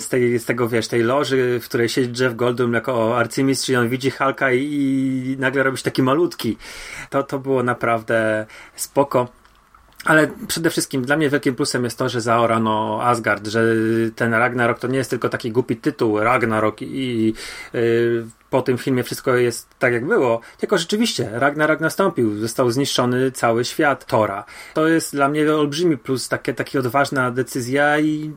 z, 0.00 0.08
tej, 0.08 0.38
z 0.38 0.44
tego, 0.44 0.68
wiesz, 0.68 0.88
tej 0.88 1.02
loży, 1.02 1.60
w 1.62 1.64
której 1.64 1.88
siedzi 1.88 2.22
Jeff 2.22 2.36
Goldblum 2.36 2.74
jako 2.74 3.18
arcymistrz 3.18 3.68
i 3.68 3.76
on 3.76 3.88
widzi 3.88 4.10
Halka 4.10 4.52
i, 4.52 4.62
i 4.62 5.36
nagle 5.38 5.62
robi 5.62 5.78
się 5.78 5.84
taki 5.84 6.02
malutki. 6.02 6.56
To, 7.10 7.22
to 7.22 7.38
było 7.38 7.62
naprawdę 7.62 8.46
spoko. 8.76 9.28
Ale 10.04 10.28
przede 10.48 10.70
wszystkim 10.70 11.02
dla 11.02 11.16
mnie 11.16 11.30
wielkim 11.30 11.54
plusem 11.54 11.84
jest 11.84 11.98
to, 11.98 12.08
że 12.08 12.20
zaorano 12.20 13.00
Asgard, 13.02 13.46
że 13.46 13.64
ten 14.16 14.34
Ragnarok 14.34 14.78
to 14.78 14.88
nie 14.88 14.98
jest 14.98 15.10
tylko 15.10 15.28
taki 15.28 15.52
głupi 15.52 15.76
tytuł 15.76 16.20
Ragnarok 16.20 16.82
i, 16.82 16.86
i 16.86 17.34
yy, 17.72 18.26
po 18.50 18.62
tym 18.62 18.78
filmie 18.78 19.02
wszystko 19.02 19.36
jest 19.36 19.68
tak 19.78 19.92
jak 19.92 20.06
było, 20.06 20.40
tylko 20.58 20.78
rzeczywiście 20.78 21.30
Ragnarok 21.32 21.80
nastąpił, 21.80 22.38
został 22.38 22.70
zniszczony 22.70 23.32
cały 23.32 23.64
świat 23.64 24.06
Tora. 24.06 24.44
To 24.74 24.88
jest 24.88 25.14
dla 25.14 25.28
mnie 25.28 25.54
olbrzymi 25.54 25.98
plus, 25.98 26.28
takie, 26.28 26.54
taka 26.54 26.78
odważna 26.78 27.30
decyzja 27.30 27.98
i 28.00 28.32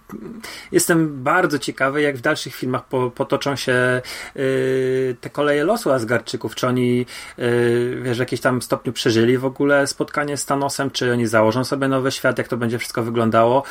jestem 0.72 1.24
bardzo 1.24 1.60
ciekawy, 1.60 2.02
jak 2.02 2.18
w 2.18 2.22
dalszych 2.22 2.56
filmach 2.56 2.86
po, 2.86 3.12
potoczą 3.12 3.56
się 3.56 4.02
yy, 4.36 5.16
te 5.22 5.30
koleje 5.30 5.64
losu 5.64 5.92
Asgardczyków, 5.92 6.56
czy 6.56 6.68
oni 6.68 7.06
yy, 7.38 8.02
wiesz, 8.02 8.18
w 8.18 8.20
jakimś 8.20 8.42
tam 8.42 8.62
stopniu 8.62 8.94
przeżyli 8.94 9.38
w 9.38 9.46
ogóle 9.46 9.88
spotkanie 9.88 10.38
z 10.38 10.46
Thanosem, 10.46 10.92
czy 10.92 11.12
oni 11.12 11.28
założą 11.28 11.64
sobie 11.64 11.88
nowy 11.88 12.12
świat, 12.12 12.38
jak 12.38 12.48
to 12.48 12.58
będzie 12.58 12.78
wszystko 12.80 13.04
wyglądało. 13.04 13.64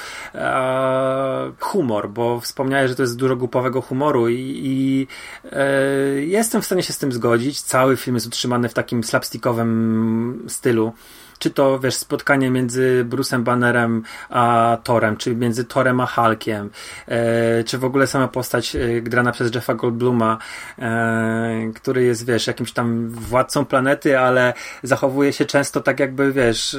Humor, 1.61 2.09
bo 2.11 2.41
wspomniałeś, 2.41 2.91
że 2.91 2.97
to 2.97 3.03
jest 3.03 3.17
dużo 3.17 3.37
głupowego 3.37 3.83
humoru 3.83 4.29
i, 4.29 4.61
i 4.65 5.07
yy, 5.45 6.32
jestem 6.33 6.63
w 6.63 6.67
stanie 6.67 6.83
się 6.83 6.93
z 6.93 6.99
tym 6.99 7.13
zgodzić. 7.13 7.63
Cały 7.63 7.97
film 7.97 8.17
jest 8.17 8.27
utrzymany 8.27 8.69
w 8.69 8.75
takim 8.75 9.05
slapstickowym 9.05 10.45
stylu. 10.49 10.93
Czy 11.39 11.51
to, 11.51 11.79
wiesz, 11.79 11.95
spotkanie 11.95 12.51
między 12.51 13.07
Bruce'em 13.09 13.43
Bannerem 13.43 14.03
a 14.31 14.79
Torem, 14.85 15.17
czy 15.17 15.37
między 15.37 15.65
Torem 15.65 16.01
a 16.01 16.07
Hulkiem, 16.07 16.71
e, 17.09 17.65
czy 17.65 17.79
w 17.79 17.85
ogóle 17.85 18.07
sama 18.07 18.29
postać 18.29 18.77
e, 18.77 19.03
grana 19.03 19.33
przez 19.33 19.55
Jeffa 19.55 19.75
Goldbluma, 19.75 20.39
e, 20.79 21.71
który 21.75 22.03
jest, 22.03 22.27
wiesz, 22.27 22.47
jakimś 22.47 22.73
tam 22.73 23.09
władcą 23.09 23.65
planety, 23.65 24.19
ale 24.19 24.55
zachowuje 24.83 25.33
się 25.33 25.45
często 25.45 25.81
tak 25.81 26.01
jakby, 26.01 26.33
wiesz, 26.33 26.77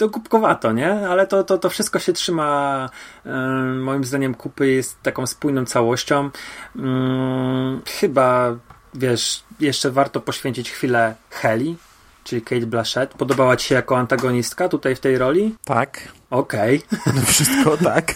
to 0.00 0.10
kubkowato, 0.10 0.72
nie? 0.72 1.08
Ale 1.08 1.26
to, 1.26 1.44
to, 1.44 1.58
to 1.58 1.70
wszystko 1.70 1.98
się 1.98 2.12
trzyma 2.12 2.90
moim 3.80 4.04
zdaniem 4.04 4.34
kupy 4.34 4.68
jest 4.68 5.02
taką 5.02 5.26
spójną 5.26 5.64
całością. 5.64 6.30
Hmm, 6.74 7.82
chyba, 7.86 8.56
wiesz, 8.94 9.42
jeszcze 9.60 9.90
warto 9.90 10.20
poświęcić 10.20 10.70
chwilę 10.70 11.14
Heli, 11.30 11.76
czyli 12.24 12.42
Kate 12.42 12.66
Blanchett. 12.66 13.14
Podobała 13.14 13.56
Ci 13.56 13.68
się 13.68 13.74
jako 13.74 13.98
antagonistka 13.98 14.68
tutaj 14.68 14.96
w 14.96 15.00
tej 15.00 15.18
roli? 15.18 15.54
Tak. 15.64 16.08
Okej. 16.30 16.82
Okay. 16.86 17.14
No 17.16 17.22
wszystko 17.22 17.76
tak. 17.76 18.06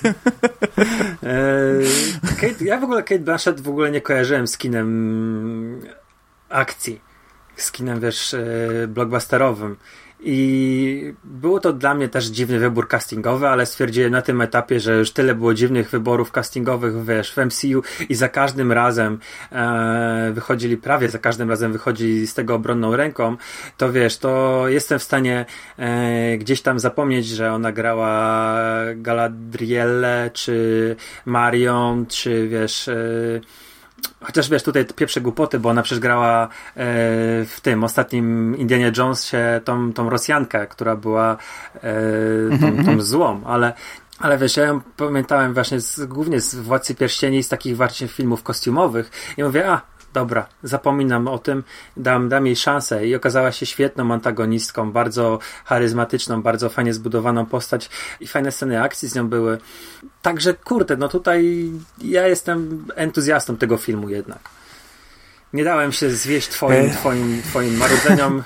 Kate, 2.41 2.65
ja 2.65 2.81
w 2.81 2.85
ogóle 2.85 3.03
Kate 3.03 3.19
Blanchett 3.19 3.61
w 3.61 3.69
ogóle 3.69 3.91
nie 3.91 4.01
kojarzyłem 4.01 4.47
z 4.47 4.59
kinem 4.59 5.81
akcji. 6.49 7.01
Z 7.57 7.73
kinem, 7.73 8.01
wiesz, 8.01 8.37
blockbusterowym. 8.89 9.77
I 10.27 11.15
było 11.25 11.61
to 11.61 11.73
dla 11.73 11.95
mnie 11.95 12.09
też 12.09 12.25
dziwny 12.27 12.59
wybór 12.59 12.89
castingowy, 12.89 13.49
ale 13.49 13.67
stwierdziłem 13.67 14.13
na 14.13 14.23
tym 14.23 14.41
etapie, 14.41 14.81
że 14.81 14.97
już 14.97 15.11
tyle 15.11 15.35
było 15.35 15.55
dziwnych 15.55 15.91
wyborów 15.91 16.33
castingowych, 16.33 17.05
wiesz, 17.05 17.35
w 17.35 17.37
MCU 17.37 17.83
i 18.09 18.15
za 18.15 18.29
każdym 18.29 18.73
razem 18.73 19.19
e, 19.53 20.31
wychodzili, 20.35 20.77
prawie 20.77 21.09
za 21.09 21.19
każdym 21.19 21.51
razem 21.51 21.73
wychodzili 21.73 22.27
z 22.27 22.35
tego 22.35 22.55
obronną 22.55 22.97
ręką, 22.97 23.37
to 23.77 23.93
wiesz, 23.93 24.19
to 24.19 24.65
jestem 24.69 24.99
w 24.99 25.03
stanie 25.03 25.47
e, 25.79 26.39
gdzieś 26.39 26.63
tam 26.63 26.79
zapomnieć, 26.79 27.27
że 27.27 27.53
ona 27.53 27.73
grała 27.73 28.65
Galadrielle, 28.97 30.31
czy 30.33 30.97
Marion, 31.27 32.07
czy 32.07 32.49
wiesz... 32.49 32.89
E, 32.89 33.64
Chociaż 34.21 34.51
wiesz, 34.51 34.63
tutaj 34.63 34.87
pierwsze 34.97 35.21
głupoty, 35.21 35.59
bo 35.59 35.69
ona 35.69 35.83
przecież 35.83 36.01
grała 36.01 36.45
e, 36.45 36.49
w 37.45 37.59
tym 37.63 37.85
ostatnim 37.85 38.57
Indianie 38.57 38.93
Jonesie 38.97 39.61
tą, 39.65 39.93
tą 39.93 40.11
Rosjankę, 40.11 40.67
która 40.67 40.97
była 40.97 41.37
e, 41.75 42.59
tą, 42.61 42.85
tą 42.85 43.01
złą, 43.01 43.41
ale 43.47 43.73
ale 44.19 44.39
wiesz, 44.39 44.57
ja 44.57 44.65
ją 44.65 44.81
pamiętałem 44.97 45.55
właśnie 45.55 45.81
z, 45.81 46.05
głównie 46.05 46.41
z 46.41 46.55
Władcy 46.55 46.95
Pierścieni, 46.95 47.43
z 47.43 47.49
takich 47.49 47.77
właśnie 47.77 48.09
filmów 48.09 48.43
kostiumowych 48.43 49.35
i 49.37 49.43
mówię, 49.43 49.71
a 49.71 49.81
dobra, 50.15 50.47
zapominam 50.63 51.29
o 51.29 51.39
tym, 51.39 51.63
dam, 51.97 52.29
dam 52.29 52.47
jej 52.47 52.57
szansę 52.57 53.07
i 53.07 53.15
okazała 53.15 53.53
się 53.53 53.67
świetną 53.67 54.13
antagonistką, 54.13 54.93
bardzo 54.93 55.39
charyzmatyczną, 55.65 56.43
bardzo 56.43 56.69
fajnie 56.69 56.95
zbudowaną 56.95 57.47
postać 57.47 57.91
i 58.21 58.27
fajne 58.27 58.53
sceny 58.53 58.83
akcji 58.83 59.09
z 59.09 59.15
nią 59.15 59.29
były. 59.29 59.59
Także 60.23 60.55
kurde, 60.55 60.97
no 60.97 61.09
tutaj 61.09 61.71
ja 61.99 62.27
jestem 62.27 62.87
entuzjastą 62.95 63.57
tego 63.57 63.77
filmu 63.77 64.09
jednak. 64.09 64.39
Nie 65.53 65.65
dałem 65.65 65.93
się 65.93 66.11
zwieść 66.11 66.49
twoim, 66.49 66.91
twoim, 66.91 67.43
twoim 67.43 67.77
marudzeniom 67.77 68.43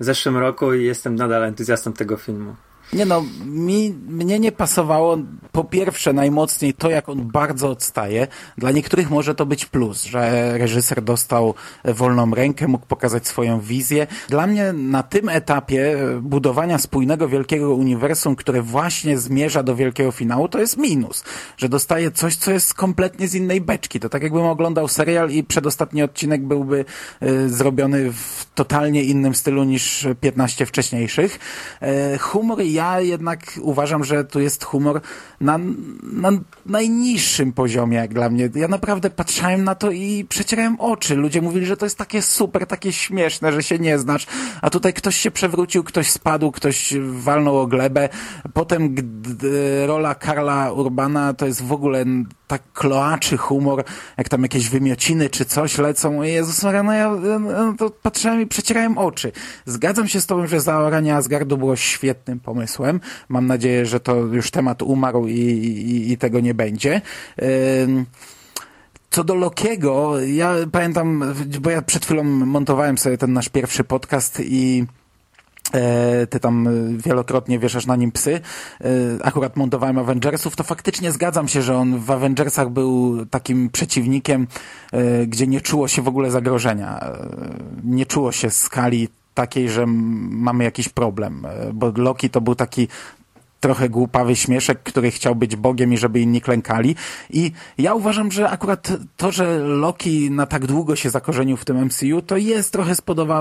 w 0.00 0.04
zeszłym 0.04 0.36
roku 0.36 0.74
i 0.74 0.84
jestem 0.84 1.16
nadal 1.16 1.44
entuzjastą 1.44 1.92
tego 1.92 2.16
filmu. 2.16 2.54
Nie 2.92 3.06
no, 3.06 3.24
mi, 3.46 3.94
mnie 4.08 4.38
nie 4.38 4.52
pasowało 4.52 5.18
po 5.52 5.64
pierwsze 5.64 6.12
najmocniej 6.12 6.74
to, 6.74 6.90
jak 6.90 7.08
on 7.08 7.28
bardzo 7.28 7.70
odstaje. 7.70 8.26
Dla 8.58 8.70
niektórych 8.70 9.10
może 9.10 9.34
to 9.34 9.46
być 9.46 9.66
plus, 9.66 10.04
że 10.04 10.52
reżyser 10.58 11.02
dostał 11.02 11.54
wolną 11.84 12.30
rękę, 12.30 12.68
mógł 12.68 12.86
pokazać 12.86 13.26
swoją 13.26 13.60
wizję. 13.60 14.06
Dla 14.28 14.46
mnie 14.46 14.72
na 14.72 15.02
tym 15.02 15.28
etapie 15.28 15.96
budowania 16.22 16.78
spójnego 16.78 17.28
wielkiego 17.28 17.74
uniwersum, 17.74 18.36
które 18.36 18.62
właśnie 18.62 19.18
zmierza 19.18 19.62
do 19.62 19.76
wielkiego 19.76 20.12
finału, 20.12 20.48
to 20.48 20.58
jest 20.58 20.76
minus. 20.76 21.24
Że 21.56 21.68
dostaje 21.68 22.10
coś, 22.10 22.36
co 22.36 22.50
jest 22.50 22.74
kompletnie 22.74 23.28
z 23.28 23.34
innej 23.34 23.60
beczki. 23.60 24.00
To 24.00 24.08
tak 24.08 24.22
jakbym 24.22 24.44
oglądał 24.44 24.88
serial 24.88 25.30
i 25.30 25.44
przedostatni 25.44 26.02
odcinek 26.02 26.42
byłby 26.42 26.84
y, 27.22 27.48
zrobiony 27.48 28.12
w 28.12 28.46
totalnie 28.54 29.02
innym 29.04 29.34
stylu 29.34 29.64
niż 29.64 30.06
15 30.20 30.66
wcześniejszych. 30.66 31.38
Y, 32.14 32.18
humor 32.18 32.62
i 32.62 32.79
ja 32.80 33.00
jednak 33.00 33.40
uważam, 33.62 34.04
że 34.04 34.24
tu 34.24 34.40
jest 34.40 34.64
humor 34.64 35.00
na, 35.40 35.58
na 36.02 36.30
najniższym 36.66 37.52
poziomie, 37.52 37.96
jak 37.96 38.14
dla 38.14 38.30
mnie. 38.30 38.48
Ja 38.54 38.68
naprawdę 38.68 39.10
patrzałem 39.10 39.64
na 39.64 39.74
to 39.74 39.90
i 39.90 40.24
przecierałem 40.28 40.80
oczy. 40.80 41.16
Ludzie 41.16 41.42
mówili, 41.42 41.66
że 41.66 41.76
to 41.76 41.86
jest 41.86 41.98
takie 41.98 42.22
super, 42.22 42.66
takie 42.66 42.92
śmieszne, 42.92 43.52
że 43.52 43.62
się 43.62 43.78
nie 43.78 43.98
znasz. 43.98 44.26
A 44.62 44.70
tutaj 44.70 44.92
ktoś 44.92 45.16
się 45.16 45.30
przewrócił, 45.30 45.84
ktoś 45.84 46.10
spadł, 46.10 46.50
ktoś 46.50 46.94
walnął 47.00 47.58
o 47.58 47.66
glebę. 47.66 48.08
Potem 48.52 48.94
rola 49.86 50.14
Karla 50.14 50.72
Urbana 50.72 51.34
to 51.34 51.46
jest 51.46 51.62
w 51.62 51.72
ogóle 51.72 52.04
tak 52.50 52.72
kloaczy 52.72 53.36
humor, 53.36 53.84
jak 54.18 54.28
tam 54.28 54.42
jakieś 54.42 54.68
wymiociny 54.68 55.30
czy 55.30 55.44
coś 55.44 55.78
lecą. 55.78 56.22
Jezus 56.22 56.62
Maria, 56.62 56.82
no 56.82 56.92
ja 56.92 57.10
to 57.78 57.90
patrzyłem 57.90 58.40
i 58.40 58.46
przecierałem 58.46 58.98
oczy. 58.98 59.32
Zgadzam 59.66 60.08
się 60.08 60.20
z 60.20 60.26
tobą, 60.26 60.46
że 60.46 60.60
zaoranie 60.60 61.16
Asgardu 61.16 61.58
było 61.58 61.76
świetnym 61.76 62.40
pomysłem. 62.40 63.00
Mam 63.28 63.46
nadzieję, 63.46 63.86
że 63.86 64.00
to 64.00 64.16
już 64.16 64.50
temat 64.50 64.82
umarł 64.82 65.26
i, 65.26 65.32
i, 65.32 66.12
i 66.12 66.18
tego 66.18 66.40
nie 66.40 66.54
będzie. 66.54 67.00
Co 69.10 69.24
do 69.24 69.34
Lokiego, 69.34 70.20
ja 70.20 70.54
pamiętam, 70.72 71.34
bo 71.60 71.70
ja 71.70 71.82
przed 71.82 72.04
chwilą 72.04 72.24
montowałem 72.24 72.98
sobie 72.98 73.18
ten 73.18 73.32
nasz 73.32 73.48
pierwszy 73.48 73.84
podcast 73.84 74.40
i 74.40 74.86
ty 76.30 76.40
tam 76.40 76.68
wielokrotnie 76.98 77.58
wieszasz 77.58 77.86
na 77.86 77.96
nim 77.96 78.12
psy. 78.12 78.40
E, 78.80 78.86
akurat 79.22 79.56
montowałem 79.56 79.98
Avengersów, 79.98 80.56
to 80.56 80.64
faktycznie 80.64 81.12
zgadzam 81.12 81.48
się, 81.48 81.62
że 81.62 81.76
on 81.76 81.98
w 81.98 82.10
Avengersach 82.10 82.70
był 82.70 83.26
takim 83.26 83.70
przeciwnikiem, 83.70 84.46
e, 84.92 85.26
gdzie 85.26 85.46
nie 85.46 85.60
czuło 85.60 85.88
się 85.88 86.02
w 86.02 86.08
ogóle 86.08 86.30
zagrożenia. 86.30 87.00
Nie 87.84 88.06
czuło 88.06 88.32
się 88.32 88.50
skali 88.50 89.08
takiej, 89.34 89.70
że 89.70 89.86
mamy 89.86 90.64
jakiś 90.64 90.88
problem, 90.88 91.46
bo 91.72 91.92
Loki 91.96 92.30
to 92.30 92.40
był 92.40 92.54
taki 92.54 92.88
trochę 93.60 93.88
głupawy 93.88 94.36
śmieszek, 94.36 94.82
który 94.82 95.10
chciał 95.10 95.34
być 95.34 95.56
Bogiem 95.56 95.92
i 95.92 95.98
żeby 95.98 96.20
inni 96.20 96.40
klękali. 96.40 96.96
I 97.30 97.52
ja 97.78 97.94
uważam, 97.94 98.32
że 98.32 98.50
akurat 98.50 98.92
to, 99.16 99.32
że 99.32 99.58
Loki 99.58 100.30
na 100.30 100.46
tak 100.46 100.66
długo 100.66 100.96
się 100.96 101.10
zakorzenił 101.10 101.56
w 101.56 101.64
tym 101.64 101.84
MCU, 101.84 102.22
to 102.22 102.36
jest 102.36 102.72
trochę 102.72 102.94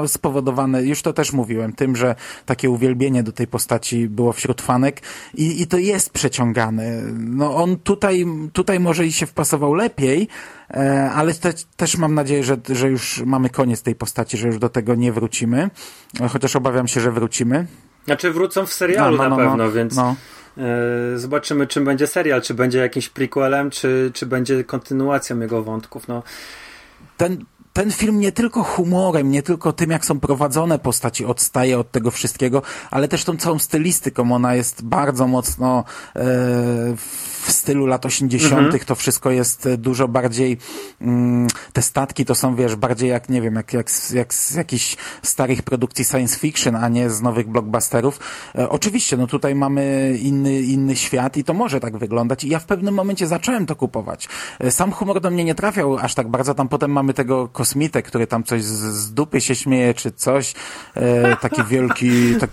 spowodowane, 0.07 0.83
już 0.83 1.01
to 1.01 1.13
też 1.13 1.33
mówiłem, 1.33 1.73
tym, 1.73 1.95
że 1.95 2.15
takie 2.45 2.69
uwielbienie 2.69 3.23
do 3.23 3.31
tej 3.31 3.47
postaci 3.47 4.09
było 4.09 4.33
wśród 4.33 4.61
fanek 4.61 5.01
i, 5.33 5.61
i 5.61 5.67
to 5.67 5.77
jest 5.77 6.09
przeciągane. 6.09 7.01
No 7.13 7.55
on 7.55 7.77
tutaj, 7.77 8.25
tutaj 8.53 8.79
może 8.79 9.05
i 9.05 9.11
się 9.11 9.25
wpasował 9.25 9.73
lepiej, 9.73 10.27
e, 10.71 11.11
ale 11.11 11.33
te, 11.33 11.53
też 11.77 11.97
mam 11.97 12.15
nadzieję, 12.15 12.43
że, 12.43 12.57
że 12.69 12.89
już 12.89 13.21
mamy 13.25 13.49
koniec 13.49 13.81
tej 13.81 13.95
postaci, 13.95 14.37
że 14.37 14.47
już 14.47 14.59
do 14.59 14.69
tego 14.69 14.95
nie 14.95 15.11
wrócimy, 15.11 15.69
chociaż 16.29 16.55
obawiam 16.55 16.87
się, 16.87 17.01
że 17.01 17.11
wrócimy. 17.11 17.67
Znaczy 18.05 18.31
wrócą 18.31 18.65
w 18.65 18.73
serialu 18.73 19.17
no, 19.17 19.23
no, 19.23 19.29
na 19.29 19.29
no, 19.29 19.49
pewno, 19.49 19.71
więc 19.71 19.95
no. 19.95 20.15
e, 20.57 21.17
zobaczymy 21.17 21.67
czym 21.67 21.85
będzie 21.85 22.07
serial, 22.07 22.41
czy 22.41 22.53
będzie 22.53 22.79
jakimś 22.79 23.09
prequelem, 23.09 23.69
czy, 23.69 24.11
czy 24.13 24.25
będzie 24.25 24.63
kontynuacją 24.63 25.39
jego 25.39 25.63
wątków. 25.63 26.07
No. 26.07 26.23
Ten, 27.17 27.45
ten 27.73 27.91
film 27.91 28.19
nie 28.19 28.31
tylko 28.31 28.63
humorem, 28.63 29.31
nie 29.31 29.43
tylko 29.43 29.73
tym, 29.73 29.89
jak 29.89 30.05
są 30.05 30.19
prowadzone 30.19 30.79
postaci, 30.79 31.25
odstaje 31.25 31.79
od 31.79 31.91
tego 31.91 32.11
wszystkiego, 32.11 32.61
ale 32.91 33.07
też 33.07 33.23
tą 33.23 33.37
całą 33.37 33.59
stylistyką. 33.59 34.31
Ona 34.31 34.55
jest 34.55 34.83
bardzo 34.83 35.27
mocno 35.27 35.83
e, 36.15 36.21
w 37.41 37.51
stylu 37.51 37.85
lat 37.85 38.05
80. 38.05 38.53
Mhm. 38.53 38.85
To 38.85 38.95
wszystko 38.95 39.31
jest 39.31 39.69
dużo 39.77 40.07
bardziej, 40.07 40.57
mm, 41.01 41.47
te 41.73 41.81
statki 41.81 42.25
to 42.25 42.35
są, 42.35 42.55
wiesz, 42.55 42.75
bardziej 42.75 43.09
jak, 43.09 43.29
nie 43.29 43.41
wiem, 43.41 43.55
jak, 43.55 43.73
jak, 43.73 43.89
jak 44.13 44.33
z 44.33 44.53
jakichś 44.53 44.97
starych 45.23 45.61
produkcji 45.61 46.05
science 46.05 46.39
fiction, 46.39 46.75
a 46.75 46.89
nie 46.89 47.09
z 47.09 47.21
nowych 47.21 47.49
blockbusterów. 47.49 48.19
E, 48.55 48.69
oczywiście, 48.69 49.17
no 49.17 49.27
tutaj 49.27 49.55
mamy 49.55 50.13
inny, 50.21 50.61
inny 50.61 50.95
świat 50.95 51.37
i 51.37 51.43
to 51.43 51.53
może 51.53 51.79
tak 51.79 51.97
wyglądać 51.97 52.43
i 52.43 52.49
ja 52.49 52.59
w 52.59 52.65
pewnym 52.65 52.93
momencie 52.93 53.27
zacząłem 53.27 53.65
to 53.65 53.75
kupować. 53.75 54.29
E, 54.59 54.71
sam 54.71 54.91
humor 54.91 55.21
do 55.21 55.31
mnie 55.31 55.43
nie 55.43 55.55
trafiał 55.55 55.97
aż 55.97 56.15
tak 56.15 56.27
bardzo, 56.27 56.53
tam 56.55 56.67
potem 56.67 56.91
mamy 56.91 57.13
tego 57.13 57.47
kosmitę, 57.59 58.01
który 58.01 58.27
tam 58.27 58.43
coś 58.43 58.63
z, 58.63 58.95
z 58.95 59.13
dupy 59.13 59.41
się 59.41 59.55
śmieje, 59.55 59.93
czy 59.93 60.11
coś, 60.11 60.53
e, 60.95 61.35
taki 61.35 61.63
wielki, 61.63 62.11
tak, 62.39 62.49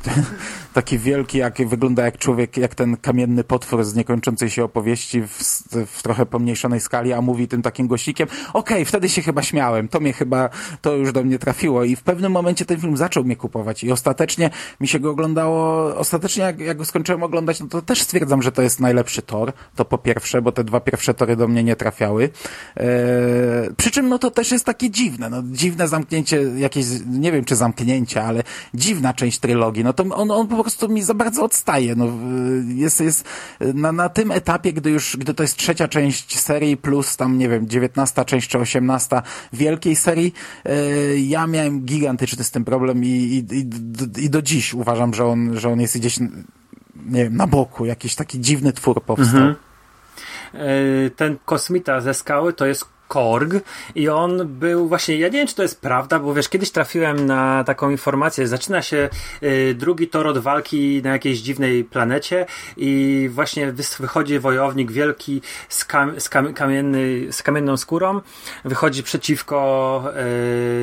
taki 0.75 0.99
wielki, 0.99 1.39
jak 1.39 1.69
wygląda 1.69 2.05
jak 2.05 2.19
człowiek, 2.19 2.57
jak 2.57 2.75
ten 2.75 2.97
kamienny 2.97 3.45
potwór 3.45 3.85
z 3.85 3.95
niekończącej 3.95 4.51
się 4.51 4.65
opowieści 4.65 5.23
w, 5.23 5.39
w 5.87 6.03
trochę 6.03 6.27
pomniejszonej 6.27 6.81
skali, 6.81 7.13
a 7.13 7.21
mówi 7.21 7.49
tym 7.49 7.63
takim 7.63 7.87
głośnikiem. 7.87 8.29
Okej, 8.53 8.77
okay, 8.77 8.85
wtedy 8.85 9.09
się 9.09 9.23
chyba 9.23 9.43
śmiałem. 9.43 9.89
To 9.89 10.01
mnie 10.01 10.13
chyba, 10.13 10.49
to 10.83 10.97
już 10.97 11.13
do 11.13 11.23
mnie 11.23 11.39
trafiło 11.39 11.85
i 11.85 11.97
w 11.97 12.03
pewnym 12.03 12.33
momencie 12.33 12.65
ten 12.65 12.81
film 12.81 12.97
zaczął 12.97 13.25
mnie 13.25 13.37
kupować 13.37 13.85
i 13.85 13.93
ostatecznie 13.93 14.51
mi 14.81 14.89
się 14.89 15.01
go 15.01 15.11
oglądało, 15.11 15.85
ostatecznie 15.97 16.43
jak, 16.43 16.61
jak 16.61 16.77
go 16.77 16.85
skończyłem 16.85 17.23
oglądać, 17.23 17.61
no 17.61 17.67
to 17.67 17.83
też 17.83 18.03
stwierdzam, 18.03 18.43
że 18.43 18.53
to 18.53 18.63
jest 18.63 18.81
najlepszy 18.81 19.23
tor. 19.23 19.53
To 19.77 19.85
po 19.85 19.99
pierwsze, 19.99 20.43
bo 20.43 20.53
te 20.53 20.65
dwa 20.65 20.81
pierwsze 20.81 21.15
tory 21.15 21.37
do 21.37 21.49
mnie 21.49 21.65
nie 21.65 21.77
trafiały. 21.77 22.31
Eee, 22.77 22.87
przy 23.77 23.91
czym 23.91 24.09
no 24.09 24.19
to 24.19 24.31
też 24.31 24.51
jest 24.53 24.65
takie 24.65 24.91
dziwne, 24.97 25.31
no 25.31 25.43
dziwne 25.45 25.89
zamknięcie 25.89 26.43
jakieś, 26.43 26.87
nie 27.07 27.33
wiem 27.33 27.45
czy 27.45 27.57
zamknięcie, 27.57 28.25
ale 28.25 28.43
dziwna 28.75 29.15
część 29.15 29.39
trylogii. 29.39 29.85
No 29.85 29.93
to 29.93 30.03
on, 30.03 30.31
on 30.31 30.49
po 30.49 30.63
prostu 30.63 30.89
mi 30.89 31.03
za 31.03 31.15
bardzo 31.15 31.45
odstaje. 31.45 31.95
No, 31.97 32.09
jest, 32.67 33.01
jest 33.01 33.25
na, 33.61 33.93
na 33.93 34.09
tym 34.09 34.31
etapie, 34.31 34.73
gdy 34.73 34.91
już, 34.91 35.17
gdy 35.17 35.35
to 35.35 35.43
jest 35.43 35.57
trzecia 35.57 35.89
część 35.89 36.39
serii 36.39 36.77
plus 36.77 37.17
tam, 37.17 37.39
nie 37.39 37.49
wiem, 37.49 37.69
dziewiętnasta 37.69 38.25
część 38.25 38.49
czy 38.49 38.59
osiemnasta 38.59 39.23
wielkiej 39.53 39.97
serii, 39.97 40.33
yy, 40.65 41.21
ja 41.21 41.47
miałem 41.47 41.81
gigantyczny 41.81 42.45
z 42.45 42.51
tym 42.51 42.65
problem 42.65 43.05
i, 43.05 43.09
i, 43.09 43.57
i, 43.57 44.25
i 44.25 44.31
do 44.31 44.43
dziś 44.43 44.75
uważam, 44.75 45.15
że 45.15 45.27
on, 45.27 45.59
że 45.59 45.69
on 45.69 45.81
jest 45.81 45.99
gdzieś 45.99 46.19
nie 47.07 47.25
wiem, 47.25 47.37
na 47.37 47.47
boku, 47.47 47.87
jakiś 47.87 48.15
taki 48.15 48.41
dziwny 48.41 48.73
twór 48.73 49.03
powstał. 49.03 49.41
Mhm. 49.41 49.55
E, 50.55 51.11
ten 51.11 51.37
kosmita 51.45 52.01
ze 52.01 52.15
skały 52.15 52.53
to 52.53 52.67
jest 52.67 52.96
Korg 53.09 53.55
i 53.95 54.09
on 54.09 54.49
był 54.49 54.89
właśnie, 54.89 55.17
ja 55.17 55.29
nie 55.29 55.39
wiem 55.39 55.47
czy 55.47 55.55
to 55.55 55.63
jest 55.63 55.81
prawda, 55.81 56.19
bo 56.19 56.35
wiesz, 56.35 56.49
kiedyś 56.49 56.71
trafiłem 56.71 57.27
na 57.27 57.65
taką 57.65 57.91
informację, 57.91 58.49
zaczyna 58.49 58.83
się 58.83 59.09
y, 59.43 59.75
drugi 59.75 60.09
tor 60.09 60.27
od 60.27 60.39
walki 60.39 61.01
na 61.05 61.11
jakiejś 61.11 61.39
dziwnej 61.39 61.85
planecie 61.85 62.47
i 62.77 63.29
właśnie 63.33 63.73
wychodzi 63.99 64.39
wojownik 64.39 64.93
wielki 64.93 65.43
z, 65.69 65.85
kam, 65.85 66.21
z, 66.21 66.29
kam, 66.29 66.55
kamienny, 66.55 67.33
z 67.33 67.43
kamienną 67.43 67.77
skórą, 67.77 68.21
wychodzi 68.65 69.03
przeciwko 69.03 70.03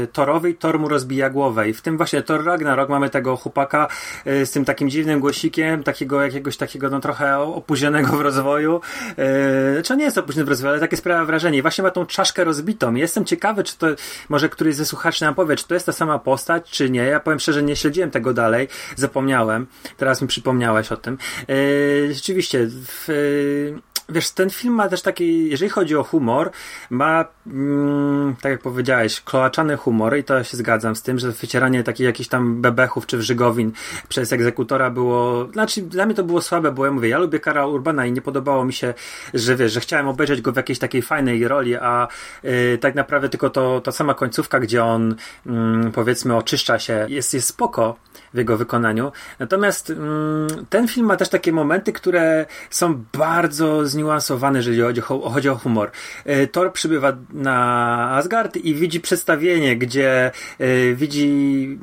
y, 0.04 0.08
Torowi, 0.08 0.56
Tor 0.56 0.80
mu 0.80 0.88
rozbija 0.88 1.30
głowę 1.30 1.70
i 1.70 1.74
w 1.74 1.82
tym 1.82 1.98
właśnie 1.98 2.22
Thor 2.22 2.46
Ragnarok 2.46 2.90
mamy 2.90 3.10
tego 3.10 3.38
chłopaka 3.38 3.88
y, 4.28 4.46
z 4.46 4.52
tym 4.52 4.66
takim 4.66 4.90
dziwnym 4.90 5.20
głosikiem, 5.20 5.84
takiego 5.84 6.22
jakiegoś 6.22 6.58
takiego 6.58 6.90
no 6.90 7.00
trochę 7.00 7.40
opóźnionego 7.40 8.08
w 8.18 8.22
rozwoju, 8.22 8.82
y, 9.20 9.74
znaczy 9.74 9.98
nie 9.98 10.04
jest 10.04 10.18
opóźniony 10.18 10.46
w 10.46 10.50
rozwoju, 10.50 10.72
ale 10.72 10.80
takie 10.80 10.98
sprawia 10.98 11.26
wrażenie. 11.26 11.58
I 11.58 11.62
właśnie 11.62 11.84
ma 11.84 11.92
tą 11.92 12.06
czaszkę 12.14 12.44
rozbitą. 12.44 12.96
Jestem 12.96 13.26
ciekawy, 13.26 13.64
czy 13.64 13.78
to 13.78 13.88
może 14.30 14.50
któryś 14.50 14.76
ze 14.76 14.86
słuchaczy 14.86 15.26
nam 15.26 15.36
powie, 15.36 15.56
czy 15.56 15.68
to 15.68 15.74
jest 15.74 15.86
ta 15.86 15.92
sama 15.92 16.20
postać, 16.20 16.70
czy 16.70 16.90
nie. 16.90 17.04
Ja 17.04 17.20
powiem 17.20 17.40
szczerze, 17.40 17.64
nie 17.64 17.76
śledziłem 17.76 18.12
tego 18.12 18.34
dalej, 18.34 18.68
zapomniałem. 18.96 19.68
Teraz 19.98 20.22
mi 20.22 20.28
przypomniałeś 20.28 20.92
o 20.92 20.98
tym. 20.98 21.18
Yy, 21.48 22.14
rzeczywiście, 22.14 22.68
w, 22.68 23.08
yy, 23.08 23.93
wiesz, 24.10 24.32
ten 24.32 24.50
film 24.50 24.74
ma 24.74 24.90
też 24.90 25.02
taki, 25.02 25.50
jeżeli 25.50 25.70
chodzi 25.70 25.96
o 25.96 26.04
humor, 26.04 26.52
ma, 26.90 27.26
mm, 27.48 28.36
tak 28.42 28.52
jak 28.52 28.62
powiedziałeś, 28.62 29.22
kloaczany 29.22 29.78
humor 29.78 30.18
i 30.18 30.24
to 30.24 30.44
się 30.44 30.58
zgadzam 30.58 30.96
z 30.96 31.02
tym, 31.02 31.20
że 31.20 31.32
wycieranie 31.32 31.84
takich 31.84 32.06
jakichś 32.06 32.30
tam 32.30 32.62
bebechów 32.62 33.06
czy 33.06 33.18
wrzygowin 33.18 33.72
przez 34.10 34.34
egzekutora 34.34 34.90
było, 34.90 35.48
znaczy 35.54 35.82
dla 35.82 36.06
mnie 36.06 36.16
to 36.16 36.24
było 36.24 36.42
słabe, 36.42 36.72
bo 36.72 36.86
ja 36.86 36.92
mówię, 36.92 37.10
ja 37.10 37.18
lubię 37.18 37.40
Kara 37.40 37.68
Urbana 37.68 38.06
i 38.06 38.12
nie 38.12 38.22
podobało 38.22 38.66
mi 38.66 38.74
się, 38.74 38.94
że 39.34 39.56
wiesz, 39.56 39.74
że 39.74 39.80
chciałem 39.80 40.08
obejrzeć 40.08 40.42
go 40.42 40.52
w 40.52 40.56
jakiejś 40.56 40.80
takiej 40.80 41.02
fajnej 41.02 41.48
roli, 41.48 41.76
a 41.76 42.08
yy, 42.44 42.78
tak 42.78 42.96
naprawdę 42.96 43.30
tylko 43.30 43.50
to, 43.50 43.82
ta 43.82 43.92
sama 43.92 44.14
końcówka, 44.14 44.60
gdzie 44.60 44.84
on 44.84 45.16
yy, 45.46 45.54
powiedzmy 45.94 46.36
oczyszcza 46.36 46.80
się, 46.80 47.06
jest, 47.10 47.34
jest 47.34 47.48
spoko 47.48 47.96
w 48.34 48.38
jego 48.38 48.58
wykonaniu. 48.58 49.12
Natomiast 49.40 49.90
mm, 49.90 50.48
ten 50.70 50.88
film 50.88 51.06
ma 51.06 51.18
też 51.18 51.30
takie 51.30 51.52
momenty, 51.52 51.94
które 51.94 52.46
są 52.70 53.04
bardzo 53.18 53.88
zniuansowane, 53.88 54.60
jeżeli 54.60 54.82
chodzi 54.82 55.02
o, 55.02 55.30
chodzi 55.30 55.50
o 55.50 55.56
humor. 55.56 55.92
E, 56.26 56.48
Thor 56.48 56.74
przybywa 56.74 57.14
na 57.34 58.10
Asgard 58.12 58.58
i 58.58 58.76
widzi 58.76 59.00
przedstawienie, 59.00 59.78
gdzie 59.78 60.32
e, 60.60 60.94
widzi 60.94 61.28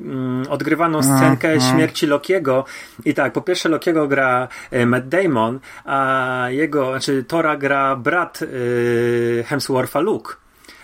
mm, 0.03 0.47
odgrywaną 0.49 1.03
scenkę 1.03 1.55
Aha. 1.57 1.71
śmierci 1.71 2.07
Lokiego 2.07 2.65
i 3.05 3.15
tak, 3.15 3.33
po 3.33 3.41
pierwsze 3.43 3.69
Lokiego 3.69 4.09
gra 4.09 4.49
e, 4.71 4.87
Matt 4.87 5.09
Damon, 5.09 5.61
a 5.85 6.47
jego, 6.49 6.91
znaczy 6.91 7.25
Tora 7.25 7.57
gra 7.57 7.97
brat 7.97 8.41
e, 8.43 8.47
Hemswortha 9.43 10.01
Luke. 10.01 10.35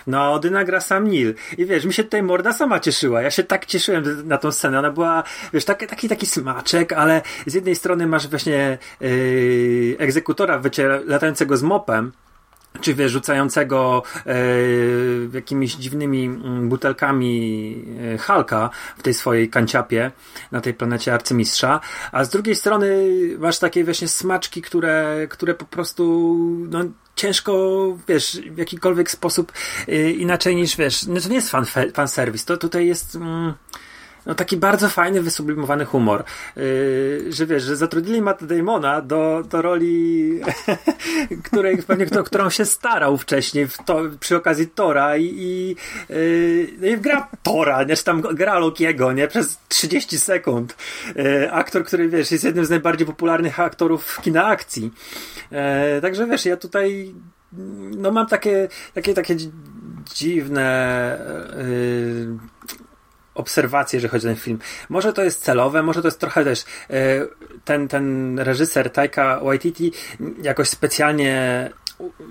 No, 0.06 0.32
Odyna 0.32 0.64
gra 0.64 0.80
sam 0.80 1.08
Nil. 1.08 1.34
I 1.58 1.66
wiesz, 1.66 1.84
mi 1.84 1.92
się 1.92 2.04
tutaj 2.04 2.22
morda 2.22 2.52
sama 2.52 2.80
cieszyła. 2.80 3.22
Ja 3.22 3.30
się 3.30 3.42
tak 3.42 3.66
cieszyłem 3.66 4.28
na 4.28 4.38
tą 4.38 4.52
scenę. 4.52 4.78
Ona 4.78 4.90
była, 4.90 5.22
wiesz, 5.52 5.64
taki, 5.64 5.86
taki, 5.86 6.08
taki 6.08 6.26
smaczek, 6.26 6.92
ale 6.92 7.22
z 7.46 7.54
jednej 7.54 7.76
strony 7.76 8.06
masz 8.06 8.28
właśnie 8.28 8.78
yy, 9.00 9.96
egzekutora 9.98 10.58
wyciera, 10.58 11.00
latającego 11.06 11.56
z 11.56 11.62
mopem, 11.62 12.12
czy 12.80 12.94
wiesz, 12.94 13.12
rzucającego 13.12 14.02
e, 14.26 14.36
jakimiś 15.32 15.74
dziwnymi 15.74 16.24
mm, 16.24 16.68
butelkami 16.68 17.84
e, 18.14 18.18
Halka 18.18 18.70
w 18.98 19.02
tej 19.02 19.14
swojej 19.14 19.50
kanciapie 19.50 20.10
na 20.52 20.60
tej 20.60 20.74
planecie 20.74 21.14
arcymistrza, 21.14 21.80
a 22.12 22.24
z 22.24 22.28
drugiej 22.28 22.56
strony 22.56 23.08
masz 23.38 23.58
takie 23.58 23.84
właśnie 23.84 24.08
smaczki, 24.08 24.62
które, 24.62 25.26
które 25.30 25.54
po 25.54 25.64
prostu 25.64 26.36
no, 26.70 26.84
ciężko, 27.16 27.52
wiesz, 28.08 28.40
w 28.50 28.58
jakikolwiek 28.58 29.10
sposób 29.10 29.52
e, 29.88 30.10
inaczej 30.10 30.56
niż, 30.56 30.76
wiesz, 30.76 31.06
no 31.06 31.20
to 31.20 31.28
nie 31.28 31.34
jest 31.34 31.50
fan, 31.50 31.66
fan 31.94 32.08
service, 32.08 32.44
to 32.46 32.56
tutaj 32.56 32.86
jest... 32.86 33.16
Mm, 33.16 33.54
no 34.26 34.34
taki 34.34 34.56
bardzo 34.56 34.88
fajny, 34.88 35.22
wysublimowany 35.22 35.84
humor. 35.84 36.24
Yy, 36.56 37.32
że 37.32 37.46
wiesz, 37.46 37.62
że 37.62 37.76
zatrudnili 37.76 38.22
Matt 38.22 38.44
Damona 38.44 39.00
do, 39.00 39.44
do 39.50 39.62
roli, 39.62 40.40
której, 41.44 41.82
pewnie, 41.82 42.06
kto, 42.06 42.24
którą 42.24 42.50
się 42.50 42.64
starał 42.64 43.18
wcześniej 43.18 43.66
w 43.66 43.76
to, 43.76 44.00
przy 44.20 44.36
okazji 44.36 44.66
Tora 44.66 45.16
i, 45.16 45.34
i, 45.36 45.76
yy, 46.08 46.90
i 46.90 46.98
gra 46.98 47.28
Tora, 47.42 47.82
nie? 47.82 47.96
Tam 47.96 48.20
gra 48.20 48.58
Lokiego, 48.58 49.12
nie? 49.12 49.28
Przez 49.28 49.58
30 49.68 50.18
sekund. 50.18 50.76
Yy, 51.16 51.52
aktor, 51.52 51.84
który, 51.84 52.08
wiesz, 52.08 52.30
jest 52.30 52.44
jednym 52.44 52.64
z 52.64 52.70
najbardziej 52.70 53.06
popularnych 53.06 53.60
aktorów 53.60 54.20
kina 54.22 54.46
akcji. 54.46 54.90
Yy, 55.50 55.58
także, 56.00 56.26
wiesz, 56.26 56.46
ja 56.46 56.56
tutaj 56.56 57.14
no 57.96 58.12
mam 58.12 58.26
takie, 58.26 58.68
takie, 58.94 59.14
takie 59.14 59.36
dziwne 60.14 61.18
yy, 61.56 62.55
obserwacje, 63.36 63.96
jeżeli 63.96 64.10
chodzi 64.10 64.26
o 64.26 64.30
ten 64.30 64.36
film. 64.36 64.58
Może 64.88 65.12
to 65.12 65.24
jest 65.24 65.44
celowe, 65.44 65.82
może 65.82 66.02
to 66.02 66.08
jest 66.08 66.20
trochę 66.20 66.44
też 66.44 66.64
ten, 67.64 67.88
ten 67.88 68.38
reżyser 68.38 68.90
Taika 68.90 69.40
Waititi 69.40 69.92
jakoś 70.42 70.68
specjalnie 70.68 71.70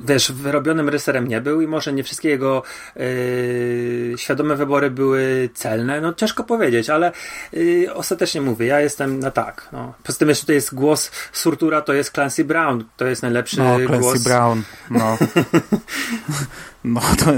wiesz, 0.05 0.31
wyrobionym 0.31 0.89
reżyserem 0.89 1.27
nie 1.27 1.41
był 1.41 1.61
i 1.61 1.67
może 1.67 1.93
nie 1.93 2.03
wszystkie 2.03 2.29
jego 2.29 2.63
yy, 2.95 4.13
świadome 4.17 4.55
wybory 4.55 4.91
były 4.91 5.49
celne. 5.53 6.01
No 6.01 6.13
ciężko 6.13 6.43
powiedzieć, 6.43 6.89
ale 6.89 7.11
yy, 7.53 7.93
ostatecznie 7.93 8.41
mówię, 8.41 8.65
ja 8.65 8.81
jestem 8.81 9.19
na 9.19 9.31
tak. 9.31 9.69
No. 9.71 9.93
Poza 10.03 10.19
tym 10.19 10.29
jeszcze 10.29 10.41
tutaj 10.41 10.55
jest 10.55 10.75
głos 10.75 11.11
Surtura, 11.31 11.81
to 11.81 11.93
jest 11.93 12.11
Clancy 12.11 12.45
Brown, 12.45 12.83
to 12.97 13.05
jest 13.05 13.21
najlepszy 13.21 13.57
no, 13.57 13.75
Clancy 13.75 13.99
głos. 13.99 14.23
Brown, 14.23 14.63
no. 14.89 15.17
No, 16.85 17.01
to 17.25 17.31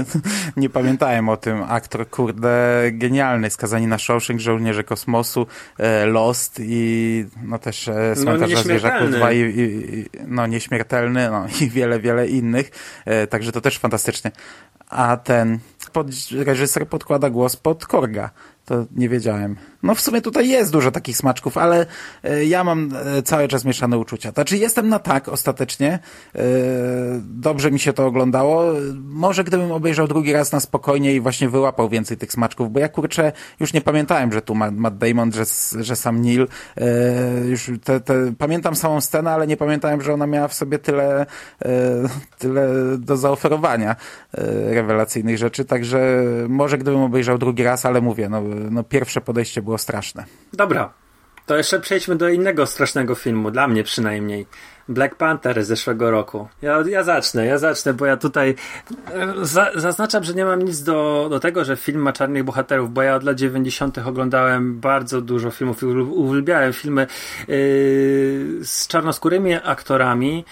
nie 0.56 0.70
pamiętałem 0.70 1.28
o 1.28 1.36
tym. 1.36 1.62
Aktor, 1.68 2.10
kurde, 2.10 2.82
genialny. 2.92 3.50
Skazani 3.50 3.86
na 3.86 3.98
Shawshank, 3.98 4.40
Żołnierze 4.40 4.84
Kosmosu, 4.84 5.46
e, 5.78 6.06
Lost 6.06 6.60
i 6.62 7.24
no 7.42 7.58
też 7.58 7.90
Cmentarza 8.14 8.56
no, 8.56 8.62
Zwierzaków 8.62 9.10
2 9.10 9.32
i, 9.32 9.38
i, 9.38 10.06
no 10.26 10.46
nieśmiertelny, 10.46 11.30
no 11.30 11.46
i 11.60 11.70
wiele, 11.70 12.00
wiele 12.00 12.28
innych. 12.28 12.70
E, 13.04 13.26
także 13.26 13.52
to 13.52 13.60
też 13.60 13.78
fantastycznie. 13.78 14.30
A 14.88 15.16
ten 15.16 15.58
pod, 15.92 16.06
reżyser 16.30 16.88
podkłada 16.88 17.30
głos 17.30 17.56
pod 17.56 17.86
Korga. 17.86 18.30
To 18.68 18.86
nie 18.96 19.08
wiedziałem. 19.08 19.56
No 19.82 19.94
w 19.94 20.00
sumie 20.00 20.20
tutaj 20.20 20.48
jest 20.48 20.72
dużo 20.72 20.90
takich 20.90 21.16
smaczków, 21.16 21.58
ale 21.58 21.86
e, 22.24 22.44
ja 22.44 22.64
mam 22.64 22.90
e, 23.18 23.22
cały 23.22 23.48
czas 23.48 23.64
mieszane 23.64 23.98
uczucia. 23.98 24.30
Znaczy 24.30 24.58
jestem 24.58 24.88
na 24.88 24.98
tak 24.98 25.28
ostatecznie. 25.28 25.98
E, 26.34 26.40
dobrze 27.22 27.70
mi 27.70 27.78
się 27.78 27.92
to 27.92 28.06
oglądało. 28.06 28.64
Może 29.04 29.44
gdybym 29.44 29.72
obejrzał 29.72 30.08
drugi 30.08 30.32
raz 30.32 30.52
na 30.52 30.60
spokojnie 30.60 31.14
i 31.14 31.20
właśnie 31.20 31.48
wyłapał 31.48 31.88
więcej 31.88 32.16
tych 32.16 32.32
smaczków, 32.32 32.72
bo 32.72 32.80
ja 32.80 32.88
kurczę 32.88 33.32
już 33.60 33.72
nie 33.72 33.80
pamiętałem, 33.80 34.32
że 34.32 34.42
tu 34.42 34.54
Matt 34.54 34.98
Damon, 34.98 35.32
że, 35.32 35.44
że 35.84 35.96
sam 35.96 36.20
Neil. 36.20 36.48
Już 37.48 37.70
te, 37.84 38.00
te, 38.00 38.32
pamiętam 38.38 38.76
samą 38.76 39.00
scenę, 39.00 39.30
ale 39.30 39.46
nie 39.46 39.56
pamiętałem, 39.56 40.02
że 40.02 40.14
ona 40.14 40.26
miała 40.26 40.48
w 40.48 40.54
sobie 40.54 40.78
tyle, 40.78 41.26
tyle 42.38 42.68
do 42.98 43.16
zaoferowania 43.16 43.96
rewelacyjnych 44.70 45.38
rzeczy. 45.38 45.64
Także 45.64 46.24
może 46.48 46.78
gdybym 46.78 47.00
obejrzał 47.00 47.38
drugi 47.38 47.62
raz, 47.62 47.86
ale 47.86 48.00
mówię, 48.00 48.28
no, 48.28 48.42
no 48.70 48.84
pierwsze 48.84 49.20
podejście 49.20 49.62
było 49.62 49.78
straszne. 49.78 50.24
Dobra, 50.52 50.92
to 51.46 51.56
jeszcze 51.56 51.80
przejdźmy 51.80 52.16
do 52.16 52.28
innego 52.28 52.66
strasznego 52.66 53.14
filmu, 53.14 53.50
dla 53.50 53.68
mnie 53.68 53.84
przynajmniej. 53.84 54.46
Black 54.88 55.14
Panther 55.14 55.64
z 55.64 55.66
zeszłego 55.66 56.10
roku. 56.10 56.48
Ja, 56.62 56.82
ja 56.88 57.04
zacznę, 57.04 57.46
ja 57.46 57.58
zacznę, 57.58 57.94
bo 57.94 58.06
ja 58.06 58.16
tutaj 58.16 58.54
za, 59.42 59.70
zaznaczam, 59.74 60.24
że 60.24 60.34
nie 60.34 60.44
mam 60.44 60.62
nic 60.62 60.82
do, 60.82 61.26
do 61.30 61.40
tego, 61.40 61.64
że 61.64 61.76
film 61.76 62.00
ma 62.00 62.12
czarnych 62.12 62.44
bohaterów, 62.44 62.92
bo 62.92 63.02
ja 63.02 63.14
od 63.14 63.22
lat 63.22 63.36
90. 63.36 63.98
oglądałem 63.98 64.80
bardzo 64.80 65.20
dużo 65.20 65.50
filmów 65.50 65.82
i 65.82 65.86
uwielbiałem 65.86 66.72
filmy 66.72 67.06
yy, 67.48 67.56
z 68.64 68.86
czarnoskórymi 68.88 69.54
aktorami 69.54 70.44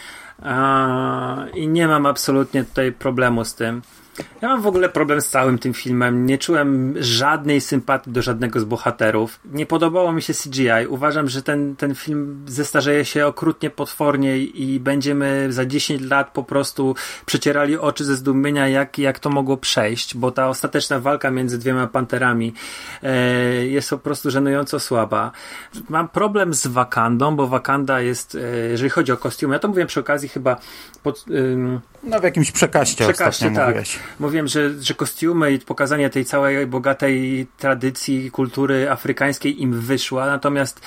yy, 0.42 0.48
i 1.50 1.68
nie 1.68 1.88
mam 1.88 2.06
absolutnie 2.06 2.64
tutaj 2.64 2.92
problemu 2.92 3.44
z 3.44 3.54
tym. 3.54 3.82
Ja 4.42 4.48
mam 4.48 4.62
w 4.62 4.66
ogóle 4.66 4.88
problem 4.88 5.20
z 5.20 5.28
całym 5.28 5.58
tym 5.58 5.74
filmem. 5.74 6.26
Nie 6.26 6.38
czułem 6.38 6.94
żadnej 7.00 7.60
sympatii 7.60 8.10
do 8.10 8.22
żadnego 8.22 8.60
z 8.60 8.64
bohaterów. 8.64 9.40
Nie 9.44 9.66
podobało 9.66 10.12
mi 10.12 10.22
się 10.22 10.34
CGI. 10.34 10.86
Uważam, 10.88 11.28
że 11.28 11.42
ten, 11.42 11.76
ten 11.76 11.94
film 11.94 12.44
zestarzeje 12.46 13.04
się 13.04 13.26
okrutnie 13.26 13.70
potwornie 13.70 14.38
i 14.38 14.80
będziemy 14.80 15.46
za 15.52 15.66
10 15.66 16.02
lat 16.02 16.30
po 16.32 16.44
prostu 16.44 16.94
przecierali 17.26 17.78
oczy 17.78 18.04
ze 18.04 18.16
zdumienia, 18.16 18.68
jak, 18.68 18.98
jak 18.98 19.18
to 19.18 19.30
mogło 19.30 19.56
przejść, 19.56 20.16
bo 20.16 20.30
ta 20.30 20.48
ostateczna 20.48 21.00
walka 21.00 21.30
między 21.30 21.58
dwiema 21.58 21.86
panterami 21.86 22.54
e, 23.02 23.66
jest 23.66 23.90
po 23.90 23.98
prostu 23.98 24.30
żenująco 24.30 24.80
słaba. 24.80 25.32
Mam 25.88 26.08
problem 26.08 26.54
z 26.54 26.66
Wakandą, 26.66 27.36
bo 27.36 27.46
Wakanda 27.46 28.00
jest, 28.00 28.34
e, 28.34 28.56
jeżeli 28.70 28.90
chodzi 28.90 29.12
o 29.12 29.16
kostiumy, 29.16 29.54
ja 29.54 29.58
to 29.58 29.68
mówiłem 29.68 29.88
przy 29.88 30.00
okazji 30.00 30.28
chyba 30.28 30.56
pod, 31.06 31.24
no 32.02 32.20
w 32.20 32.22
jakimś 32.22 32.50
przekaście, 32.52 33.04
przekaście 33.04 33.50
tak. 33.50 33.66
mówiłeś. 33.66 33.98
Mówiłem, 34.20 34.48
że, 34.48 34.82
że 34.82 34.94
kostiumy 34.94 35.52
i 35.52 35.58
pokazanie 35.58 36.10
tej 36.10 36.24
całej 36.24 36.66
bogatej 36.66 37.46
tradycji, 37.58 38.30
kultury 38.30 38.90
afrykańskiej 38.90 39.62
im 39.62 39.80
wyszła, 39.80 40.26
natomiast 40.26 40.80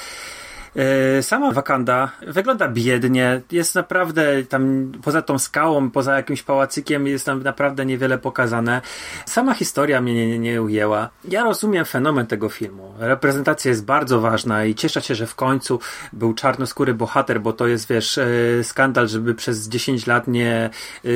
sama 1.22 1.52
Wakanda 1.52 2.12
wygląda 2.28 2.68
biednie, 2.68 3.42
jest 3.52 3.76
naprawdę 3.76 4.44
tam 4.44 4.92
poza 5.04 5.22
tą 5.22 5.40
skałą, 5.40 5.92
poza 5.92 6.16
jakimś 6.16 6.44
pałacykiem 6.44 7.08
jest 7.08 7.26
tam 7.26 7.44
naprawdę 7.44 7.86
niewiele 7.86 8.18
pokazane. 8.18 8.82
Sama 9.26 9.54
historia 9.54 10.02
mnie 10.02 10.28
nie, 10.28 10.40
nie 10.40 10.62
ujęła. 10.62 11.10
Ja 11.28 11.44
rozumiem 11.44 11.86
fenomen 11.86 12.28
tego 12.28 12.50
filmu. 12.50 12.94
Reprezentacja 13.00 13.70
jest 13.70 13.86
bardzo 13.86 14.22
ważna 14.22 14.66
i 14.66 14.76
cieszę 14.76 15.02
się, 15.02 15.16
że 15.16 15.28
w 15.28 15.36
końcu 15.36 15.80
był 16.14 16.34
czarnoskóry 16.34 16.94
bohater, 16.94 17.42
bo 17.42 17.54
to 17.54 17.68
jest, 17.68 17.88
wiesz, 17.88 18.18
e, 18.18 18.28
skandal, 18.64 19.08
żeby 19.08 19.36
przez 19.36 19.68
10 19.68 20.08
lat 20.08 20.28
nie, 20.28 20.70
e, 21.06 21.10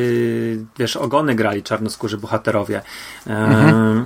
wiesz, 0.78 0.98
ogony 0.98 1.36
grali 1.36 1.64
czarnoskórzy 1.64 2.18
bohaterowie. 2.18 2.82
Mhm. 3.28 4.06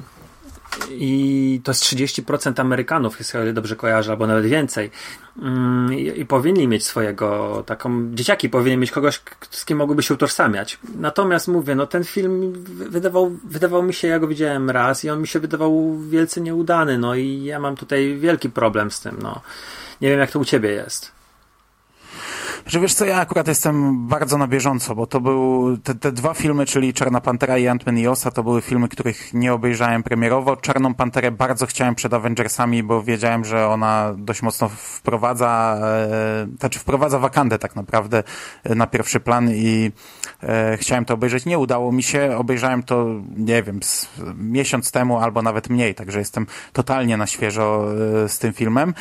I 0.91 1.61
to 1.63 1.71
jest 1.71 1.83
30% 1.83 2.61
Amerykanów, 2.61 3.19
jeśli 3.19 3.53
dobrze 3.53 3.75
kojarzę, 3.75 4.11
albo 4.11 4.27
nawet 4.27 4.45
więcej. 4.45 4.91
Mm, 5.41 5.93
I, 5.93 6.19
I, 6.19 6.25
powinni 6.25 6.67
mieć 6.67 6.85
swojego, 6.85 7.63
taką, 7.65 8.15
dzieciaki 8.15 8.49
powinni 8.49 8.77
mieć 8.77 8.91
kogoś, 8.91 9.21
z 9.49 9.65
kim 9.65 9.77
mogłyby 9.77 10.03
się 10.03 10.13
utożsamiać. 10.13 10.79
Natomiast 10.95 11.47
mówię, 11.47 11.75
no 11.75 11.87
ten 11.87 12.03
film 12.03 12.53
wydawał, 12.89 13.37
wydawał 13.43 13.83
mi 13.83 13.93
się, 13.93 14.07
ja 14.07 14.19
go 14.19 14.27
widziałem 14.27 14.69
raz 14.69 15.03
i 15.03 15.09
on 15.09 15.21
mi 15.21 15.27
się 15.27 15.39
wydawał 15.39 15.99
wielce 15.99 16.41
nieudany, 16.41 16.97
no 16.97 17.15
i 17.15 17.43
ja 17.43 17.59
mam 17.59 17.75
tutaj 17.75 18.17
wielki 18.17 18.49
problem 18.49 18.91
z 18.91 18.99
tym, 19.01 19.17
no. 19.21 19.41
Nie 20.01 20.09
wiem, 20.09 20.19
jak 20.19 20.31
to 20.31 20.39
u 20.39 20.45
ciebie 20.45 20.69
jest. 20.69 21.11
Że 22.67 22.79
wiesz 22.79 22.93
co, 22.93 23.05
ja 23.05 23.17
akurat 23.17 23.47
jestem 23.47 24.07
bardzo 24.07 24.37
na 24.37 24.47
bieżąco, 24.47 24.95
bo 24.95 25.07
to 25.07 25.21
był 25.21 25.77
te, 25.77 25.95
te 25.95 26.11
dwa 26.11 26.33
filmy, 26.33 26.65
czyli 26.65 26.93
Czarna 26.93 27.21
Pantera 27.21 27.57
i 27.57 27.65
Ant-Man 27.65 27.99
i 27.99 28.07
Osa, 28.07 28.31
to 28.31 28.43
były 28.43 28.61
filmy, 28.61 28.87
których 28.87 29.33
nie 29.33 29.53
obejrzałem 29.53 30.03
premierowo. 30.03 30.55
Czarną 30.57 30.93
Panterę 30.93 31.31
bardzo 31.31 31.65
chciałem 31.65 31.95
przed 31.95 32.13
Avengersami, 32.13 32.83
bo 32.83 33.03
wiedziałem, 33.03 33.45
że 33.45 33.67
ona 33.67 34.13
dość 34.17 34.41
mocno 34.41 34.69
wprowadza, 34.69 35.79
e, 35.81 36.47
znaczy 36.59 36.79
wprowadza 36.79 37.19
Wakandę 37.19 37.59
tak 37.59 37.75
naprawdę 37.75 38.23
e, 38.63 38.75
na 38.75 38.87
pierwszy 38.87 39.19
plan 39.19 39.49
i 39.51 39.91
e, 40.43 40.77
chciałem 40.77 41.05
to 41.05 41.13
obejrzeć. 41.13 41.45
Nie 41.45 41.59
udało 41.59 41.91
mi 41.91 42.03
się, 42.03 42.37
obejrzałem 42.37 42.83
to, 42.83 43.05
nie 43.37 43.63
wiem, 43.63 43.83
z, 43.83 44.09
miesiąc 44.37 44.91
temu 44.91 45.17
albo 45.17 45.41
nawet 45.41 45.69
mniej, 45.69 45.95
także 45.95 46.19
jestem 46.19 46.47
totalnie 46.73 47.17
na 47.17 47.27
świeżo 47.27 47.85
e, 48.23 48.29
z 48.29 48.39
tym 48.39 48.53
filmem. 48.53 48.93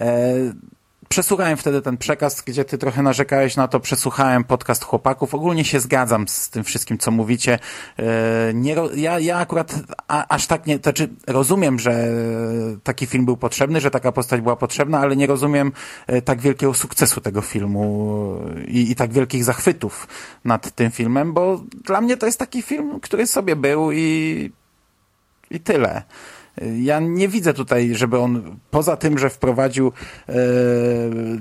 E, 0.00 0.75
przesłuchałem 1.08 1.56
wtedy 1.56 1.82
ten 1.82 1.96
przekaz, 1.96 2.42
gdzie 2.42 2.64
ty 2.64 2.78
trochę 2.78 3.02
narzekałeś 3.02 3.56
na 3.56 3.68
to, 3.68 3.80
przesłuchałem 3.80 4.44
podcast 4.44 4.84
chłopaków. 4.84 5.34
Ogólnie 5.34 5.64
się 5.64 5.80
zgadzam 5.80 6.28
z 6.28 6.50
tym 6.50 6.64
wszystkim, 6.64 6.98
co 6.98 7.10
mówicie. 7.10 7.58
E, 7.98 8.54
nie, 8.54 8.76
ja, 8.94 9.18
ja 9.18 9.38
akurat 9.38 9.74
a, 10.08 10.28
aż 10.28 10.46
tak 10.46 10.66
nie, 10.66 10.78
to 10.78 10.82
znaczy 10.82 11.08
rozumiem, 11.26 11.78
że 11.78 12.08
taki 12.82 13.06
film 13.06 13.24
był 13.24 13.36
potrzebny, 13.36 13.80
że 13.80 13.90
taka 13.90 14.12
postać 14.12 14.40
była 14.40 14.56
potrzebna, 14.56 14.98
ale 14.98 15.16
nie 15.16 15.26
rozumiem 15.26 15.72
e, 16.06 16.22
tak 16.22 16.40
wielkiego 16.40 16.74
sukcesu 16.74 17.20
tego 17.20 17.40
filmu 17.40 18.36
i, 18.66 18.90
i 18.90 18.94
tak 18.94 19.12
wielkich 19.12 19.44
zachwytów 19.44 20.08
nad 20.44 20.70
tym 20.70 20.90
filmem, 20.90 21.32
bo 21.32 21.60
dla 21.84 22.00
mnie 22.00 22.16
to 22.16 22.26
jest 22.26 22.38
taki 22.38 22.62
film, 22.62 23.00
który 23.00 23.26
sobie 23.26 23.56
był 23.56 23.92
i, 23.92 24.52
i 25.50 25.60
tyle. 25.60 26.02
Ja 26.82 27.00
nie 27.00 27.28
widzę 27.28 27.54
tutaj, 27.54 27.94
żeby 27.94 28.18
on, 28.18 28.58
poza 28.70 28.96
tym, 28.96 29.18
że 29.18 29.30
wprowadził 29.30 29.92
e, 30.28 30.32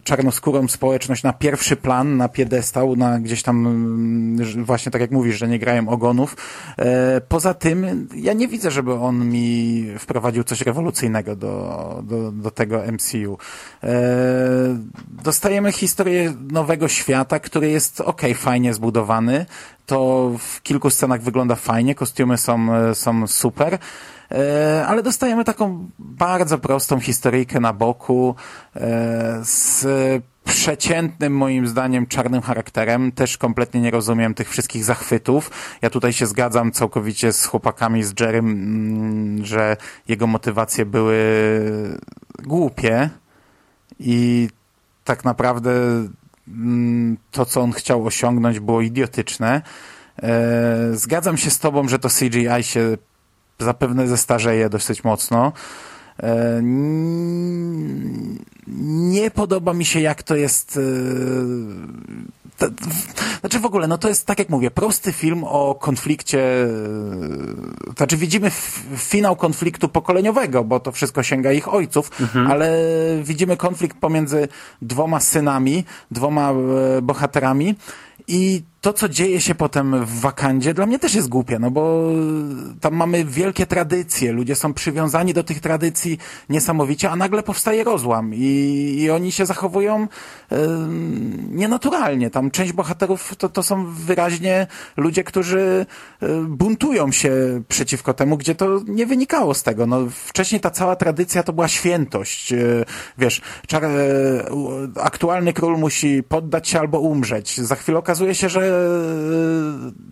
czarnoskórą 0.03 0.67
społeczność 0.67 1.23
na 1.23 1.33
pierwszy 1.33 1.75
plan, 1.75 2.17
na 2.17 2.29
piedestał, 2.29 2.95
na 2.95 3.19
gdzieś 3.19 3.43
tam, 3.43 4.37
właśnie 4.57 4.91
tak 4.91 5.01
jak 5.01 5.11
mówisz, 5.11 5.37
że 5.37 5.47
nie 5.47 5.59
grają 5.59 5.89
ogonów, 5.89 6.37
e, 6.77 7.21
poza 7.21 7.53
tym 7.53 8.07
ja 8.15 8.33
nie 8.33 8.47
widzę, 8.47 8.71
żeby 8.71 8.93
on 8.93 9.29
mi 9.29 9.85
wprowadził 9.99 10.43
coś 10.43 10.61
rewolucyjnego 10.61 11.35
do, 11.35 12.03
do, 12.03 12.31
do 12.31 12.51
tego 12.51 12.81
MCU. 12.91 13.37
E, 13.83 13.97
dostajemy 15.23 15.71
historię 15.71 16.33
nowego 16.51 16.87
świata, 16.87 17.39
który 17.39 17.69
jest 17.69 18.01
ok, 18.01 18.21
fajnie 18.35 18.73
zbudowany, 18.73 19.45
to 19.85 20.31
w 20.39 20.61
kilku 20.61 20.89
scenach 20.89 21.21
wygląda 21.21 21.55
fajnie, 21.55 21.95
kostiumy 21.95 22.37
są, 22.37 22.67
są 22.93 23.27
super, 23.27 23.73
E, 23.73 23.79
ale 24.87 25.03
dostajemy 25.03 25.43
taką 25.43 25.89
bardzo 25.99 26.57
prostą 26.57 26.99
historyjkę 26.99 27.59
na 27.59 27.73
boku 27.73 28.35
e, 28.75 29.39
z 29.43 29.85
przeciętnym 30.43 31.37
moim 31.37 31.67
zdaniem 31.67 32.07
czarnym 32.07 32.41
charakterem. 32.41 33.11
Też 33.11 33.37
kompletnie 33.37 33.81
nie 33.81 33.91
rozumiem 33.91 34.33
tych 34.33 34.49
wszystkich 34.49 34.83
zachwytów. 34.83 35.51
Ja 35.81 35.89
tutaj 35.89 36.13
się 36.13 36.25
zgadzam 36.25 36.71
całkowicie 36.71 37.33
z 37.33 37.45
chłopakami, 37.45 38.03
z 38.03 38.19
Jerem, 38.19 38.45
mm, 38.45 39.45
że 39.45 39.77
jego 40.07 40.27
motywacje 40.27 40.85
były 40.85 41.19
głupie 42.43 43.09
i 43.99 44.49
tak 45.03 45.25
naprawdę 45.25 45.71
mm, 46.47 47.17
to, 47.31 47.45
co 47.45 47.61
on 47.61 47.71
chciał 47.71 48.05
osiągnąć 48.05 48.59
było 48.59 48.81
idiotyczne. 48.81 49.61
E, 50.23 50.89
zgadzam 50.93 51.37
się 51.37 51.49
z 51.49 51.59
tobą, 51.59 51.87
że 51.87 51.99
to 51.99 52.09
CGI 52.09 52.63
się 52.63 52.97
zapewne 53.59 54.07
zestarzeje 54.07 54.69
dosyć 54.69 55.03
mocno. 55.03 55.51
E, 56.23 56.61
nie 58.77 59.31
podoba 59.31 59.73
mi 59.73 59.85
się, 59.85 59.99
jak 59.99 60.23
to 60.23 60.35
jest. 60.35 60.79
E, 62.59 62.69
znaczy 63.39 63.59
w 63.59 63.65
ogóle, 63.65 63.87
no 63.87 63.97
to 63.97 64.07
jest 64.07 64.25
tak 64.25 64.39
jak 64.39 64.49
mówię, 64.49 64.71
prosty 64.71 65.11
film 65.11 65.43
o 65.43 65.75
konflikcie. 65.75 66.63
E, 66.63 66.67
znaczy 67.97 68.17
widzimy 68.17 68.51
finał 68.97 69.35
konfliktu 69.35 69.89
pokoleniowego, 69.89 70.63
bo 70.63 70.79
to 70.79 70.91
wszystko 70.91 71.23
sięga 71.23 71.51
ich 71.51 71.73
ojców, 71.73 72.11
mhm. 72.21 72.51
ale 72.51 72.77
widzimy 73.23 73.57
konflikt 73.57 73.97
pomiędzy 73.97 74.47
dwoma 74.81 75.19
synami, 75.19 75.83
dwoma 76.11 76.53
bohaterami 77.01 77.75
i 78.27 78.63
to, 78.85 78.93
co 78.93 79.09
dzieje 79.09 79.41
się 79.41 79.55
potem 79.55 80.05
w 80.05 80.19
Wakandzie, 80.19 80.73
dla 80.73 80.85
mnie 80.85 80.99
też 80.99 81.15
jest 81.15 81.29
głupie, 81.29 81.59
no 81.59 81.71
bo 81.71 82.09
tam 82.81 82.95
mamy 82.95 83.25
wielkie 83.25 83.65
tradycje, 83.65 84.31
ludzie 84.31 84.55
są 84.55 84.73
przywiązani 84.73 85.33
do 85.33 85.43
tych 85.43 85.59
tradycji 85.59 86.17
niesamowicie, 86.49 87.09
a 87.11 87.15
nagle 87.15 87.43
powstaje 87.43 87.83
rozłam 87.83 88.33
i, 88.33 88.95
i 88.99 89.09
oni 89.11 89.31
się 89.31 89.45
zachowują 89.45 90.07
yy, 90.51 90.57
nienaturalnie. 91.49 92.29
Tam 92.29 92.51
część 92.51 92.73
bohaterów 92.73 93.35
to, 93.35 93.49
to 93.49 93.63
są 93.63 93.85
wyraźnie 93.85 94.67
ludzie, 94.97 95.23
którzy 95.23 95.85
yy, 96.21 96.29
buntują 96.47 97.11
się 97.11 97.31
przeciwko 97.67 98.13
temu, 98.13 98.37
gdzie 98.37 98.55
to 98.55 98.81
nie 98.87 99.05
wynikało 99.05 99.53
z 99.53 99.63
tego. 99.63 99.85
No, 99.85 99.99
wcześniej 100.09 100.61
ta 100.61 100.69
cała 100.69 100.95
tradycja 100.95 101.43
to 101.43 101.53
była 101.53 101.67
świętość. 101.67 102.51
Yy, 102.51 102.85
wiesz, 103.17 103.41
czar, 103.67 103.83
aktualny 105.01 105.53
król 105.53 105.77
musi 105.77 106.23
poddać 106.23 106.69
się 106.69 106.79
albo 106.79 106.99
umrzeć. 106.99 107.61
Za 107.61 107.75
chwilę 107.75 107.97
okazuje 107.97 108.35
się, 108.35 108.49
że 108.49 108.74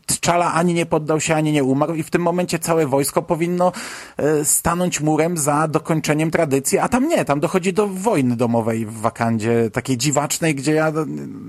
T'Challa 0.08 0.52
ani 0.54 0.74
nie 0.74 0.86
poddał 0.86 1.20
się, 1.20 1.36
ani 1.36 1.52
nie 1.52 1.64
umarł 1.64 1.94
i 1.94 2.04
w 2.04 2.10
tym 2.10 2.22
momencie 2.22 2.60
całe 2.60 2.88
wojsko 2.88 3.22
powinno 3.22 3.72
e, 4.18 4.46
stanąć 4.46 5.02
murem 5.02 5.38
za 5.38 5.68
dokończeniem 5.68 6.32
tradycji, 6.32 6.80
a 6.80 6.90
tam 6.90 7.08
nie, 7.08 7.26
tam 7.26 7.40
dochodzi 7.40 7.74
do 7.74 7.88
wojny 7.88 8.36
domowej 8.36 8.86
w 8.86 8.94
Wakandzie, 8.94 9.70
takiej 9.70 9.98
dziwacznej, 9.98 10.56
gdzie 10.56 10.74
ja 10.74 10.92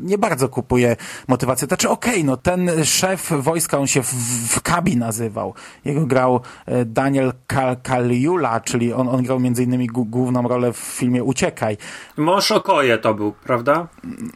nie 0.03 0.19
bardzo 0.19 0.49
kupuję 0.49 0.97
motywację. 1.29 1.69
Znaczy 1.69 1.89
okej, 1.91 2.13
okay, 2.13 2.25
no 2.25 2.37
ten 2.37 2.85
szef 2.85 3.33
wojska, 3.39 3.79
on 3.79 3.87
się 3.87 4.03
w, 4.03 4.15
w 4.49 4.61
Kabi 4.63 4.97
nazywał. 4.97 5.55
Jego 5.85 6.07
grał 6.07 6.41
e, 6.67 6.85
Daniel 6.85 7.33
Kal 7.47 7.77
Kaliula, 7.83 8.61
czyli 8.61 8.93
on, 8.93 9.09
on 9.09 9.23
grał 9.23 9.41
między 9.41 9.63
innymi 9.63 9.87
główną 9.87 10.49
rolę 10.49 10.73
w 10.73 10.77
filmie 10.77 11.25
Uciekaj. 11.25 11.77
Mąż 12.17 12.53
Okoje 12.53 12.99
to 12.99 13.15
był, 13.15 13.33
prawda? 13.45 13.89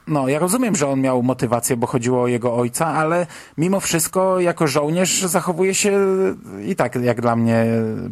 No, 0.07 0.29
ja 0.29 0.39
rozumiem, 0.39 0.77
że 0.77 0.89
on 0.89 1.01
miał 1.01 1.23
motywację, 1.23 1.77
bo 1.77 1.87
chodziło 1.87 2.23
o 2.23 2.27
jego 2.27 2.55
ojca, 2.69 2.87
ale 2.87 3.27
mimo 3.59 3.81
wszystko 3.81 4.41
jako 4.41 4.67
żołnierz 4.67 5.23
zachowuje 5.23 5.75
się 5.75 5.93
i 6.67 6.77
tak 6.77 6.95
jak 6.95 7.21
dla 7.21 7.37
mnie 7.37 7.67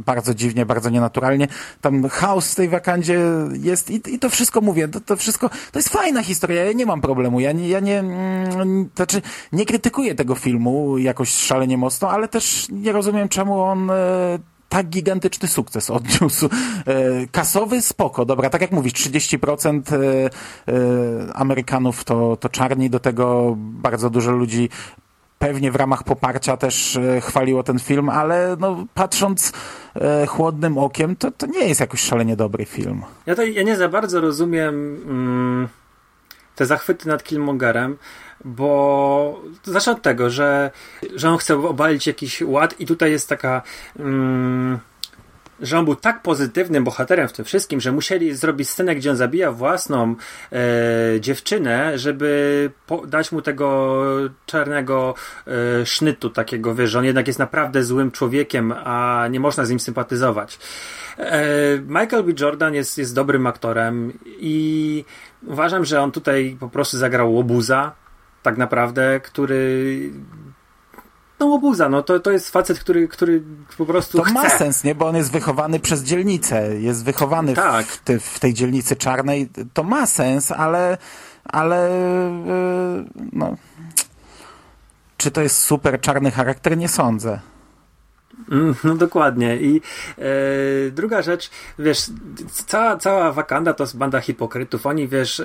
bardzo 0.07 0.35
dziwnie, 0.35 0.67
bardzo 0.67 0.91
nienaturalnie. 0.91 1.49
Tam 1.81 2.09
chaos 2.09 2.53
w 2.53 2.55
tej 2.55 2.69
wakandzie 2.69 3.21
jest 3.53 3.91
i, 3.91 4.01
i 4.15 4.19
to 4.19 4.31
wszystko 4.31 4.61
mówię, 4.61 4.89
to, 4.89 5.01
to 5.01 5.17
wszystko, 5.17 5.49
to 5.49 5.79
jest 5.79 5.89
fajna 5.89 6.23
historia, 6.23 6.65
ja 6.65 6.73
nie 6.73 6.87
mam 6.87 7.01
problemu, 7.01 7.41
ja 7.41 7.53
nie, 7.53 7.69
ja 7.69 7.81
nie, 7.81 7.99
mm, 7.99 8.89
znaczy 8.97 9.23
nie 9.53 9.67
krytykuję 9.67 10.15
tego 10.15 10.35
filmu 10.35 10.99
jakoś 10.99 11.29
szalenie 11.29 11.79
mocno, 11.79 12.11
ale 12.11 12.29
też 12.29 12.67
nie 12.71 12.93
rozumiem 12.93 13.29
czemu 13.29 13.61
on 13.61 13.91
e, 13.91 14.39
tak 14.69 14.87
gigantyczny 14.87 15.49
sukces 15.49 15.91
odniósł. 15.91 16.49
E, 16.87 17.27
kasowy 17.27 17.83
spoko, 17.83 18.25
dobra, 18.25 18.51
tak 18.51 18.61
jak 18.61 18.73
mówisz, 18.73 18.93
30% 18.93 19.83
e, 19.93 19.97
e, 19.97 21.33
Amerykanów 21.35 22.05
to, 22.05 22.37
to 22.37 22.49
czarni, 22.49 22.91
do 22.91 23.01
tego 23.01 23.55
bardzo 23.59 24.11
dużo 24.11 24.33
ludzi 24.33 24.69
pewnie 25.39 25.73
w 25.73 25.77
ramach 25.77 26.05
poparcia 26.05 26.57
też 26.57 26.99
chwaliło 27.21 27.63
ten 27.63 27.79
film, 27.79 28.09
ale 28.09 28.57
no, 28.61 28.87
patrząc 28.95 29.53
chłodnym 30.29 30.79
okiem, 30.79 31.17
to, 31.17 31.31
to 31.31 31.47
nie 31.47 31.69
jest 31.69 31.81
jakoś 31.81 32.01
szalenie 32.01 32.37
dobry 32.37 32.65
film. 32.65 33.03
Ja, 33.27 33.35
to, 33.35 33.43
ja 33.43 33.63
nie 33.63 33.77
za 33.77 33.89
bardzo 33.89 34.21
rozumiem 34.21 34.75
mm, 35.09 35.69
te 36.57 36.67
zachwyty 36.67 37.09
nad 37.09 37.23
Killmongerem, 37.23 37.97
bo 38.45 39.43
zacznę 39.65 39.93
od 39.93 40.03
tego, 40.03 40.31
że, 40.31 40.71
że 41.15 41.31
on 41.31 41.39
chce 41.39 41.55
obalić 41.55 42.07
jakiś 42.07 42.43
ład 42.43 42.81
i 42.81 42.87
tutaj 42.87 43.11
jest 43.11 43.29
taka 43.29 43.63
mm, 43.99 44.79
że 45.61 45.79
on 45.79 45.85
był 45.85 45.97
tak 45.97 46.23
pozytywnym 46.23 46.85
bohaterem 46.85 47.29
w 47.29 47.33
tym 47.33 47.45
wszystkim, 47.45 47.81
że 47.81 47.93
musieli 47.93 48.35
zrobić 48.35 48.69
scenę, 48.69 48.95
gdzie 48.95 49.11
on 49.11 49.17
zabija 49.17 49.53
własną 49.53 50.15
e, 50.53 50.57
dziewczynę, 51.21 51.99
żeby 51.99 52.71
po, 52.87 53.07
dać 53.07 53.33
mu 53.33 53.43
tego 53.43 54.03
czarnego 54.47 55.15
e, 55.47 55.87
sznytu 55.87 56.31
takiego, 56.31 56.75
wiesz, 56.75 56.91
że 56.91 56.99
on 56.99 57.05
jednak 57.05 57.27
jest 57.27 57.39
naprawdę 57.39 57.85
złym 57.85 58.11
człowiekiem, 58.11 58.75
a 58.85 59.27
nie 59.31 59.41
można 59.41 59.65
z 59.65 59.71
nim 59.71 59.81
sympatyzować. 59.81 60.59
E, 61.19 61.43
Michael 61.87 62.25
B. 62.25 62.33
Jordan 62.41 62.75
jest, 62.75 62.99
jest 62.99 63.15
dobrym 63.15 63.47
aktorem 63.47 64.13
i 64.27 65.05
uważam, 65.47 65.85
że 65.85 66.03
on 66.03 66.13
tutaj 66.13 66.57
po 66.61 66.69
prostu 66.69 66.99
zagrał 66.99 67.35
łobuza, 67.35 67.93
tak 68.43 68.57
naprawdę, 68.57 69.21
który 69.21 70.11
no 71.41 71.47
łobuza, 71.47 71.89
no 71.89 72.03
to, 72.03 72.21
to 72.21 72.31
jest 72.31 72.51
facet, 72.51 72.79
który, 72.79 73.09
który 73.09 73.43
po 73.79 73.87
prostu 73.87 74.19
To 74.19 74.25
chce. 74.25 74.35
ma 74.35 74.51
sens, 74.51 74.85
nie? 74.85 74.95
Bo 74.95 75.09
on 75.09 75.17
jest 75.17 75.33
wychowany 75.33 75.81
przez 75.81 76.03
dzielnicę, 76.03 76.77
jest 76.77 77.05
wychowany 77.05 77.55
Tak. 77.55 77.87
w, 77.87 78.05
te, 78.05 78.19
w 78.19 78.41
tej 78.41 78.55
dzielnicy 78.55 78.97
czarnej. 78.97 79.49
To 79.75 79.83
ma 79.83 80.07
sens, 80.07 80.53
ale, 80.53 80.99
ale 81.45 81.91
yy, 82.47 83.27
no, 83.33 83.57
czy 85.17 85.31
to 85.31 85.41
jest 85.43 85.59
super 85.59 86.01
czarny 86.01 86.31
charakter? 86.31 86.77
Nie 86.79 86.89
sądzę. 86.89 87.41
Mm, 88.51 88.75
No 88.85 88.95
dokładnie. 88.95 89.57
I 89.57 89.81
e, 90.19 90.91
druga 90.91 91.23
rzecz, 91.23 91.51
wiesz, 91.79 91.99
cała, 92.67 92.97
cała 92.97 93.33
Wakanda 93.33 93.75
to 93.75 93.83
jest 93.85 93.99
banda 93.99 94.21
hipokrytów. 94.21 94.87
Oni, 94.87 95.09
wiesz, 95.09 95.41
e, 95.41 95.45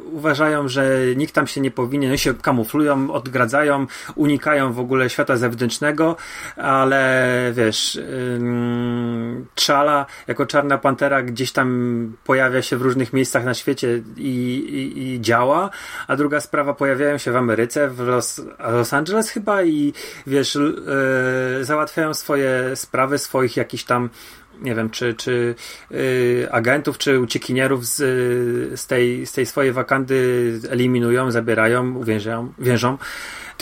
uważają, 0.00 0.68
że 0.68 0.90
nikt 1.16 1.34
tam 1.34 1.46
się 1.46 1.60
nie 1.60 1.70
powinien, 1.70 2.10
oni 2.10 2.18
się 2.18 2.34
kamuflują, 2.34 3.10
odgradzają, 3.10 3.86
unikają 4.14 4.72
w 4.72 4.80
ogóle 4.80 5.10
świata 5.10 5.36
zewnętrznego, 5.36 6.16
ale 6.56 7.52
wiesz, 7.54 8.00
ym, 8.36 9.46
T'Challa 9.56 10.04
jako 10.26 10.46
czarna 10.46 10.78
pantera 10.78 11.22
gdzieś 11.22 11.52
tam 11.52 12.12
pojawia 12.24 12.62
się 12.62 12.76
w 12.76 12.82
różnych 12.82 13.12
miejscach 13.12 13.44
na 13.44 13.54
świecie 13.54 14.02
i, 14.16 14.56
i, 14.68 15.14
i 15.14 15.20
działa, 15.20 15.70
a 16.06 16.16
druga 16.16 16.40
sprawa, 16.40 16.74
pojawiają 16.74 17.18
się 17.18 17.32
w 17.32 17.36
Ameryce, 17.36 17.88
w 17.88 18.00
Los, 18.00 18.42
Los 18.58 18.92
Angeles 18.92 19.30
chyba 19.30 19.62
i 19.62 19.92
wiesz, 20.26 20.56
l- 20.56 20.82
e, 21.60 21.64
załatwiają 21.86 22.14
swoje 22.14 22.76
sprawy, 22.76 23.18
swoich 23.18 23.56
jakichś 23.56 23.84
tam 23.84 24.10
nie 24.62 24.74
wiem, 24.74 24.90
czy, 24.90 25.14
czy 25.14 25.54
y, 25.92 26.48
agentów, 26.50 26.98
czy 26.98 27.20
uciekinierów 27.20 27.86
z, 27.86 27.96
z, 28.80 28.86
tej, 28.86 29.26
z 29.26 29.32
tej 29.32 29.46
swojej 29.46 29.72
wakandy 29.72 30.60
eliminują, 30.70 31.30
zabierają, 31.30 31.94
uwiężają, 31.96 32.52
więżą. 32.58 32.98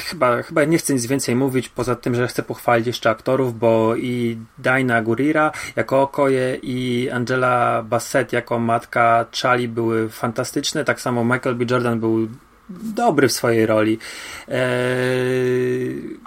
Chyba, 0.01 0.42
chyba 0.42 0.64
nie 0.64 0.78
chcę 0.78 0.94
nic 0.94 1.06
więcej 1.06 1.36
mówić, 1.36 1.68
poza 1.68 1.96
tym, 1.96 2.14
że 2.14 2.28
chcę 2.28 2.42
pochwalić 2.42 2.86
jeszcze 2.86 3.10
aktorów, 3.10 3.59
bo 3.59 3.96
i 3.96 4.38
Daina 4.59 5.02
Gurira 5.02 5.52
jako 5.76 6.02
Okoje 6.02 6.59
i 6.62 7.10
Angela 7.10 7.82
Bassett 7.82 8.32
jako 8.32 8.59
matka 8.59 9.26
Charlie 9.42 9.68
były 9.68 10.09
fantastyczne, 10.09 10.84
tak 10.84 11.01
samo 11.01 11.24
Michael 11.24 11.55
B. 11.55 11.64
Jordan 11.70 12.01
był 12.01 12.28
dobry 12.68 13.28
w 13.28 13.32
swojej 13.32 13.66
roli. 13.66 13.98
Eee, 14.48 16.18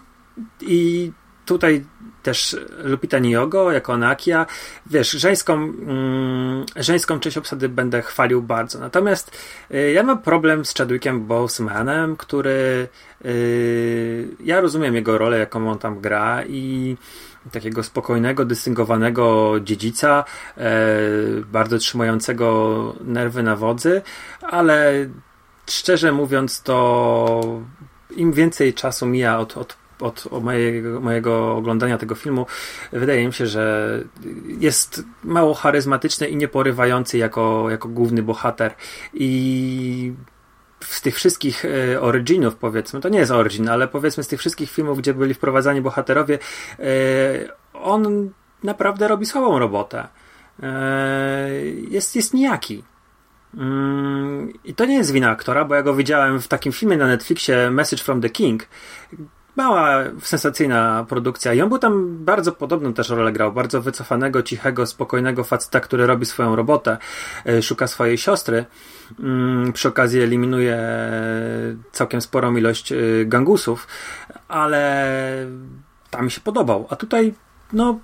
I 0.61 1.11
tutaj 1.47 1.85
też 2.23 2.57
Lupita 2.83 3.19
Nyong'o 3.19 3.71
jako 3.71 3.97
Nakia. 3.97 4.45
Wiesz, 4.85 5.11
żeńską, 5.11 5.53
mm, 5.53 6.65
żeńską 6.75 7.19
część 7.19 7.37
obsady 7.37 7.69
będę 7.69 8.01
chwalił 8.01 8.41
bardzo. 8.41 8.79
Natomiast 8.79 9.37
y, 9.71 9.91
ja 9.91 10.03
mam 10.03 10.21
problem 10.21 10.65
z 10.65 10.73
Chadwickiem 10.73 11.25
Bosemanem, 11.25 12.17
który 12.17 12.87
y, 13.25 14.27
ja 14.43 14.61
rozumiem 14.61 14.95
jego 14.95 15.17
rolę, 15.17 15.39
jaką 15.39 15.71
on 15.71 15.79
tam 15.79 16.01
gra 16.01 16.43
i 16.45 16.97
takiego 17.51 17.83
spokojnego, 17.83 18.45
dystyngowanego 18.45 19.55
dziedzica, 19.63 20.23
e, 20.57 20.81
bardzo 21.45 21.77
trzymającego 21.77 22.95
nerwy 23.01 23.43
na 23.43 23.55
wodzy, 23.55 24.01
ale 24.41 25.09
szczerze 25.69 26.11
mówiąc, 26.11 26.61
to 26.61 27.61
im 28.15 28.33
więcej 28.33 28.73
czasu 28.73 29.05
mija 29.05 29.39
od, 29.39 29.57
od, 29.57 29.77
od 29.99 30.41
mojego, 30.41 31.01
mojego 31.01 31.55
oglądania 31.55 31.97
tego 31.97 32.15
filmu, 32.15 32.45
wydaje 32.91 33.27
mi 33.27 33.33
się, 33.33 33.47
że 33.47 33.99
jest 34.59 35.03
mało 35.23 35.53
charyzmatyczny 35.53 36.27
i 36.27 36.35
nieporywający 36.35 37.17
jako, 37.17 37.69
jako 37.69 37.87
główny 37.87 38.23
bohater. 38.23 38.73
I 39.13 40.13
z 40.79 41.01
tych 41.01 41.15
wszystkich 41.15 41.65
e, 41.65 42.01
originów, 42.01 42.55
powiedzmy, 42.55 43.01
to 43.01 43.09
nie 43.09 43.19
jest 43.19 43.31
origin, 43.31 43.69
ale 43.69 43.87
powiedzmy 43.87 44.23
z 44.23 44.27
tych 44.27 44.39
wszystkich 44.39 44.71
filmów, 44.71 44.97
gdzie 44.97 45.13
byli 45.13 45.33
wprowadzani 45.33 45.81
bohaterowie, 45.81 46.39
e, 46.79 46.83
on 47.73 48.29
naprawdę 48.63 49.07
robi 49.07 49.25
słabą 49.25 49.59
robotę. 49.59 50.07
E, 50.63 51.49
jest, 51.89 52.15
jest 52.15 52.33
nijaki. 52.33 52.83
Mm, 53.53 54.53
I 54.63 54.73
to 54.73 54.85
nie 54.85 54.95
jest 54.95 55.11
wina 55.11 55.29
aktora, 55.29 55.65
bo 55.65 55.75
ja 55.75 55.83
go 55.83 55.93
widziałem 55.93 56.41
w 56.41 56.47
takim 56.47 56.71
filmie 56.71 56.97
na 56.97 57.07
Netflixie 57.07 57.71
Message 57.71 58.03
from 58.03 58.21
the 58.21 58.29
King. 58.29 58.67
Mała, 59.57 60.03
sensacyjna 60.21 61.05
produkcja. 61.09 61.53
I 61.53 61.61
on 61.61 61.69
był 61.69 61.77
tam 61.79 62.17
bardzo 62.25 62.51
podobną 62.51 62.93
też 62.93 63.09
rolę 63.09 63.31
grał. 63.31 63.51
Bardzo 63.53 63.81
wycofanego, 63.81 64.43
cichego, 64.43 64.85
spokojnego 64.85 65.43
faceta, 65.43 65.79
który 65.79 66.07
robi 66.07 66.25
swoją 66.25 66.55
robotę. 66.55 66.97
e, 67.45 67.61
Szuka 67.61 67.87
swojej 67.87 68.17
siostry. 68.17 68.65
Mm, 69.19 69.73
Przy 69.73 69.87
okazji 69.87 70.21
eliminuje 70.21 70.77
całkiem 71.91 72.21
sporą 72.21 72.55
ilość 72.55 72.91
e, 72.91 72.95
gangusów. 73.25 73.87
Ale 74.47 75.45
tam 76.11 76.29
się 76.29 76.41
podobał. 76.41 76.87
A 76.89 76.95
tutaj, 76.95 77.33
no, 77.73 77.99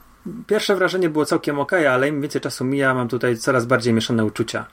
pierwsze 0.48 0.76
wrażenie 0.76 1.10
było 1.10 1.26
całkiem 1.26 1.60
ok, 1.60 1.74
ale 1.74 2.08
im 2.08 2.22
więcej 2.22 2.42
czasu 2.42 2.66
mija, 2.66 2.94
mam 2.94 3.08
tutaj 3.08 3.38
coraz 3.38 3.66
bardziej 3.66 3.94
mieszane 3.94 4.26
uczucia. 4.26 4.66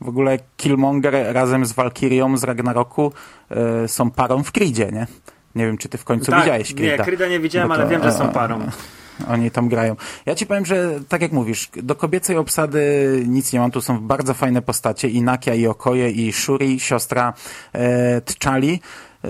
W 0.00 0.08
ogóle 0.08 0.38
Killmonger 0.56 1.14
razem 1.34 1.66
z 1.66 1.72
Valkyrią 1.72 2.36
z 2.36 2.44
Ragnaroku 2.44 3.12
y, 3.84 3.88
są 3.88 4.10
parą 4.10 4.42
w 4.42 4.52
Creedzie, 4.52 4.92
nie? 4.92 5.06
Nie 5.54 5.66
wiem, 5.66 5.78
czy 5.78 5.88
ty 5.88 5.98
w 5.98 6.04
końcu 6.04 6.32
widziałeś 6.32 6.74
Nie, 6.74 6.98
Creeda. 6.98 7.28
Nie 7.28 7.40
widziałem, 7.40 7.68
No 7.68 7.74
to- 7.74 7.80
ale 7.80 7.90
wiem, 7.90 8.02
że 8.02 8.12
są 8.12 8.28
parą. 8.28 8.60
Oni 9.28 9.50
tam 9.50 9.68
grają. 9.68 9.96
Ja 10.26 10.34
ci 10.34 10.46
powiem, 10.46 10.66
że 10.66 11.00
tak 11.08 11.22
jak 11.22 11.32
mówisz, 11.32 11.70
do 11.82 11.94
kobiecej 11.94 12.36
obsady 12.36 12.80
nic 13.28 13.52
nie 13.52 13.60
mam. 13.60 13.70
Tu 13.70 13.80
są 13.80 14.00
bardzo 14.00 14.34
fajne 14.34 14.62
postacie. 14.62 15.08
I 15.08 15.22
Nakia, 15.22 15.54
i 15.54 15.66
Okoje, 15.66 16.10
i 16.10 16.32
Shuri, 16.32 16.80
siostra 16.80 17.32
e, 17.72 18.20
T'Challi. 18.20 18.78
E, 19.24 19.28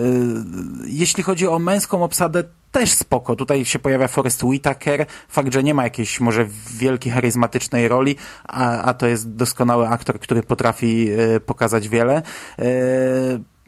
jeśli 0.87 1.23
chodzi 1.23 1.49
o 1.49 1.59
męską 1.59 2.05
obsadę, 2.05 2.45
też 2.75 2.93
spoko. 2.93 3.37
Tutaj 3.37 3.65
się 3.65 3.79
pojawia 3.79 4.09
Forrest 4.09 4.45
Whitaker. 4.45 5.07
Fakt, 5.29 5.53
że 5.53 5.63
nie 5.63 5.75
ma 5.75 5.85
jakiejś 5.85 6.21
może 6.21 6.47
wielkiej 6.71 7.13
charyzmatycznej 7.13 7.89
roli, 7.89 8.17
a, 8.49 8.83
a 8.83 8.95
to 8.95 9.07
jest 9.07 9.35
doskonały 9.35 9.89
aktor, 9.89 10.21
który 10.21 10.43
potrafi 10.43 11.09
e, 11.11 11.41
pokazać 11.41 11.89
wiele. 11.89 12.23
E, 12.59 12.65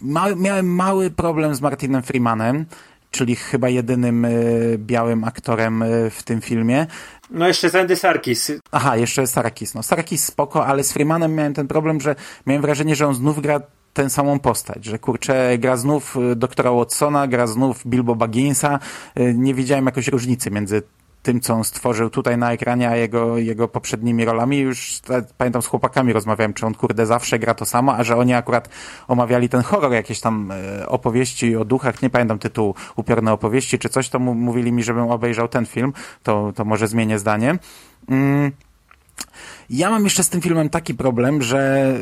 ma, 0.03 0.35
miałem 0.35 0.75
mały 0.75 1.11
problem 1.11 1.55
z 1.55 1.61
Martinem 1.61 2.03
Freemanem 2.03 2.67
czyli 3.11 3.37
chyba 3.37 3.69
jedynym 3.69 4.25
e, 4.25 4.31
białym 4.79 5.25
aktorem 5.25 5.85
w 6.11 6.23
tym 6.23 6.41
filmie. 6.41 6.87
No 7.31 7.47
jeszcze 7.49 7.71
Sandy 7.71 7.97
Sarkis. 7.97 8.53
Aha, 8.71 8.97
jeszcze 8.97 9.27
Sarakis. 9.27 9.75
No, 9.75 9.83
Sarakis 9.83 10.25
spoko, 10.25 10.67
ale 10.67 10.85
z 10.85 10.93
Freemanem 10.93 11.35
miałem 11.35 11.55
ten 11.55 11.69
problem, 11.69 12.01
że 12.01 12.15
miałem 12.47 12.63
wrażenie, 12.63 12.97
że 12.97 13.07
on 13.07 13.15
znów 13.15 13.43
gra 13.43 13.61
tę 13.97 14.11
samą 14.11 14.39
postać, 14.39 14.85
że 14.85 14.99
kurczę, 14.99 15.59
gra 15.59 15.77
znów 15.77 16.17
e, 16.17 16.37
doktora 16.37 16.73
Watsona, 16.73 17.27
gra 17.27 17.47
znów 17.47 17.87
Bilbo 17.87 18.15
Bagginsa. 18.15 18.79
E, 19.15 19.35
Nie 19.35 19.55
widziałem 19.55 19.87
jakoś 19.87 20.09
różnicy 20.09 20.51
między 20.51 20.83
tym, 21.23 21.41
co 21.41 21.55
on 21.55 21.65
stworzył 21.65 22.11
tutaj 22.11 22.39
na 22.39 22.53
ekranie, 22.53 22.91
a 22.91 22.97
jego, 22.97 23.39
jego 23.39 23.69
poprzednimi 23.69 24.25
rolami. 24.25 24.59
Już 24.59 25.01
pamiętam 25.39 25.63
z 25.63 25.67
chłopakami 25.67 26.13
rozmawiałem, 26.13 26.55
czy 26.55 26.67
on 26.67 26.75
kurde 26.75 27.07
zawsze 27.07 27.39
gra 27.39 27.55
to 27.55 27.65
samo, 27.65 27.97
a 27.97 28.05
że 28.05 28.17
oni 28.17 28.35
akurat 28.35 28.69
omawiali 29.09 29.49
ten 29.49 29.63
horror, 29.63 29.93
jakieś 29.93 30.21
tam 30.21 30.53
e, 30.53 30.89
opowieści 30.89 31.57
o 31.57 31.65
duchach, 31.65 32.03
nie 32.03 32.11
pamiętam 32.11 32.39
tytułu, 32.39 32.75
upiorne 32.97 33.33
opowieści 33.33 33.79
czy 33.79 33.89
coś, 33.89 34.09
to 34.09 34.19
mówili 34.19 34.73
mi, 34.73 34.85
żebym 34.85 35.11
obejrzał 35.11 35.49
ten 35.49 35.67
film, 35.67 35.93
to, 36.23 36.53
to 36.55 36.65
może 36.65 36.89
zmienię 36.89 37.19
zdanie. 37.19 37.59
Mm. 38.09 38.53
Ja 39.71 39.91
mam 39.91 40.05
jeszcze 40.05 40.23
z 40.23 40.29
tym 40.29 40.41
filmem 40.41 40.69
taki 40.69 40.95
problem, 40.95 41.43
że 41.43 41.95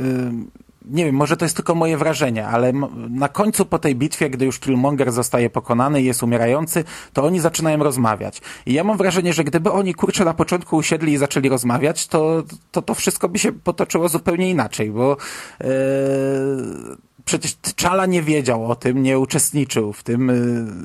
y, 0.51 0.64
nie 0.85 1.05
wiem, 1.05 1.15
może 1.15 1.37
to 1.37 1.45
jest 1.45 1.57
tylko 1.57 1.75
moje 1.75 1.97
wrażenie, 1.97 2.47
ale 2.47 2.73
na 3.11 3.29
końcu 3.29 3.67
po 3.67 3.79
tej 3.79 3.95
bitwie, 3.95 4.31
gdy 4.31 4.45
już 4.45 4.59
Killmonger 4.59 5.13
zostaje 5.13 5.51
pokonany 5.51 6.03
i 6.03 6.05
jest 6.05 6.23
umierający, 6.23 6.85
to 7.13 7.25
oni 7.25 7.41
zaczynają 7.41 7.79
rozmawiać. 7.79 8.41
I 8.67 8.73
ja 8.73 8.85
mam 8.85 8.97
wrażenie, 8.97 9.33
że 9.33 9.45
gdyby 9.45 9.73
oni 9.73 9.95
kurczę 9.95 10.25
na 10.25 10.35
początku 10.35 10.77
usiedli 10.77 11.13
i 11.13 11.17
zaczęli 11.17 11.49
rozmawiać, 11.49 12.07
to 12.07 12.43
to, 12.73 12.83
to 12.83 12.95
wszystko 12.95 13.29
by 13.29 13.39
się 13.39 13.53
potoczyło 13.53 14.09
zupełnie 14.09 14.51
inaczej, 14.51 14.91
bo 14.91 15.17
yy, 15.61 15.67
przecież 17.25 17.53
T'Challa 17.63 18.09
nie 18.09 18.23
wiedział 18.23 18.71
o 18.71 18.77
tym, 18.77 19.03
nie 19.03 19.19
uczestniczył 19.19 19.93
w 19.93 20.03
tym. 20.03 20.29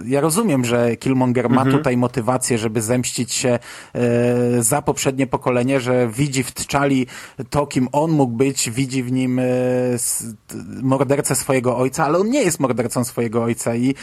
Yy, 0.04 0.10
Ja 0.10 0.22
rozumiem, 0.22 0.66
że 0.66 0.96
Killmonger 0.96 1.50
ma 1.50 1.66
tutaj 1.72 1.98
motywację, 1.98 2.58
żeby 2.58 2.82
zemścić 2.82 3.34
się 3.34 3.60
yy, 3.94 4.64
za 4.64 4.82
poprzednie 4.82 5.28
pokolenie, 5.28 5.80
że 5.80 6.08
widzi 6.08 6.44
w 6.44 6.54
T'Challi 6.54 7.06
to, 7.50 7.68
kim 7.68 7.88
on 7.92 8.12
mógł 8.12 8.34
być, 8.34 8.70
widzi 8.72 9.04
w 9.04 9.12
nim 9.12 9.42
t- 10.48 10.56
mordercę 10.82 11.36
swojego 11.36 11.78
ojca, 11.78 12.06
ale 12.06 12.18
on 12.18 12.30
nie 12.30 12.42
jest 12.44 12.60
mordercą 12.60 13.04
swojego 13.04 13.44
ojca 13.44 13.76
i 13.76 13.96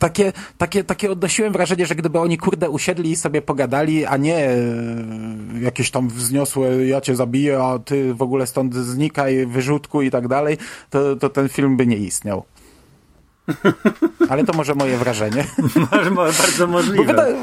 takie, 0.00 0.32
takie, 0.58 0.84
takie 0.84 1.10
odnosiłem 1.10 1.52
wrażenie, 1.52 1.86
że 1.86 1.94
gdyby 1.94 2.18
oni 2.18 2.38
kurde 2.38 2.70
usiedli 2.70 3.10
i 3.10 3.16
sobie 3.16 3.42
pogadali, 3.42 4.06
a 4.06 4.16
nie 4.16 4.36
e, 4.36 4.56
jakieś 5.60 5.90
tam 5.90 6.08
wzniosłe 6.08 6.86
ja 6.86 7.00
cię 7.00 7.16
zabiję, 7.16 7.62
a 7.62 7.78
ty 7.78 8.14
w 8.14 8.22
ogóle 8.22 8.46
stąd 8.46 8.74
znikaj, 8.74 9.46
wyrzutku 9.46 10.02
i 10.02 10.10
tak 10.10 10.28
dalej, 10.28 10.58
to, 10.90 11.16
to 11.16 11.28
ten 11.28 11.48
film 11.48 11.76
by 11.76 11.86
nie 11.86 11.96
istniał. 11.96 12.44
Ale 14.30 14.44
to 14.44 14.52
może 14.52 14.74
moje 14.74 14.96
wrażenie. 14.96 15.44
Bardzo 16.16 16.66
możliwe. 16.66 17.04
Wydaje 17.04 17.36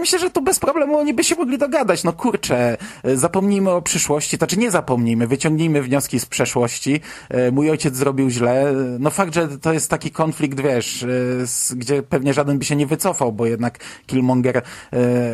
mi 0.00 0.06
się, 0.06 0.18
że 0.18 0.30
tu 0.30 0.42
bez 0.42 0.58
problemu 0.58 0.98
oni 0.98 1.14
by 1.14 1.24
się 1.24 1.36
mogli 1.36 1.58
dogadać. 1.58 2.04
No 2.04 2.12
kurczę, 2.12 2.76
e, 3.04 3.16
zapomnijmy 3.16 3.70
o 3.70 3.82
przyszłości, 3.82 4.36
znaczy 4.36 4.56
nie 4.56 4.70
zapomnijmy, 4.70 5.26
wyciągnijmy 5.26 5.82
wnioski 5.82 6.20
z 6.20 6.26
przeszłości. 6.26 7.00
E, 7.28 7.50
mój 7.50 7.70
ojciec 7.70 7.96
zrobił 7.96 8.30
źle. 8.30 8.72
No 8.98 9.10
fakt, 9.10 9.34
że 9.34 9.48
to 9.48 9.72
jest 9.72 9.90
taki 9.90 10.10
konflikt, 10.10 10.60
wiesz, 10.60 11.02
e, 11.02 11.76
gdzie 11.76 12.02
pewnie 12.02 12.34
żaden 12.34 12.58
by 12.58 12.64
się 12.64 12.76
nie 12.76 12.86
wycofał, 12.86 13.32
bo 13.32 13.46
jednak 13.46 13.78
Killmonger 14.06 14.62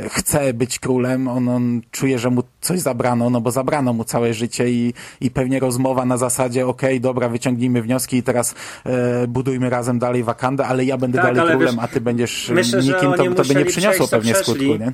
chce 0.09 0.55
być 0.55 0.79
królem, 0.79 1.29
on, 1.29 1.49
on 1.49 1.81
czuje, 1.91 2.19
że 2.19 2.31
mu 2.31 2.43
coś 2.61 2.81
zabrano, 2.81 3.31
no 3.31 3.41
bo 3.41 3.51
zabrano 3.51 3.93
mu 3.93 4.05
całe 4.05 4.35
życie 4.35 4.71
i, 4.71 4.95
i 5.21 5.31
pewnie 5.31 5.61
rozmowa 5.61 6.05
na 6.05 6.17
zasadzie, 6.17 6.67
okej, 6.67 6.91
okay, 6.91 7.01
dobra, 7.01 7.29
wyciągnijmy 7.29 7.83
wnioski 7.83 8.17
i 8.17 8.23
teraz 8.23 8.55
budujmy 9.29 9.71
razem 9.71 9.99
dalej 9.99 10.25
Wakandę, 10.25 10.67
ale 10.67 10.85
ja 10.85 10.99
będę 10.99 11.19
tak, 11.19 11.35
dalej 11.35 11.51
królem, 11.51 11.75
wiesz, 11.75 11.85
a 11.85 11.89
ty 11.89 12.01
będziesz 12.01 12.51
myślę, 12.55 12.83
nikim, 12.83 13.13
to, 13.13 13.43
to 13.43 13.45
by 13.45 13.55
nie 13.55 13.65
przyniosło 13.65 14.04
to 14.07 14.17
pewnie 14.17 14.35
przeszli. 14.35 14.55
skutku, 14.55 14.85
nie? 14.85 14.93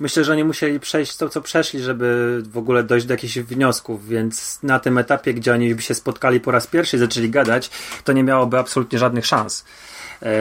Myślę, 0.00 0.24
że 0.24 0.32
oni 0.32 0.44
musieli 0.44 0.80
przejść 0.80 1.16
to, 1.16 1.28
co 1.28 1.40
przeszli, 1.40 1.80
żeby 1.80 2.42
w 2.50 2.58
ogóle 2.58 2.82
dojść 2.82 3.06
do 3.06 3.14
jakichś 3.14 3.38
wniosków, 3.38 4.08
więc 4.08 4.58
na 4.62 4.78
tym 4.78 4.98
etapie, 4.98 5.34
gdzie 5.34 5.52
oni 5.52 5.74
by 5.74 5.82
się 5.82 5.94
spotkali 5.94 6.40
po 6.40 6.50
raz 6.50 6.66
pierwszy 6.66 6.96
i 6.96 7.00
zaczęli 7.00 7.30
gadać, 7.30 7.70
to 8.04 8.12
nie 8.12 8.22
miałoby 8.24 8.58
absolutnie 8.58 8.98
żadnych 8.98 9.26
szans. 9.26 9.64
Eee, 10.22 10.32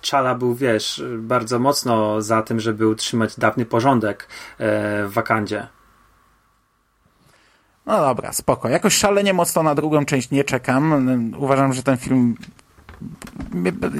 Czala 0.00 0.34
był, 0.34 0.54
wiesz, 0.54 1.02
bardzo 1.18 1.58
mocno 1.58 2.22
za 2.22 2.42
tym, 2.42 2.60
żeby 2.60 2.88
utrzymać 2.88 3.38
dawny 3.38 3.66
porządek 3.66 4.28
eee, 4.58 5.08
w 5.08 5.12
Wakandzie. 5.12 5.66
No 7.86 8.00
dobra, 8.00 8.32
spoko. 8.32 8.68
Jakoś 8.68 8.94
szalenie 8.94 9.34
mocno 9.34 9.62
na 9.62 9.74
drugą 9.74 10.04
część 10.04 10.30
nie 10.30 10.44
czekam. 10.44 11.34
Uważam, 11.38 11.72
że 11.72 11.82
ten 11.82 11.96
film 11.96 12.36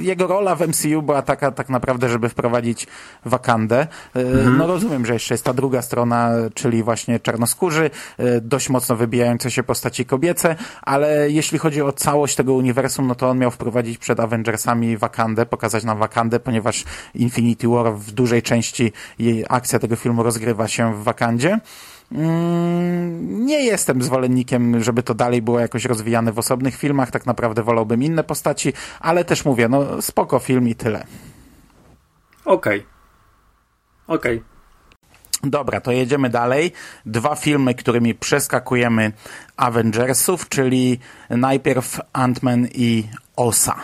jego 0.00 0.26
rola 0.26 0.56
w 0.56 0.68
MCU 0.68 1.02
była 1.02 1.22
taka 1.22 1.50
tak 1.50 1.68
naprawdę, 1.68 2.08
żeby 2.08 2.28
wprowadzić 2.28 2.86
Wakandę. 3.24 3.86
E, 4.16 4.20
mhm. 4.20 4.56
No 4.56 4.66
rozumiem, 4.66 5.06
że 5.06 5.12
jeszcze 5.12 5.34
jest 5.34 5.44
ta 5.44 5.52
druga 5.52 5.82
strona, 5.82 6.30
czyli 6.54 6.82
właśnie 6.82 7.20
czarnoskórzy, 7.20 7.90
e, 8.18 8.40
dość 8.40 8.68
mocno 8.68 8.96
wybijające 8.96 9.50
się 9.50 9.62
postaci 9.62 10.04
kobiece, 10.04 10.56
ale 10.82 11.30
jeśli 11.30 11.58
chodzi 11.58 11.82
o 11.82 11.92
całość 11.92 12.36
tego 12.36 12.54
uniwersum, 12.54 13.06
no 13.06 13.14
to 13.14 13.30
on 13.30 13.38
miał 13.38 13.50
wprowadzić 13.50 13.98
przed 13.98 14.20
Avengersami 14.20 14.96
Wakandę, 14.96 15.46
pokazać 15.46 15.84
nam 15.84 15.98
Wakandę, 15.98 16.40
ponieważ 16.40 16.84
Infinity 17.14 17.68
War 17.68 17.94
w 17.94 18.10
dużej 18.12 18.42
części 18.42 18.92
jej 19.18 19.44
akcja 19.48 19.78
tego 19.78 19.96
filmu 19.96 20.22
rozgrywa 20.22 20.68
się 20.68 20.94
w 20.94 21.02
Wakandzie. 21.02 21.60
Mm, 22.14 23.46
nie 23.46 23.64
jestem 23.64 24.02
zwolennikiem, 24.02 24.82
żeby 24.82 25.02
to 25.02 25.14
dalej 25.14 25.42
było 25.42 25.60
jakoś 25.60 25.84
rozwijane 25.84 26.32
w 26.32 26.38
osobnych 26.38 26.76
filmach. 26.76 27.10
Tak 27.10 27.26
naprawdę 27.26 27.62
wolałbym 27.62 28.02
inne 28.02 28.24
postaci, 28.24 28.72
ale 29.00 29.24
też 29.24 29.44
mówię, 29.44 29.68
no 29.68 30.02
spoko 30.02 30.38
film 30.38 30.68
i 30.68 30.74
tyle. 30.74 31.04
Okej. 32.44 32.78
Okay. 32.78 34.16
Okej. 34.16 34.36
Okay. 34.36 34.54
Dobra, 35.50 35.80
to 35.80 35.92
jedziemy 35.92 36.30
dalej. 36.30 36.72
Dwa 37.06 37.36
filmy, 37.36 37.74
którymi 37.74 38.14
przeskakujemy 38.14 39.12
Avengersów, 39.56 40.48
czyli 40.48 40.98
najpierw 41.30 42.00
Ant-Man 42.12 42.68
i 42.74 43.04
Osa. 43.36 43.76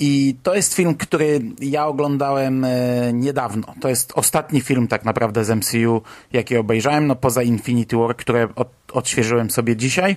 I 0.00 0.36
to 0.42 0.54
jest 0.54 0.74
film, 0.74 0.94
który 0.94 1.40
ja 1.60 1.86
oglądałem 1.86 2.64
e, 2.64 3.12
niedawno. 3.12 3.74
To 3.80 3.88
jest 3.88 4.12
ostatni 4.14 4.60
film 4.60 4.88
tak 4.88 5.04
naprawdę 5.04 5.44
z 5.44 5.50
MCU, 5.50 6.02
jaki 6.32 6.56
obejrzałem, 6.56 7.06
no 7.06 7.16
poza 7.16 7.42
Infinity 7.42 7.96
War, 7.96 8.16
które 8.16 8.48
od, 8.56 8.68
odświeżyłem 8.92 9.50
sobie 9.50 9.76
dzisiaj. 9.76 10.16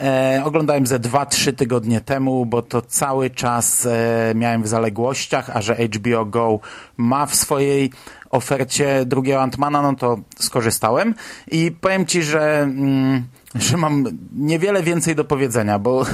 E, 0.00 0.42
oglądałem 0.44 0.86
ze 0.86 0.98
2-3 0.98 1.54
tygodnie 1.54 2.00
temu, 2.00 2.46
bo 2.46 2.62
to 2.62 2.82
cały 2.82 3.30
czas 3.30 3.86
e, 3.86 4.32
miałem 4.34 4.62
w 4.62 4.68
zaległościach, 4.68 5.50
a 5.56 5.62
że 5.62 5.74
HBO 5.74 6.24
Go 6.24 6.60
ma 6.96 7.26
w 7.26 7.34
swojej 7.34 7.90
ofercie 8.30 9.04
drugiego 9.06 9.42
Antmana, 9.42 9.82
no 9.82 9.94
to 9.94 10.18
skorzystałem 10.38 11.14
i 11.50 11.72
powiem 11.80 12.06
Ci, 12.06 12.22
że, 12.22 12.62
mm, 12.62 13.24
że 13.54 13.76
mam 13.76 14.04
niewiele 14.36 14.82
więcej 14.82 15.14
do 15.14 15.24
powiedzenia, 15.24 15.78
bo 15.78 16.06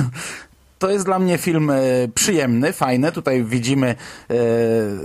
to 0.82 0.90
jest 0.90 1.04
dla 1.04 1.18
mnie 1.18 1.38
film 1.38 1.70
e, 1.70 1.78
przyjemny, 2.14 2.72
fajny. 2.72 3.12
Tutaj 3.12 3.44
widzimy 3.44 3.86
e, 3.88 4.34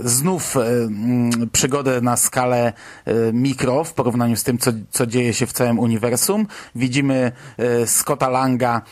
znów 0.04 0.56
e, 0.56 0.60
mm, 0.60 1.50
przygodę 1.52 2.00
na 2.00 2.16
skalę 2.16 2.72
mikro 3.32 3.84
w 3.84 3.94
porównaniu 3.94 4.36
z 4.36 4.44
tym, 4.44 4.58
co, 4.58 4.70
co 4.90 5.06
dzieje 5.06 5.34
się 5.34 5.46
w 5.46 5.52
całym 5.52 5.78
uniwersum. 5.78 6.46
Widzimy 6.74 7.32
Scotta 7.86 8.28
Langa 8.28 8.82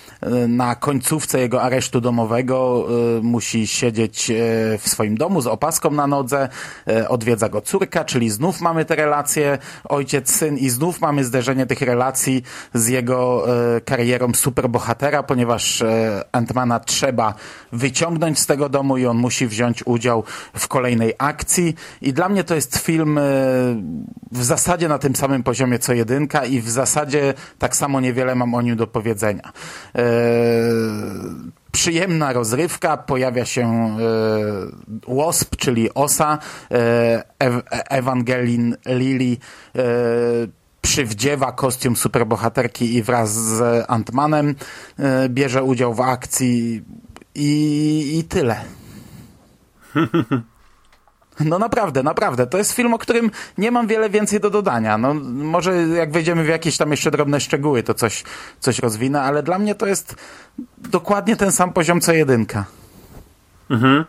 na 0.48 0.74
końcówce 0.74 1.40
jego 1.40 1.62
aresztu 1.62 2.00
domowego. 2.00 2.88
Musi 3.22 3.66
siedzieć 3.66 4.32
w 4.78 4.88
swoim 4.88 5.16
domu 5.16 5.40
z 5.40 5.46
opaską 5.46 5.90
na 5.90 6.06
nodze. 6.06 6.48
Odwiedza 7.08 7.48
go 7.48 7.60
córka, 7.60 8.04
czyli 8.04 8.30
znów 8.30 8.60
mamy 8.60 8.84
te 8.84 8.96
relacje 8.96 9.58
ojciec-syn 9.84 10.58
i 10.58 10.70
znów 10.70 11.00
mamy 11.00 11.24
zderzenie 11.24 11.66
tych 11.66 11.82
relacji 11.82 12.42
z 12.74 12.88
jego 12.88 13.46
karierą 13.84 14.34
superbohatera, 14.34 15.22
ponieważ 15.22 15.82
Antmana 16.32 16.75
trzeba 16.80 17.34
wyciągnąć 17.72 18.38
z 18.38 18.46
tego 18.46 18.68
domu 18.68 18.96
i 18.96 19.06
on 19.06 19.16
musi 19.16 19.46
wziąć 19.46 19.86
udział 19.86 20.24
w 20.54 20.68
kolejnej 20.68 21.14
akcji. 21.18 21.74
I 22.02 22.12
dla 22.12 22.28
mnie 22.28 22.44
to 22.44 22.54
jest 22.54 22.76
film 22.78 23.18
e, 23.18 23.22
w 24.32 24.44
zasadzie 24.44 24.88
na 24.88 24.98
tym 24.98 25.16
samym 25.16 25.42
poziomie 25.42 25.78
co 25.78 25.92
jedynka 25.92 26.44
i 26.44 26.60
w 26.60 26.70
zasadzie 26.70 27.34
tak 27.58 27.76
samo 27.76 28.00
niewiele 28.00 28.34
mam 28.34 28.54
o 28.54 28.62
nim 28.62 28.76
do 28.76 28.86
powiedzenia. 28.86 29.52
Eee, 29.94 30.02
przyjemna 31.72 32.32
rozrywka, 32.32 32.96
pojawia 32.96 33.44
się 33.44 33.66
e, 33.68 35.14
Wasp, 35.14 35.56
czyli 35.56 35.94
Osa, 35.94 36.38
e, 36.70 37.22
Ewangelin 37.90 38.76
Lily, 38.86 39.36
e, 39.76 39.82
przywdziewa 40.86 41.52
kostium 41.52 41.96
superbohaterki 41.96 42.94
i 42.94 43.02
wraz 43.02 43.32
z 43.32 43.84
Antmanem 43.88 44.54
e, 44.98 45.28
bierze 45.28 45.62
udział 45.62 45.94
w 45.94 46.00
akcji 46.00 46.82
i, 47.34 48.18
i 48.18 48.24
tyle. 48.24 48.60
No 51.40 51.58
naprawdę, 51.58 52.02
naprawdę. 52.02 52.46
To 52.46 52.58
jest 52.58 52.72
film, 52.72 52.94
o 52.94 52.98
którym 52.98 53.30
nie 53.58 53.70
mam 53.70 53.86
wiele 53.86 54.10
więcej 54.10 54.40
do 54.40 54.50
dodania. 54.50 54.98
No, 54.98 55.14
może 55.24 55.72
jak 55.74 56.12
wejdziemy 56.12 56.44
w 56.44 56.48
jakieś 56.48 56.76
tam 56.76 56.90
jeszcze 56.90 57.10
drobne 57.10 57.40
szczegóły, 57.40 57.82
to 57.82 57.94
coś, 57.94 58.24
coś 58.60 58.78
rozwinę, 58.78 59.22
ale 59.22 59.42
dla 59.42 59.58
mnie 59.58 59.74
to 59.74 59.86
jest 59.86 60.14
dokładnie 60.78 61.36
ten 61.36 61.52
sam 61.52 61.72
poziom 61.72 62.00
co 62.00 62.12
jedynka. 62.12 62.64
Mhm. 63.70 64.04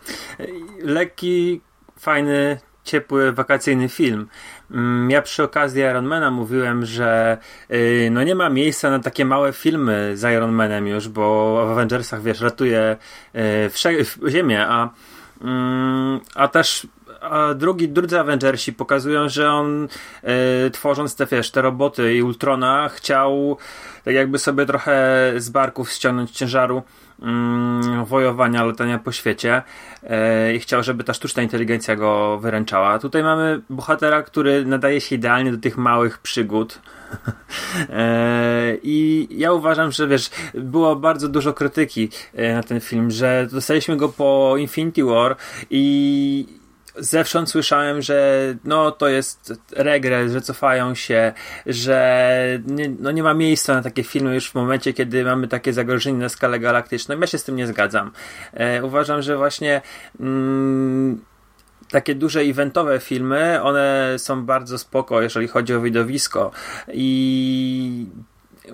Lekki, 0.82 1.60
fajny, 1.98 2.60
ciepły, 2.84 3.32
wakacyjny 3.32 3.88
film. 3.88 4.28
Mm, 4.70 5.10
ja 5.10 5.22
przy 5.22 5.42
okazji 5.42 5.82
Ironmana 5.82 6.30
mówiłem, 6.30 6.86
że 6.86 7.38
yy, 7.68 8.10
no 8.10 8.22
nie 8.22 8.34
ma 8.34 8.50
miejsca 8.50 8.90
na 8.90 8.98
takie 8.98 9.24
małe 9.24 9.52
filmy 9.52 10.12
z 10.14 10.22
Ironmanem 10.36 10.86
już, 10.86 11.08
bo 11.08 11.54
w 11.66 11.70
Avengersach, 11.70 12.22
wiesz, 12.22 12.40
ratuje 12.40 12.96
yy, 13.34 14.30
Ziemię, 14.30 14.66
a, 14.68 14.90
yy, 15.40 15.48
a 16.34 16.48
też 16.48 16.86
a 17.20 17.54
drugi, 17.54 17.88
drudzy 17.88 18.20
Avengersi 18.20 18.72
pokazują, 18.72 19.28
że 19.28 19.50
on 19.50 19.88
yy, 20.22 20.70
tworząc 20.70 21.16
te, 21.16 21.26
wiesz, 21.26 21.50
te 21.50 21.62
roboty 21.62 22.14
i 22.14 22.22
Ultrona 22.22 22.88
chciał 22.88 23.56
tak 24.04 24.14
jakby 24.14 24.38
sobie 24.38 24.66
trochę 24.66 25.32
z 25.36 25.48
barków 25.48 25.90
ściągnąć 25.90 26.30
ciężaru 26.30 26.82
mm, 27.22 28.04
wojowania, 28.04 28.64
latania 28.64 28.98
po 28.98 29.12
świecie 29.12 29.62
e, 30.02 30.54
i 30.54 30.58
chciał, 30.58 30.82
żeby 30.82 31.04
ta 31.04 31.14
sztuczna 31.14 31.42
inteligencja 31.42 31.96
go 31.96 32.38
wyręczała. 32.38 32.98
Tutaj 32.98 33.22
mamy 33.22 33.60
bohatera, 33.70 34.22
który 34.22 34.64
nadaje 34.64 35.00
się 35.00 35.16
idealnie 35.16 35.52
do 35.52 35.58
tych 35.58 35.76
małych 35.76 36.18
przygód. 36.18 36.78
E, 37.90 38.76
I 38.82 39.28
ja 39.30 39.52
uważam, 39.52 39.92
że 39.92 40.08
wiesz, 40.08 40.30
było 40.54 40.96
bardzo 40.96 41.28
dużo 41.28 41.52
krytyki 41.52 42.08
e, 42.34 42.54
na 42.54 42.62
ten 42.62 42.80
film, 42.80 43.10
że 43.10 43.48
dostaliśmy 43.52 43.96
go 43.96 44.08
po 44.08 44.54
Infinity 44.58 45.04
War 45.04 45.36
i 45.70 46.57
zewsząd 46.98 47.50
słyszałem, 47.50 48.02
że 48.02 48.54
no 48.64 48.90
to 48.90 49.08
jest 49.08 49.52
regres, 49.72 50.32
że 50.32 50.40
cofają 50.40 50.94
się, 50.94 51.32
że 51.66 52.60
nie, 52.66 52.88
no 52.88 53.10
nie 53.10 53.22
ma 53.22 53.34
miejsca 53.34 53.74
na 53.74 53.82
takie 53.82 54.02
filmy 54.02 54.34
już 54.34 54.50
w 54.50 54.54
momencie, 54.54 54.92
kiedy 54.92 55.24
mamy 55.24 55.48
takie 55.48 55.72
zagrożenie 55.72 56.18
na 56.18 56.28
skalę 56.28 56.60
galaktyczną. 56.60 57.20
Ja 57.20 57.26
się 57.26 57.38
z 57.38 57.44
tym 57.44 57.56
nie 57.56 57.66
zgadzam. 57.66 58.12
E, 58.54 58.84
uważam, 58.84 59.22
że 59.22 59.36
właśnie 59.36 59.82
mm, 60.20 61.20
takie 61.90 62.14
duże 62.14 62.40
eventowe 62.40 63.00
filmy, 63.00 63.62
one 63.62 64.14
są 64.18 64.46
bardzo 64.46 64.78
spoko, 64.78 65.22
jeżeli 65.22 65.48
chodzi 65.48 65.74
o 65.74 65.80
widowisko 65.80 66.50
i 66.92 68.06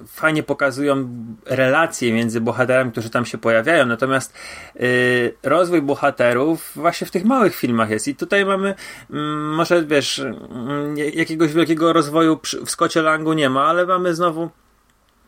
fajnie 0.07 0.43
pokazują 0.43 1.09
relacje 1.47 2.13
między 2.13 2.41
bohaterami, 2.41 2.93
którzy 2.93 3.11
tam 3.11 3.27
się 3.27 3.39
pojawiają, 3.39 3.87
natomiast 3.87 4.35
y, 4.77 5.35
rozwój 5.43 5.83
bohaterów 5.83 6.73
właśnie 6.77 7.07
w 7.07 7.11
tych 7.11 7.25
małych 7.25 7.55
filmach 7.57 7.91
jest. 7.91 8.09
I 8.09 8.15
tutaj 8.15 8.45
mamy 8.45 8.75
mm, 9.11 9.55
może 9.55 9.85
wiesz 9.85 10.19
mm, 10.19 10.97
jakiegoś 10.97 11.53
wielkiego 11.53 11.93
rozwoju 11.93 12.37
przy, 12.37 12.65
w 12.65 12.71
Scottie 12.71 13.03
Langu 13.03 13.33
nie 13.33 13.51
ma, 13.51 13.67
ale 13.67 13.87
mamy 13.87 14.15
znowu 14.15 14.51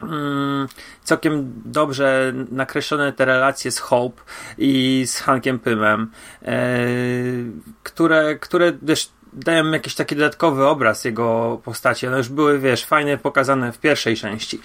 mm, 0.03 0.69
całkiem 1.03 1.53
dobrze 1.65 2.33
nakreślone 2.51 3.13
te 3.13 3.25
relacje 3.25 3.71
z 3.71 3.79
Hope 3.79 4.23
i 4.59 5.05
z 5.07 5.21
Hankiem 5.21 5.59
Pymem, 5.59 6.11
e, 6.43 6.57
które, 7.83 8.37
które 8.37 8.73
wiesz, 8.83 9.11
dają 9.37 9.71
jakiś 9.71 9.95
taki 9.95 10.17
dodatkowy 10.17 10.67
obraz 10.67 11.05
jego 11.05 11.61
postaci. 11.65 12.07
One 12.07 12.17
już 12.17 12.29
były, 12.29 12.59
wiesz, 12.59 12.85
fajnie 12.85 13.19
pokazane 13.19 13.73
w 13.73 13.79
pierwszej 13.79 14.17
części. 14.17 14.61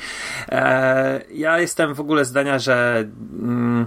E, 0.50 1.22
ja 1.34 1.60
jestem 1.60 1.94
w 1.94 2.00
ogóle 2.00 2.26
zdania, 2.26 2.60
że 2.60 3.06
mm, 3.40 3.86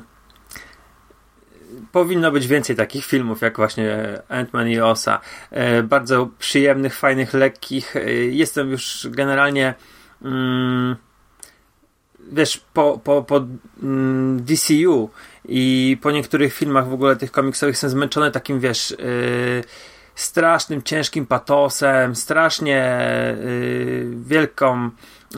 powinno 1.93 2.31
być 2.33 2.47
więcej 2.47 2.77
takich 2.77 3.05
filmów, 3.05 3.41
jak 3.41 3.57
właśnie 3.57 4.19
Ant-Man 4.29 4.69
i 4.69 4.81
Osa. 4.81 5.21
E, 5.51 5.83
bardzo 5.83 6.29
przyjemnych, 6.39 6.97
fajnych, 6.97 7.35
lekkich. 7.35 7.97
E, 7.97 8.11
jestem 8.15 8.71
już 8.71 9.09
generalnie 9.11 9.75
mm, 10.23 10.97
wiesz, 12.33 12.61
po, 12.73 13.01
po, 13.05 13.23
po 13.23 13.47
mm, 13.83 14.45
DCU 14.45 15.11
i 15.49 15.97
po 16.03 16.11
niektórych 16.11 16.55
filmach 16.55 16.89
w 16.89 16.93
ogóle 16.93 17.17
tych 17.17 17.33
komiksowych 17.33 17.73
jestem 17.73 17.91
zmęczony 17.91 18.31
takim, 18.31 18.61
wiesz, 18.61 18.91
yy, 18.91 19.65
strasznym, 20.15 20.83
ciężkim 20.83 21.27
patosem, 21.27 22.17
strasznie 22.17 22.99
yy, 23.45 24.07
wielką, 24.17 24.91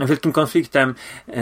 wielkim 0.06 0.32
konfliktem. 0.32 0.94
Yy, 1.28 1.34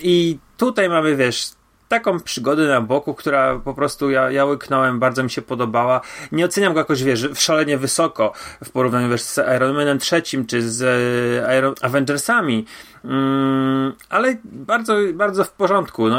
I 0.00 0.38
tutaj 0.56 0.88
mamy, 0.88 1.16
wiesz, 1.16 1.56
taką 1.88 2.20
przygodę 2.20 2.66
na 2.66 2.80
boku, 2.80 3.14
która 3.14 3.58
po 3.58 3.74
prostu 3.74 4.10
ja, 4.10 4.30
ja 4.30 4.44
łyknąłem, 4.44 5.00
bardzo 5.00 5.22
mi 5.22 5.30
się 5.30 5.42
podobała. 5.42 6.00
Nie 6.32 6.44
oceniam 6.44 6.74
go 6.74 6.80
jakoś, 6.80 7.02
wiesz, 7.02 7.28
szalenie 7.34 7.78
wysoko 7.78 8.32
w 8.64 8.70
porównaniu 8.70 9.08
wiesz, 9.08 9.22
z 9.22 9.38
Iron 9.56 9.74
Manem 9.76 9.98
trzecim, 9.98 10.46
czy 10.46 10.70
z 10.70 10.82
e, 10.82 11.58
Iron 11.58 11.74
Avengersami, 11.80 12.66
mm, 13.04 13.92
ale 14.08 14.36
bardzo, 14.44 14.96
bardzo 15.14 15.44
w 15.44 15.50
porządku. 15.50 16.08
No, 16.08 16.16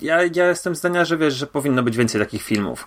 ja, 0.00 0.18
ja 0.34 0.48
jestem 0.48 0.74
zdania, 0.74 1.04
że 1.04 1.16
wiesz, 1.16 1.34
że 1.34 1.46
powinno 1.46 1.82
być 1.82 1.96
więcej 1.96 2.20
takich 2.20 2.42
filmów. 2.42 2.86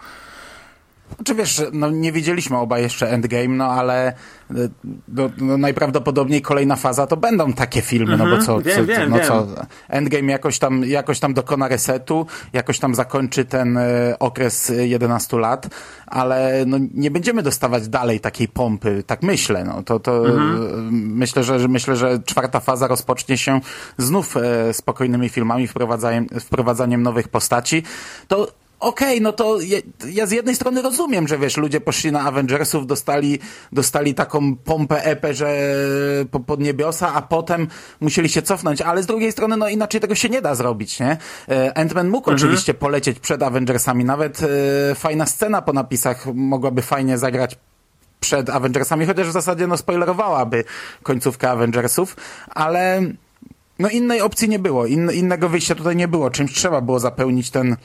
Znaczy 1.15 1.35
wiesz, 1.35 1.61
no 1.73 1.89
nie 1.89 2.11
widzieliśmy 2.11 2.57
oba 2.57 2.79
jeszcze 2.79 3.09
Endgame, 3.09 3.47
no 3.47 3.65
ale 3.65 4.13
no, 5.07 5.29
no 5.37 5.57
najprawdopodobniej 5.57 6.41
kolejna 6.41 6.75
faza 6.75 7.07
to 7.07 7.17
będą 7.17 7.53
takie 7.53 7.81
filmy, 7.81 8.17
no 8.17 8.25
bo 8.25 8.37
co, 8.41 8.61
wiem, 8.61 8.75
co, 8.75 8.85
wiem, 8.85 9.09
no 9.09 9.17
wiem. 9.17 9.27
co, 9.27 9.47
Endgame 9.89 10.31
jakoś 10.31 10.59
tam, 10.59 10.85
jakoś 10.85 11.19
tam 11.19 11.33
dokona 11.33 11.67
resetu, 11.67 12.25
jakoś 12.53 12.79
tam 12.79 12.95
zakończy 12.95 13.45
ten 13.45 13.77
e, 13.77 14.15
okres 14.19 14.73
11 14.77 15.37
lat, 15.37 15.67
ale 16.07 16.63
no 16.67 16.77
nie 16.93 17.11
będziemy 17.11 17.43
dostawać 17.43 17.87
dalej 17.87 18.19
takiej 18.19 18.47
pompy, 18.47 19.03
tak 19.07 19.23
myślę, 19.23 19.63
no 19.63 19.83
to, 19.83 19.99
to 19.99 20.23
-hmm. 20.23 20.91
myślę, 20.91 21.43
że, 21.43 21.67
myślę, 21.67 21.95
że 21.95 22.19
czwarta 22.25 22.59
faza 22.59 22.87
rozpocznie 22.87 23.37
się 23.37 23.59
znów 23.97 24.37
e, 24.37 24.73
spokojnymi 24.73 25.29
filmami, 25.29 25.67
wprowadzaniem, 25.67 26.27
wprowadzaniem 26.39 27.03
nowych 27.03 27.27
postaci, 27.27 27.83
to 28.27 28.47
okej, 28.85 29.07
okay, 29.07 29.21
no 29.21 29.33
to 29.33 29.61
ja, 29.61 29.77
ja, 30.07 30.27
z 30.27 30.31
jednej 30.31 30.55
strony 30.55 30.81
rozumiem, 30.81 31.27
że 31.27 31.37
wiesz, 31.37 31.57
ludzie 31.57 31.81
poszli 31.81 32.11
na 32.11 32.21
Avengersów, 32.21 32.87
dostali, 32.87 33.39
dostali 33.71 34.13
taką 34.13 34.55
pompę 34.55 35.03
epę, 35.03 35.33
że 35.33 35.75
po, 36.31 36.39
pod 36.39 36.59
niebiosa, 36.59 37.13
a 37.13 37.21
potem 37.21 37.67
musieli 38.01 38.29
się 38.29 38.41
cofnąć, 38.41 38.81
ale 38.81 39.03
z 39.03 39.05
drugiej 39.05 39.31
strony, 39.31 39.57
no 39.57 39.69
inaczej 39.69 40.01
tego 40.01 40.15
się 40.15 40.29
nie 40.29 40.41
da 40.41 40.55
zrobić, 40.55 40.99
nie? 40.99 41.17
E, 41.49 41.71
Ant-Man 41.73 42.09
mógł 42.09 42.31
mhm. 42.31 42.35
oczywiście 42.35 42.73
polecieć 42.73 43.19
przed 43.19 43.43
Avengersami, 43.43 44.05
nawet 44.05 44.39
e, 44.91 44.95
fajna 44.95 45.25
scena 45.25 45.61
po 45.61 45.73
napisach 45.73 46.25
mogłaby 46.33 46.81
fajnie 46.81 47.17
zagrać 47.17 47.57
przed 48.19 48.49
Avengersami, 48.49 49.05
chociaż 49.05 49.27
w 49.27 49.31
zasadzie 49.31 49.67
no 49.67 49.77
spoilerowałaby 49.77 50.63
końcówkę 51.03 51.49
Avengersów, 51.49 52.15
ale 52.49 53.01
no 53.79 53.89
innej 53.89 54.21
opcji 54.21 54.49
nie 54.49 54.59
było, 54.59 54.85
In, 54.85 55.11
innego 55.11 55.49
wyjścia 55.49 55.75
tutaj 55.75 55.95
nie 55.95 56.07
było, 56.07 56.31
czymś 56.31 56.53
trzeba 56.53 56.81
było 56.81 56.99
zapełnić 56.99 57.51
ten 57.51 57.77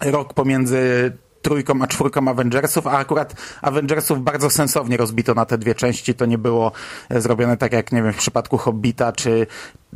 rok 0.00 0.34
pomiędzy 0.34 1.12
trójką 1.42 1.82
a 1.82 1.86
czwórką 1.86 2.28
Avengersów, 2.28 2.86
a 2.86 2.90
akurat 2.90 3.34
Avengersów 3.62 4.22
bardzo 4.22 4.50
sensownie 4.50 4.96
rozbito 4.96 5.34
na 5.34 5.44
te 5.44 5.58
dwie 5.58 5.74
części. 5.74 6.14
To 6.14 6.26
nie 6.26 6.38
było 6.38 6.72
e, 7.08 7.20
zrobione 7.20 7.56
tak 7.56 7.72
jak, 7.72 7.92
nie 7.92 8.02
wiem, 8.02 8.12
w 8.12 8.16
przypadku 8.16 8.58
Hobbita, 8.58 9.12
czy, 9.12 9.46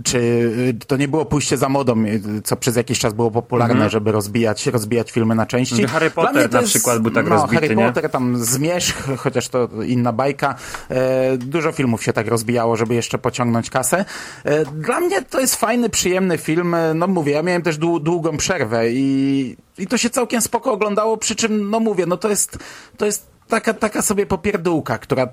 czy 0.05 0.19
y, 0.19 0.87
to 0.87 0.97
nie 0.97 1.09
było 1.09 1.25
pójście 1.25 1.57
za 1.57 1.69
modą, 1.69 2.05
y, 2.05 2.21
co 2.45 2.57
przez 2.57 2.77
jakiś 2.77 2.99
czas 2.99 3.15
było 3.15 3.31
popularne, 3.31 3.75
mm 3.75 3.89
-hmm. 3.89 3.93
żeby 3.93 4.13
rozbijać, 4.13 4.67
rozbijać 4.67 5.11
filmy 5.11 5.35
na 5.35 5.47
części. 5.47 5.87
Harry 5.87 6.11
Potter 6.11 6.53
na 6.53 6.61
jest, 6.61 6.71
przykład 6.71 6.99
był 6.99 7.11
tak 7.11 7.29
no, 7.29 7.35
rozbity, 7.35 7.55
Harry 7.55 7.77
nie? 7.77 7.87
Potter, 7.87 8.11
tam 8.11 8.45
Zmierzch, 8.45 9.07
chociaż 9.23 9.49
to 9.49 9.69
inna 9.87 10.13
bajka. 10.13 10.55
E, 10.89 11.37
dużo 11.37 11.73
filmów 11.73 12.03
się 12.03 12.13
tak 12.13 12.29
rozbijało, 12.29 12.77
żeby 12.77 12.95
jeszcze 12.95 13.19
pociągnąć 13.19 13.71
kasę. 13.71 14.05
E, 14.45 14.65
dla 14.65 15.01
mnie 15.01 15.23
to 15.23 15.41
jest 15.41 15.57
fajny, 15.57 15.91
przyjemny 15.91 16.39
film. 16.39 16.75
E, 16.75 16.95
no 16.95 17.07
mówię, 17.07 17.33
ja 17.33 17.43
miałem 17.43 17.63
też 17.63 17.79
długą 17.79 18.37
przerwę 18.37 18.91
i, 18.91 19.57
i 19.79 19.87
to 19.87 19.99
się 19.99 20.11
całkiem 20.11 20.41
spoko 20.41 20.73
oglądało, 20.73 21.17
przy 21.17 21.37
czym, 21.37 21.71
no 21.71 21.81
mówię, 21.81 22.07
no 22.07 22.17
to 22.17 22.31
jest, 22.31 22.59
to 22.97 23.07
jest 23.07 23.27
taka, 23.49 23.75
taka 23.75 24.03
sobie 24.03 24.27
popierdółka, 24.27 24.99
która 24.99 25.29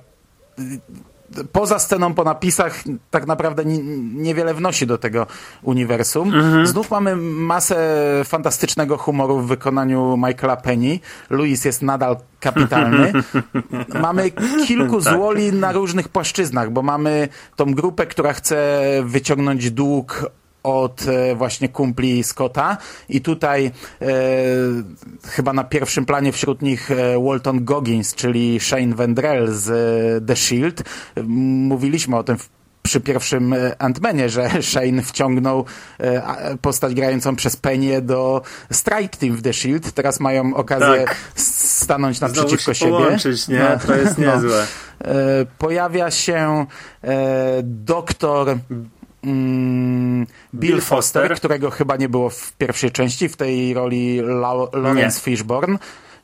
poza 1.52 1.80
sceną 1.80 2.14
po 2.14 2.24
napisach 2.24 2.84
tak 3.12 3.28
naprawdę 3.28 3.64
niewiele 4.14 4.54
wnosi 4.54 4.88
do 4.88 4.98
tego 4.98 5.28
uniwersum. 5.64 6.34
Mhm. 6.34 6.68
Znów 6.68 6.92
mamy 6.92 7.16
masę 7.16 7.78
fantastycznego 8.26 8.98
humoru 8.98 9.40
w 9.40 9.48
wykonaniu 9.48 10.18
Michaela 10.18 10.58
Penny. 10.58 11.00
Louis 11.30 11.66
jest 11.66 11.82
nadal 11.82 12.18
kapitalny. 12.40 13.14
mamy 14.02 14.32
kilku 14.68 15.02
tak. 15.02 15.14
złoli 15.14 15.54
na 15.54 15.72
różnych 15.72 16.10
płaszczyznach, 16.10 16.72
bo 16.72 16.82
mamy 16.82 17.28
tą 17.56 17.74
grupę, 17.74 18.06
która 18.06 18.34
chce 18.34 18.82
wyciągnąć 19.04 19.72
dług 19.72 20.32
od 20.64 21.02
e, 21.08 21.36
właśnie 21.36 21.70
kumpli 21.70 22.24
Scotta 22.24 22.78
i 23.10 23.22
tutaj 23.22 23.66
e, 23.66 24.08
chyba 25.24 25.54
na 25.54 25.64
pierwszym 25.64 26.06
planie 26.06 26.32
wśród 26.32 26.62
nich 26.62 26.92
e, 26.92 27.24
Walton 27.24 27.66
Goggins, 27.66 28.16
czyli 28.16 28.60
Shane 28.60 28.96
Vendrell 28.96 29.54
z 29.54 29.70
e, 29.70 30.26
The 30.26 30.36
Shield. 30.36 30.84
Mówiliśmy 31.24 32.18
o 32.18 32.24
tym 32.24 32.38
w 32.38 32.50
przy 32.84 33.02
pierwszym 33.02 33.56
Antmenie, 33.80 34.30
że 34.30 34.50
Shane 34.72 35.02
wciągnął 35.02 35.66
postać 36.62 36.94
grającą 36.94 37.36
przez 37.36 37.56
Penię 37.56 38.02
do 38.02 38.42
Strike 38.72 39.18
Team 39.18 39.36
w 39.36 39.42
The 39.42 39.54
Shield. 39.54 39.92
Teraz 39.92 40.20
mają 40.20 40.56
okazję 40.56 41.06
tak. 41.06 41.16
stanąć 41.36 42.20
naprzeciwko 42.20 42.74
się 42.74 42.80
siebie. 42.80 42.92
Połączyć, 42.92 43.48
nie? 43.48 43.60
No, 43.60 43.88
to 43.88 43.96
jest 43.96 44.18
no. 44.20 44.36
niezłe. 44.36 44.68
No. 45.00 45.12
Pojawia 45.58 46.12
się 46.12 46.66
doktor 47.64 48.58
Mm, 49.28 50.26
Bill, 50.54 50.72
Bill 50.72 50.82
Foster, 50.82 51.22
Foster, 51.22 51.38
którego 51.38 51.72
chyba 51.72 51.96
nie 51.96 52.10
było 52.10 52.30
w 52.30 52.54
pierwszej 52.54 52.92
części, 52.92 53.30
w 53.30 53.38
tej 53.38 53.74
roli 53.74 54.22
Lawrence 54.74 55.22
Fishburne 55.22 55.78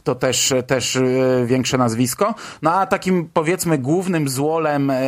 to 0.03 0.15
też, 0.15 0.53
też 0.67 0.95
e, 0.95 1.01
większe 1.45 1.77
nazwisko. 1.77 2.35
No 2.61 2.73
a 2.73 2.85
takim 2.85 3.29
powiedzmy 3.33 3.77
głównym 3.77 4.29
złolem 4.29 4.89
e, 4.89 4.99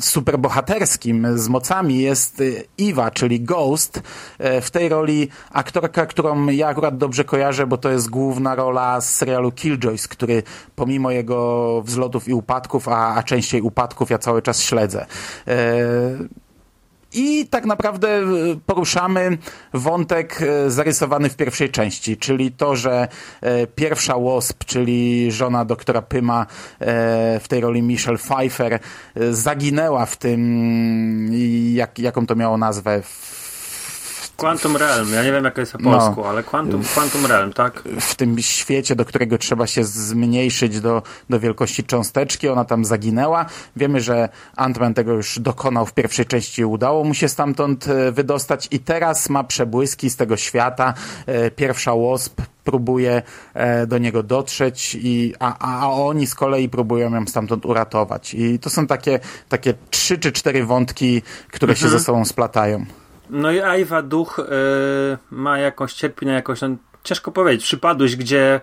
superbohaterskim 0.00 1.38
z 1.38 1.48
mocami 1.48 1.98
jest 1.98 2.42
Eva, 2.80 3.10
czyli 3.10 3.40
Ghost. 3.40 4.02
E, 4.38 4.60
w 4.60 4.70
tej 4.70 4.88
roli 4.88 5.28
aktorka, 5.50 6.06
którą 6.06 6.46
ja 6.46 6.68
akurat 6.68 6.98
dobrze 6.98 7.24
kojarzę, 7.24 7.66
bo 7.66 7.78
to 7.78 7.90
jest 7.90 8.10
główna 8.10 8.54
rola 8.54 9.00
z 9.00 9.14
serialu 9.14 9.52
Killjoys, 9.52 10.08
który 10.08 10.42
pomimo 10.76 11.10
jego 11.10 11.82
wzlotów 11.82 12.28
i 12.28 12.34
upadków, 12.34 12.88
a, 12.88 13.14
a 13.14 13.22
częściej 13.22 13.62
upadków 13.62 14.10
ja 14.10 14.18
cały 14.18 14.42
czas 14.42 14.62
śledzę. 14.62 15.06
E, 15.48 15.56
i 17.12 17.46
tak 17.46 17.64
naprawdę 17.64 18.08
e, 18.08 18.24
poruszamy 18.66 19.38
wątek 19.74 20.42
e, 20.42 20.70
zarysowany 20.70 21.30
w 21.30 21.36
pierwszej 21.36 21.70
części, 21.70 22.16
czyli 22.16 22.52
to, 22.52 22.76
że 22.76 23.08
e, 23.40 23.66
pierwsza 23.66 24.18
Wasp, 24.18 24.64
czyli 24.64 25.32
żona 25.32 25.64
doktora 25.64 26.02
Pyma 26.02 26.46
w 27.40 27.44
tej 27.48 27.60
roli 27.60 27.82
Michelle 27.82 28.18
Pfeiffer, 28.18 28.78
zaginęła 29.30 30.06
w 30.06 30.16
tym, 30.16 31.30
jak, 31.72 31.98
jaką 31.98 32.26
to 32.26 32.36
miało 32.36 32.58
nazwę, 32.58 33.02
w 33.02 33.39
Quantum 34.40 34.76
Realm, 34.76 35.12
ja 35.14 35.22
nie 35.22 35.32
wiem 35.32 35.44
jak 35.44 35.58
jest 35.58 35.72
po 35.72 35.78
No. 35.78 35.98
polsku, 35.98 36.24
ale 36.24 36.42
Quantum, 36.42 36.82
Quantum 36.94 37.26
Realm, 37.26 37.52
tak? 37.52 37.82
w 38.00 38.14
tym 38.14 38.38
świecie, 38.38 38.96
do 38.96 39.04
którego 39.04 39.38
trzeba 39.38 39.66
się 39.66 39.84
zmniejszyć 39.84 40.80
do, 40.80 41.02
do 41.30 41.40
wielkości 41.40 41.84
cząsteczki. 41.84 42.48
Ona 42.48 42.64
tam 42.64 42.84
zaginęła. 42.84 43.46
Wiemy, 43.76 44.00
że 44.00 44.28
Ant-Man 44.56 44.94
tego 44.94 45.12
już 45.12 45.38
dokonał 45.38 45.86
w 45.86 45.92
pierwszej 45.94 46.26
części. 46.26 46.64
Udało 46.64 47.04
mu 47.04 47.14
się 47.14 47.28
stamtąd 47.28 47.88
e, 47.88 48.12
wydostać 48.12 48.68
i 48.70 48.78
teraz 48.80 49.30
ma 49.30 49.44
przebłyski 49.44 50.10
z 50.10 50.16
tego 50.16 50.36
świata. 50.36 50.94
E, 51.26 51.50
Pierwsza 51.50 51.92
Wasp 51.96 52.40
próbuje 52.64 53.22
e, 53.54 53.86
do 53.86 53.98
niego 53.98 54.22
dotrzeć, 54.22 54.96
i, 55.00 55.34
a, 55.38 55.58
a, 55.58 55.80
a 55.80 55.88
oni 55.88 56.26
z 56.26 56.34
kolei 56.34 56.68
próbują 56.68 57.14
ją 57.14 57.26
stamtąd 57.26 57.66
uratować. 57.66 58.34
I 58.34 58.58
to 58.58 58.70
są 58.70 58.86
takie, 58.86 59.20
takie 59.48 59.74
trzy 59.90 60.18
czy 60.18 60.32
cztery 60.32 60.64
wątki, 60.64 61.22
które 61.50 61.76
się 61.76 61.88
ze 61.88 62.00
sobą 62.00 62.24
splatają. 62.24 62.86
No 63.30 63.52
i 63.52 63.60
Ajwa 63.60 64.02
Duch 64.02 64.38
y, 64.38 64.42
ma 65.30 65.58
jakąś 65.58 65.92
cierpi 65.92 66.26
na 66.26 66.32
jakąś, 66.32 66.60
no, 66.60 66.68
ciężko 67.04 67.32
powiedzieć, 67.32 67.64
przypadłość, 67.64 68.16
gdzie 68.16 68.60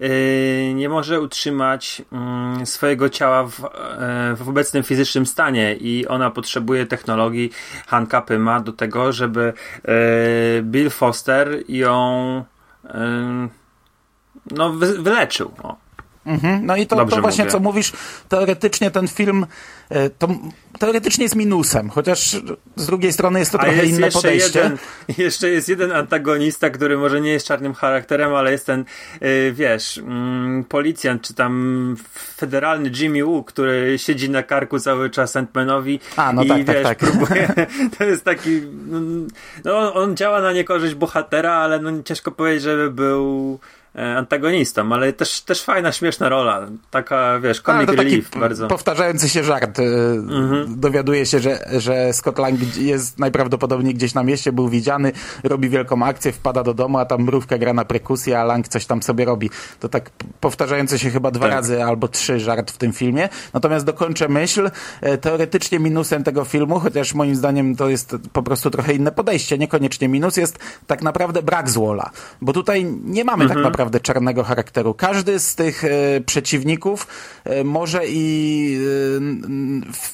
y, 0.00 0.72
nie 0.74 0.88
może 0.88 1.20
utrzymać 1.20 2.02
mm, 2.12 2.66
swojego 2.66 3.08
ciała 3.08 3.44
w, 3.44 3.60
y, 3.60 4.36
w 4.36 4.48
obecnym 4.48 4.82
fizycznym 4.82 5.26
stanie 5.26 5.74
i 5.74 6.06
ona 6.06 6.30
potrzebuje 6.30 6.86
technologii, 6.86 7.50
handcapy 7.86 8.38
ma 8.38 8.60
do 8.60 8.72
tego, 8.72 9.12
żeby 9.12 9.52
y, 10.58 10.62
Bill 10.62 10.90
Foster 10.90 11.62
ją 11.68 12.44
y, 12.84 12.88
no, 14.50 14.70
wy, 14.70 15.02
wyleczył. 15.02 15.52
O. 15.62 15.75
Mhm. 16.26 16.66
No 16.66 16.76
i 16.76 16.86
to, 16.86 16.96
Dobrze 16.96 17.16
to 17.16 17.22
właśnie 17.22 17.44
mówię. 17.44 17.52
co 17.52 17.60
mówisz, 17.60 17.92
teoretycznie 18.28 18.90
ten 18.90 19.08
film 19.08 19.46
e, 19.88 20.10
to 20.10 20.28
teoretycznie 20.78 21.22
jest 21.24 21.36
minusem, 21.36 21.90
chociaż 21.90 22.36
z 22.76 22.86
drugiej 22.86 23.12
strony 23.12 23.38
jest 23.38 23.52
to 23.52 23.58
A 23.60 23.62
trochę 23.62 23.76
jest 23.76 23.88
inne 23.88 24.06
jeszcze 24.06 24.18
podejście. 24.22 24.58
jeden, 24.58 24.78
jeszcze 25.18 25.50
jest 25.50 25.68
jeden 25.68 25.92
antagonista, 25.92 26.70
który 26.70 26.98
może 26.98 27.20
nie 27.20 27.30
jest 27.30 27.46
czarnym 27.46 27.74
charakterem, 27.74 28.34
ale 28.34 28.52
jest 28.52 28.66
ten, 28.66 28.84
y, 29.22 29.52
wiesz, 29.54 29.98
mm, 29.98 30.64
policjant, 30.64 31.22
czy 31.22 31.34
tam 31.34 31.96
federalny 32.36 32.90
Jimmy 33.00 33.24
Woo, 33.24 33.44
który 33.44 33.98
siedzi 33.98 34.30
na 34.30 34.42
karku 34.42 34.78
cały 34.80 35.10
czas 35.10 35.30
Sandmanowi 35.30 36.00
A, 36.16 36.32
no 36.32 36.42
i 36.42 36.48
tak, 36.48 36.64
tak, 36.64 36.74
wiesz, 36.76 36.82
tak. 36.84 36.98
próbuje, 36.98 37.48
to 37.98 38.04
jest 38.04 38.24
taki, 38.24 38.56
mm, 38.56 39.28
no 39.64 39.94
on- 39.94 40.16
działa 40.16 40.40
na 40.40 40.52
niekorzyść 40.52 40.94
bohatera, 40.94 41.52
ale 41.52 41.78
no 41.80 42.02
ciężko 42.02 42.30
powiedzieć, 42.32 42.62
żeby 42.62 42.90
był 42.90 43.58
e, 43.62 43.85
antagonistą, 43.96 44.92
ale 44.92 45.12
też, 45.12 45.40
też 45.40 45.62
fajna, 45.62 45.92
śmieszna 45.92 46.28
rola. 46.28 46.66
Taka, 46.90 47.40
wiesz, 47.40 47.60
comic 47.60 47.90
relief 47.90 48.30
bardzo. 48.38 48.68
powtarzający 48.68 49.28
się 49.28 49.44
żart. 49.44 49.78
e, 49.78 49.82
Dowiaduje 50.68 51.26
się, 51.26 51.40
że, 51.40 51.58
że 51.78 52.12
Scott 52.12 52.38
Lang 52.38 52.76
jest 52.76 53.18
najprawdopodobniej 53.18 53.94
gdzieś 53.94 54.14
na 54.14 54.22
mieście, 54.22 54.52
był 54.52 54.68
widziany, 54.68 55.12
robi 55.44 55.68
wielką 55.68 56.02
akcję, 56.02 56.32
wpada 56.32 56.62
do 56.62 56.74
domu, 56.74 56.98
a 56.98 57.04
tam 57.04 57.22
mrówka 57.22 57.58
gra 57.58 57.72
na 57.72 57.84
perkusję, 57.84 58.40
a 58.40 58.44
Lang 58.44 58.68
coś 58.68 58.86
tam 58.86 59.02
sobie 59.02 59.24
robi. 59.24 59.50
To 59.80 59.88
tak 59.88 60.10
powtarzający 60.40 60.98
się 60.98 61.10
chyba 61.10 61.30
dwa 61.30 61.46
Tak. 61.46 61.52
razy 61.54 61.84
albo 61.84 62.08
trzy 62.08 62.40
żart 62.40 62.70
w 62.70 62.78
tym 62.78 62.92
filmie. 62.92 63.28
Natomiast 63.54 63.86
dokończę 63.86 64.28
myśl. 64.28 64.70
E, 65.00 65.18
Teoretycznie 65.18 65.78
minusem 65.78 66.24
tego 66.24 66.44
filmu, 66.44 66.80
chociaż 66.80 67.14
moim 67.14 67.36
zdaniem 67.36 67.76
to 67.76 67.88
jest 67.88 68.16
po 68.32 68.42
prostu 68.42 68.70
trochę 68.70 68.92
inne 68.94 69.12
podejście, 69.12 69.58
niekoniecznie 69.58 70.08
minus, 70.08 70.36
jest 70.36 70.58
tak 70.86 71.02
naprawdę 71.02 71.42
brak 71.42 71.70
złola. 71.70 72.10
Bo 72.40 72.52
tutaj 72.52 72.84
nie 73.04 73.24
mamy 73.24 73.48
tak 73.48 73.56
naprawdę 73.58 73.85
czarnego 74.02 74.44
charakteru. 74.44 74.94
Każdy 74.94 75.38
z 75.38 75.54
tych 75.54 75.84
e, 75.84 76.20
przeciwników 76.20 77.06
e, 77.44 77.64
może 77.64 78.00
i 78.06 78.78
e, 79.82 80.06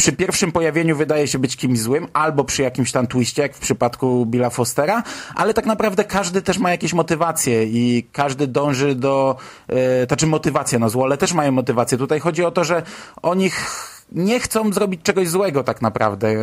przy 0.00 0.12
pierwszym 0.12 0.52
pojawieniu 0.52 0.96
wydaje 0.96 1.28
się 1.28 1.38
być 1.38 1.56
kimś 1.56 1.78
złym, 1.78 2.08
albo 2.12 2.44
przy 2.44 2.62
jakimś 2.62 2.92
tam 2.92 3.06
twiście, 3.06 3.42
jak 3.42 3.54
w 3.54 3.58
przypadku 3.58 4.26
Billa 4.26 4.50
Fostera, 4.50 5.02
ale 5.34 5.54
tak 5.54 5.66
naprawdę 5.66 6.04
każdy 6.04 6.42
też 6.42 6.58
ma 6.58 6.70
jakieś 6.70 6.92
motywacje 6.92 7.64
i 7.64 8.06
każdy 8.12 8.46
dąży 8.46 8.94
do, 8.94 9.36
e, 9.68 10.06
znaczy 10.06 10.26
motywacje, 10.26 10.78
no 10.78 10.90
złole 10.90 11.16
też 11.16 11.32
mają 11.32 11.52
motywację. 11.52 11.98
Tutaj 11.98 12.20
chodzi 12.20 12.44
o 12.44 12.50
to, 12.50 12.64
że 12.64 12.82
oni 13.22 13.50
ch- 13.50 13.99
nie 14.12 14.40
chcą 14.40 14.72
zrobić 14.72 15.02
czegoś 15.02 15.28
złego 15.28 15.64
tak 15.64 15.82
naprawdę. 15.82 16.28
E, 16.28 16.36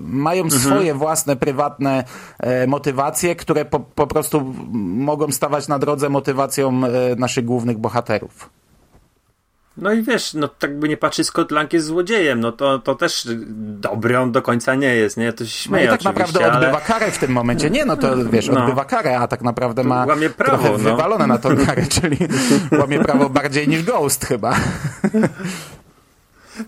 Mają 0.00 0.50
swoje 0.50 0.94
własne, 0.94 1.36
prywatne 1.36 2.04
e, 2.38 2.66
motywacje, 2.66 3.36
które 3.36 3.64
po, 3.64 3.80
po 3.80 4.06
prostu 4.06 4.54
mogą 4.82 5.32
stawać 5.32 5.68
na 5.68 5.78
drodze 5.78 6.08
motywacjom 6.08 6.84
e, 6.84 6.88
naszych 7.16 7.44
głównych 7.44 7.78
bohaterów. 7.78 8.50
No 9.76 9.92
i 9.92 10.02
wiesz, 10.02 10.34
no 10.34 10.48
tak 10.48 10.78
by 10.78 10.88
nie 10.88 10.96
patrzeć, 10.96 11.26
Scott 11.26 11.50
Lang 11.50 11.72
jest 11.72 11.86
złodziejem, 11.86 12.40
no 12.40 12.52
to, 12.52 12.78
to 12.78 12.94
też 12.94 13.28
dobry 13.56 14.18
on 14.18 14.32
do 14.32 14.42
końca 14.42 14.74
nie 14.74 14.94
jest, 14.94 15.16
nie? 15.16 15.32
To 15.32 15.46
się 15.46 15.70
No 15.70 15.76
śmieje 15.76 15.86
i 15.86 15.90
tak 15.90 16.04
naprawdę 16.04 16.44
ale... 16.44 16.54
odbywa 16.54 16.80
karę 16.80 17.10
w 17.10 17.18
tym 17.18 17.32
momencie. 17.32 17.70
Nie, 17.70 17.84
no 17.84 17.96
to 17.96 18.24
wiesz, 18.30 18.48
No. 18.48 18.60
odbywa 18.60 18.84
karę, 18.84 19.18
a 19.18 19.26
tak 19.28 19.42
naprawdę 19.42 19.84
ma 19.84 20.04
łamie 20.06 20.30
prawo, 20.30 20.68
no. 20.68 20.78
wywalone 20.78 21.26
na 21.26 21.38
tą 21.38 21.56
karę, 21.66 21.86
czyli 21.86 22.16
łamie 22.78 22.98
prawo 23.00 23.28
bardziej 23.30 23.68
niż 23.68 23.82
Ghost 23.82 24.24
chyba. 24.26 24.54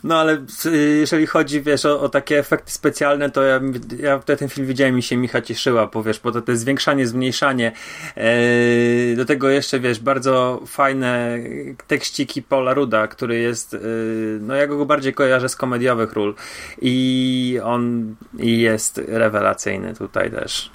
No 0.04 0.18
ale 0.20 0.44
y, 0.66 0.96
jeżeli 1.00 1.26
chodzi, 1.26 1.62
wiesz, 1.62 1.84
o, 1.84 2.00
o 2.00 2.08
takie 2.08 2.38
efekty 2.38 2.72
specjalne, 2.72 3.30
to 3.30 3.42
ja, 3.42 3.60
ja 3.98 4.18
ten 4.18 4.48
film 4.48 4.66
widziałem 4.66 4.98
i 4.98 5.02
się 5.02 5.16
Micha 5.16 5.42
cieszyła, 5.42 5.86
bo 5.86 6.02
wiesz, 6.02 6.20
bo 6.20 6.32
to, 6.32 6.42
to 6.42 6.56
zwiększanie, 6.56 7.06
zmniejszanie. 7.06 7.72
E, 8.16 9.16
do 9.16 9.24
tego 9.24 9.48
jeszcze, 9.48 9.80
wiesz, 9.80 10.00
bardzo 10.00 10.62
fajne 10.66 11.38
tekściki 11.86 12.42
Paula 12.42 12.74
Ruda, 12.74 13.06
który 13.08 13.38
jest, 13.38 13.74
y, 13.74 14.38
no 14.40 14.54
ja 14.54 14.66
go 14.66 14.86
bardziej 14.86 15.14
kojarzę 15.14 15.48
z 15.48 15.56
komediowych 15.56 16.12
ról 16.12 16.34
i 16.80 17.60
on 17.62 18.14
jest 18.38 19.00
rewelacyjny 19.08 19.94
tutaj 19.94 20.30
też. 20.30 20.70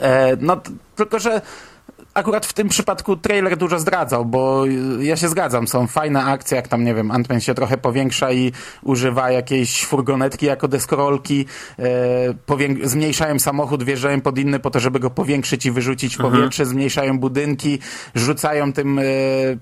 E, 0.00 0.36
no 0.40 0.60
tylko, 0.96 1.18
że 1.18 1.40
akurat 2.18 2.46
w 2.46 2.52
tym 2.52 2.68
przypadku 2.68 3.16
trailer 3.16 3.56
dużo 3.56 3.78
zdradzał, 3.78 4.24
bo 4.24 4.66
y, 4.66 5.04
ja 5.04 5.16
się 5.16 5.28
zgadzam, 5.28 5.68
są 5.68 5.86
fajne 5.86 6.24
akcje, 6.24 6.56
jak 6.56 6.68
tam, 6.68 6.84
nie 6.84 6.94
wiem, 6.94 7.08
Ant-Man 7.08 7.40
się 7.40 7.54
trochę 7.54 7.78
powiększa 7.78 8.32
i 8.32 8.52
używa 8.82 9.30
jakiejś 9.30 9.84
furgonetki 9.84 10.46
jako 10.46 10.68
deskorolki, 10.68 11.46
e, 11.78 12.88
zmniejszają 12.88 13.38
samochód, 13.38 13.82
wjeżdżają 13.82 14.20
pod 14.20 14.38
inny 14.38 14.58
po 14.58 14.70
to, 14.70 14.80
żeby 14.80 15.00
go 15.00 15.10
powiększyć 15.10 15.66
i 15.66 15.70
wyrzucić 15.70 16.14
w 16.16 16.18
powietrze, 16.30 16.66
zmniejszają 16.66 17.18
budynki, 17.18 17.78
rzucają 18.14 18.72
tym, 18.72 18.98
e, 18.98 19.02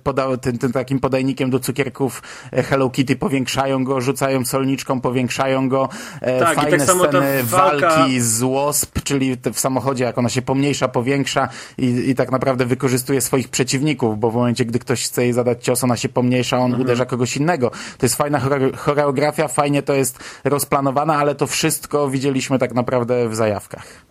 poda- 0.04 0.36
tym, 0.38 0.58
tym 0.58 0.72
takim 0.72 1.00
podajnikiem 1.00 1.50
do 1.50 1.60
cukierków 1.60 2.22
e, 2.52 2.62
Hello 2.62 2.90
Kitty, 2.90 3.16
powiększają 3.16 3.84
go, 3.84 4.00
rzucają 4.00 4.44
solniczką, 4.44 5.00
powiększają 5.00 5.68
go, 5.68 5.88
e, 6.20 6.40
Tak, 6.40 6.52
i 6.52 6.60
fajne 6.60 6.78
tak 6.78 6.86
sceny 6.96 7.44
walka- 7.44 7.80
walki 7.80 8.20
z 8.20 8.42
Wasp, 8.42 8.98
czyli 9.04 9.36
w 9.54 9.60
samochodzie, 9.60 10.04
jak 10.04 10.18
ona 10.18 10.28
się 10.28 10.42
pomniejsza, 10.42 10.88
powiększa 10.88 11.48
i, 11.78 11.86
i 12.10 12.14
tak 12.14 12.30
naprawdę 12.32 12.45
wykorzystuje 12.54 13.20
swoich 13.20 13.48
przeciwników, 13.48 14.18
bo 14.20 14.30
w 14.30 14.34
momencie, 14.34 14.64
gdy 14.64 14.78
ktoś 14.78 15.04
chce 15.04 15.22
jej 15.22 15.32
zadać 15.32 15.64
cios, 15.64 15.84
ona 15.84 15.96
się 15.96 16.08
pomniejsza, 16.08 16.58
on 16.58 16.80
uderza 16.80 17.06
kogoś 17.06 17.36
innego. 17.36 17.70
To 17.70 18.06
jest 18.06 18.16
fajna 18.16 18.40
chore- 18.40 18.76
choreografia, 18.76 19.48
fajnie 19.48 19.82
to 19.82 19.94
jest 19.94 20.18
rozplanowane, 20.44 21.14
ale 21.14 21.34
to 21.34 21.46
wszystko 21.46 22.08
widzieliśmy 22.08 22.58
tak 22.58 22.74
naprawdę 22.74 23.28
w 23.28 23.34
zajawkach. 23.34 24.05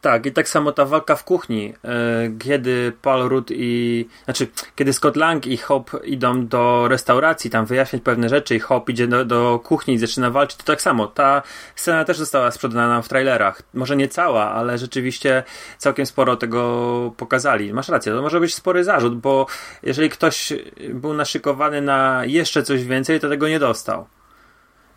Tak, 0.00 0.26
i 0.26 0.32
tak 0.32 0.48
samo 0.48 0.72
ta 0.72 0.84
walka 0.84 1.16
w 1.16 1.24
kuchni, 1.24 1.74
e, 1.84 2.30
kiedy 2.38 2.92
Paul 3.02 3.28
Rudd 3.28 3.50
i, 3.50 4.08
znaczy, 4.24 4.46
kiedy 4.76 4.92
Scott 4.92 5.16
Lang 5.16 5.46
i 5.46 5.56
Hop 5.56 5.90
idą 6.04 6.46
do 6.46 6.88
restauracji, 6.88 7.50
tam 7.50 7.66
wyjaśniać 7.66 8.02
pewne 8.02 8.28
rzeczy 8.28 8.56
i 8.56 8.60
Hop 8.60 8.88
idzie 8.88 9.06
do, 9.06 9.24
do 9.24 9.60
kuchni 9.64 9.94
i 9.94 9.98
zaczyna 9.98 10.30
walczyć, 10.30 10.58
to 10.58 10.64
tak 10.64 10.82
samo, 10.82 11.06
ta 11.06 11.42
scena 11.76 12.04
też 12.04 12.18
została 12.18 12.50
sprzedana 12.50 12.88
nam 12.88 13.02
w 13.02 13.08
trailerach. 13.08 13.62
Może 13.74 13.96
nie 13.96 14.08
cała, 14.08 14.50
ale 14.50 14.78
rzeczywiście 14.78 15.42
całkiem 15.78 16.06
sporo 16.06 16.36
tego 16.36 17.12
pokazali. 17.16 17.72
Masz 17.72 17.88
rację, 17.88 18.12
to 18.12 18.22
może 18.22 18.40
być 18.40 18.54
spory 18.54 18.84
zarzut, 18.84 19.20
bo 19.20 19.46
jeżeli 19.82 20.10
ktoś 20.10 20.52
był 20.94 21.14
naszykowany 21.14 21.80
na 21.80 22.24
jeszcze 22.24 22.62
coś 22.62 22.84
więcej, 22.84 23.20
to 23.20 23.28
tego 23.28 23.48
nie 23.48 23.58
dostał. 23.58 24.06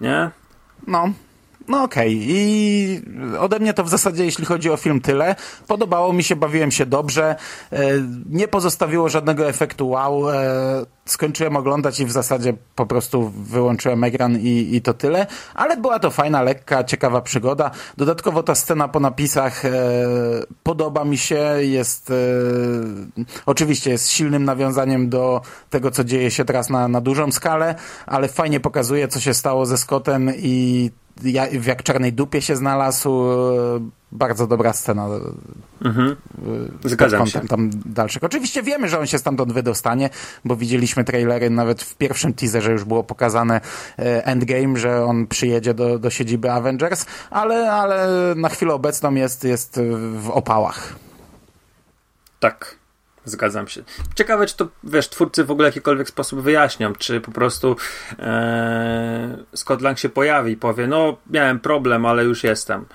Nie? 0.01 0.29
No. 0.87 1.13
No 1.71 1.83
okej. 1.83 2.19
I 2.29 3.01
ode 3.39 3.59
mnie 3.59 3.73
to 3.73 3.83
w 3.83 3.89
zasadzie, 3.89 4.25
jeśli 4.25 4.45
chodzi 4.45 4.69
o 4.69 4.77
film, 4.77 5.01
tyle. 5.01 5.35
Podobało 5.67 6.13
mi 6.13 6.23
się, 6.23 6.35
bawiłem 6.35 6.71
się 6.71 6.85
dobrze. 6.85 7.35
E, 7.71 7.79
Nie 8.29 8.47
pozostawiło 8.47 9.09
żadnego 9.09 9.47
efektu 9.49 9.89
wow. 9.89 10.29
E, 10.29 10.85
Skończyłem 11.05 11.55
oglądać 11.55 11.99
i 11.99 12.05
w 12.05 12.11
zasadzie 12.11 12.53
po 12.75 12.85
prostu 12.85 13.29
wyłączyłem 13.29 14.03
ekran 14.03 14.39
i, 14.39 14.75
i 14.75 14.81
to 14.81 14.93
tyle. 14.93 15.27
Ale 15.55 15.77
była 15.77 15.99
to 15.99 16.11
fajna, 16.11 16.41
lekka, 16.41 16.83
ciekawa 16.83 17.21
przygoda. 17.21 17.71
Dodatkowo 17.97 18.43
ta 18.43 18.55
scena 18.55 18.87
po 18.87 18.99
napisach 18.99 19.65
e, 19.65 19.71
podoba 20.63 21.05
mi 21.05 21.17
się. 21.17 21.39
Jest 21.59 22.13
oczywiście 23.45 23.91
jest 23.91 24.09
silnym 24.09 24.45
nawiązaniem 24.45 25.09
do 25.09 25.41
tego, 25.69 25.91
co 25.91 26.03
dzieje 26.03 26.31
się 26.31 26.45
teraz 26.45 26.69
na, 26.69 26.87
na 26.87 27.01
dużą 27.01 27.31
skalę, 27.31 27.75
ale 28.05 28.27
fajnie 28.27 28.59
pokazuje, 28.59 29.07
co 29.07 29.19
się 29.19 29.33
stało 29.33 29.65
ze 29.65 29.77
Scottem 29.77 30.31
i 30.35 30.91
jak 31.65 31.83
czarnej 31.83 32.13
dupie 32.13 32.41
się 32.41 32.55
znalazł. 32.55 33.23
Bardzo 34.11 34.47
dobra 34.47 34.73
scena. 34.73 35.07
Mhm. 35.85 36.15
pod 36.81 36.91
Zgadzam 36.91 37.27
się. 37.27 37.39
tam 37.39 37.69
dalszych. 37.85 38.23
Oczywiście 38.23 38.63
wiemy, 38.63 38.89
że 38.89 38.99
on 38.99 39.07
się 39.07 39.17
stamtąd 39.17 39.53
wydostanie, 39.53 40.09
bo 40.45 40.55
widzieliśmy 40.55 41.03
trailery 41.03 41.49
nawet 41.49 41.83
w 41.83 41.97
pierwszym 41.97 42.33
teaserze 42.33 42.71
już 42.71 42.83
było 42.83 43.03
pokazane 43.03 43.61
e, 43.99 44.25
Endgame, 44.25 44.77
że 44.77 45.05
on 45.05 45.27
przyjedzie 45.27 45.73
do, 45.73 45.99
do 45.99 46.09
siedziby 46.09 46.51
Avengers, 46.51 47.05
ale, 47.29 47.71
ale 47.71 48.07
na 48.35 48.49
chwilę 48.49 48.73
obecną 48.73 49.15
jest, 49.15 49.43
jest 49.43 49.79
w 50.13 50.29
opałach. 50.29 50.95
Tak, 52.39 52.75
zgadzam 53.25 53.67
się. 53.67 53.83
Ciekawe, 54.15 54.45
czy 54.45 54.57
to, 54.57 54.67
wiesz, 54.83 55.09
twórcy 55.09 55.43
w 55.43 55.51
ogóle 55.51 55.71
w 55.71 55.73
jakikolwiek 55.75 56.09
sposób 56.09 56.41
wyjaśnią, 56.41 56.93
czy 56.95 57.21
po 57.21 57.31
prostu 57.31 57.75
e, 58.19 59.37
Scott 59.55 59.81
Lang 59.81 59.99
się 59.99 60.09
pojawi 60.09 60.51
i 60.51 60.57
powie, 60.57 60.87
no 60.87 61.17
miałem 61.29 61.59
problem, 61.59 62.05
ale 62.05 62.23
już 62.23 62.43
jestem. 62.43 62.85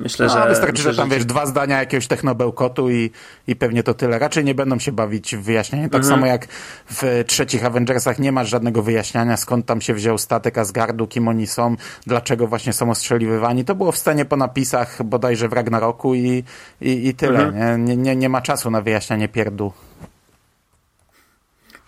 Myślę, 0.00 0.26
No, 0.26 0.32
że... 0.32 0.48
wystarczy, 0.48 0.72
myślę, 0.72 0.92
że 0.92 0.98
tam 1.02 1.08
wiesz, 1.10 1.24
dwa 1.24 1.46
zdania 1.46 1.78
jakiegoś 1.78 2.06
technobełkotu 2.06 2.90
i, 2.90 3.10
i 3.46 3.56
pewnie 3.56 3.82
to 3.82 3.94
tyle. 3.94 4.18
Raczej 4.18 4.44
nie 4.44 4.54
będą 4.54 4.78
się 4.78 4.92
bawić 4.92 5.36
w 5.36 5.42
wyjaśnienie. 5.42 5.84
Tak 5.88 5.94
Mhm. 6.02 6.14
samo 6.14 6.26
jak 6.26 6.46
w 6.90 7.24
trzecich 7.26 7.64
Avengersach 7.64 8.18
nie 8.18 8.32
masz 8.32 8.48
żadnego 8.48 8.82
wyjaśniania, 8.82 9.36
skąd 9.36 9.66
tam 9.66 9.80
się 9.80 9.94
wziął 9.94 10.18
statek 10.18 10.58
Asgardu, 10.58 11.06
kim 11.06 11.28
oni 11.28 11.46
są, 11.46 11.76
dlaczego 12.06 12.46
właśnie 12.46 12.72
są 12.72 12.90
ostrzeliwywani. 12.90 13.64
To 13.64 13.74
było 13.74 13.92
w 13.92 13.98
scenie 13.98 14.24
po 14.24 14.36
napisach 14.36 15.02
bodajże 15.02 15.48
w 15.48 15.52
Ragnaroku 15.52 16.14
i, 16.14 16.44
i, 16.80 17.08
i 17.08 17.14
tyle. 17.14 17.40
Mhm. 17.46 17.84
Nie? 17.84 17.96
Nie, 17.96 18.02
nie, 18.02 18.16
nie 18.16 18.28
ma 18.28 18.40
czasu 18.40 18.70
na 18.70 18.80
wyjaśnianie 18.80 19.28
pierdół. 19.28 19.72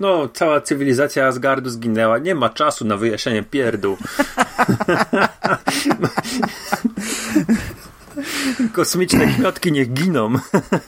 No, 0.00 0.28
cała 0.28 0.60
cywilizacja 0.60 1.26
Asgardu 1.26 1.70
zginęła. 1.70 2.18
Nie 2.18 2.34
ma 2.34 2.48
czasu 2.48 2.84
na 2.84 2.96
wyjaśnienie 2.96 3.42
pierdół. 3.42 3.96
Kosmiczne 8.72 9.26
kwiatki 9.26 9.72
niech 9.72 9.92
giną. 9.92 10.32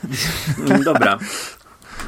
Dobra. 0.84 1.18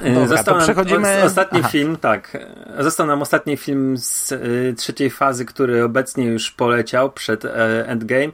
Dobra, 0.05 0.27
Został 0.27 0.57
nam 0.57 0.65
przechodzimy- 0.65 1.23
ostatni 1.25 1.61
Aha. 1.61 1.69
film, 1.69 1.97
tak. 1.97 2.37
Został 2.79 3.07
nam 3.07 3.23
ostatni 3.23 3.57
film 3.57 3.99
z 3.99 4.33
y, 4.33 4.75
trzeciej 4.77 5.11
fazy, 5.11 5.45
który 5.45 5.85
obecnie 5.85 6.25
już 6.25 6.51
poleciał 6.51 7.13
przed 7.13 7.45
e, 7.45 7.89
Endgame. 7.89 8.29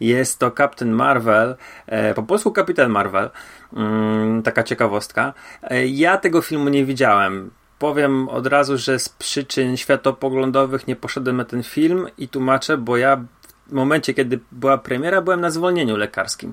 Jest 0.00 0.38
to 0.38 0.50
Captain 0.50 0.90
Marvel, 0.90 1.56
e, 1.86 2.14
po 2.14 2.22
polsku 2.22 2.52
Kapitan 2.52 2.90
Marvel. 2.90 3.30
Mm, 3.72 4.42
taka 4.42 4.62
ciekawostka. 4.62 5.34
E, 5.62 5.86
ja 5.86 6.16
tego 6.16 6.42
filmu 6.42 6.68
nie 6.68 6.84
widziałem. 6.84 7.50
Powiem 7.78 8.28
od 8.28 8.46
razu, 8.46 8.78
że 8.78 8.98
z 8.98 9.08
przyczyn 9.08 9.76
światopoglądowych 9.76 10.86
nie 10.86 10.96
poszedłem 10.96 11.36
na 11.36 11.44
ten 11.44 11.62
film 11.62 12.06
i 12.18 12.28
tłumaczę, 12.28 12.76
bo 12.76 12.96
ja 12.96 13.24
momencie, 13.72 14.14
kiedy 14.14 14.40
była 14.52 14.78
premiera, 14.78 15.22
byłem 15.22 15.40
na 15.40 15.50
zwolnieniu 15.50 15.96
lekarskim. 15.96 16.52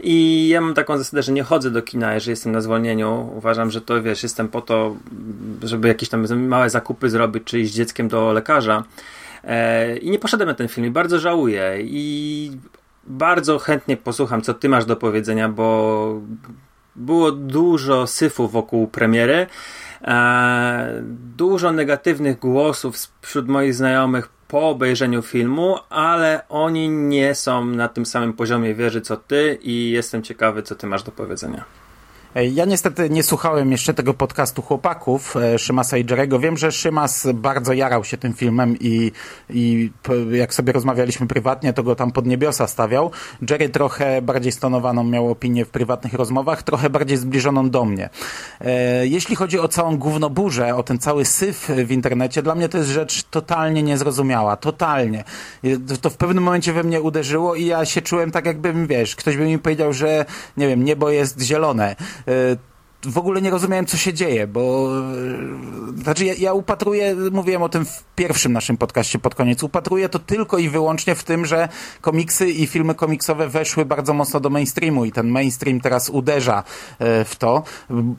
I 0.00 0.48
ja 0.48 0.60
mam 0.60 0.74
taką 0.74 0.98
zasadę, 0.98 1.22
że 1.22 1.32
nie 1.32 1.42
chodzę 1.42 1.70
do 1.70 1.82
kina, 1.82 2.14
jeżeli 2.14 2.30
jestem 2.30 2.52
na 2.52 2.60
zwolnieniu. 2.60 3.30
Uważam, 3.36 3.70
że 3.70 3.80
to 3.80 4.02
wiesz, 4.02 4.22
jestem 4.22 4.48
po 4.48 4.60
to, 4.60 4.96
żeby 5.62 5.88
jakieś 5.88 6.08
tam 6.08 6.46
małe 6.46 6.70
zakupy 6.70 7.10
zrobić, 7.10 7.44
czy 7.44 7.60
iść 7.60 7.72
z 7.72 7.76
dzieckiem 7.76 8.08
do 8.08 8.32
lekarza. 8.32 8.84
E, 9.44 9.96
I 9.96 10.10
nie 10.10 10.18
poszedłem 10.18 10.48
na 10.48 10.54
ten 10.54 10.68
film 10.68 10.86
i 10.86 10.90
bardzo 10.90 11.18
żałuję. 11.18 11.76
I 11.80 12.50
bardzo 13.06 13.58
chętnie 13.58 13.96
posłucham, 13.96 14.42
co 14.42 14.54
ty 14.54 14.68
masz 14.68 14.84
do 14.84 14.96
powiedzenia, 14.96 15.48
bo 15.48 16.20
było 16.96 17.32
dużo 17.32 18.06
syfu 18.06 18.48
wokół 18.48 18.86
premiery. 18.86 19.46
E, 20.02 21.02
dużo 21.36 21.72
negatywnych 21.72 22.38
głosów 22.38 22.96
wśród 23.22 23.48
moich 23.48 23.74
znajomych 23.74 24.35
po 24.48 24.68
obejrzeniu 24.68 25.22
filmu, 25.22 25.76
ale 25.90 26.48
oni 26.48 26.88
nie 26.88 27.34
są 27.34 27.64
na 27.64 27.88
tym 27.88 28.06
samym 28.06 28.32
poziomie 28.32 28.74
wieży 28.74 29.00
co 29.00 29.16
ty 29.16 29.58
i 29.62 29.90
jestem 29.90 30.22
ciekawy, 30.22 30.62
co 30.62 30.74
ty 30.74 30.86
masz 30.86 31.02
do 31.02 31.12
powiedzenia. 31.12 31.64
Ja 32.42 32.64
niestety 32.64 33.10
nie 33.10 33.22
słuchałem 33.22 33.72
jeszcze 33.72 33.94
tego 33.94 34.14
podcastu 34.14 34.62
chłopaków 34.62 35.36
e, 35.36 35.58
Szymasa 35.58 35.96
i 35.96 36.04
Jerego. 36.10 36.38
Wiem, 36.38 36.56
że 36.56 36.72
Szymas 36.72 37.26
bardzo 37.34 37.72
jarał 37.72 38.04
się 38.04 38.16
tym 38.16 38.34
filmem 38.34 38.76
i, 38.80 39.12
i 39.50 39.90
jak 40.30 40.54
sobie 40.54 40.72
rozmawialiśmy 40.72 41.26
prywatnie, 41.26 41.72
to 41.72 41.82
go 41.82 41.96
tam 41.96 42.12
pod 42.12 42.26
niebiosa 42.26 42.66
stawiał. 42.66 43.10
Jerry 43.50 43.68
trochę 43.68 44.22
bardziej 44.22 44.52
stonowaną 44.52 45.04
miał 45.04 45.30
opinię 45.30 45.64
w 45.64 45.68
prywatnych 45.68 46.14
rozmowach, 46.14 46.62
trochę 46.62 46.90
bardziej 46.90 47.16
zbliżoną 47.16 47.70
do 47.70 47.84
mnie. 47.84 48.08
E, 48.60 49.06
Jeśli 49.06 49.36
chodzi 49.36 49.58
o 49.58 49.68
całą 49.68 49.96
gównoburzę, 49.96 50.74
o 50.76 50.82
ten 50.82 50.98
cały 50.98 51.24
syf 51.24 51.68
w 51.86 51.90
internecie, 51.90 52.42
dla 52.42 52.54
mnie 52.54 52.68
to 52.68 52.78
jest 52.78 52.90
rzecz 52.90 53.22
totalnie 53.22 53.82
niezrozumiała. 53.82 54.56
Totalnie. 54.56 55.24
E, 55.64 55.96
To 56.02 56.10
w 56.10 56.16
pewnym 56.16 56.44
momencie 56.44 56.72
we 56.72 56.82
mnie 56.82 57.00
uderzyło 57.00 57.54
i 57.54 57.64
ja 57.66 57.84
się 57.84 58.02
czułem 58.02 58.30
tak 58.30 58.46
jakbym, 58.46 58.86
wiesz, 58.86 59.16
ktoś 59.16 59.36
by 59.36 59.44
mi 59.44 59.58
powiedział, 59.58 59.92
że 59.92 60.24
nie 60.56 60.68
wiem, 60.68 60.84
niebo 60.84 61.10
jest 61.10 61.40
zielone. 61.40 61.96
E, 62.26 62.58
w 63.06 63.18
ogóle 63.18 63.42
nie 63.42 63.50
rozumiałem, 63.50 63.86
co 63.86 63.96
się 63.96 64.14
dzieje, 64.14 64.46
bo 64.46 64.90
e, 65.96 66.02
znaczy 66.02 66.24
ja, 66.24 66.34
ja 66.38 66.52
upatruję, 66.52 67.14
mówiłem 67.32 67.62
o 67.62 67.68
tym 67.68 67.84
w 67.84 68.04
pierwszym 68.16 68.52
naszym 68.52 68.76
podcaście 68.76 69.18
pod 69.18 69.34
koniec, 69.34 69.62
upatruję 69.62 70.08
to 70.08 70.18
tylko 70.18 70.58
i 70.58 70.68
wyłącznie 70.68 71.14
w 71.14 71.24
tym, 71.24 71.46
że 71.46 71.68
komiksy 72.00 72.50
i 72.50 72.66
filmy 72.66 72.94
komiksowe 72.94 73.48
weszły 73.48 73.84
bardzo 73.84 74.14
mocno 74.14 74.40
do 74.40 74.50
mainstreamu 74.50 75.04
i 75.04 75.12
ten 75.12 75.28
mainstream 75.28 75.80
teraz 75.80 76.10
uderza 76.10 76.62
e, 76.98 77.24
w 77.24 77.36
to. 77.36 77.62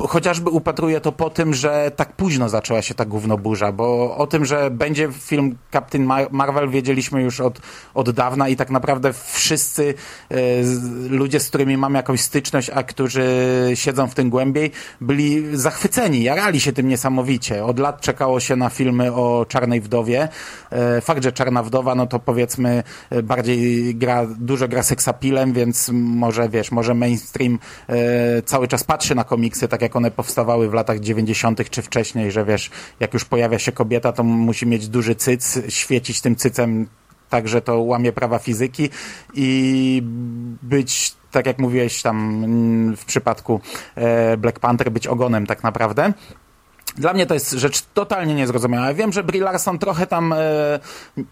Chociażby 0.08 0.50
upatruję 0.50 1.02
to 1.02 1.12
po 1.12 1.30
tym, 1.30 1.54
że 1.54 1.92
tak 1.96 2.14
późno 2.14 2.50
zaczęła 2.50 2.82
się 2.82 2.94
ta 2.94 3.06
gównoburza, 3.06 3.72
bo 3.72 4.18
o 4.18 4.28
tym, 4.28 4.46
że 4.46 4.72
będzie 4.72 5.10
film 5.12 5.58
Captain 5.74 6.06
Mar- 6.06 6.28
Marvel 6.32 6.70
wiedzieliśmy 6.70 7.22
już 7.22 7.40
od, 7.40 7.60
od 7.94 8.10
dawna 8.10 8.50
i 8.50 8.56
tak 8.56 8.70
naprawdę 8.70 9.14
wszyscy 9.14 9.94
e, 10.30 10.36
ludzie, 11.10 11.40
z 11.40 11.50
którymi 11.50 11.78
mam 11.78 11.94
jakąś 11.94 12.22
styczność, 12.22 12.70
a 12.70 12.84
którzy 12.84 13.28
siedzą 13.74 14.08
w 14.08 14.16
tym 14.16 14.30
głębiej, 14.30 14.72
byli 15.02 15.58
zachwyceni, 15.58 16.24
jarali 16.24 16.60
się 16.60 16.74
tym 16.74 16.88
niesamowicie. 16.88 17.66
Od 17.66 17.80
lat 17.80 18.02
czekało 18.02 18.40
się 18.40 18.56
na 18.56 18.70
filmy 18.70 19.14
o 19.14 19.46
Czarnej 19.50 19.82
Wdowie. 19.82 20.30
E, 20.72 21.02
Fakt, 21.02 21.24
że 21.24 21.32
Czarna 21.32 21.64
Wdowa, 21.64 21.96
no 21.96 22.08
to 22.08 22.20
powiedzmy 22.20 22.84
e, 23.10 23.24
bardziej 23.24 23.96
gra, 23.96 24.26
dużo 24.40 24.68
gra 24.68 24.84
seksapilem, 24.84 25.54
więc 25.54 25.90
może, 25.94 26.50
wiesz, 26.50 26.72
może 26.72 26.94
mainstream 26.94 27.60
e, 27.90 28.42
cały 28.42 28.68
czas 28.68 28.84
patrzy 28.84 29.16
na 29.16 29.24
komiksy, 29.24 29.68
tak 29.68 29.82
jak 29.82 29.96
one 29.96 30.12
powstawały 30.12 30.70
w 30.70 30.74
latach 30.74 31.00
90. 31.00 31.70
czy 31.70 31.82
wcześniej, 31.82 32.32
że 32.32 32.46
wiesz, 32.46 32.70
jak 33.00 33.14
już 33.14 33.26
pojawia 33.26 33.60
się 33.60 33.72
kobieta, 33.72 34.12
to 34.12 34.24
musi 34.24 34.66
mieć 34.66 34.88
duży 34.88 35.16
cyc, 35.16 35.60
świecić 35.70 36.22
tym 36.22 36.36
cycem 36.36 36.88
tak, 37.30 37.48
że 37.48 37.62
to 37.62 37.80
łamie 37.80 38.12
prawa 38.12 38.40
fizyki 38.40 38.90
i 39.34 40.02
być, 40.62 41.16
tak 41.32 41.46
jak 41.46 41.60
mówiłeś 41.60 42.02
tam 42.02 42.44
mm, 42.44 42.98
w 42.98 43.06
przypadku 43.06 43.62
e, 43.96 44.38
Black 44.38 44.60
Panther, 44.60 44.92
być 44.92 45.08
ogonem 45.08 45.46
tak 45.48 45.64
naprawdę. 45.64 46.14
Dla 46.98 47.14
mnie 47.14 47.26
to 47.26 47.34
jest 47.34 47.52
rzecz 47.52 47.82
totalnie 47.94 48.36
niezrozumiała. 48.36 48.94
Wiem, 48.94 49.12
że 49.12 49.24
Brie 49.24 49.42
Larson 49.42 49.80
trochę 49.80 50.08
tam 50.08 50.34
e, 50.34 50.38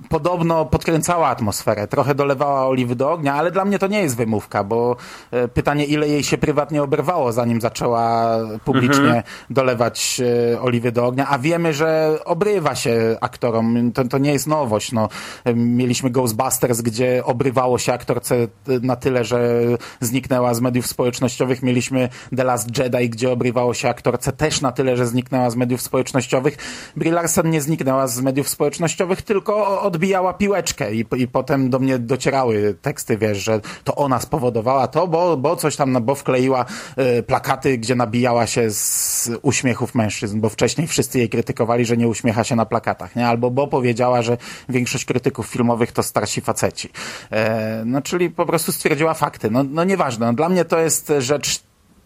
podobno 0.10 0.66
podkręcała 0.66 1.28
atmosferę, 1.28 1.88
trochę 1.88 2.16
dolewała 2.16 2.68
oliwy 2.68 2.96
do 2.96 3.12
ognia, 3.12 3.34
ale 3.34 3.52
dla 3.52 3.66
mnie 3.66 3.80
to 3.80 3.88
nie 3.88 4.02
jest 4.02 4.18
wymówka, 4.18 4.64
bo 4.64 4.96
e, 5.32 5.48
pytanie, 5.48 5.86
ile 5.86 6.08
jej 6.08 6.24
się 6.24 6.38
prywatnie 6.38 6.84
oberwało, 6.84 7.32
zanim 7.32 7.62
zaczęła 7.62 8.38
publicznie 8.66 9.24
dolewać 9.50 10.22
e, 10.54 10.62
oliwy 10.62 10.92
do 10.92 11.06
ognia, 11.06 11.28
a 11.30 11.40
wiemy, 11.40 11.74
że 11.74 12.20
obrywa 12.26 12.76
się 12.76 13.18
aktorom. 13.22 13.92
To, 13.92 14.04
to 14.04 14.18
nie 14.18 14.34
jest 14.34 14.48
nowość. 14.48 14.92
No, 14.92 15.10
mieliśmy 15.56 16.10
Ghostbusters, 16.10 16.82
gdzie 16.82 17.26
obrywało 17.26 17.78
się 17.78 17.94
aktorce 17.94 18.36
na 18.82 18.96
tyle, 18.96 19.24
że 19.24 19.62
zniknęła 20.00 20.54
z 20.54 20.62
mediów 20.62 20.88
społecznościowych. 20.88 21.64
Mieliśmy 21.64 22.10
The 22.38 22.44
Last 22.44 22.78
Jedi, 22.78 23.10
gdzie 23.10 23.32
obrywało 23.32 23.74
się 23.74 23.90
aktorce 23.90 24.32
też 24.32 24.62
na 24.62 24.72
tyle, 24.72 24.98
że 24.98 25.08
zniknęła 25.08 25.50
z 25.50 25.55
mediów 25.56 25.82
społecznościowych. 25.82 26.58
Brie 26.96 27.12
Larson 27.12 27.50
nie 27.50 27.62
zniknęła 27.62 28.08
z 28.08 28.22
mediów 28.22 28.50
społecznościowych, 28.50 29.22
tylko 29.22 29.82
odbijała 29.82 30.34
piłeczkę 30.34 30.96
i, 30.96 31.06
i 31.18 31.28
potem 31.28 31.70
do 31.70 31.80
mnie 31.80 32.00
docierały 32.00 32.76
teksty, 32.82 33.18
wiesz, 33.18 33.38
że 33.38 33.62
to 33.84 33.96
ona 33.96 34.20
spowodowała 34.20 34.88
to, 34.88 35.08
bo, 35.08 35.38
bo 35.38 35.56
coś 35.56 35.76
tam, 35.76 36.04
bo 36.04 36.16
wkleiła 36.16 36.66
e, 36.96 37.24
plakaty, 37.24 37.78
gdzie 37.78 37.96
nabijała 37.96 38.48
się 38.48 38.70
z 38.72 39.30
uśmiechów 39.42 39.96
mężczyzn, 39.96 40.40
bo 40.40 40.50
wcześniej 40.50 40.88
wszyscy 40.88 41.18
jej 41.20 41.30
krytykowali, 41.30 41.86
że 41.86 41.98
nie 41.98 42.08
uśmiecha 42.08 42.44
się 42.44 42.56
na 42.56 42.66
plakatach, 42.66 43.16
nie? 43.16 43.28
Albo 43.28 43.52
bo 43.52 43.68
powiedziała, 43.68 44.22
że 44.22 44.38
większość 44.70 45.06
krytyków 45.06 45.48
filmowych 45.48 45.92
to 45.92 46.04
starsi 46.04 46.42
faceci. 46.42 46.90
E, 47.32 47.84
no, 47.86 48.02
czyli 48.02 48.30
po 48.30 48.46
prostu 48.46 48.72
stwierdziła 48.72 49.14
fakty. 49.14 49.52
No, 49.52 49.64
no 49.64 49.84
nieważne. 49.84 50.26
No, 50.26 50.34
dla 50.34 50.50
mnie 50.50 50.66
to 50.66 50.80
jest 50.80 51.14
rzecz 51.20 51.64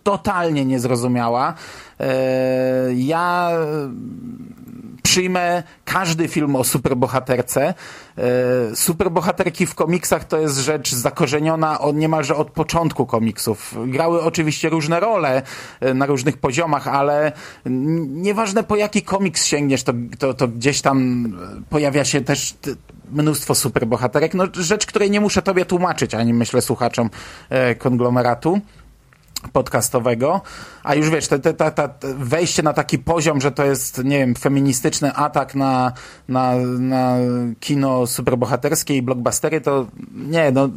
totalnie 0.09 0.65
niezrozumiała. 0.65 1.53
E, 1.99 2.93
ja 2.93 3.51
przyjmę 5.03 5.63
każdy 5.85 6.27
film 6.27 6.55
o 6.55 6.63
superbohaterce. 6.63 7.73
E, 8.17 8.75
Superbohaterki 8.75 9.65
w 9.65 9.75
komiksach 9.75 10.23
to 10.23 10.37
jest 10.37 10.57
rzecz 10.57 10.93
zakorzeniona 10.93 11.79
od, 11.79 11.95
niemalże 11.95 12.35
od 12.35 12.51
początku 12.51 13.05
komiksów. 13.05 13.75
Grały 13.87 14.21
oczywiście 14.21 14.69
różne 14.69 14.99
role 14.99 15.41
e, 15.79 15.93
na 15.93 16.05
różnych 16.05 16.37
poziomach, 16.37 16.87
ale 16.87 17.31
nieważne 18.09 18.63
po 18.63 18.75
jaki 18.75 19.01
komiks 19.01 19.45
sięgniesz, 19.45 19.83
to, 19.83 19.93
to, 20.19 20.33
to 20.33 20.47
gdzieś 20.47 20.81
tam 20.81 21.27
pojawia 21.69 22.05
się 22.05 22.21
też 22.21 22.57
mnóstwo 23.11 23.55
superbohaterek. 23.55 24.33
No, 24.33 24.43
rzecz, 24.53 24.85
której 24.85 25.11
nie 25.11 25.21
muszę 25.21 25.41
tobie 25.41 25.65
tłumaczyć, 25.65 26.15
ani 26.15 26.33
myślę 26.33 26.61
słuchaczom 26.61 27.09
konglomeratu 27.77 28.61
podcastowego, 29.53 30.41
a 30.83 30.95
już 30.95 31.09
wiesz, 31.09 31.27
te, 31.27 31.39
te, 31.39 31.53
te, 31.53 31.71
te, 31.71 31.89
wejście 32.17 32.63
na 32.63 32.73
taki 32.73 32.99
poziom, 32.99 33.41
że 33.41 33.51
to 33.51 33.65
jest, 33.65 34.03
nie 34.03 34.19
wiem, 34.19 34.35
feministyczny 34.35 35.13
atak 35.13 35.55
na, 35.55 35.93
na, 36.27 36.55
na 36.79 37.15
kino 37.59 38.07
superbohaterskie 38.07 38.97
i 38.97 39.01
blockbustery, 39.01 39.61
to 39.61 39.87
nie, 40.13 40.51
no 40.51 40.69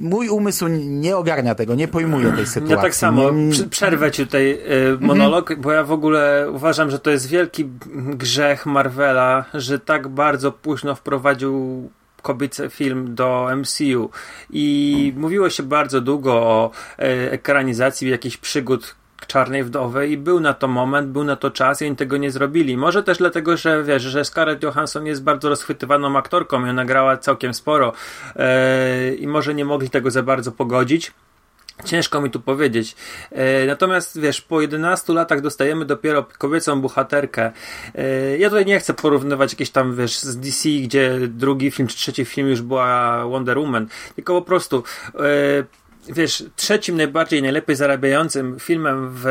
mój 0.00 0.28
umysł 0.28 0.68
nie 0.68 1.16
ogarnia 1.16 1.54
tego, 1.54 1.74
nie 1.74 1.88
pojmuje 1.88 2.32
tej 2.32 2.46
sytuacji. 2.46 2.76
Ja 2.76 2.82
tak 2.82 2.94
samo, 2.94 3.30
przerwę 3.70 4.10
ci 4.10 4.26
tutaj 4.26 4.52
y, 4.52 4.98
monolog, 5.00 5.54
bo 5.56 5.72
ja 5.72 5.84
w 5.84 5.92
ogóle 5.92 6.46
uważam, 6.52 6.90
że 6.90 6.98
to 6.98 7.10
jest 7.10 7.28
wielki 7.28 7.64
grzech 7.94 8.66
Marvela, 8.66 9.44
że 9.54 9.78
tak 9.78 10.08
bardzo 10.08 10.52
późno 10.52 10.94
wprowadził 10.94 11.90
kobiecy 12.22 12.70
film 12.70 13.14
do 13.14 13.48
MCU 13.56 14.10
i 14.50 15.12
mówiło 15.16 15.50
się 15.50 15.62
bardzo 15.62 16.00
długo 16.00 16.32
o 16.32 16.70
e, 16.98 17.32
ekranizacji 17.32 18.10
jakichś 18.10 18.36
przygód 18.36 18.94
Czarnej 19.26 19.64
Wdowy 19.64 20.08
i 20.08 20.16
był 20.16 20.40
na 20.40 20.54
to 20.54 20.68
moment, 20.68 21.08
był 21.08 21.24
na 21.24 21.36
to 21.36 21.50
czas 21.50 21.82
i 21.82 21.86
oni 21.86 21.96
tego 21.96 22.16
nie 22.16 22.30
zrobili. 22.30 22.76
Może 22.76 23.02
też 23.02 23.18
dlatego, 23.18 23.56
że 23.56 23.84
wiesz, 23.84 24.02
że 24.02 24.24
Scarlett 24.24 24.62
Johansson 24.62 25.06
jest 25.06 25.22
bardzo 25.22 25.48
rozchwytywaną 25.48 26.18
aktorką 26.18 26.66
i 26.66 26.70
ona 26.70 26.84
grała 26.84 27.16
całkiem 27.16 27.54
sporo 27.54 27.92
e, 28.36 29.14
i 29.14 29.26
może 29.26 29.54
nie 29.54 29.64
mogli 29.64 29.90
tego 29.90 30.10
za 30.10 30.22
bardzo 30.22 30.52
pogodzić. 30.52 31.12
Ciężko 31.84 32.20
mi 32.20 32.30
tu 32.30 32.40
powiedzieć. 32.40 32.96
E, 33.30 33.66
natomiast 33.66 34.20
wiesz, 34.20 34.40
po 34.40 34.60
11 34.60 35.12
latach 35.12 35.40
dostajemy 35.40 35.84
dopiero 35.84 36.26
kobiecą 36.38 36.80
bohaterkę. 36.80 37.52
E, 37.94 38.38
ja 38.38 38.48
tutaj 38.48 38.66
nie 38.66 38.80
chcę 38.80 38.94
porównywać 38.94 39.52
jakieś 39.52 39.70
tam, 39.70 39.96
wiesz, 39.96 40.18
z 40.18 40.36
DC, 40.36 40.68
gdzie 40.68 41.18
drugi 41.28 41.70
film 41.70 41.88
czy 41.88 41.96
trzeci 41.96 42.24
film 42.24 42.48
już 42.48 42.62
była 42.62 43.24
Wonder 43.26 43.58
Woman, 43.58 43.88
tylko 44.14 44.34
po 44.34 44.42
prostu 44.42 44.82
e, 45.14 45.20
wiesz, 46.08 46.44
trzecim 46.56 46.96
najbardziej, 46.96 47.42
najlepiej 47.42 47.76
zarabiającym 47.76 48.56
filmem 48.60 49.10
w 49.14 49.26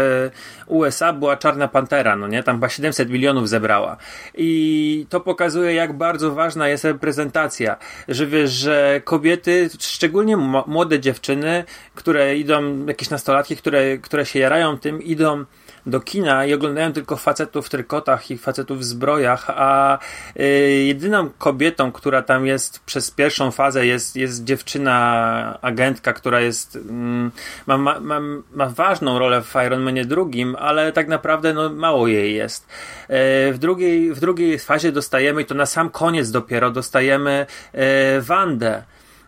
USA 0.67 1.13
była 1.13 1.37
Czarna 1.37 1.67
Pantera, 1.67 2.15
no 2.15 2.27
nie? 2.27 2.43
Tam 2.43 2.55
chyba 2.55 2.69
700 2.69 3.09
milionów 3.09 3.49
zebrała. 3.49 3.97
I 4.37 5.05
to 5.09 5.19
pokazuje, 5.19 5.73
jak 5.73 5.93
bardzo 5.93 6.31
ważna 6.31 6.67
jest 6.67 6.83
reprezentacja, 6.83 7.77
że 8.07 8.27
wiesz, 8.27 8.51
że 8.51 9.01
kobiety, 9.03 9.69
szczególnie 9.79 10.37
młode 10.67 10.99
dziewczyny, 10.99 11.63
które 11.95 12.37
idą, 12.37 12.85
jakieś 12.85 13.09
nastolatki, 13.09 13.57
które, 13.57 13.97
które 13.97 14.25
się 14.25 14.39
jarają 14.39 14.77
tym, 14.77 15.03
idą 15.03 15.45
do 15.89 15.99
kina 15.99 16.45
i 16.45 16.53
oglądają 16.53 16.93
tylko 16.93 17.17
facetów 17.17 17.67
w 17.67 17.69
trykotach 17.69 18.31
i 18.31 18.37
facetów 18.37 18.79
w 18.79 18.83
zbrojach, 18.83 19.49
a 19.49 19.99
y, 20.39 20.43
jedyną 20.87 21.29
kobietą, 21.37 21.91
która 21.91 22.21
tam 22.21 22.45
jest 22.45 22.79
przez 22.79 23.11
pierwszą 23.11 23.51
fazę 23.51 23.85
jest, 23.85 24.15
jest 24.15 24.43
dziewczyna 24.43 25.59
agentka, 25.61 26.13
która 26.13 26.39
jest 26.39 26.75
mm, 26.75 27.31
ma, 27.67 27.77
ma, 27.77 27.99
ma, 27.99 28.19
ma 28.51 28.69
ważną 28.69 29.19
rolę 29.19 29.41
w 29.41 29.55
Iron 29.65 29.81
Manie 29.81 30.05
drugim, 30.05 30.55
ale 30.59 30.91
tak 30.91 31.07
naprawdę 31.07 31.53
no, 31.53 31.69
mało 31.69 32.07
jej 32.07 32.35
jest. 32.35 32.67
Y, 32.67 33.53
w, 33.53 33.57
drugiej, 33.59 34.13
w 34.13 34.19
drugiej 34.19 34.59
fazie 34.59 34.91
dostajemy, 34.91 35.41
i 35.41 35.45
to 35.45 35.55
na 35.55 35.65
sam 35.65 35.89
koniec 35.89 36.31
dopiero, 36.31 36.71
dostajemy 36.71 37.45
y, 37.75 38.21
Wandę. 38.21 38.83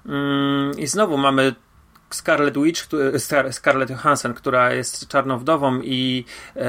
Mm, 0.05 0.71
I 0.77 0.88
znowu 0.88 1.17
mamy 1.17 1.55
Scarlet 2.15 2.57
Witch, 2.57 2.88
Scarlett 3.51 3.89
Johansson, 3.89 4.33
która 4.33 4.73
jest 4.73 5.07
czarną 5.07 5.38
wdową 5.38 5.81
i 5.81 6.25
e, 6.55 6.61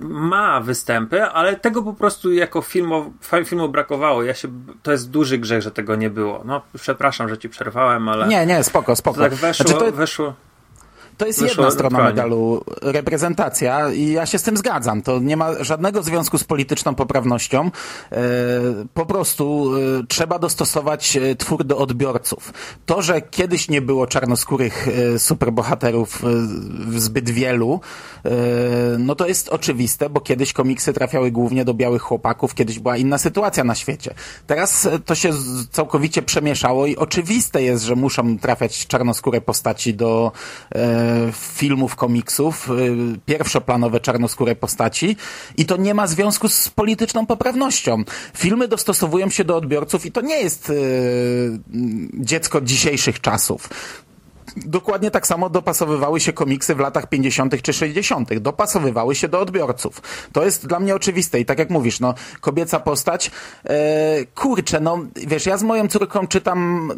ma 0.00 0.60
występy, 0.60 1.22
ale 1.22 1.56
tego 1.56 1.82
po 1.82 1.94
prostu 1.94 2.32
jako 2.32 2.62
filmu, 2.62 3.12
filmu 3.44 3.68
brakowało. 3.68 4.22
Ja 4.22 4.34
się, 4.34 4.48
to 4.82 4.92
jest 4.92 5.10
duży 5.10 5.38
grzech, 5.38 5.62
że 5.62 5.70
tego 5.70 5.96
nie 5.96 6.10
było. 6.10 6.42
No, 6.44 6.62
przepraszam, 6.74 7.28
że 7.28 7.38
ci 7.38 7.48
przerwałem, 7.48 8.08
ale. 8.08 8.26
Nie, 8.28 8.46
nie, 8.46 8.64
spoko, 8.64 8.96
spoko. 8.96 9.20
tak 9.20 9.34
weszło, 9.34 9.68
znaczy 9.68 9.84
to... 9.84 9.92
weszło. 9.92 10.34
To 11.22 11.26
jest 11.26 11.42
jedna 11.42 11.70
strona 11.70 12.04
medalu, 12.04 12.64
reprezentacja 12.82 13.92
i 13.92 14.12
ja 14.12 14.26
się 14.26 14.38
z 14.38 14.42
tym 14.42 14.56
zgadzam. 14.56 15.02
To 15.02 15.18
nie 15.18 15.36
ma 15.36 15.64
żadnego 15.64 16.02
związku 16.02 16.38
z 16.38 16.44
polityczną 16.44 16.94
poprawnością. 16.94 17.70
E, 18.12 18.20
po 18.94 19.06
prostu 19.06 19.72
e, 19.76 20.06
trzeba 20.08 20.38
dostosować 20.38 21.16
e, 21.16 21.36
twór 21.36 21.64
do 21.64 21.78
odbiorców. 21.78 22.52
To, 22.86 23.02
że 23.02 23.20
kiedyś 23.20 23.68
nie 23.68 23.82
było 23.82 24.06
czarnoskórych 24.06 24.88
superbohaterów 25.18 26.22
zbyt 26.96 27.30
wielu, 27.30 27.80
no 28.98 29.14
to 29.14 29.26
jest 29.26 29.48
oczywiste, 29.48 30.10
bo 30.10 30.20
kiedyś 30.20 30.52
komiksy 30.52 30.92
trafiały 30.92 31.30
głównie 31.30 31.64
do 31.64 31.74
białych 31.74 32.02
chłopaków, 32.02 32.54
kiedyś 32.54 32.78
była 32.78 32.96
inna 32.96 33.18
sytuacja 33.18 33.64
na 33.64 33.74
świecie. 33.74 34.14
Teraz 34.46 34.88
to 35.04 35.14
się 35.14 35.30
całkowicie 35.70 36.22
przemieszało 36.22 36.86
i 36.86 36.96
oczywiste 36.96 37.62
jest, 37.62 37.84
że 37.84 37.96
muszą 37.96 38.38
trafiać 38.38 38.86
czarnoskóre 38.86 39.40
postaci 39.40 39.94
do 39.94 40.32
filmów, 41.32 41.96
komiksów, 41.96 42.70
y, 42.70 43.18
pierwszoplanowe 43.26 44.00
czarnoskóre 44.00 44.56
postaci 44.56 45.16
i 45.56 45.66
to 45.66 45.76
nie 45.76 45.94
ma 45.94 46.06
związku 46.06 46.48
z 46.48 46.68
polityczną 46.68 47.26
poprawnością. 47.26 48.04
Filmy 48.36 48.68
dostosowują 48.68 49.30
się 49.30 49.44
do 49.44 49.56
odbiorców 49.56 50.06
i 50.06 50.12
to 50.12 50.20
nie 50.20 50.40
jest 50.40 50.70
y, 50.70 51.60
dziecko 52.14 52.60
dzisiejszych 52.60 53.20
czasów 53.20 53.68
dokładnie 54.56 55.10
tak 55.10 55.26
samo 55.26 55.50
dopasowywały 55.50 56.20
się 56.20 56.32
komiksy 56.32 56.74
w 56.74 56.78
latach 56.78 57.08
50. 57.08 57.62
czy 57.62 57.72
60. 57.72 58.38
Dopasowywały 58.38 59.14
się 59.14 59.28
do 59.28 59.40
odbiorców. 59.40 60.02
To 60.32 60.44
jest 60.44 60.66
dla 60.66 60.80
mnie 60.80 60.94
oczywiste 60.94 61.40
i 61.40 61.44
tak 61.44 61.58
jak 61.58 61.70
mówisz, 61.70 62.00
no, 62.00 62.14
kobieca 62.40 62.80
postać, 62.80 63.30
e, 63.64 64.24
kurczę, 64.34 64.80
no, 64.80 64.98
wiesz, 65.14 65.46
ja 65.46 65.56
z 65.56 65.62
moją 65.62 65.88
córką 65.88 66.26
czytam 66.26 66.90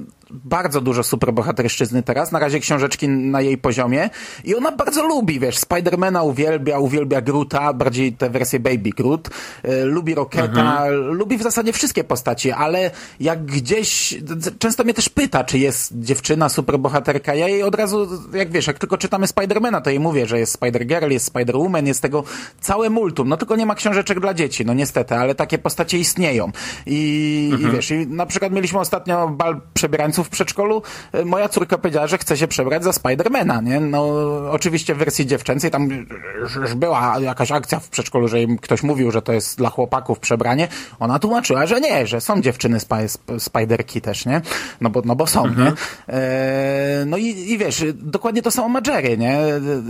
bardzo 0.45 0.81
dużo 0.81 1.03
superbohaterszczyzny 1.03 2.03
teraz, 2.03 2.33
na 2.33 2.39
razie 2.39 2.61
książeczki 2.61 3.09
na 3.09 3.41
jej 3.41 3.59
poziomie. 3.59 4.11
I 4.45 4.55
ona 4.55 4.73
bardzo 4.73 5.07
lubi, 5.07 5.41
wiesz, 5.41 5.59
Spidermana 5.59 6.23
uwielbia, 6.23 6.79
uwielbia 6.79 7.21
Groota, 7.21 7.73
bardziej 7.73 8.13
te 8.13 8.31
wersje 8.31 8.61
Baby 8.61 8.91
Groot, 8.91 9.31
e, 9.63 9.85
lubi 9.85 10.15
Rocketa, 10.15 10.87
mhm. 10.87 11.05
lubi 11.05 11.39
w 11.39 11.43
zasadzie 11.43 11.73
wszystkie 11.73 12.05
postaci, 12.05 12.53
ale 12.53 12.91
jak 13.21 13.45
gdzieś, 13.45 14.15
często 14.59 14.85
mnie 14.85 14.95
też 14.95 15.09
pyta, 15.09 15.45
czy 15.45 15.59
jest 15.59 16.01
dziewczyna 16.01 16.49
superbohaterka, 16.49 17.35
ja 17.35 17.49
jej 17.49 17.63
od 17.63 17.75
razu, 17.75 18.09
jak 18.33 18.53
wiesz, 18.53 18.67
jak 18.67 18.79
tylko 18.79 18.99
czytamy 18.99 19.27
Spidermana, 19.27 19.81
to 19.81 19.91
jej 19.91 20.01
mówię, 20.01 20.27
że 20.27 20.39
jest 20.39 20.61
Spider-Girl, 20.61 21.11
jest 21.11 21.35
Spider-Woman, 21.35 21.87
jest 21.87 22.03
tego 22.03 22.25
całe 22.61 22.91
multum, 22.91 23.29
no 23.29 23.37
tylko 23.37 23.57
nie 23.57 23.67
ma 23.67 23.75
książeczek 23.75 24.21
dla 24.21 24.35
dzieci, 24.35 24.67
no 24.67 24.75
niestety, 24.75 25.15
ale 25.15 25.35
takie 25.35 25.59
postacie 25.59 25.99
istnieją. 25.99 26.51
I, 26.87 27.51
mhm. 27.53 27.73
i 27.73 27.77
wiesz, 27.77 27.91
i 27.91 28.07
na 28.07 28.27
przykład 28.27 28.53
mieliśmy 28.53 28.79
ostatnio 28.79 29.29
bal 29.29 29.61
przebierańców 29.75 30.24
w 30.25 30.29
przedszkolu 30.29 30.83
e, 31.13 31.25
moja 31.25 31.49
córka 31.49 31.79
powiedziała, 31.79 32.07
że 32.07 32.19
chce 32.19 32.37
się 32.37 32.49
przebrać 32.49 32.85
za 32.85 32.93
Spidermana, 32.93 33.61
nie? 33.61 33.81
No, 33.81 34.07
oczywiście 34.51 34.95
w 34.95 34.99
wersji 34.99 35.27
dziewczęcej 35.27 35.71
tam 35.71 35.89
już 36.59 36.75
była 36.75 37.19
jakaś 37.21 37.53
akcja 37.53 37.81
w 37.81 37.89
przedszkolu, 37.89 38.29
że 38.29 38.43
im 38.43 38.59
ktoś 38.59 38.83
mówił, 38.83 39.11
że 39.11 39.23
to 39.23 39.33
jest 39.33 39.59
dla 39.59 39.71
chłopaków 39.71 40.19
przebranie. 40.19 40.69
Ona 41.01 41.19
tłumaczyła, 41.19 41.67
że 41.67 41.81
nie, 41.81 42.07
że 42.07 42.21
są 42.21 42.43
dziewczyny 42.43 42.77
sp 42.85 42.93
sp 43.15 43.27
Spiderki 43.39 44.01
też, 44.01 44.27
nie? 44.27 44.41
No 44.81 44.91
bo, 44.91 45.03
no 45.05 45.17
bo 45.17 45.27
są, 45.27 45.45
mhm. 45.45 45.67
nie? 45.67 45.73
E, 46.15 47.05
no 47.07 47.17
i, 47.17 47.27
i 47.27 47.59
wiesz, 47.59 47.85
dokładnie 47.95 48.43
to 48.43 48.51
samo 48.51 48.69
ma 48.69 48.81
Jerry, 48.87 49.19
nie? 49.19 49.39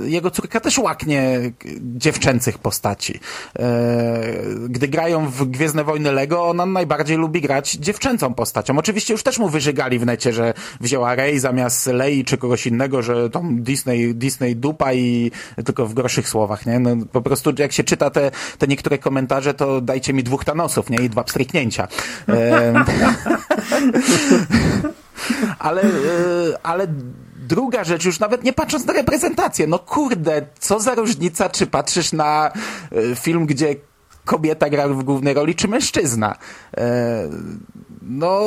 Jego 0.04 0.30
córka 0.30 0.60
też 0.60 0.78
łaknie 0.78 1.52
dziewczęcych 1.80 2.58
postaci. 2.58 3.20
E, 3.58 4.22
gdy 4.68 4.88
grają 4.88 5.28
w 5.28 5.44
Gwiezdne 5.44 5.84
Wojny 5.84 6.12
Lego, 6.12 6.46
ona 6.46 6.66
najbardziej 6.66 7.16
lubi 7.16 7.40
grać 7.40 7.72
dziewczęcą 7.72 8.34
postacią. 8.34 8.78
Oczywiście 8.78 9.14
już 9.14 9.22
też 9.22 9.38
mu 9.38 9.48
wyżygali 9.48 9.98
w 9.98 10.06
necie 10.14 10.32
że 10.32 10.54
wzięła 10.80 11.14
Rey 11.14 11.38
zamiast 11.38 11.86
Lei 11.86 12.24
czy 12.24 12.38
kogoś 12.38 12.66
innego, 12.66 13.02
że 13.02 13.30
tam 13.30 13.62
Disney, 13.62 14.14
Disney 14.14 14.56
dupa 14.56 14.92
i 14.92 15.30
tylko 15.64 15.86
w 15.86 15.94
gorszych 15.94 16.28
słowach, 16.28 16.66
nie? 16.66 16.78
No, 16.78 16.96
po 17.12 17.22
prostu 17.22 17.52
jak 17.58 17.72
się 17.72 17.84
czyta 17.84 18.10
te, 18.10 18.30
te 18.58 18.66
niektóre 18.66 18.98
komentarze, 18.98 19.54
to 19.54 19.80
dajcie 19.80 20.12
mi 20.12 20.22
dwóch 20.22 20.44
Thanosów, 20.44 20.90
nie? 20.90 20.98
I 20.98 21.10
dwa 21.10 21.24
pstryknięcia. 21.24 21.88
ale, 25.58 25.82
e, 25.82 25.86
ale 26.62 26.86
druga 27.48 27.84
rzecz, 27.84 28.04
już 28.04 28.20
nawet 28.20 28.44
nie 28.44 28.52
patrząc 28.52 28.86
na 28.86 28.92
reprezentację, 28.92 29.66
no 29.66 29.78
kurde, 29.78 30.46
co 30.58 30.80
za 30.80 30.94
różnica, 30.94 31.48
czy 31.50 31.66
patrzysz 31.66 32.12
na 32.12 32.52
e, 32.92 33.16
film, 33.16 33.46
gdzie 33.46 33.76
kobieta 34.24 34.70
gra 34.70 34.88
w 34.88 35.02
głównej 35.02 35.34
roli, 35.34 35.54
czy 35.54 35.68
mężczyzna. 35.68 36.36
E, 36.76 37.28
no 38.02 38.40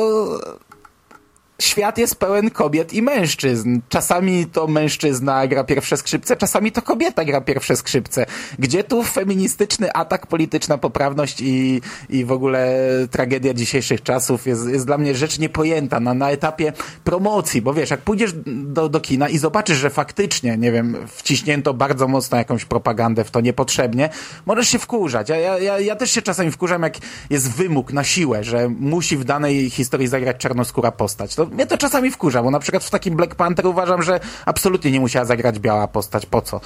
świat 1.60 1.98
jest 1.98 2.14
pełen 2.14 2.50
kobiet 2.50 2.92
i 2.92 3.02
mężczyzn. 3.02 3.80
Czasami 3.88 4.46
to 4.46 4.66
mężczyzna 4.66 5.46
gra 5.46 5.64
pierwsze 5.64 5.96
skrzypce, 5.96 6.36
czasami 6.36 6.72
to 6.72 6.82
kobieta 6.82 7.24
gra 7.24 7.40
pierwsze 7.40 7.76
skrzypce. 7.76 8.26
Gdzie 8.58 8.84
tu 8.84 9.02
feministyczny 9.02 9.92
atak, 9.92 10.26
polityczna 10.26 10.78
poprawność 10.78 11.40
i, 11.40 11.80
i 12.08 12.24
w 12.24 12.32
ogóle 12.32 12.78
tragedia 13.10 13.54
dzisiejszych 13.54 14.02
czasów 14.02 14.46
jest, 14.46 14.68
jest 14.68 14.86
dla 14.86 14.98
mnie 14.98 15.14
rzecz 15.14 15.38
niepojęta 15.38 16.00
na, 16.00 16.14
na 16.14 16.30
etapie 16.30 16.72
promocji, 17.04 17.62
bo 17.62 17.74
wiesz, 17.74 17.90
jak 17.90 18.00
pójdziesz 18.00 18.32
do, 18.46 18.88
do 18.88 19.00
kina 19.00 19.28
i 19.28 19.38
zobaczysz, 19.38 19.78
że 19.78 19.90
faktycznie, 19.90 20.58
nie 20.58 20.72
wiem, 20.72 20.96
wciśnięto 21.06 21.74
bardzo 21.74 22.08
mocno 22.08 22.38
jakąś 22.38 22.64
propagandę 22.64 23.24
w 23.24 23.30
to 23.30 23.40
niepotrzebnie, 23.40 24.08
możesz 24.46 24.68
się 24.68 24.78
wkurzać. 24.78 25.28
Ja, 25.28 25.36
ja, 25.58 25.78
ja, 25.80 25.96
też 25.96 26.10
się 26.10 26.22
czasami 26.22 26.50
wkurzam, 26.50 26.82
jak 26.82 26.94
jest 27.30 27.50
wymóg 27.50 27.92
na 27.92 28.04
siłę, 28.04 28.44
że 28.44 28.68
musi 28.68 29.16
w 29.16 29.24
danej 29.24 29.70
historii 29.70 30.06
zagrać 30.06 30.36
czarnoskóra 30.36 30.92
postać. 30.92 31.34
To 31.34 31.47
mnie 31.48 31.66
to 31.66 31.78
czasami 31.78 32.10
wkurza, 32.10 32.42
bo 32.42 32.50
na 32.50 32.58
przykład 32.58 32.84
w 32.84 32.90
takim 32.90 33.16
Black 33.16 33.34
Panther 33.34 33.66
uważam, 33.66 34.02
że 34.02 34.20
absolutnie 34.46 34.90
nie 34.90 35.00
musiała 35.00 35.24
zagrać 35.24 35.58
biała 35.58 35.88
postać. 35.88 36.26
Po 36.26 36.42
co? 36.42 36.60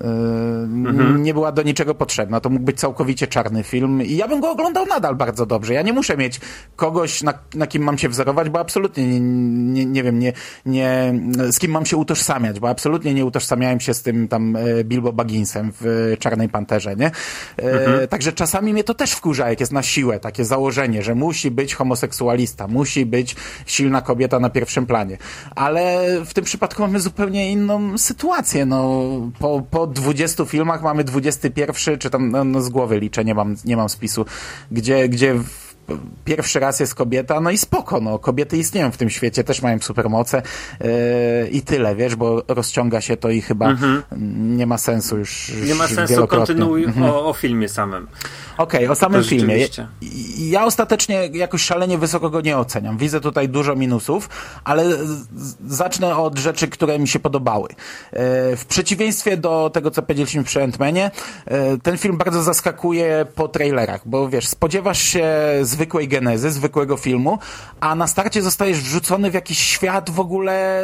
Mhm. 0.00 1.22
Nie 1.22 1.34
była 1.34 1.52
do 1.52 1.62
niczego 1.62 1.94
potrzebna. 1.94 2.40
To 2.40 2.50
mógł 2.50 2.64
być 2.64 2.80
całkowicie 2.80 3.26
czarny 3.26 3.62
film 3.62 4.02
i 4.02 4.16
ja 4.16 4.28
bym 4.28 4.40
go 4.40 4.50
oglądał 4.50 4.86
nadal 4.86 5.14
bardzo 5.14 5.46
dobrze. 5.46 5.74
Ja 5.74 5.82
nie 5.82 5.92
muszę 5.92 6.16
mieć 6.16 6.40
kogoś, 6.76 7.22
na, 7.22 7.34
na 7.54 7.66
kim 7.66 7.82
mam 7.82 7.98
się 7.98 8.08
wzorować, 8.08 8.48
bo 8.48 8.60
absolutnie 8.60 9.08
nie, 9.08 9.20
nie, 9.20 9.86
nie 9.86 10.02
wiem, 10.02 10.18
nie, 10.18 10.32
nie, 10.66 11.14
z 11.50 11.58
kim 11.58 11.70
mam 11.70 11.86
się 11.86 11.96
utożsamiać, 11.96 12.60
bo 12.60 12.68
absolutnie 12.68 13.14
nie 13.14 13.24
utożsamiałem 13.24 13.80
się 13.80 13.94
z 13.94 14.02
tym 14.02 14.28
tam 14.28 14.56
e, 14.56 14.84
Bilbo 14.84 15.12
Bagginsem 15.12 15.72
w 15.80 16.14
Czarnej 16.18 16.48
Panterze, 16.48 16.96
nie? 16.96 17.06
E, 17.06 17.12
mhm. 17.58 18.08
Także 18.08 18.32
czasami 18.32 18.72
mnie 18.72 18.84
to 18.84 18.94
też 18.94 19.12
wkurza, 19.12 19.50
jak 19.50 19.60
jest 19.60 19.72
na 19.72 19.82
siłę 19.82 20.20
takie 20.20 20.44
założenie, 20.44 21.02
że 21.02 21.14
musi 21.14 21.50
być 21.50 21.74
homoseksualista, 21.74 22.68
musi 22.68 23.06
być 23.06 23.36
silna 23.66 24.02
kobieta 24.02 24.40
na 24.40 24.50
pierwszym 24.50 24.86
planie. 24.86 25.18
Ale 25.56 26.06
w 26.24 26.34
tym 26.34 26.44
przypadku 26.44 26.82
mamy 26.82 27.00
zupełnie 27.00 27.52
inną 27.52 27.98
sytuację. 27.98 28.66
No, 28.66 29.04
po, 29.38 29.62
po 29.70 29.79
20 29.86 30.44
filmach 30.44 30.82
mamy 30.82 31.04
21, 31.04 31.98
czy 31.98 32.10
tam 32.10 32.30
no, 32.30 32.44
no 32.44 32.62
z 32.62 32.68
głowy 32.68 33.00
liczę, 33.00 33.24
nie 33.24 33.34
mam, 33.34 33.56
nie 33.64 33.76
mam 33.76 33.88
spisu, 33.88 34.24
gdzie, 34.70 35.08
gdzie 35.08 35.34
pierwszy 36.24 36.60
raz 36.60 36.80
jest 36.80 36.94
kobieta, 36.94 37.40
no 37.40 37.50
i 37.50 37.58
spoko, 37.58 38.00
no, 38.00 38.18
kobiety 38.18 38.56
istnieją 38.56 38.90
w 38.90 38.96
tym 38.96 39.10
świecie, 39.10 39.44
też 39.44 39.62
mają 39.62 39.78
supermoce 39.78 40.42
yy, 40.80 40.88
i 41.48 41.62
tyle, 41.62 41.96
wiesz, 41.96 42.16
bo 42.16 42.42
rozciąga 42.48 43.00
się 43.00 43.16
to 43.16 43.30
i 43.30 43.40
chyba 43.40 43.70
mhm. 43.70 44.02
nie 44.56 44.66
ma 44.66 44.78
sensu 44.78 45.18
już, 45.18 45.48
już 45.48 45.68
Nie 45.68 45.74
ma 45.74 45.88
sensu, 45.88 46.26
kontynuuj 46.26 46.84
mhm. 46.84 47.06
o, 47.06 47.28
o 47.28 47.32
filmie 47.32 47.68
samym. 47.68 48.06
Okej, 48.58 48.80
okay, 48.80 48.90
o 48.90 48.94
samym 48.94 49.24
filmie. 49.24 49.66
Ja 50.38 50.64
ostatecznie 50.64 51.28
jakoś 51.32 51.62
szalenie 51.62 51.98
wysoko 51.98 52.30
go 52.30 52.40
nie 52.40 52.58
oceniam. 52.58 52.98
Widzę 52.98 53.20
tutaj 53.20 53.48
dużo 53.48 53.76
minusów, 53.76 54.28
ale 54.64 54.84
zacznę 55.66 56.16
od 56.16 56.38
rzeczy, 56.38 56.68
które 56.68 56.98
mi 56.98 57.08
się 57.08 57.18
podobały. 57.18 57.68
E, 57.68 57.76
w 58.56 58.64
przeciwieństwie 58.68 59.36
do 59.36 59.70
tego, 59.74 59.90
co 59.90 60.02
powiedzieliśmy 60.02 60.44
przy 60.44 60.60
Ant-Manie, 60.60 61.10
e, 61.46 61.78
ten 61.78 61.98
film 61.98 62.16
bardzo 62.16 62.42
zaskakuje 62.42 63.26
po 63.34 63.48
trailerach, 63.48 64.00
bo 64.04 64.28
wiesz, 64.28 64.48
spodziewasz 64.48 65.02
się 65.02 65.28
zwykłej 65.80 66.08
genezy, 66.08 66.50
zwykłego 66.50 66.96
filmu, 66.96 67.38
a 67.80 67.94
na 67.94 68.06
starcie 68.06 68.42
zostajesz 68.42 68.80
wrzucony 68.80 69.30
w 69.30 69.34
jakiś 69.34 69.58
świat 69.58 70.10
w 70.10 70.20
ogóle 70.20 70.82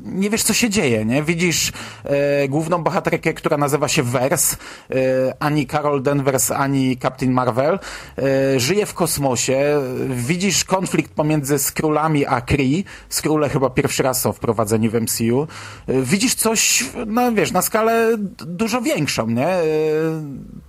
nie 0.00 0.30
wiesz, 0.30 0.42
co 0.42 0.54
się 0.54 0.70
dzieje, 0.70 1.04
nie? 1.04 1.22
Widzisz 1.22 1.72
e, 2.04 2.48
główną 2.48 2.82
bohaterkę, 2.82 3.34
która 3.34 3.56
nazywa 3.56 3.88
się 3.88 4.02
Vers, 4.02 4.56
e, 4.90 4.96
ani 5.38 5.66
Carol 5.66 6.02
Danvers, 6.02 6.50
ani 6.50 6.98
Captain 6.98 7.32
Marvel, 7.32 7.78
e, 8.18 8.60
żyje 8.60 8.86
w 8.86 8.94
kosmosie, 8.94 9.80
widzisz 10.08 10.64
konflikt 10.64 11.12
pomiędzy 11.12 11.58
Skrulami 11.58 12.26
a 12.26 12.40
Kree, 12.40 12.84
Skrule 13.08 13.48
chyba 13.48 13.70
pierwszy 13.70 14.02
raz 14.02 14.20
są 14.20 14.32
wprowadzeni 14.32 14.88
w 14.88 14.94
MCU, 14.94 15.46
e, 15.86 16.02
widzisz 16.02 16.34
coś, 16.34 16.84
no 17.06 17.32
wiesz, 17.32 17.52
na 17.52 17.62
skalę 17.62 18.16
dużo 18.46 18.82
większą, 18.82 19.26
nie? 19.26 19.48
E, 19.48 19.62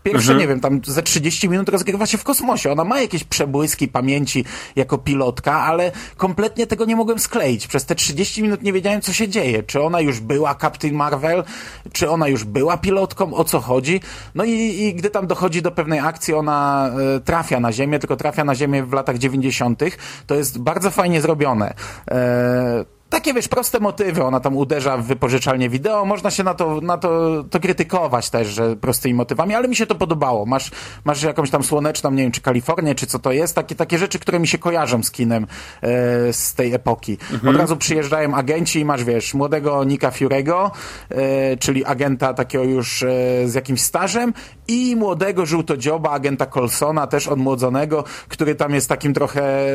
pierwsze, 0.03 0.31
mhm. 0.31 0.39
nie 0.39 0.47
wiem, 0.47 0.59
tam 0.59 0.81
ze 0.85 1.03
30 1.03 1.49
minut 1.49 1.69
rozgrywa 1.69 2.05
się 2.05 2.17
w 2.17 2.23
kosmosie, 2.23 2.71
ona 2.71 2.83
ma 2.83 3.01
jakieś 3.01 3.23
przebłyski 3.41 3.87
pamięci 3.87 4.45
jako 4.75 4.97
pilotka, 4.97 5.53
ale 5.61 5.91
kompletnie 6.17 6.67
tego 6.67 6.85
nie 6.85 6.95
mogłem 6.95 7.19
skleić. 7.19 7.67
Przez 7.67 7.85
te 7.85 7.95
30 7.95 8.43
minut 8.43 8.63
nie 8.63 8.73
wiedziałem, 8.73 9.01
co 9.01 9.13
się 9.13 9.27
dzieje. 9.27 9.63
Czy 9.63 9.81
ona 9.81 9.99
już 10.01 10.19
była 10.19 10.55
Captain 10.55 10.93
Marvel, 10.93 11.43
czy 11.91 12.09
ona 12.09 12.27
już 12.27 12.43
była 12.43 12.77
pilotką, 12.77 13.33
o 13.33 13.43
co 13.43 13.59
chodzi. 13.59 13.99
No 14.35 14.43
i, 14.43 14.51
i 14.51 14.93
gdy 14.93 15.09
tam 15.09 15.27
dochodzi 15.27 15.61
do 15.61 15.71
pewnej 15.71 15.99
akcji 15.99 16.33
ona 16.33 16.91
e, 17.15 17.19
trafia 17.19 17.59
na 17.59 17.71
Ziemię, 17.71 17.99
tylko 17.99 18.15
trafia 18.15 18.43
na 18.43 18.55
Ziemię 18.55 18.83
w 18.83 18.93
latach 18.93 19.17
90. 19.17 19.83
To 20.27 20.35
jest 20.35 20.59
bardzo 20.59 20.91
fajnie 20.91 21.21
zrobione. 21.21 21.73
E, 22.11 23.00
takie, 23.11 23.33
wiesz, 23.33 23.47
proste 23.47 23.79
motywy. 23.79 24.23
Ona 24.23 24.39
tam 24.39 24.57
uderza 24.57 24.97
w 24.97 25.05
wypożyczalnię 25.05 25.69
wideo. 25.69 26.05
Można 26.05 26.31
się 26.31 26.43
na 26.43 26.53
to, 26.53 26.81
na 26.81 26.97
to, 26.97 27.43
to 27.49 27.59
krytykować 27.59 28.29
też, 28.29 28.47
że 28.47 28.75
prostymi 28.75 29.13
motywami, 29.13 29.55
ale 29.55 29.67
mi 29.67 29.75
się 29.75 29.85
to 29.85 29.95
podobało. 29.95 30.45
Masz, 30.45 30.71
masz 31.05 31.23
jakąś 31.23 31.49
tam 31.49 31.63
słoneczną, 31.63 32.11
nie 32.11 32.23
wiem, 32.23 32.31
czy 32.31 32.41
Kalifornię, 32.41 32.95
czy 32.95 33.07
co 33.07 33.19
to 33.19 33.31
jest. 33.31 33.55
Takie, 33.55 33.75
takie 33.75 33.97
rzeczy, 33.97 34.19
które 34.19 34.39
mi 34.39 34.47
się 34.47 34.57
kojarzą 34.57 35.03
z 35.03 35.11
kinem 35.11 35.47
e, 35.81 36.33
z 36.33 36.53
tej 36.53 36.73
epoki. 36.73 37.17
Mhm. 37.31 37.55
Od 37.55 37.61
razu 37.61 37.77
przyjeżdżają 37.77 38.35
agenci 38.35 38.79
i 38.79 38.85
masz, 38.85 39.03
wiesz, 39.03 39.33
młodego 39.33 39.83
Nika 39.83 40.11
Furego, 40.11 40.71
e, 41.09 41.57
czyli 41.57 41.85
agenta 41.85 42.33
takiego 42.33 42.63
już 42.63 43.03
e, 43.03 43.07
z 43.45 43.53
jakimś 43.53 43.81
stażem 43.81 44.33
i 44.71 44.95
młodego 44.95 45.45
żółtodzioba, 45.45 46.09
agenta 46.09 46.45
Colsona, 46.45 47.07
też 47.07 47.27
odmłodzonego, 47.27 48.03
który 48.27 48.55
tam 48.55 48.73
jest 48.73 48.89
takim 48.89 49.13
trochę, 49.13 49.65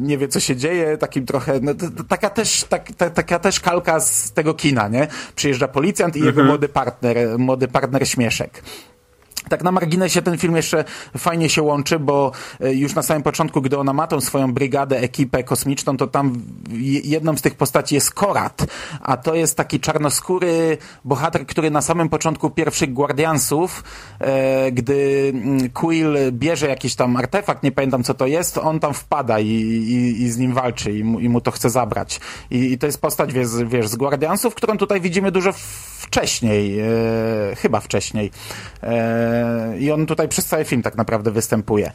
nie 0.00 0.18
wie 0.18 0.28
co 0.28 0.40
się 0.40 0.56
dzieje, 0.56 0.98
takim 0.98 1.26
trochę, 1.26 1.60
no, 1.62 1.72
taka 2.08 2.30
też, 2.30 2.64
tak, 2.64 2.92
ta, 2.92 3.10
taka 3.10 3.38
też 3.38 3.60
kalka 3.60 4.00
z 4.00 4.32
tego 4.32 4.54
kina, 4.54 4.88
nie? 4.88 5.08
Przyjeżdża 5.36 5.68
policjant 5.68 6.16
i 6.16 6.18
mhm. 6.18 6.36
jego 6.36 6.48
młody 6.48 6.68
partner, 6.68 7.38
młody 7.38 7.68
partner 7.68 8.08
Śmieszek. 8.08 8.62
Tak 9.48 9.64
na 9.64 9.72
marginesie 9.72 10.22
ten 10.22 10.38
film 10.38 10.56
jeszcze 10.56 10.84
fajnie 11.18 11.48
się 11.48 11.62
łączy, 11.62 11.98
bo 11.98 12.32
e, 12.60 12.74
już 12.74 12.94
na 12.94 13.02
samym 13.02 13.22
początku, 13.22 13.62
gdy 13.62 13.78
ona 13.78 13.92
ma 13.92 14.06
tą 14.06 14.20
swoją 14.20 14.52
brygadę, 14.54 14.98
ekipę 14.98 15.44
kosmiczną, 15.44 15.96
to 15.96 16.06
tam 16.06 16.42
jedną 17.04 17.36
z 17.36 17.42
tych 17.42 17.54
postaci 17.54 17.94
jest 17.94 18.10
Korat, 18.10 18.66
a 19.00 19.16
to 19.16 19.34
jest 19.34 19.56
taki 19.56 19.80
czarnoskóry 19.80 20.78
bohater, 21.04 21.46
który 21.46 21.70
na 21.70 21.82
samym 21.82 22.08
początku 22.08 22.50
pierwszych 22.50 22.92
Guardiansów, 22.92 23.84
e, 24.20 24.72
gdy 24.72 25.32
mm, 25.34 25.70
Quill 25.70 26.16
bierze 26.32 26.68
jakiś 26.68 26.94
tam 26.94 27.16
artefakt, 27.16 27.62
nie 27.62 27.72
pamiętam 27.72 28.04
co 28.04 28.14
to 28.14 28.26
jest, 28.26 28.58
on 28.58 28.80
tam 28.80 28.94
wpada 28.94 29.38
i, 29.38 29.46
i, 29.46 30.22
i 30.22 30.30
z 30.30 30.38
nim 30.38 30.54
walczy 30.54 30.92
i 30.92 31.04
mu, 31.04 31.20
i 31.20 31.28
mu, 31.28 31.40
to 31.40 31.50
chce 31.50 31.70
zabrać. 31.70 32.20
I, 32.50 32.78
to 32.78 32.86
jest 32.86 33.00
postać, 33.00 33.32
wiesz, 33.32 33.48
wiesz, 33.66 33.88
z 33.88 33.96
Guardiansów, 33.96 34.54
którą 34.54 34.76
tutaj 34.76 35.00
widzimy 35.00 35.32
dużo 35.32 35.52
wcześniej, 35.98 36.80
e, 36.80 36.86
chyba 37.56 37.80
wcześniej. 37.80 38.30
E, 38.82 39.37
i 39.78 39.90
on 39.90 40.06
tutaj 40.06 40.28
przez 40.28 40.46
cały 40.46 40.64
film 40.64 40.82
tak 40.82 40.96
naprawdę 40.96 41.30
występuje. 41.30 41.92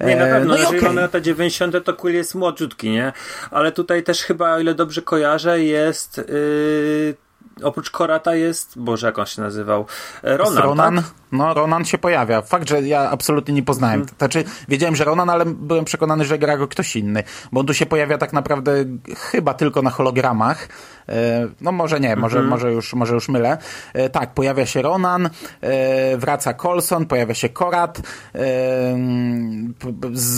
Nie, 0.00 0.16
na 0.16 0.26
e, 0.26 0.32
pewno, 0.32 0.54
no 0.54 0.60
jeżeli 0.60 0.78
okay. 0.78 0.88
mamy 0.88 1.00
lata 1.00 1.20
90, 1.20 1.84
to 1.84 1.94
Quill 1.94 2.14
jest 2.14 2.34
młodziutki, 2.34 2.90
nie? 2.90 3.12
Ale 3.50 3.72
tutaj 3.72 4.02
też 4.02 4.22
chyba, 4.22 4.54
o 4.54 4.60
ile 4.60 4.74
dobrze 4.74 5.02
kojarzę, 5.02 5.64
jest 5.64 6.18
yy, 6.18 7.14
oprócz 7.62 7.90
Korata 7.90 8.34
jest, 8.34 8.78
Boże, 8.78 9.06
jak 9.06 9.18
on 9.18 9.26
się 9.26 9.42
nazywał? 9.42 9.86
Ronan, 10.22 10.62
Ronan? 10.62 10.96
Tak? 10.96 11.04
No, 11.32 11.54
Ronan 11.54 11.84
się 11.84 11.98
pojawia. 11.98 12.42
Fakt, 12.42 12.68
że 12.68 12.82
ja 12.82 13.10
absolutnie 13.10 13.54
nie 13.54 13.62
poznałem. 13.62 14.00
Hmm. 14.00 14.14
Znaczy, 14.18 14.44
wiedziałem, 14.68 14.96
że 14.96 15.04
Ronan, 15.04 15.30
ale 15.30 15.44
byłem 15.46 15.84
przekonany, 15.84 16.24
że 16.24 16.38
gra 16.38 16.56
go 16.56 16.68
ktoś 16.68 16.96
inny. 16.96 17.22
Bo 17.52 17.60
on 17.60 17.66
tu 17.66 17.74
się 17.74 17.86
pojawia 17.86 18.18
tak 18.18 18.32
naprawdę 18.32 18.72
chyba 19.16 19.54
tylko 19.54 19.82
na 19.82 19.90
hologramach. 19.90 20.68
E, 21.08 21.48
no 21.60 21.72
może 21.72 22.00
nie, 22.00 22.16
może, 22.16 22.38
mhm. 22.38 22.50
może, 22.50 22.72
już, 22.72 22.94
może 22.94 23.14
już 23.14 23.28
mylę. 23.28 23.58
E, 23.94 24.10
tak, 24.10 24.34
pojawia 24.34 24.66
się 24.66 24.82
Ronan, 24.82 25.30
e, 25.60 26.16
wraca 26.16 26.54
Colson, 26.54 27.06
pojawia 27.06 27.34
się 27.34 27.48
Korat. 27.48 28.02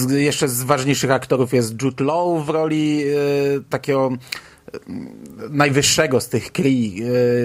Jeszcze 0.08 0.48
z 0.48 0.62
ważniejszych 0.62 1.10
aktorów 1.10 1.54
jest 1.54 1.82
Jude 1.82 2.04
Law 2.04 2.46
w 2.46 2.48
roli 2.48 3.04
takiego 3.70 4.10
najwyższego 5.50 6.20
z 6.20 6.28
tych 6.28 6.52
Kree 6.52 7.02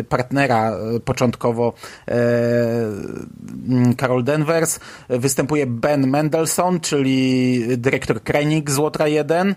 partnera 0.09 0.71
e, 0.71 0.99
początkowo 0.99 1.73
e, 2.07 2.13
Carol 3.99 4.23
Danvers. 4.23 4.79
Występuje 5.09 5.65
Ben 5.65 6.07
Mendelssohn, 6.07 6.79
czyli 6.79 7.63
dyrektor 7.77 8.23
Krennic 8.23 8.69
z 8.69 8.77
Łotra 8.77 9.07
1 9.07 9.49
e, 9.49 9.55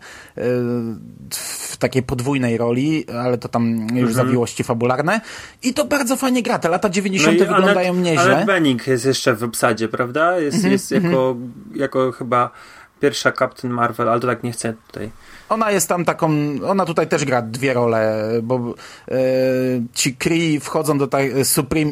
w 1.31 1.77
takiej 1.79 2.03
podwójnej 2.03 2.57
roli, 2.57 3.05
ale 3.25 3.39
to 3.39 3.49
tam 3.49 3.79
już 3.81 3.91
mhm. 3.91 4.13
zawiłości 4.13 4.65
fabularne. 4.65 5.21
I 5.63 5.75
to 5.75 5.85
bardzo 5.85 6.17
fajnie 6.17 6.43
gra. 6.43 6.59
Te 6.59 6.69
lata 6.69 6.89
90. 6.89 7.39
No 7.39 7.47
wyglądają 7.47 7.93
Anet, 7.93 8.05
nieźle. 8.05 8.37
Ale 8.37 8.47
Benning 8.47 8.87
jest 8.87 9.05
jeszcze 9.05 9.35
w 9.35 9.43
obsadzie, 9.43 9.89
prawda? 9.89 10.39
Jest, 10.39 10.57
mhm, 10.57 10.73
jest 10.73 10.91
jako, 10.91 11.07
mhm. 11.07 11.53
jako 11.75 12.13
chyba 12.13 12.51
pierwsza 13.01 13.33
Captain 13.33 13.75
Marvel, 13.75 14.09
ale 14.09 14.21
to 14.21 14.27
tak 14.27 14.43
nie 14.43 14.53
chcę 14.53 14.75
tutaj 14.87 15.11
ona 15.49 15.71
jest 15.71 15.89
tam 15.89 16.05
taką, 16.05 16.31
ona 16.69 16.85
tutaj 16.85 17.09
też 17.09 17.25
gra 17.25 17.43
dwie 17.43 17.75
role, 17.75 18.31
bo 18.43 18.75
e, 19.09 19.15
ci 19.95 20.17
Kree 20.17 20.61
wchodzą 20.61 20.99
do 20.99 21.07
tej 21.07 21.45
Supreme 21.45 21.91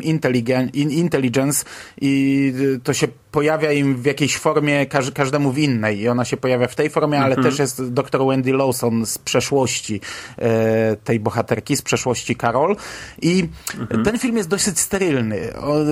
Intelligence 0.75 1.65
i 2.01 2.53
to 2.85 2.93
się 2.93 3.09
pojawia 3.35 3.73
im 3.73 3.97
w 3.97 4.05
jakiejś 4.05 4.39
formie, 4.39 4.87
każ, 4.87 5.11
każdemu 5.11 5.53
w 5.53 5.59
innej 5.59 6.01
i 6.01 6.09
ona 6.09 6.25
się 6.25 6.37
pojawia 6.37 6.69
w 6.69 6.75
tej 6.75 6.91
formie, 6.91 7.19
ale 7.19 7.35
mhm. 7.37 7.45
też 7.45 7.59
jest 7.59 7.93
dr 7.93 8.27
Wendy 8.27 8.53
Lawson 8.53 9.07
z 9.07 9.19
przeszłości 9.19 10.01
e, 10.39 10.97
tej 10.97 11.21
bohaterki, 11.21 11.77
z 11.77 11.83
przeszłości 11.83 12.37
Carol 12.37 12.77
i 13.23 13.49
mhm. 13.81 14.05
ten 14.05 14.19
film 14.19 14.37
jest 14.37 14.49
dosyć 14.49 14.81
sterylny. 14.81 15.57
O, 15.61 15.81
e, 15.81 15.85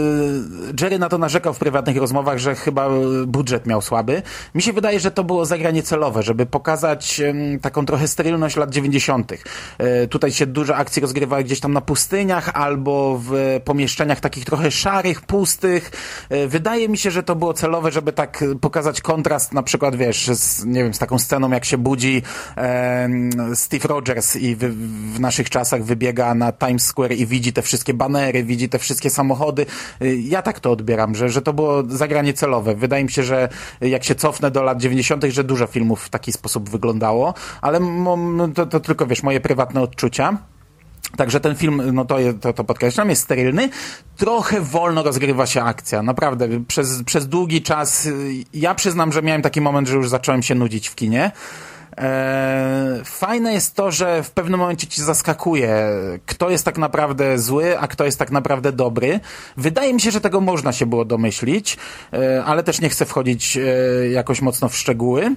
Jerry 0.80 0.98
na 0.98 1.08
to 1.08 1.18
narzekał 1.18 1.54
w 1.54 1.58
prywatnych 1.58 1.96
rozmowach, 1.96 2.38
że 2.38 2.54
chyba 2.54 2.88
budżet 3.26 3.66
miał 3.66 3.82
słaby. 3.82 4.22
Mi 4.54 4.62
się 4.62 4.72
wydaje, 4.72 5.00
że 5.00 5.10
to 5.10 5.24
było 5.24 5.44
zagranie 5.46 5.82
celowe, 5.82 6.22
żeby 6.22 6.46
pokazać 6.46 7.20
e, 7.20 7.51
taką 7.60 7.86
trochę 7.86 8.08
sterylność 8.08 8.56
lat 8.56 8.70
90. 8.70 9.32
E, 9.78 10.06
tutaj 10.06 10.32
się 10.32 10.46
dużo 10.46 10.76
akcji 10.76 11.02
rozgrywa 11.02 11.42
gdzieś 11.42 11.60
tam 11.60 11.72
na 11.72 11.80
pustyniach 11.80 12.50
albo 12.54 13.20
w 13.24 13.60
pomieszczeniach 13.64 14.20
takich 14.20 14.44
trochę 14.44 14.70
szarych, 14.70 15.20
pustych. 15.20 15.90
E, 16.30 16.46
wydaje 16.46 16.88
mi 16.88 16.98
się, 16.98 17.10
że 17.10 17.22
to 17.22 17.36
było 17.36 17.54
celowe, 17.54 17.92
żeby 17.92 18.12
tak 18.12 18.44
pokazać 18.60 19.00
kontrast, 19.00 19.52
na 19.52 19.62
przykład, 19.62 19.96
wiesz, 19.96 20.26
z, 20.26 20.64
nie 20.64 20.84
wiem, 20.84 20.94
z 20.94 20.98
taką 20.98 21.18
sceną, 21.18 21.50
jak 21.50 21.64
się 21.64 21.78
budzi 21.78 22.22
e, 22.56 23.08
Steve 23.54 23.88
Rogers 23.88 24.36
i 24.36 24.56
w, 24.56 24.58
w, 25.14 25.20
naszych 25.20 25.50
czasach 25.50 25.84
wybiega 25.84 26.34
na 26.34 26.52
Times 26.52 26.86
Square 26.86 27.12
i 27.12 27.26
widzi 27.26 27.52
te 27.52 27.62
wszystkie 27.62 27.94
banery, 27.94 28.44
widzi 28.44 28.68
te 28.68 28.78
wszystkie 28.78 29.10
samochody. 29.10 29.66
Ja 30.22 30.42
tak 30.42 30.60
to 30.60 30.70
odbieram, 30.70 31.14
że, 31.14 31.28
że 31.28 31.42
to 31.42 31.52
było 31.52 31.82
zagranie 31.88 32.34
celowe. 32.34 32.74
Wydaje 32.74 33.04
mi 33.04 33.10
się, 33.10 33.22
że 33.22 33.48
jak 33.80 34.04
się 34.04 34.14
cofnę 34.14 34.50
do 34.50 34.62
lat 34.62 34.80
90., 34.80 35.24
że 35.24 35.44
dużo 35.44 35.66
filmów 35.66 36.04
w 36.04 36.08
taki 36.08 36.32
sposób 36.32 36.70
wyglądało, 36.70 37.34
ale 37.60 37.80
to, 38.54 38.66
to 38.66 38.80
tylko, 38.80 39.06
wiesz, 39.06 39.22
moje 39.22 39.40
prywatne 39.40 39.80
odczucia. 39.80 40.38
Także 41.16 41.40
ten 41.40 41.54
film, 41.54 41.82
no 41.92 42.04
to, 42.04 42.16
to, 42.40 42.52
to 42.52 42.64
podkreślam, 42.64 43.10
jest 43.10 43.22
sterylny. 43.22 43.68
Trochę 44.16 44.60
wolno 44.60 45.02
rozgrywa 45.02 45.46
się 45.46 45.62
akcja. 45.62 46.02
Naprawdę, 46.02 46.48
przez, 46.68 47.02
przez 47.02 47.28
długi 47.28 47.62
czas, 47.62 48.08
ja 48.54 48.74
przyznam, 48.74 49.12
że 49.12 49.22
miałem 49.22 49.42
taki 49.42 49.60
moment, 49.60 49.88
że 49.88 49.96
już 49.96 50.08
zacząłem 50.08 50.42
się 50.42 50.54
nudzić 50.54 50.88
w 50.88 50.94
kinie. 50.94 51.30
Eee, 51.96 53.04
fajne 53.04 53.52
jest 53.52 53.74
to, 53.74 53.90
że 53.90 54.22
w 54.22 54.30
pewnym 54.30 54.60
momencie 54.60 54.86
ci 54.86 55.02
zaskakuje, 55.02 55.86
kto 56.26 56.50
jest 56.50 56.64
tak 56.64 56.78
naprawdę 56.78 57.38
zły, 57.38 57.78
a 57.78 57.88
kto 57.88 58.04
jest 58.04 58.18
tak 58.18 58.30
naprawdę 58.30 58.72
dobry. 58.72 59.20
Wydaje 59.56 59.94
mi 59.94 60.00
się, 60.00 60.10
że 60.10 60.20
tego 60.20 60.40
można 60.40 60.72
się 60.72 60.86
było 60.86 61.04
domyślić, 61.04 61.76
eee, 62.12 62.42
ale 62.46 62.62
też 62.62 62.80
nie 62.80 62.88
chcę 62.88 63.04
wchodzić 63.04 63.56
eee, 63.56 64.12
jakoś 64.12 64.42
mocno 64.42 64.68
w 64.68 64.76
szczegóły. 64.76 65.36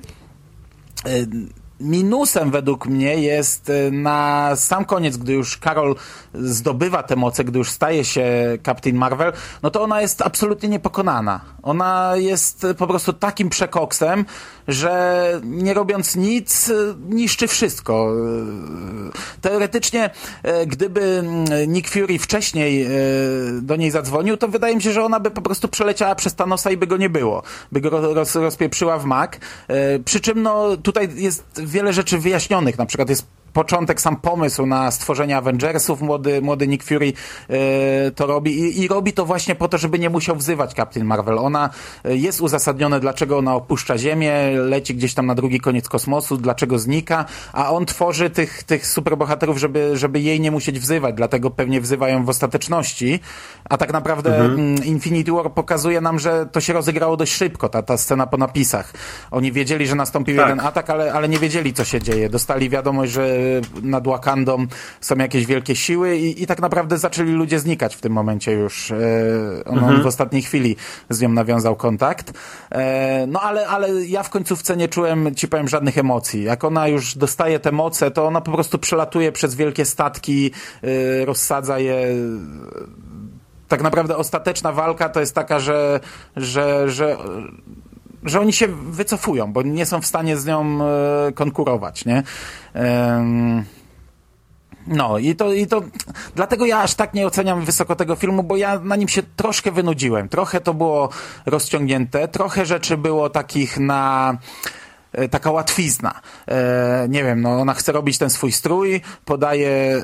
Minusem 1.79 2.51
według 2.51 2.85
mnie 2.85 3.15
jest 3.15 3.69
y, 3.69 3.91
na 3.91 4.51
sam 4.55 4.85
koniec, 4.85 5.17
gdy 5.17 5.33
już 5.33 5.57
Karol 5.57 5.95
zdobywa 6.33 7.03
te 7.03 7.15
moce, 7.15 7.43
gdy 7.43 7.59
już 7.59 7.71
staje 7.71 8.05
się 8.05 8.57
Captain 8.65 8.95
Marvel, 8.95 9.33
no 9.63 9.71
to 9.71 9.81
ona 9.81 10.01
jest 10.01 10.21
absolutnie 10.21 10.69
niepokonana. 10.69 11.41
Ona 11.63 12.11
jest 12.15 12.67
po 12.77 12.87
prostu 12.87 13.13
takim 13.13 13.49
przekoksem, 13.49 14.25
że 14.67 15.41
nie 15.43 15.73
robiąc 15.73 16.15
nic, 16.15 16.71
niszczy 17.09 17.47
wszystko. 17.47 18.11
Teoretycznie, 19.41 20.09
e, 20.43 20.65
gdyby 20.65 21.01
mm, 21.01 21.73
Nick 21.73 21.89
Fury 21.89 22.19
wcześniej 22.19 22.83
e, 22.83 22.89
do 23.61 23.75
niej 23.75 23.91
zadzwonił, 23.91 24.37
to 24.37 24.47
wydaje 24.47 24.75
mi 24.75 24.81
się, 24.81 24.91
że 24.91 25.03
ona 25.03 25.19
by 25.19 25.31
po 25.31 25.41
prostu 25.41 25.67
przeleciała 25.67 26.15
przez 26.15 26.35
Thanosa 26.35 26.71
i 26.71 26.77
by 26.77 26.87
go 26.87 26.97
nie 26.97 27.09
było. 27.09 27.43
By 27.71 27.81
go 27.81 28.13
roz, 28.13 28.35
rozpieprzyła 28.35 28.97
w 28.97 29.05
mak. 29.05 29.37
E, 29.67 29.99
przy 29.99 30.19
czym 30.19 30.41
no, 30.41 30.77
tutaj 30.77 31.09
jest 31.15 31.43
wiele 31.65 31.93
rzeczy 31.93 32.17
wyjaśnionych. 32.17 32.77
Na 32.77 32.85
przykład 32.85 33.09
jest 33.09 33.25
początek, 33.55 34.01
sam 34.01 34.15
pomysł 34.15 34.65
na 34.65 34.91
stworzenie 34.91 35.37
Avengersów, 35.37 36.01
młody, 36.01 36.41
młody 36.41 36.67
Nick 36.67 36.83
Fury 36.83 37.05
yy, 37.05 37.55
to 38.15 38.25
robi 38.25 38.59
I, 38.59 38.81
i 38.81 38.87
robi 38.87 39.13
to 39.13 39.25
właśnie 39.25 39.55
po 39.55 39.67
to, 39.67 39.77
żeby 39.77 39.99
nie 39.99 40.09
musiał 40.09 40.35
wzywać 40.35 40.73
Captain 40.73 41.05
Marvel. 41.05 41.37
Ona 41.37 41.69
e, 42.03 42.15
jest 42.15 42.41
uzasadnione, 42.41 42.99
dlaczego 42.99 43.37
ona 43.37 43.55
opuszcza 43.55 43.97
Ziemię, 43.97 44.33
leci 44.55 44.95
gdzieś 44.95 45.13
tam 45.13 45.25
na 45.25 45.35
drugi 45.35 45.59
koniec 45.59 45.89
kosmosu, 45.89 46.37
dlaczego 46.37 46.79
znika, 46.79 47.25
a 47.53 47.71
on 47.71 47.85
tworzy 47.85 48.29
tych, 48.29 48.63
tych 48.63 48.87
superbohaterów, 48.87 49.57
żeby, 49.57 49.97
żeby 49.97 50.19
jej 50.19 50.39
nie 50.39 50.51
musieć 50.51 50.79
wzywać, 50.79 51.15
dlatego 51.15 51.49
pewnie 51.49 51.81
wzywają 51.81 52.25
w 52.25 52.29
ostateczności, 52.29 53.19
a 53.69 53.77
tak 53.77 53.93
naprawdę 53.93 54.35
mhm. 54.35 54.59
Mm, 54.59 54.85
Infinity 54.85 55.31
War 55.31 55.51
pokazuje 55.53 56.01
nam, 56.01 56.19
że 56.19 56.45
to 56.51 56.61
się 56.61 56.73
rozegrało 56.73 57.17
dość 57.17 57.33
szybko, 57.33 57.69
ta, 57.69 57.81
ta 57.81 57.97
scena 57.97 58.27
po 58.27 58.37
napisach. 58.37 58.93
Oni 59.31 59.51
wiedzieli, 59.51 59.87
że 59.87 59.95
nastąpił 59.95 60.35
tak. 60.35 60.49
jeden 60.49 60.65
atak, 60.65 60.89
ale, 60.89 61.13
ale 61.13 61.29
nie 61.29 61.39
wiedzieli, 61.39 61.73
co 61.73 61.85
się 61.85 62.01
dzieje. 62.01 62.29
Dostali 62.29 62.69
wiadomość, 62.69 63.11
że 63.11 63.44
nad 63.81 64.07
Wakandą 64.07 64.65
są 65.01 65.15
jakieś 65.15 65.45
wielkie 65.45 65.75
siły 65.75 66.17
i, 66.17 66.43
i 66.43 66.47
tak 66.47 66.61
naprawdę 66.61 66.97
zaczęli 66.97 67.31
ludzie 67.31 67.59
znikać 67.59 67.95
w 67.95 68.01
tym 68.01 68.13
momencie 68.13 68.51
już. 68.51 68.91
E, 68.91 68.95
on, 69.65 69.77
mhm. 69.77 70.03
w 70.03 70.05
ostatniej 70.05 70.41
chwili 70.41 70.75
z 71.09 71.21
nią 71.21 71.29
nawiązał 71.29 71.75
kontakt. 71.75 72.33
E, 72.71 73.27
no 73.27 73.41
ale, 73.41 73.67
ale 73.67 74.05
ja 74.05 74.23
w 74.23 74.29
końcówce 74.29 74.77
nie 74.77 74.87
czułem, 74.87 75.35
ci 75.35 75.47
powiem, 75.47 75.67
żadnych 75.67 75.97
emocji. 75.97 76.43
Jak 76.43 76.63
ona 76.63 76.87
już 76.87 77.17
dostaje 77.17 77.59
te 77.59 77.71
moce, 77.71 78.11
to 78.11 78.25
ona 78.25 78.41
po 78.41 78.51
prostu 78.51 78.79
przelatuje 78.79 79.31
przez 79.31 79.55
wielkie 79.55 79.85
statki, 79.85 80.51
e, 80.83 81.25
rozsadza 81.25 81.79
je 81.79 82.05
tak 83.67 83.81
naprawdę 83.81 84.17
ostateczna 84.17 84.71
walka 84.71 85.09
to 85.09 85.19
jest 85.19 85.35
taka, 85.35 85.59
że, 85.59 85.99
że, 86.35 86.89
że 86.89 87.17
że 88.25 88.39
oni 88.39 88.53
się 88.53 88.67
wycofują, 88.67 89.53
bo 89.53 89.61
nie 89.61 89.85
są 89.85 90.01
w 90.01 90.05
stanie 90.05 90.37
z 90.37 90.45
nią 90.45 90.79
e, 90.81 91.31
konkurować, 91.31 92.05
nie? 92.05 92.23
No 94.87 95.17
i 95.17 95.35
to, 95.35 95.53
i 95.53 95.67
to 95.67 95.81
dlatego 96.35 96.65
ja 96.65 96.81
aż 96.81 96.95
tak 96.95 97.13
nie 97.13 97.27
oceniam 97.27 97.65
wysoko 97.65 97.95
tego 97.95 98.15
filmu, 98.15 98.43
bo 98.43 98.57
ja 98.57 98.79
na 98.79 98.95
nim 98.95 99.07
się 99.07 99.23
troszkę 99.35 99.71
wynudziłem. 99.71 100.29
Trochę 100.29 100.61
to 100.61 100.73
było 100.73 101.09
rozciągnięte, 101.45 102.27
trochę 102.27 102.65
rzeczy 102.65 102.97
było 102.97 103.29
takich 103.29 103.79
na 103.79 104.37
taka 105.31 105.51
łatwizna. 105.51 106.21
E, 106.47 107.07
nie 107.09 107.23
wiem, 107.23 107.41
no 107.41 107.61
ona 107.61 107.73
chce 107.73 107.91
robić 107.91 108.17
ten 108.17 108.29
swój 108.29 108.51
strój, 108.51 109.01
podaje 109.25 109.69
e, 109.69 110.01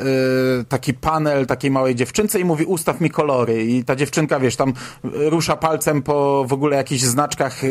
taki 0.70 0.94
panel 0.94 1.46
takiej 1.46 1.72
małej 1.72 1.96
dziewczynce 1.96 2.40
i 2.40 2.46
mówi 2.46 2.66
ustaw 2.66 3.02
mi 3.02 3.10
kolory 3.10 3.66
i 3.66 3.84
ta 3.84 3.96
dziewczynka, 3.96 4.40
wiesz, 4.40 4.56
tam 4.56 4.74
rusza 5.04 5.58
palcem 5.58 6.02
po 6.02 6.46
w 6.48 6.54
ogóle 6.54 6.78
jakichś 6.78 7.04
znaczkach 7.04 7.62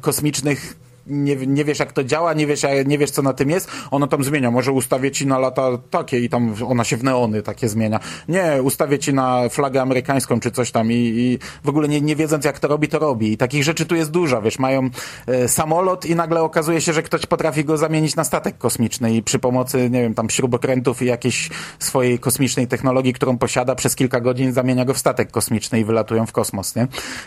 kosmicznych 0.00 0.76
nie, 1.06 1.36
nie 1.36 1.64
wiesz 1.64 1.78
jak 1.78 1.92
to 1.92 2.04
działa, 2.04 2.32
nie 2.32 2.46
wiesz, 2.46 2.62
nie 2.86 2.98
wiesz 2.98 3.10
co 3.10 3.22
na 3.22 3.32
tym 3.32 3.50
jest, 3.50 3.70
ono 3.90 4.06
tam 4.06 4.24
zmienia. 4.24 4.50
Może 4.50 4.72
ustawię 4.72 5.10
ci 5.10 5.26
na 5.26 5.38
lata 5.38 5.78
takie 5.90 6.20
i 6.20 6.28
tam 6.28 6.54
ona 6.66 6.84
się 6.84 6.96
w 6.96 7.04
neony 7.04 7.42
takie 7.42 7.68
zmienia. 7.68 8.00
Nie, 8.28 8.62
ustawię 8.62 8.98
ci 8.98 9.14
na 9.14 9.48
flagę 9.48 9.82
amerykańską 9.82 10.40
czy 10.40 10.50
coś 10.50 10.70
tam 10.70 10.92
i, 10.92 10.94
i 10.94 11.38
w 11.64 11.68
ogóle 11.68 11.88
nie, 11.88 12.00
nie 12.00 12.16
wiedząc 12.16 12.44
jak 12.44 12.58
to 12.58 12.68
robi, 12.68 12.88
to 12.88 12.98
robi. 12.98 13.32
I 13.32 13.36
takich 13.36 13.64
rzeczy 13.64 13.86
tu 13.86 13.96
jest 13.96 14.10
dużo, 14.10 14.42
wiesz, 14.42 14.58
mają 14.58 14.90
e, 15.26 15.48
samolot 15.48 16.06
i 16.06 16.14
nagle 16.14 16.42
okazuje 16.42 16.80
się, 16.80 16.92
że 16.92 17.02
ktoś 17.02 17.26
potrafi 17.26 17.64
go 17.64 17.76
zamienić 17.76 18.16
na 18.16 18.24
statek 18.24 18.58
kosmiczny 18.58 19.14
i 19.14 19.22
przy 19.22 19.38
pomocy, 19.38 19.90
nie 19.90 20.02
wiem, 20.02 20.14
tam 20.14 20.30
śrubokrętów 20.30 21.02
i 21.02 21.06
jakiejś 21.06 21.50
swojej 21.78 22.18
kosmicznej 22.18 22.68
technologii, 22.68 23.12
którą 23.12 23.38
posiada 23.38 23.74
przez 23.74 23.96
kilka 23.96 24.20
godzin 24.20 24.52
zamienia 24.52 24.84
go 24.84 24.94
w 24.94 24.98
statek 24.98 25.30
kosmiczny 25.30 25.80
i 25.80 25.84
wylatują 25.84 26.26
w 26.26 26.32
kosmos, 26.32 26.76
nie? 26.76 26.82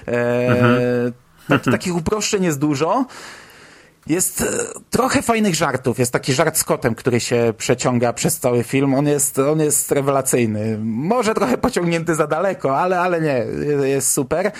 E, 0.07 0.47
mhm. 0.47 1.13
tak, 1.47 1.63
takich 1.63 1.95
uproszczeń 1.95 2.43
jest 2.43 2.59
dużo. 2.59 3.05
Jest 4.09 4.41
e, 4.41 4.45
trochę 4.89 5.21
fajnych 5.21 5.55
żartów. 5.55 5.99
Jest 5.99 6.11
taki 6.11 6.33
żart 6.33 6.57
z 6.57 6.63
kotem, 6.63 6.95
który 6.95 7.19
się 7.19 7.53
przeciąga 7.57 8.13
przez 8.13 8.39
cały 8.39 8.63
film. 8.63 8.93
On 8.93 9.07
jest, 9.07 9.39
on 9.39 9.59
jest 9.59 9.91
rewelacyjny. 9.91 10.77
Może 10.83 11.33
trochę 11.33 11.57
pociągnięty 11.57 12.15
za 12.15 12.27
daleko, 12.27 12.77
ale, 12.77 12.99
ale 12.99 13.21
nie. 13.21 13.45
Jest 13.87 14.11
super. 14.11 14.51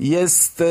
Jest 0.00 0.60
e, 0.60 0.64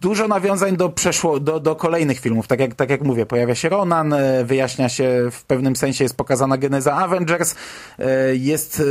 dużo 0.00 0.28
nawiązań 0.28 0.76
do, 0.76 0.88
przeszło, 0.88 1.40
do, 1.40 1.60
do 1.60 1.76
kolejnych 1.76 2.20
filmów. 2.20 2.46
Tak 2.46 2.60
jak, 2.60 2.74
tak 2.74 2.90
jak 2.90 3.02
mówię, 3.02 3.26
pojawia 3.26 3.54
się 3.54 3.68
Ronan, 3.68 4.12
e, 4.12 4.44
wyjaśnia 4.44 4.88
się, 4.88 5.28
w 5.32 5.44
pewnym 5.44 5.76
sensie 5.76 6.04
jest 6.04 6.16
pokazana 6.16 6.58
geneza 6.58 6.94
Avengers. 6.94 7.54
Jest 8.32 8.82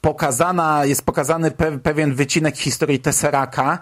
pokazana, 0.00 0.84
jest 0.84 1.04
pokazany 1.04 1.50
pewien 1.82 2.14
wycinek 2.14 2.56
historii 2.56 3.00
Tesseraka, 3.00 3.78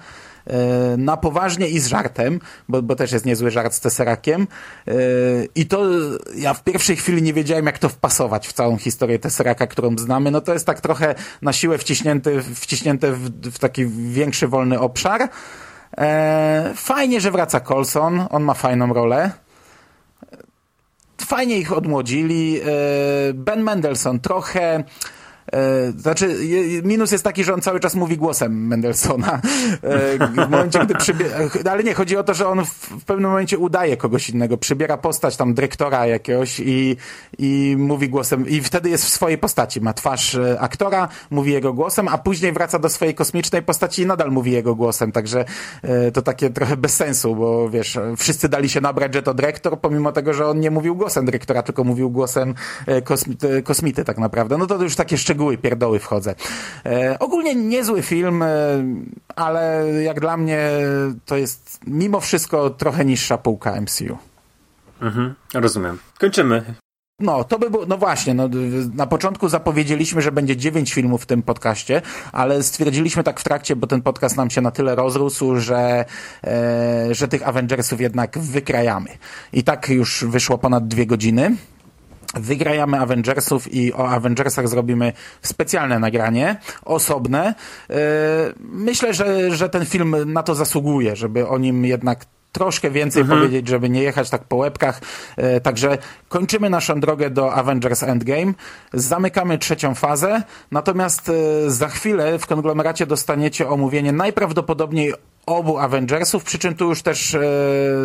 na 0.98 1.16
poważnie 1.16 1.68
i 1.68 1.78
z 1.80 1.86
żartem, 1.86 2.40
bo, 2.68 2.82
bo 2.82 2.96
też 2.96 3.12
jest 3.12 3.26
niezły 3.26 3.50
żart 3.50 3.74
z 3.74 3.80
Tesserakiem. 3.80 4.46
E, 4.88 4.92
I 5.54 5.66
to 5.66 5.84
ja 6.34 6.54
w 6.54 6.64
pierwszej 6.64 6.96
chwili 6.96 7.22
nie 7.22 7.32
wiedziałem, 7.32 7.66
jak 7.66 7.78
to 7.78 7.88
wpasować 7.88 8.48
w 8.48 8.52
całą 8.52 8.76
historię 8.76 9.18
Tesseraka, 9.18 9.66
którą 9.66 9.98
znamy. 9.98 10.30
No 10.30 10.40
to 10.40 10.52
jest 10.52 10.66
tak 10.66 10.80
trochę 10.80 11.14
na 11.42 11.52
siłę 11.52 11.78
wciśnięte, 11.78 12.42
wciśnięte 12.42 13.12
w, 13.12 13.30
w 13.50 13.58
taki 13.58 13.86
większy, 13.86 14.48
wolny 14.48 14.80
obszar. 14.80 15.28
E, 15.98 16.72
fajnie, 16.74 17.20
że 17.20 17.30
wraca 17.30 17.60
Colson. 17.60 18.26
On 18.30 18.42
ma 18.42 18.54
fajną 18.54 18.94
rolę. 18.94 19.30
Fajnie 21.20 21.58
ich 21.58 21.72
odmłodzili. 21.72 22.60
Ben 23.34 23.62
Mendelssohn 23.62 24.18
trochę 24.20 24.84
E, 24.84 24.84
znaczy, 25.96 26.44
je, 26.44 26.82
minus 26.82 27.12
jest 27.12 27.24
taki, 27.24 27.44
że 27.44 27.54
on 27.54 27.60
cały 27.60 27.80
czas 27.80 27.94
mówi 27.94 28.16
głosem 28.16 28.66
Mendelssohna. 28.66 29.40
E, 29.82 30.18
w 30.18 30.36
momencie, 30.36 30.78
gdy 30.84 30.94
przybiera... 30.94 31.38
Ale 31.70 31.84
nie, 31.84 31.94
chodzi 31.94 32.16
o 32.16 32.24
to, 32.24 32.34
że 32.34 32.48
on 32.48 32.64
w, 32.64 33.04
pewnym 33.04 33.30
momencie 33.30 33.58
udaje 33.58 33.96
kogoś 33.96 34.30
innego. 34.30 34.58
Przybiera 34.58 34.96
postać 34.96 35.36
tam 35.36 35.54
dyrektora 35.54 36.06
jakiegoś 36.06 36.60
i, 36.60 36.96
i 37.38 37.76
mówi 37.78 38.08
głosem... 38.08 38.48
I 38.48 38.60
wtedy 38.60 38.90
jest 38.90 39.04
w 39.04 39.08
swojej 39.08 39.38
postaci. 39.38 39.80
Ma 39.80 39.92
twarz 39.92 40.34
e, 40.34 40.60
aktora, 40.60 41.08
mówi 41.30 41.52
jego 41.52 41.72
głosem, 41.72 42.08
a 42.08 42.18
później 42.18 42.52
wraca 42.52 42.78
do 42.78 42.88
swojej 42.88 43.14
kosmicznej 43.14 43.62
postaci 43.62 44.02
i 44.02 44.06
nadal 44.06 44.30
mówi 44.30 44.52
jego 44.52 44.74
głosem. 44.74 45.12
Także 45.12 45.44
e, 45.82 46.10
to 46.10 46.22
takie 46.22 46.50
trochę 46.50 46.76
bez 46.76 46.96
sensu, 46.96 47.36
bo 47.36 47.70
wiesz, 47.70 47.98
wszyscy 48.16 48.48
dali 48.48 48.68
się 48.68 48.80
nabrać, 48.80 49.14
że 49.14 49.22
to 49.22 49.34
dyrektor, 49.34 49.80
pomimo 49.80 50.12
tego, 50.12 50.34
że 50.34 50.46
on 50.46 50.60
nie 50.60 50.70
mówił 50.70 50.96
głosem 50.96 51.24
dyrektora, 51.24 51.62
tylko 51.62 51.84
mówił 51.84 52.10
głosem 52.10 52.54
e, 52.86 53.02
kosmi 53.02 53.36
e, 53.58 53.62
kosmity 53.62 54.04
tak 54.04 54.18
naprawdę. 54.18 54.58
No 54.58 54.66
to 54.66 54.82
już 54.82 54.96
takie 54.96 55.18
szczegóły, 55.18 55.35
pierdoły 55.58 55.98
wchodzę. 55.98 56.34
E, 56.86 57.18
ogólnie 57.18 57.54
niezły 57.54 58.02
film, 58.02 58.42
e, 58.42 58.48
ale 59.36 59.86
jak 60.02 60.20
dla 60.20 60.36
mnie 60.36 60.70
to 61.24 61.36
jest 61.36 61.80
mimo 61.86 62.20
wszystko 62.20 62.70
trochę 62.70 63.04
niższa 63.04 63.38
półka 63.38 63.80
MCU. 63.80 64.18
Mhm, 65.00 65.34
rozumiem. 65.54 65.98
Kończymy. 66.18 66.74
No, 67.20 67.44
to 67.44 67.58
by 67.58 67.70
było, 67.70 67.86
no 67.86 67.98
właśnie, 67.98 68.34
no, 68.34 68.48
na 68.94 69.06
początku 69.06 69.48
zapowiedzieliśmy, 69.48 70.22
że 70.22 70.32
będzie 70.32 70.56
dziewięć 70.56 70.94
filmów 70.94 71.22
w 71.22 71.26
tym 71.26 71.42
podcaście, 71.42 72.02
ale 72.32 72.62
stwierdziliśmy 72.62 73.22
tak 73.22 73.40
w 73.40 73.44
trakcie, 73.44 73.76
bo 73.76 73.86
ten 73.86 74.02
podcast 74.02 74.36
nam 74.36 74.50
się 74.50 74.60
na 74.60 74.70
tyle 74.70 74.94
rozrósł, 74.94 75.56
że, 75.56 76.04
e, 76.44 77.14
że 77.14 77.28
tych 77.28 77.48
Avengersów 77.48 78.00
jednak 78.00 78.38
wykrajamy. 78.38 79.10
I 79.52 79.64
tak 79.64 79.88
już 79.88 80.24
wyszło 80.24 80.58
ponad 80.58 80.88
dwie 80.88 81.06
godziny. 81.06 81.56
Wygrajamy 82.34 83.00
Avengersów 83.00 83.74
i 83.74 83.92
o 83.92 84.08
Avengersach 84.08 84.68
zrobimy 84.68 85.12
specjalne 85.42 85.98
nagranie, 85.98 86.56
osobne. 86.84 87.54
E, 87.90 87.94
myślę, 88.60 89.14
że, 89.14 89.56
że 89.56 89.68
ten 89.68 89.86
film 89.86 90.16
na 90.26 90.42
to 90.42 90.54
zasługuje, 90.54 91.16
żeby 91.16 91.48
o 91.48 91.58
nim 91.58 91.84
jednak 91.84 92.24
troszkę 92.52 92.90
więcej 92.90 93.22
mhm. 93.22 93.40
powiedzieć, 93.40 93.68
żeby 93.68 93.90
nie 93.90 94.02
jechać 94.02 94.30
tak 94.30 94.44
po 94.44 94.56
łebkach. 94.56 95.00
E, 95.36 95.60
także 95.60 95.98
kończymy 96.28 96.70
naszą 96.70 97.00
drogę 97.00 97.30
do 97.30 97.54
Avengers 97.54 98.02
Endgame, 98.02 98.52
zamykamy 98.92 99.58
trzecią 99.58 99.94
fazę, 99.94 100.42
natomiast 100.70 101.28
e, 101.28 101.70
za 101.70 101.88
chwilę 101.88 102.38
w 102.38 102.46
konglomeracie 102.46 103.06
dostaniecie 103.06 103.68
omówienie 103.68 104.12
najprawdopodobniej 104.12 105.14
obu 105.46 105.78
Avengersów, 105.78 106.44
przy 106.44 106.58
czym 106.58 106.74
tu 106.74 106.88
już 106.88 107.02
też 107.02 107.34
e, 107.34 107.40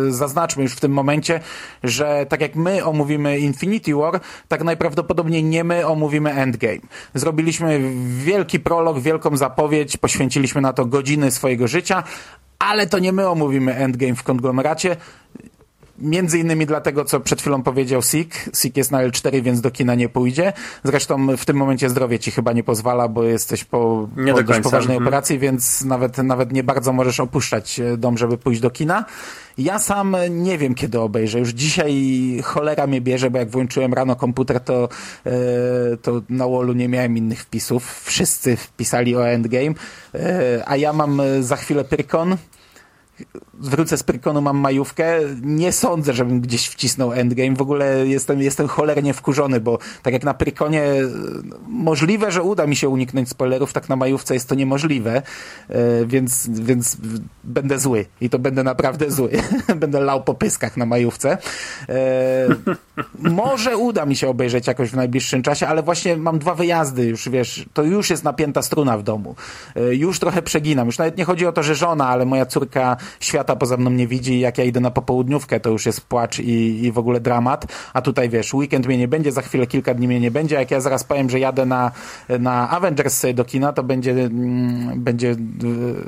zaznaczmy 0.08 0.62
już 0.62 0.72
w 0.72 0.80
tym 0.80 0.92
momencie, 0.92 1.40
że 1.82 2.26
tak 2.28 2.40
jak 2.40 2.56
my 2.56 2.84
omówimy 2.84 3.38
Infinity 3.38 3.94
War, 3.94 4.20
tak 4.48 4.64
najprawdopodobniej 4.64 5.44
nie 5.44 5.64
my 5.64 5.86
omówimy 5.86 6.32
Endgame. 6.32 6.80
Zrobiliśmy 7.14 7.80
wielki 8.06 8.60
prolog, 8.60 9.00
wielką 9.00 9.36
zapowiedź, 9.36 9.96
poświęciliśmy 9.96 10.60
na 10.60 10.72
to 10.72 10.86
godziny 10.86 11.30
swojego 11.30 11.68
życia, 11.68 12.02
ale 12.58 12.86
to 12.86 12.98
nie 12.98 13.12
my 13.12 13.28
omówimy 13.28 13.74
Endgame 13.74 14.14
w 14.14 14.22
konglomeracie. 14.22 14.96
Między 16.02 16.38
innymi 16.38 16.66
dlatego, 16.66 17.04
co 17.04 17.20
przed 17.20 17.40
chwilą 17.40 17.62
powiedział 17.62 18.02
Sik. 18.02 18.50
Sik 18.54 18.76
jest 18.76 18.90
na 18.90 19.08
L4, 19.08 19.42
więc 19.42 19.60
do 19.60 19.70
kina 19.70 19.94
nie 19.94 20.08
pójdzie. 20.08 20.52
Zresztą 20.84 21.36
w 21.36 21.44
tym 21.44 21.56
momencie 21.56 21.90
zdrowie 21.90 22.18
ci 22.18 22.30
chyba 22.30 22.52
nie 22.52 22.64
pozwala, 22.64 23.08
bo 23.08 23.24
jesteś 23.24 23.64
po, 23.64 24.08
nie 24.16 24.32
po 24.32 24.42
dość 24.42 24.60
poważnej 24.60 24.96
mhm. 24.96 25.08
operacji, 25.08 25.38
więc 25.38 25.84
nawet, 25.84 26.18
nawet 26.18 26.52
nie 26.52 26.64
bardzo 26.64 26.92
możesz 26.92 27.20
opuszczać 27.20 27.80
dom, 27.98 28.18
żeby 28.18 28.38
pójść 28.38 28.60
do 28.60 28.70
kina. 28.70 29.04
Ja 29.58 29.78
sam 29.78 30.16
nie 30.30 30.58
wiem, 30.58 30.74
kiedy 30.74 31.00
obejrzę. 31.00 31.38
Już 31.38 31.48
dzisiaj 31.48 31.92
cholera 32.44 32.86
mnie 32.86 33.00
bierze, 33.00 33.30
bo 33.30 33.38
jak 33.38 33.50
włączyłem 33.50 33.94
rano 33.94 34.16
komputer, 34.16 34.60
to, 34.60 34.88
e, 35.26 35.30
to 36.02 36.22
na 36.28 36.48
wallu 36.48 36.72
nie 36.72 36.88
miałem 36.88 37.16
innych 37.16 37.40
wpisów. 37.40 38.02
Wszyscy 38.04 38.56
wpisali 38.56 39.16
o 39.16 39.28
Endgame, 39.28 39.74
e, 40.14 40.62
a 40.66 40.76
ja 40.76 40.92
mam 40.92 41.22
za 41.40 41.56
chwilę 41.56 41.84
Pyrkon 41.84 42.36
wrócę 43.54 43.96
z 43.96 44.02
Pyrkonu, 44.02 44.42
mam 44.42 44.56
majówkę. 44.56 45.20
Nie 45.42 45.72
sądzę, 45.72 46.12
żebym 46.12 46.40
gdzieś 46.40 46.66
wcisnął 46.66 47.12
endgame. 47.12 47.56
W 47.56 47.62
ogóle 47.62 48.06
jestem, 48.06 48.40
jestem 48.40 48.68
cholernie 48.68 49.14
wkurzony, 49.14 49.60
bo 49.60 49.78
tak 50.02 50.12
jak 50.12 50.24
na 50.24 50.34
Pyrkonie 50.34 50.82
możliwe, 51.68 52.32
że 52.32 52.42
uda 52.42 52.66
mi 52.66 52.76
się 52.76 52.88
uniknąć 52.88 53.28
spoilerów, 53.28 53.72
tak 53.72 53.88
na 53.88 53.96
majówce 53.96 54.34
jest 54.34 54.48
to 54.48 54.54
niemożliwe, 54.54 55.22
e, 55.68 56.06
więc, 56.06 56.48
więc 56.48 56.96
będę 57.44 57.78
zły. 57.78 58.06
I 58.20 58.30
to 58.30 58.38
będę 58.38 58.62
naprawdę 58.62 59.10
zły. 59.10 59.30
będę 59.76 60.00
lał 60.00 60.24
po 60.24 60.34
pyskach 60.34 60.76
na 60.76 60.86
majówce. 60.86 61.38
E, 61.88 62.48
może 63.18 63.76
uda 63.76 64.06
mi 64.06 64.16
się 64.16 64.28
obejrzeć 64.28 64.66
jakoś 64.66 64.90
w 64.90 64.96
najbliższym 64.96 65.42
czasie, 65.42 65.68
ale 65.68 65.82
właśnie 65.82 66.16
mam 66.16 66.38
dwa 66.38 66.54
wyjazdy 66.54 67.04
już, 67.04 67.28
wiesz, 67.28 67.66
to 67.74 67.82
już 67.82 68.10
jest 68.10 68.24
napięta 68.24 68.62
struna 68.62 68.98
w 68.98 69.02
domu. 69.02 69.34
E, 69.76 69.94
już 69.94 70.18
trochę 70.18 70.42
przeginam. 70.42 70.86
Już 70.86 70.98
nawet 70.98 71.16
nie 71.16 71.24
chodzi 71.24 71.46
o 71.46 71.52
to, 71.52 71.62
że 71.62 71.74
żona, 71.74 72.08
ale 72.08 72.24
moja 72.24 72.46
córka 72.46 72.96
świata 73.20 73.56
poza 73.56 73.76
mną 73.76 73.90
nie 73.90 74.06
widzi 74.06 74.40
jak 74.40 74.58
ja 74.58 74.64
idę 74.64 74.80
na 74.80 74.90
popołudniówkę, 74.90 75.60
to 75.60 75.70
już 75.70 75.86
jest 75.86 76.00
płacz 76.00 76.38
i, 76.38 76.84
i 76.84 76.92
w 76.92 76.98
ogóle 76.98 77.20
dramat, 77.20 77.66
a 77.92 78.02
tutaj 78.02 78.28
wiesz, 78.28 78.54
weekend 78.54 78.86
mnie 78.86 78.98
nie 78.98 79.08
będzie, 79.08 79.32
za 79.32 79.42
chwilę 79.42 79.66
kilka 79.66 79.94
dni 79.94 80.08
mnie 80.08 80.20
nie 80.20 80.30
będzie, 80.30 80.56
jak 80.56 80.70
ja 80.70 80.80
zaraz 80.80 81.04
powiem, 81.04 81.30
że 81.30 81.40
jadę 81.40 81.66
na, 81.66 81.90
na 82.28 82.70
Avengers 82.70 83.22
do 83.34 83.44
kina, 83.44 83.72
to 83.72 83.82
będzie, 83.82 84.10
mm, 84.10 85.00
będzie 85.00 85.30
y, 85.30 85.36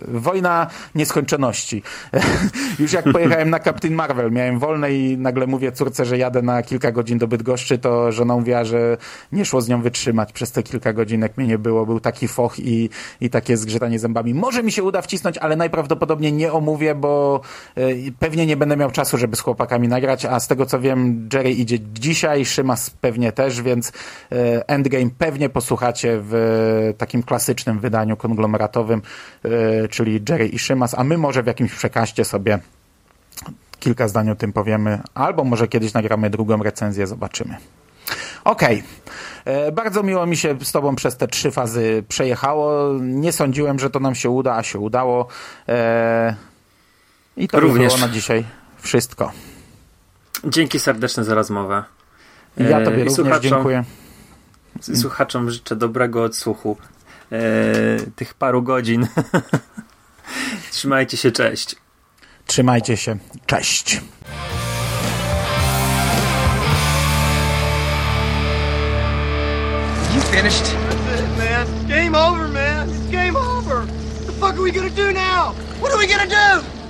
wojna 0.08 0.66
nieskończoności. 0.94 1.82
już 2.78 2.92
jak 2.92 3.12
pojechałem 3.12 3.50
na 3.50 3.60
Captain 3.60 3.94
Marvel, 3.94 4.32
miałem 4.32 4.58
wolne 4.58 4.92
i 4.92 5.18
nagle 5.18 5.46
mówię 5.46 5.72
córce, 5.72 6.04
że 6.04 6.18
jadę 6.18 6.42
na 6.42 6.62
kilka 6.62 6.92
godzin 6.92 7.18
do 7.18 7.28
Bydgoszczy, 7.28 7.78
to 7.78 8.12
żona 8.12 8.36
mówiła, 8.36 8.64
że 8.64 8.96
nie 9.32 9.44
szło 9.44 9.60
z 9.60 9.68
nią 9.68 9.82
wytrzymać 9.82 10.32
przez 10.32 10.52
te 10.52 10.62
kilka 10.62 10.92
godzinek 10.92 11.36
mnie 11.36 11.46
nie 11.46 11.58
było, 11.58 11.86
był 11.86 12.00
taki 12.00 12.28
foch 12.28 12.58
i, 12.58 12.90
i 13.20 13.30
takie 13.30 13.56
zgrzytanie 13.56 13.98
zębami. 13.98 14.34
Może 14.34 14.62
mi 14.62 14.72
się 14.72 14.82
uda 14.82 15.02
wcisnąć, 15.02 15.38
ale 15.38 15.56
najprawdopodobnie 15.56 16.32
nie 16.32 16.52
omówię, 16.52 16.83
bo 16.94 17.40
y, 17.78 18.12
pewnie 18.18 18.46
nie 18.46 18.56
będę 18.56 18.76
miał 18.76 18.90
czasu, 18.90 19.18
żeby 19.18 19.36
z 19.36 19.40
chłopakami 19.40 19.88
nagrać, 19.88 20.24
a 20.24 20.40
z 20.40 20.48
tego 20.48 20.66
co 20.66 20.80
wiem, 20.80 21.28
Jerry 21.32 21.50
idzie 21.50 21.78
dzisiaj, 21.80 22.44
Szymas 22.44 22.90
pewnie 22.90 23.32
też, 23.32 23.62
więc 23.62 23.88
y, 23.88 23.92
Endgame 24.66 25.10
pewnie 25.18 25.48
posłuchacie 25.48 26.18
w 26.20 26.94
takim 26.98 27.22
klasycznym 27.22 27.80
wydaniu 27.80 28.16
konglomeratowym, 28.16 29.02
y, 29.44 29.88
czyli 29.88 30.22
Jerry 30.28 30.48
i 30.48 30.58
Szymas, 30.58 30.94
a 30.98 31.04
my 31.04 31.18
może 31.18 31.42
w 31.42 31.46
jakimś 31.46 31.72
przekaście 31.72 32.24
sobie 32.24 32.58
kilka 33.80 34.08
zdań 34.08 34.30
o 34.30 34.34
tym 34.34 34.52
powiemy, 34.52 35.00
albo 35.14 35.44
może 35.44 35.68
kiedyś 35.68 35.92
nagramy 35.92 36.30
drugą 36.30 36.62
recenzję, 36.62 37.06
zobaczymy. 37.06 37.56
Okej. 38.44 38.82
Okay. 39.44 39.72
Bardzo 39.72 40.02
miło 40.02 40.26
mi 40.26 40.36
się 40.36 40.56
z 40.62 40.72
Tobą 40.72 40.96
przez 40.96 41.16
te 41.16 41.28
trzy 41.28 41.50
fazy 41.50 42.04
przejechało. 42.08 42.92
Nie 43.00 43.32
sądziłem, 43.32 43.78
że 43.78 43.90
to 43.90 44.00
nam 44.00 44.14
się 44.14 44.30
uda, 44.30 44.56
a 44.56 44.62
się 44.62 44.78
udało. 44.78 45.26
I 47.36 47.48
to 47.48 47.60
Również. 47.60 47.94
było 47.94 48.06
na 48.06 48.12
dzisiaj 48.12 48.44
wszystko. 48.78 49.32
Dzięki 50.44 50.80
serdeczne 50.80 51.24
za 51.24 51.34
rozmowę. 51.34 51.84
Ja 52.56 52.84
Tobie 52.84 52.96
również 52.96 53.12
słuchaczom, 53.12 53.50
dziękuję. 53.50 53.84
Słuchaczom 54.80 55.50
życzę 55.50 55.76
dobrego 55.76 56.22
odsłuchu 56.24 56.76
e, 57.32 57.36
tych 58.16 58.34
paru 58.34 58.62
godzin. 58.62 59.06
Trzymajcie 60.70 61.16
się, 61.16 61.32
cześć. 61.32 61.76
Trzymajcie 62.46 62.96
się, 62.96 63.16
cześć. 63.46 64.00
You 70.14 70.20
finished? 70.20 70.64
That's 70.64 71.20
it, 71.20 71.38
man. 71.38 71.88
Game 71.88 72.14
over, 72.14 72.48
man. 72.48 72.88
It's 72.88 73.10
game 73.10 73.36
over. 73.36 73.80
What 73.82 74.26
the 74.26 74.32
fuck 74.32 74.54
are 74.56 74.62
we 74.62 74.70
gonna 74.70 74.90
do 74.90 75.12
now? 75.12 75.54
What 75.80 75.92
are 75.92 75.98
we 75.98 76.06
gonna 76.06 76.26
do? 76.26 76.64